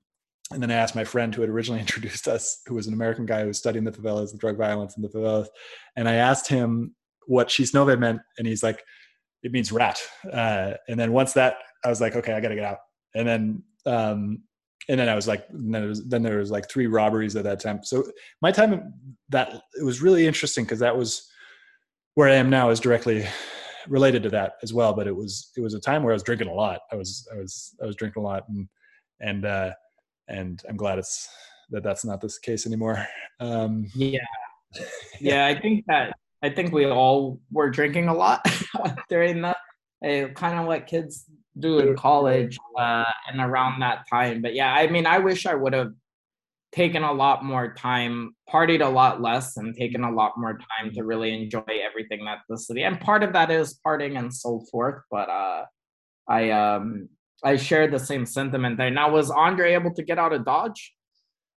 and 0.51 0.61
then 0.61 0.71
I 0.71 0.75
asked 0.75 0.95
my 0.95 1.03
friend 1.03 1.33
who 1.33 1.41
had 1.41 1.49
originally 1.49 1.79
introduced 1.87 2.27
us, 2.27 2.61
who 2.67 2.75
was 2.75 2.87
an 2.87 2.93
American 2.93 3.25
guy 3.25 3.41
who 3.41 3.47
was 3.47 3.57
studying 3.57 3.85
the 3.85 3.91
favelas, 3.91 4.31
the 4.31 4.37
drug 4.37 4.57
violence 4.57 4.95
in 4.97 5.03
the 5.03 5.09
favelas, 5.09 5.47
and 5.95 6.07
I 6.07 6.15
asked 6.15 6.47
him 6.47 6.95
what 7.27 7.49
xis 7.49 7.73
nove 7.73 7.97
meant, 7.99 8.21
and 8.37 8.47
he's 8.47 8.63
like, 8.63 8.83
"It 9.43 9.51
means 9.51 9.71
rat." 9.71 9.99
Uh, 10.31 10.73
and 10.87 10.99
then 10.99 11.11
once 11.11 11.33
that, 11.33 11.57
I 11.83 11.89
was 11.89 12.01
like, 12.01 12.15
"Okay, 12.15 12.33
I 12.33 12.39
got 12.39 12.49
to 12.49 12.55
get 12.55 12.65
out." 12.65 12.79
And 13.15 13.27
then 13.27 13.63
um, 13.85 14.43
and 14.87 14.99
then 14.99 15.09
I 15.09 15.15
was 15.15 15.27
like, 15.27 15.47
then, 15.49 15.71
there 15.71 15.87
was, 15.87 16.05
then 16.05 16.21
there 16.21 16.37
was 16.37 16.51
like 16.51 16.69
three 16.69 16.87
robberies 16.87 17.35
at 17.35 17.43
that 17.43 17.59
time. 17.59 17.83
So 17.83 18.03
my 18.41 18.51
time 18.51 18.93
that 19.29 19.61
it 19.79 19.83
was 19.83 20.01
really 20.01 20.27
interesting 20.27 20.63
because 20.63 20.79
that 20.79 20.95
was 20.95 21.27
where 22.15 22.29
I 22.29 22.35
am 22.35 22.49
now 22.49 22.69
is 22.69 22.79
directly 22.79 23.25
related 23.87 24.23
to 24.23 24.29
that 24.29 24.53
as 24.63 24.73
well. 24.73 24.93
But 24.93 25.07
it 25.07 25.15
was 25.15 25.51
it 25.55 25.61
was 25.61 25.73
a 25.73 25.79
time 25.79 26.03
where 26.03 26.11
I 26.11 26.15
was 26.15 26.23
drinking 26.23 26.47
a 26.47 26.53
lot. 26.53 26.81
I 26.91 26.95
was 26.95 27.27
I 27.31 27.37
was 27.37 27.75
I 27.81 27.85
was 27.85 27.95
drinking 27.95 28.23
a 28.23 28.25
lot, 28.25 28.43
and 28.49 28.67
and 29.21 29.45
uh, 29.45 29.71
and 30.27 30.61
I'm 30.67 30.77
glad 30.77 30.97
it's 30.97 31.29
that 31.69 31.83
that's 31.83 32.05
not 32.05 32.21
this 32.21 32.39
case 32.39 32.65
anymore. 32.65 33.05
Um, 33.39 33.85
yeah, 33.93 34.19
yeah. 35.19 35.45
I 35.45 35.59
think 35.59 35.85
that 35.87 36.17
I 36.41 36.49
think 36.49 36.73
we 36.73 36.85
all 36.85 37.39
were 37.51 37.69
drinking 37.69 38.07
a 38.07 38.13
lot 38.13 38.45
during 39.09 39.41
that. 39.41 39.57
kind 40.01 40.59
of 40.59 40.65
what 40.65 40.87
kids 40.87 41.25
do 41.57 41.79
in 41.79 41.95
college 41.95 42.57
uh, 42.77 43.05
and 43.31 43.39
around 43.39 43.79
that 43.79 44.05
time. 44.09 44.41
But 44.41 44.53
yeah, 44.53 44.73
I 44.73 44.87
mean, 44.87 45.05
I 45.05 45.19
wish 45.19 45.45
I 45.45 45.55
would 45.55 45.73
have 45.73 45.93
taken 46.75 47.03
a 47.03 47.13
lot 47.13 47.43
more 47.43 47.73
time, 47.73 48.35
partied 48.49 48.85
a 48.85 48.89
lot 48.89 49.21
less, 49.21 49.55
and 49.57 49.75
taken 49.75 50.03
a 50.03 50.11
lot 50.11 50.33
more 50.37 50.59
time 50.59 50.93
to 50.93 51.03
really 51.03 51.33
enjoy 51.33 51.63
everything 51.89 52.25
that 52.25 52.39
the 52.49 52.57
city. 52.57 52.83
And 52.83 52.99
part 52.99 53.23
of 53.23 53.31
that 53.33 53.49
is 53.49 53.75
parting 53.75 54.17
and 54.17 54.33
so 54.33 54.59
forth. 54.71 55.01
But 55.09 55.29
uh, 55.29 55.65
I 56.27 56.51
um 56.51 57.09
I 57.43 57.55
shared 57.55 57.91
the 57.91 57.99
same 57.99 58.25
sentiment 58.25 58.77
there. 58.77 58.91
Now, 58.91 59.11
was 59.11 59.31
Andre 59.31 59.73
able 59.73 59.93
to 59.93 60.03
get 60.03 60.19
out 60.19 60.33
of 60.33 60.45
Dodge? 60.45 60.93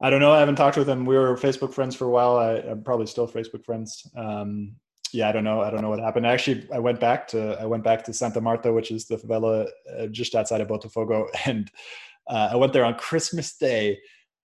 I 0.02 0.10
don't 0.10 0.20
know. 0.20 0.34
I 0.34 0.40
haven't 0.40 0.56
talked 0.56 0.78
with 0.78 0.88
him. 0.88 1.06
We 1.06 1.16
were 1.16 1.36
Facebook 1.36 1.74
friends 1.74 1.96
for 1.96 2.06
a 2.06 2.10
while. 2.10 2.38
I, 2.38 2.58
am 2.58 2.84
probably 2.84 3.08
still 3.08 3.28
Facebook 3.28 3.66
friends. 3.66 4.08
Um, 4.16 4.76
yeah, 5.12 5.30
I 5.30 5.32
don't 5.32 5.44
know. 5.44 5.62
I 5.62 5.72
don't 5.72 5.82
know 5.82 5.90
what 5.90 6.00
happened. 6.00 6.28
Actually, 6.28 6.68
I 6.72 6.78
went 6.78 7.00
back 7.00 7.28
to 7.30 7.60
I 7.60 7.66
went 7.66 7.84
back 7.84 8.04
to 8.06 8.14
Santa 8.14 8.42
Marta, 8.42 8.72
which 8.72 8.92
is 8.92 9.08
the 9.08 9.18
favela 9.18 9.68
uh, 9.98 10.08
just 10.08 10.36
outside 10.36 10.62
of 10.62 10.68
Botafogo, 10.68 11.28
and 11.46 11.72
uh, 12.28 12.50
I 12.52 12.56
went 12.58 12.74
there 12.74 12.86
on 12.86 12.96
Christmas 12.96 13.56
Day, 13.56 13.98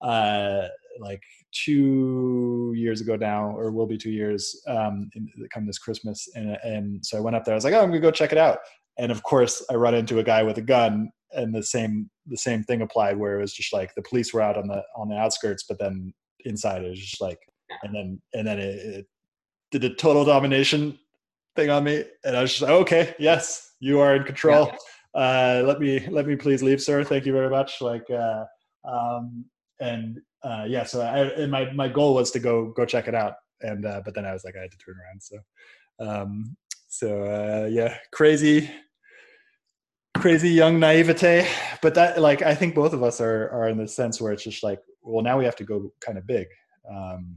uh, 0.03 0.69
like 1.01 1.23
two 1.53 2.73
years 2.77 3.01
ago 3.01 3.17
now, 3.17 3.57
or 3.57 3.71
will 3.71 3.87
be 3.87 3.97
two 3.97 4.11
years 4.11 4.61
um, 4.67 5.11
in, 5.15 5.29
come 5.53 5.67
this 5.67 5.79
Christmas. 5.79 6.29
And 6.35 6.59
and 6.63 7.05
so 7.05 7.17
I 7.17 7.21
went 7.21 7.37
up 7.37 7.45
there. 7.45 7.55
I 7.55 7.57
was 7.57 7.65
like, 7.65 7.75
oh, 7.75 7.83
I'm 7.83 7.89
gonna 7.89 8.01
go 8.01 8.11
check 8.11 8.33
it 8.33 8.39
out. 8.39 8.59
And 8.99 9.11
of 9.11 9.23
course, 9.23 9.65
I 9.71 9.75
run 9.75 9.95
into 9.95 10.19
a 10.19 10.25
guy 10.25 10.43
with 10.43 10.59
a 10.59 10.63
gun, 10.63 11.11
and 11.33 11.55
the 11.55 11.63
same 11.63 12.11
the 12.27 12.37
same 12.37 12.63
thing 12.65 12.83
applied, 12.83 13.17
where 13.17 13.39
it 13.39 13.41
was 13.41 13.55
just 13.55 13.73
like 13.73 13.95
the 13.95 14.03
police 14.03 14.35
were 14.35 14.43
out 14.43 14.59
on 14.59 14.69
the 14.69 14.83
on 14.97 15.09
the 15.09 15.17
outskirts, 15.17 15.65
but 15.69 15.79
then 15.79 16.13
inside 16.45 16.83
it 16.83 16.91
was 16.91 17.01
just 17.01 17.21
like, 17.21 17.39
and 17.83 17.95
then 17.95 18.21
and 18.35 18.47
then 18.47 18.59
it, 18.59 18.75
it 18.75 19.07
did 19.71 19.85
a 19.85 19.95
total 19.95 20.25
domination 20.25 20.99
thing 21.57 21.71
on 21.71 21.85
me, 21.85 22.05
and 22.25 22.37
I 22.37 22.43
was 22.43 22.51
just 22.51 22.63
like, 22.63 22.71
okay, 22.71 23.15
yes, 23.19 23.73
you 23.81 24.01
are 24.01 24.17
in 24.17 24.25
control. 24.25 24.67
Yeah. 24.67 24.77
Uh, 25.15 25.63
let 25.67 25.79
me 25.79 26.07
let 26.09 26.27
me 26.27 26.37
please 26.37 26.63
leave, 26.63 26.81
sir. 26.81 27.05
Thank 27.05 27.27
you 27.27 27.33
very 27.33 27.51
much. 27.51 27.81
Like, 27.81 28.05
uh, 28.11 28.45
um, 28.89 29.45
and 29.83 30.21
uh, 30.45 30.65
yeah, 30.67 30.85
so 30.85 31.03
I, 31.03 31.47
my 31.47 31.73
my 31.73 31.89
goal 31.89 32.15
was 32.15 32.31
to 32.33 32.39
go 32.39 32.73
go 32.73 32.85
check 32.85 33.09
it 33.09 33.15
out, 33.15 33.35
and 33.61 33.85
uh, 33.85 34.01
but 34.05 34.15
then 34.15 34.25
I 34.25 34.33
was 34.33 34.45
like, 34.45 34.57
I 34.57 34.63
had 34.63 34.71
to 34.71 34.79
turn 34.79 34.97
around. 34.97 35.23
So, 35.23 35.39
um, 36.01 36.57
so 36.89 37.23
uh, 37.23 37.69
yeah, 37.69 37.97
crazy, 38.13 38.71
crazy 40.17 40.51
young 40.51 40.79
naivete. 40.79 41.49
But 41.83 41.95
that 41.95 42.21
like 42.21 42.43
I 42.43 42.55
think 42.55 42.75
both 42.75 42.93
of 42.93 43.03
us 43.03 43.21
are 43.21 43.51
are 43.51 43.69
in 43.69 43.77
the 43.77 43.89
sense 43.89 44.21
where 44.21 44.33
it's 44.33 44.45
just 44.45 44.63
like, 44.63 44.81
well, 45.03 45.23
now 45.23 45.39
we 45.39 45.45
have 45.45 45.57
to 45.57 45.65
go 45.65 45.93
kind 46.01 46.17
of 46.17 46.27
big, 46.27 46.47
um, 46.89 47.37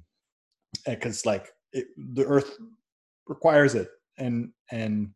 because 0.86 1.26
like 1.26 1.50
it, 1.74 1.88
the 2.14 2.26
earth 2.26 2.58
requires 3.28 3.74
it 3.74 3.90
and 4.18 4.52
and 4.72 5.10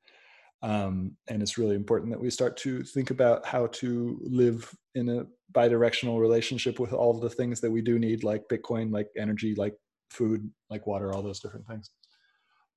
um, 0.61 1.15
and 1.27 1.41
it's 1.41 1.57
really 1.57 1.75
important 1.75 2.11
that 2.11 2.19
we 2.19 2.29
start 2.29 2.57
to 2.57 2.83
think 2.83 3.11
about 3.11 3.45
how 3.45 3.67
to 3.67 4.19
live 4.21 4.69
in 4.95 5.09
a 5.09 5.25
bidirectional 5.53 6.19
relationship 6.19 6.79
with 6.79 6.93
all 6.93 7.19
the 7.19 7.29
things 7.29 7.59
that 7.61 7.71
we 7.71 7.81
do 7.81 7.97
need 7.99 8.23
like 8.23 8.43
bitcoin 8.51 8.91
like 8.91 9.07
energy 9.17 9.55
like 9.55 9.75
food 10.11 10.49
like 10.69 10.85
water 10.87 11.13
all 11.13 11.21
those 11.21 11.39
different 11.39 11.65
things 11.67 11.91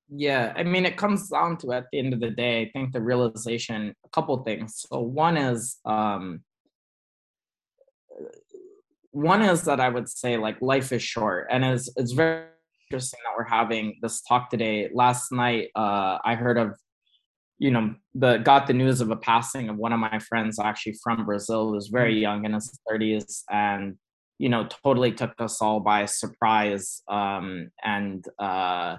yeah 0.09 0.53
i 0.55 0.63
mean 0.63 0.85
it 0.85 0.97
comes 0.97 1.29
down 1.29 1.57
to 1.57 1.71
at 1.71 1.85
the 1.91 1.99
end 1.99 2.13
of 2.13 2.19
the 2.19 2.29
day 2.29 2.61
i 2.61 2.69
think 2.73 2.91
the 2.91 3.01
realization 3.01 3.93
a 4.05 4.09
couple 4.09 4.37
things 4.43 4.85
so 4.89 4.99
one 4.99 5.37
is 5.37 5.77
um 5.85 6.41
one 9.11 9.41
is 9.41 9.63
that 9.63 9.79
i 9.79 9.89
would 9.89 10.09
say 10.09 10.37
like 10.37 10.61
life 10.61 10.91
is 10.91 11.01
short 11.01 11.47
and 11.51 11.63
it's 11.63 11.89
it's 11.95 12.11
very 12.11 12.45
interesting 12.93 13.19
that 13.25 13.35
we're 13.35 13.43
having 13.43 13.97
this 14.03 14.21
talk 14.21 14.51
today. 14.51 14.89
Last 14.93 15.31
night, 15.31 15.69
uh, 15.75 16.19
I 16.23 16.35
heard 16.35 16.59
of, 16.59 16.75
you 17.63 17.71
know, 17.71 17.95
the 18.13 18.39
got 18.39 18.67
the 18.67 18.73
news 18.73 18.99
of 18.99 19.09
a 19.09 19.15
passing 19.15 19.69
of 19.69 19.77
one 19.77 19.93
of 19.93 19.99
my 19.99 20.19
friends 20.19 20.59
actually 20.59 20.97
from 21.01 21.25
Brazil, 21.25 21.67
who 21.67 21.75
was 21.75 21.87
very 21.87 22.13
mm. 22.15 22.19
young 22.19 22.43
in 22.43 22.51
his 22.51 22.77
30s, 22.91 23.43
and 23.49 23.95
you 24.37 24.49
know, 24.49 24.67
totally 24.83 25.13
took 25.13 25.31
us 25.39 25.61
all 25.61 25.79
by 25.79 26.05
surprise. 26.05 27.01
Um, 27.07 27.69
and 27.81 28.25
uh, 28.37 28.97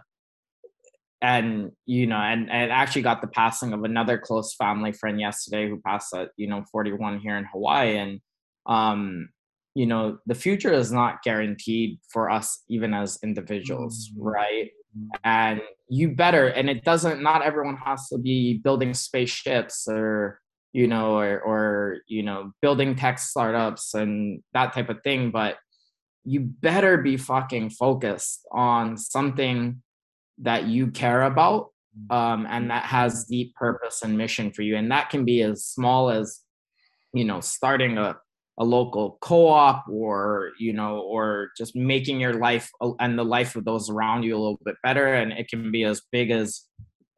and 1.20 1.73
you 1.85 2.07
know, 2.07 2.16
and 2.16 2.51
and 2.51 2.73
actually 2.73 3.03
got 3.03 3.20
the 3.20 3.27
passing 3.28 3.74
of 3.74 3.85
another 3.85 4.16
close 4.16 4.55
family 4.55 4.93
friend 4.93 5.20
yesterday 5.20 5.69
who 5.69 5.78
passed 5.82 6.15
at 6.15 6.31
you 6.39 6.47
know 6.47 6.65
41 6.73 7.20
here 7.20 7.36
in 7.36 7.45
Hawaii, 7.45 7.99
and 7.99 8.19
um, 8.65 9.28
you 9.74 9.85
know 9.85 10.16
the 10.24 10.35
future 10.35 10.73
is 10.73 10.91
not 10.91 11.23
guaranteed 11.23 11.99
for 12.09 12.31
us 12.31 12.62
even 12.70 12.95
as 12.95 13.19
individuals 13.23 14.09
mm-hmm. 14.09 14.27
right 14.27 14.70
and 15.24 15.60
you 15.88 16.14
better 16.14 16.48
and 16.48 16.70
it 16.70 16.84
doesn't 16.84 17.22
not 17.22 17.42
everyone 17.42 17.76
has 17.76 18.08
to 18.08 18.18
be 18.18 18.58
building 18.58 18.94
spaceships 18.94 19.86
or 19.88 20.40
you 20.72 20.86
know 20.86 21.18
or 21.18 21.40
or 21.40 21.98
you 22.06 22.22
know 22.22 22.52
building 22.62 22.94
tech 22.94 23.18
startups 23.18 23.94
and 23.94 24.42
that 24.52 24.72
type 24.72 24.88
of 24.88 25.02
thing 25.02 25.30
but 25.30 25.56
you 26.24 26.40
better 26.40 26.98
be 26.98 27.16
fucking 27.16 27.68
focused 27.68 28.46
on 28.50 28.96
something 28.96 29.82
that 30.38 30.66
you 30.66 30.90
care 30.90 31.22
about 31.22 31.68
um, 32.10 32.46
and 32.48 32.70
that 32.70 32.84
has 32.84 33.24
deep 33.24 33.54
purpose 33.54 34.02
and 34.02 34.16
mission 34.16 34.50
for 34.50 34.62
you 34.62 34.76
and 34.76 34.90
that 34.90 35.10
can 35.10 35.24
be 35.24 35.42
as 35.42 35.64
small 35.64 36.10
as 36.10 36.40
you 37.12 37.24
know 37.24 37.40
starting 37.40 37.98
a 37.98 38.16
a 38.59 38.64
local 38.64 39.18
co-op 39.20 39.85
or 39.89 40.52
you 40.59 40.72
know 40.72 41.01
or 41.01 41.51
just 41.56 41.74
making 41.74 42.20
your 42.20 42.35
life 42.35 42.70
and 43.01 43.18
the 43.18 43.24
life 43.24 43.56
of 43.56 43.64
those 43.64 43.90
around 43.90 44.22
you 44.22 44.35
a 44.35 44.39
little 44.39 44.60
bit 44.64 44.76
better 44.82 45.14
and 45.14 45.32
it 45.32 45.48
can 45.48 45.72
be 45.72 45.82
as 45.85 46.02
big 46.12 46.31
as 46.31 46.62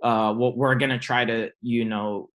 uh, 0.03 0.33
what 0.33 0.57
we're 0.57 0.75
going 0.75 0.91
to 0.91 0.99
try 0.99 1.25
to 1.25 1.51
you 1.61 1.85
know 1.85 2.29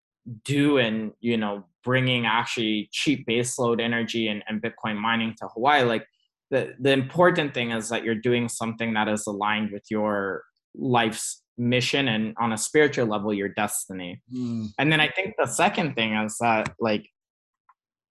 do 0.45 0.79
and 0.79 1.13
you 1.21 1.37
know 1.37 1.65
bringing 1.83 2.27
actually 2.27 2.89
cheap 2.93 3.27
baseload 3.27 3.81
energy 3.81 4.29
and, 4.29 4.43
and 4.49 4.63
bitcoin 4.63 4.97
mining 4.97 5.35
to 5.39 5.49
hawaii 5.55 5.83
like 5.83 6.07
the, 6.51 6.75
the 6.81 6.91
important 6.91 7.55
thing 7.55 7.71
is 7.71 7.89
that 7.89 8.03
you're 8.03 8.15
doing 8.15 8.49
something 8.49 8.93
that 8.95 9.09
is 9.09 9.27
aligned 9.27 9.71
with 9.71 9.85
your 9.89 10.43
life's 10.75 11.43
mission 11.57 12.09
and 12.09 12.35
on 12.41 12.53
a 12.53 12.59
spiritual 12.59 13.07
level 13.07 13.33
your 13.33 13.49
destiny 13.49 14.21
mm. 14.35 14.69
and 14.79 14.93
then 14.93 15.01
i 15.01 15.09
think 15.09 15.35
the 15.39 15.47
second 15.47 15.95
thing 15.95 16.15
is 16.15 16.37
that 16.39 16.75
like 16.81 17.07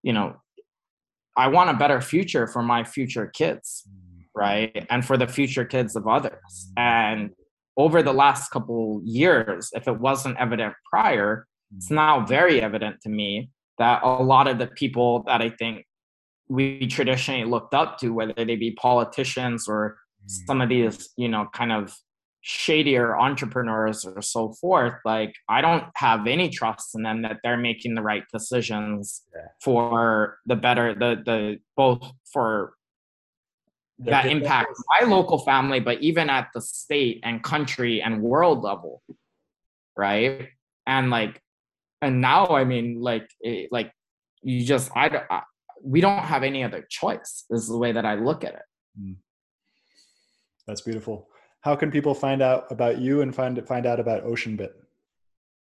you 0.02 0.14
know 0.14 0.36
I 1.38 1.48
want 1.48 1.70
a 1.70 1.74
better 1.74 2.02
future 2.02 2.48
for 2.48 2.62
my 2.62 2.84
future 2.84 3.28
kids, 3.28 3.88
mm. 3.88 4.24
right? 4.36 4.86
And 4.90 5.06
for 5.06 5.18
the 5.18 5.28
future 5.28 5.66
kids 5.66 5.96
of 5.96 6.08
others. 6.08 6.72
Mm. 6.78 6.82
And 6.82 7.30
over 7.78 8.04
the 8.04 8.14
last 8.14 8.50
couple 8.50 9.02
years, 9.04 9.70
if 9.74 9.88
it 9.88 10.00
wasn't 10.00 10.38
evident 10.38 10.74
prior, 10.90 11.48
it's 11.76 11.90
mm. 11.90 11.96
now 11.96 12.26
very 12.26 12.62
evident 12.62 13.02
to 13.02 13.10
me 13.10 13.50
that 13.78 14.04
a 14.04 14.24
lot 14.24 14.48
of 14.48 14.58
the 14.58 14.68
people 14.68 15.24
that 15.28 15.42
I 15.42 15.50
think 15.50 15.86
we 16.50 16.88
traditionally 16.88 17.46
looked 17.46 17.74
up 17.74 18.00
to, 18.00 18.10
whether 18.10 18.34
they 18.34 18.56
be 18.56 18.72
politicians 18.72 19.68
or 19.68 19.98
some 20.28 20.62
of 20.62 20.70
these, 20.70 21.10
you 21.16 21.30
know, 21.30 21.48
kind 21.54 21.72
of 21.72 21.96
shadier 22.42 23.18
entrepreneurs 23.20 24.06
or 24.06 24.22
so 24.22 24.54
forth 24.54 24.94
like 25.04 25.36
i 25.50 25.60
don't 25.60 25.84
have 25.96 26.26
any 26.26 26.50
trust 26.50 26.96
in 26.96 27.04
them 27.04 27.22
that 27.22 27.38
they're 27.44 27.58
making 27.58 27.96
the 27.96 28.02
right 28.02 28.24
decisions 28.32 29.24
yeah. 29.36 29.42
for 29.62 30.38
the 30.46 30.56
better 30.56 30.94
the 30.94 31.22
the 31.26 31.60
both 31.76 32.12
for 32.32 32.74
they're 33.98 34.14
that 34.14 34.26
impact 34.28 34.70
my 35.00 35.06
local 35.06 35.38
family 35.38 35.82
but 35.82 36.00
even 36.00 36.30
at 36.30 36.48
the 36.54 36.62
state 36.62 37.20
and 37.24 37.44
country 37.44 38.02
and 38.02 38.22
world 38.22 38.64
level 38.64 39.02
right 39.98 40.48
and 40.88 41.10
like 41.10 41.42
and 42.02 42.22
now 42.22 42.48
i 42.48 42.64
mean 42.64 43.02
like 43.02 43.30
it, 43.42 43.70
like 43.70 43.92
you 44.42 44.64
just 44.64 44.90
I, 44.96 45.24
I 45.30 45.42
we 45.84 46.00
don't 46.00 46.20
have 46.20 46.44
any 46.44 46.64
other 46.64 46.86
choice 46.90 47.44
this 47.50 47.62
is 47.64 47.68
the 47.68 47.78
way 47.78 47.92
that 47.92 48.06
i 48.06 48.16
look 48.16 48.46
at 48.46 48.54
it 48.54 48.62
mm. 48.98 49.18
that's 50.66 50.82
beautiful 50.82 51.28
how 51.62 51.76
can 51.76 51.92
people 51.92 52.14
find 52.14 52.42
out 52.42 52.72
about 52.72 53.00
you 53.00 53.22
and 53.22 53.36
find 53.36 53.66
find 53.68 53.86
out 53.86 54.00
about 54.00 54.26
OceanBit? 54.26 54.72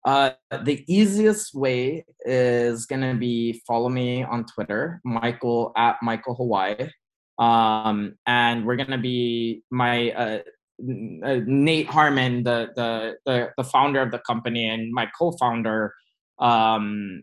Uh, 0.04 0.30
the 0.62 0.84
easiest 0.86 1.54
way 1.54 2.04
is 2.24 2.86
going 2.86 3.02
to 3.02 3.14
be 3.18 3.60
follow 3.66 3.88
me 3.88 4.22
on 4.22 4.44
Twitter, 4.46 5.00
Michael 5.04 5.72
at 5.76 5.96
Michael 6.02 6.34
Hawaii. 6.36 6.90
Um, 7.38 8.14
and 8.26 8.64
we're 8.64 8.76
going 8.76 8.92
to 8.92 8.98
be 8.98 9.62
my 9.70 10.10
uh, 10.12 10.38
uh, 10.78 11.40
Nate 11.46 11.88
Harmon, 11.88 12.44
the, 12.44 12.68
the, 12.76 13.16
the 13.24 13.50
the 13.56 13.64
founder 13.64 14.00
of 14.00 14.10
the 14.10 14.18
company, 14.20 14.68
and 14.68 14.92
my 14.92 15.08
co-founder 15.18 15.94
um, 16.38 17.22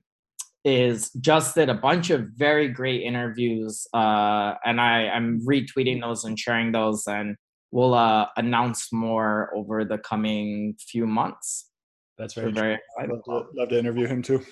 is 0.66 1.12
just 1.12 1.56
did 1.56 1.70
a 1.70 1.74
bunch 1.74 2.10
of 2.10 2.30
very 2.36 2.68
great 2.68 3.04
interviews, 3.04 3.88
uh, 3.94 4.56
and 4.66 4.82
I 4.82 5.08
I'm 5.08 5.40
retweeting 5.46 6.02
those 6.02 6.24
and 6.26 6.38
sharing 6.38 6.72
those, 6.72 7.08
and 7.08 7.38
we'll 7.74 7.96
uh, 7.96 8.28
announce 8.38 8.94
more 8.94 9.52
over 9.56 9.84
the 9.84 9.98
coming 9.98 10.76
few 10.80 11.08
months. 11.08 11.72
That's 12.20 12.36
very, 12.36 12.52
very 12.52 12.78
love 13.00 13.24
to, 13.26 13.42
love 13.56 13.70
to 13.70 13.80
interview 13.80 14.06
him 14.06 14.22
too. 14.22 14.46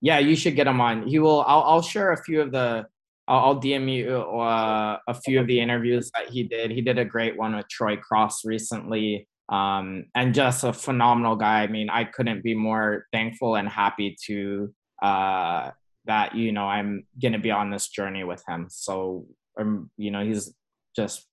Yeah, 0.00 0.18
you 0.18 0.34
should 0.34 0.56
get 0.56 0.66
him 0.66 0.80
on. 0.80 1.06
He 1.06 1.18
will. 1.18 1.42
I'll, 1.42 1.62
I'll 1.64 1.82
share 1.82 2.12
a 2.12 2.22
few 2.24 2.40
of 2.40 2.50
the. 2.50 2.86
I'll, 3.28 3.40
I'll 3.40 3.60
DM 3.60 3.92
you 3.92 4.16
uh, 4.16 4.96
a 5.06 5.14
few 5.14 5.38
of 5.38 5.46
the 5.46 5.60
interviews 5.60 6.10
that 6.16 6.30
he 6.30 6.44
did. 6.44 6.70
He 6.70 6.80
did 6.80 6.98
a 6.98 7.04
great 7.04 7.36
one 7.36 7.54
with 7.54 7.68
Troy 7.68 7.96
Cross 7.96 8.46
recently, 8.46 9.28
um, 9.50 10.06
and 10.14 10.34
just 10.34 10.64
a 10.64 10.72
phenomenal 10.72 11.36
guy. 11.36 11.62
I 11.62 11.66
mean, 11.66 11.90
I 11.90 12.04
couldn't 12.04 12.42
be 12.42 12.54
more 12.54 13.04
thankful 13.12 13.56
and 13.56 13.68
happy 13.68 14.16
to 14.26 14.72
uh, 15.02 15.72
that 16.06 16.34
you 16.34 16.52
know 16.52 16.64
I'm 16.64 17.06
gonna 17.20 17.38
be 17.38 17.50
on 17.50 17.70
this 17.70 17.88
journey 17.88 18.24
with 18.24 18.42
him. 18.48 18.68
So 18.70 19.26
I'm 19.58 19.90
you 19.98 20.10
know 20.10 20.24
he's 20.24 20.54
just 20.96 21.26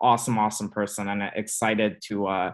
awesome, 0.00 0.38
awesome 0.38 0.70
person, 0.70 1.08
and 1.08 1.22
excited 1.34 1.96
to 2.08 2.26
uh, 2.26 2.52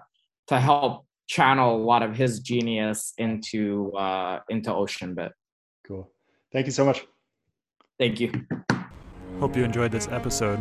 to 0.49 0.61
help 0.61 1.07
channel 1.27 1.77
a 1.77 1.83
lot 1.83 2.03
of 2.03 2.17
his 2.17 2.41
genius 2.41 3.13
into 3.19 3.93
uh, 3.93 4.41
into 4.49 4.71
OceanBit. 4.71 5.31
Cool. 5.87 6.11
Thank 6.53 6.67
you 6.67 6.73
so 6.73 6.85
much. 6.85 7.05
Thank 7.99 8.21
you. 8.21 8.33
Hope 9.41 9.57
you 9.57 9.65
enjoyed 9.65 9.93
this 9.93 10.09
episode. 10.09 10.59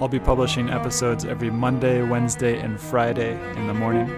I'll 0.00 0.08
be 0.08 0.18
publishing 0.18 0.70
episodes 0.70 1.24
every 1.26 1.50
Monday, 1.50 2.02
Wednesday, 2.02 2.58
and 2.58 2.80
Friday 2.80 3.32
in 3.56 3.66
the 3.66 3.74
morning. 3.74 4.08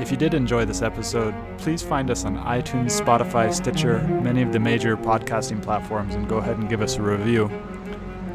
If 0.00 0.10
you 0.10 0.16
did 0.16 0.34
enjoy 0.34 0.64
this 0.64 0.82
episode, 0.82 1.34
please 1.58 1.82
find 1.82 2.10
us 2.10 2.24
on 2.24 2.38
iTunes, 2.38 2.98
Spotify, 2.98 3.52
Stitcher, 3.52 4.00
many 4.22 4.42
of 4.42 4.50
the 4.50 4.58
major 4.58 4.96
podcasting 4.96 5.62
platforms, 5.62 6.14
and 6.14 6.26
go 6.26 6.38
ahead 6.38 6.56
and 6.56 6.68
give 6.68 6.80
us 6.80 6.96
a 6.96 7.02
review. 7.02 7.48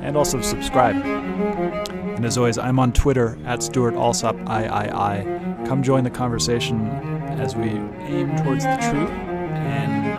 And 0.05 0.15
also 0.15 0.39
subscribe. 0.39 0.95
And 0.95 2.23
as 2.23 2.37
always, 2.37 2.59
I'm 2.59 2.77
on 2.79 2.93
Twitter 2.93 3.39
at 3.43 3.63
Stuart 3.63 3.95
Alsop 3.95 4.35
III. 4.35 5.25
Come 5.67 5.81
join 5.81 6.03
the 6.03 6.11
conversation 6.11 6.87
as 7.39 7.55
we 7.55 7.69
aim 7.69 8.35
towards 8.37 8.63
the 8.65 8.77
truth. 8.77 9.09
And 9.09 10.15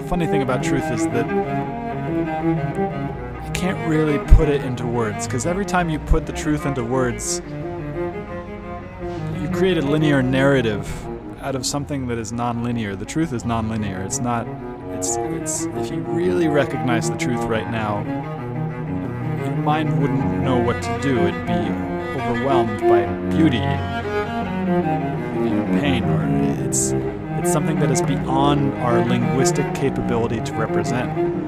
the 0.00 0.08
funny 0.08 0.28
thing 0.28 0.42
about 0.42 0.62
truth 0.62 0.88
is 0.92 1.04
that 1.08 1.26
you 3.44 3.50
can't 3.52 3.88
really 3.88 4.18
put 4.36 4.48
it 4.48 4.62
into 4.62 4.86
words 4.86 5.26
because 5.26 5.44
every 5.44 5.66
time 5.66 5.90
you 5.90 5.98
put 5.98 6.24
the 6.24 6.32
truth 6.32 6.64
into 6.64 6.84
words, 6.84 7.42
you 9.40 9.48
create 9.52 9.76
a 9.76 9.82
linear 9.82 10.22
narrative 10.22 10.88
out 11.40 11.56
of 11.56 11.66
something 11.66 12.06
that 12.06 12.16
is 12.16 12.30
nonlinear. 12.30 12.96
The 12.96 13.04
truth 13.04 13.32
is 13.32 13.42
nonlinear. 13.42 14.06
It's 14.06 14.20
not. 14.20 14.46
It's. 15.02 15.16
It's. 15.16 15.64
If 15.64 15.90
you 15.90 16.00
really 16.02 16.46
recognize 16.46 17.10
the 17.10 17.16
truth 17.16 17.42
right 17.42 17.68
now, 17.68 18.04
your 19.42 19.56
mind 19.56 20.00
wouldn't 20.00 20.42
know 20.44 20.58
what 20.58 20.80
to 20.80 21.00
do. 21.02 21.18
It'd 21.18 21.44
be 21.44 21.52
overwhelmed 22.20 22.80
by 22.82 23.06
beauty, 23.36 23.58
pain, 25.80 26.04
or 26.04 26.24
it's. 26.64 26.92
It's 26.92 27.50
something 27.52 27.80
that 27.80 27.90
is 27.90 28.00
beyond 28.00 28.74
our 28.74 29.04
linguistic 29.04 29.74
capability 29.74 30.40
to 30.40 30.52
represent 30.52 31.42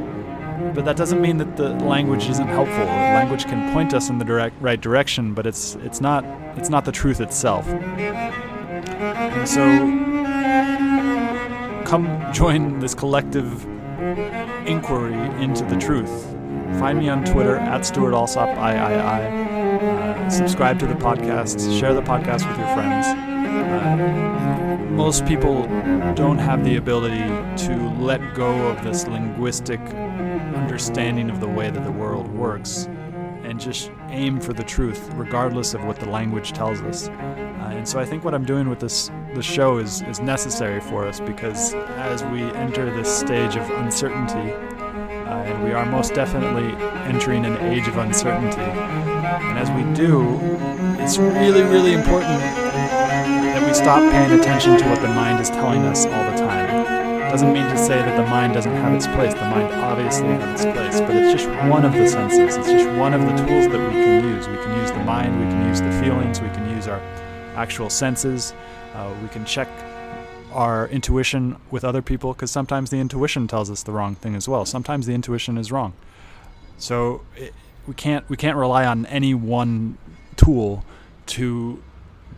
but 0.74 0.84
that 0.86 0.96
doesn't 0.96 1.20
mean 1.20 1.36
that 1.36 1.56
the 1.56 1.68
language 1.84 2.28
isn't 2.28 2.48
helpful. 2.48 2.84
Language 2.84 3.44
can 3.44 3.72
point 3.72 3.94
us 3.94 4.08
in 4.08 4.18
the 4.18 4.24
direct 4.24 4.60
right 4.60 4.80
direction, 4.80 5.32
but 5.32 5.46
it's 5.46 5.76
it's 5.76 6.00
not 6.00 6.24
it's 6.56 6.68
not 6.68 6.84
the 6.84 6.90
truth 6.90 7.20
itself. 7.20 7.68
And 7.68 9.48
so 9.48 9.62
come 11.84 12.32
join 12.32 12.78
this 12.78 12.94
collective 12.94 13.64
inquiry 14.66 15.14
into 15.42 15.64
the 15.64 15.76
truth. 15.76 16.24
Find 16.78 16.98
me 16.98 17.08
on 17.08 17.24
Twitter 17.24 17.56
at 17.56 17.86
Stuart 17.86 18.14
Alsop 18.14 18.48
III. 18.48 18.56
Uh, 18.56 20.28
subscribe 20.30 20.78
to 20.80 20.86
the 20.86 20.94
podcast. 20.94 21.78
Share 21.78 21.94
the 21.94 22.02
podcast 22.02 22.48
with 22.48 22.58
your 22.58 22.74
friends. 22.74 23.06
Uh, 23.06 24.78
most 24.90 25.26
people 25.26 25.62
don't 26.14 26.38
have 26.38 26.64
the 26.64 26.76
ability 26.76 27.24
to 27.64 27.76
let 28.00 28.34
go 28.34 28.68
of 28.68 28.82
this 28.82 29.06
linguistic 29.06 29.80
understanding 29.80 31.30
of 31.30 31.40
the 31.40 31.48
way 31.48 31.70
that 31.70 31.84
the 31.84 31.92
world 31.92 32.28
works 32.28 32.88
and 33.44 33.60
just 33.60 33.90
aim 34.08 34.40
for 34.40 34.52
the 34.52 34.64
truth 34.64 35.10
regardless 35.14 35.74
of 35.74 35.84
what 35.84 35.98
the 36.00 36.08
language 36.08 36.52
tells 36.52 36.80
us. 36.82 37.08
Uh, 37.08 37.70
and 37.72 37.86
so 37.86 37.98
I 37.98 38.04
think 38.04 38.24
what 38.24 38.34
I'm 38.34 38.44
doing 38.44 38.68
with 38.68 38.80
this 38.80 39.10
the 39.34 39.42
show 39.42 39.78
is 39.78 40.02
is 40.02 40.20
necessary 40.20 40.80
for 40.80 41.06
us 41.06 41.20
because 41.20 41.74
as 41.74 42.22
we 42.24 42.42
enter 42.42 42.84
this 42.94 43.08
stage 43.08 43.56
of 43.56 43.68
uncertainty 43.70 44.52
uh, 45.34 45.42
and 45.44 45.64
we 45.64 45.72
are 45.72 45.86
most 45.86 46.14
definitely 46.14 46.70
entering 47.08 47.44
an 47.44 47.56
age 47.72 47.88
of 47.88 47.96
uncertainty. 47.96 48.60
And 48.60 49.58
as 49.58 49.70
we 49.70 49.82
do, 49.94 50.38
it's 51.02 51.18
really, 51.18 51.62
really 51.62 51.92
important 51.92 52.38
that 52.38 53.66
we 53.66 53.74
stop 53.74 54.00
paying 54.12 54.38
attention 54.38 54.76
to 54.78 54.88
what 54.88 55.00
the 55.00 55.08
mind 55.08 55.40
is 55.40 55.50
telling 55.50 55.82
us 55.82 56.06
all 56.06 56.30
the 56.30 56.36
time 56.38 57.22
It 57.26 57.30
doesn't 57.30 57.52
mean 57.52 57.64
to 57.64 57.78
say 57.78 57.96
that 57.96 58.16
the 58.16 58.28
mind 58.28 58.54
doesn't 58.54 58.74
have 58.76 58.92
its 58.94 59.06
place. 59.08 59.34
Mind 59.54 59.72
obviously 59.72 60.26
has 60.26 60.64
its 60.64 60.76
place, 60.76 61.00
but 61.00 61.14
it's 61.14 61.40
just 61.40 61.70
one 61.70 61.84
of 61.84 61.92
the 61.92 62.08
senses. 62.08 62.56
It's 62.56 62.66
just 62.66 62.98
one 62.98 63.14
of 63.14 63.20
the 63.20 63.36
tools 63.36 63.68
that 63.68 63.78
we 63.78 63.92
can 63.92 64.24
use. 64.24 64.48
We 64.48 64.56
can 64.56 64.76
use 64.80 64.90
the 64.90 65.04
mind, 65.04 65.38
we 65.38 65.46
can 65.46 65.68
use 65.68 65.80
the 65.80 65.92
feelings, 66.02 66.40
we 66.40 66.48
can 66.48 66.68
use 66.70 66.88
our 66.88 67.00
actual 67.54 67.88
senses. 67.88 68.52
Uh, 68.94 69.14
we 69.22 69.28
can 69.28 69.44
check 69.44 69.68
our 70.52 70.88
intuition 70.88 71.56
with 71.70 71.84
other 71.84 72.02
people 72.02 72.32
because 72.32 72.50
sometimes 72.50 72.90
the 72.90 72.98
intuition 72.98 73.46
tells 73.46 73.70
us 73.70 73.84
the 73.84 73.92
wrong 73.92 74.16
thing 74.16 74.34
as 74.34 74.48
well. 74.48 74.64
Sometimes 74.64 75.06
the 75.06 75.14
intuition 75.14 75.56
is 75.56 75.70
wrong. 75.70 75.92
So 76.76 77.22
it, 77.36 77.54
we 77.86 77.94
can't 77.94 78.28
we 78.28 78.36
can't 78.36 78.56
rely 78.56 78.84
on 78.84 79.06
any 79.06 79.34
one 79.34 79.98
tool 80.34 80.84
to 81.26 81.80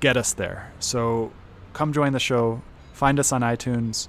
get 0.00 0.18
us 0.18 0.34
there. 0.34 0.70
So 0.80 1.32
come 1.72 1.94
join 1.94 2.12
the 2.12 2.20
show. 2.20 2.60
Find 2.92 3.18
us 3.18 3.32
on 3.32 3.40
iTunes. 3.40 4.08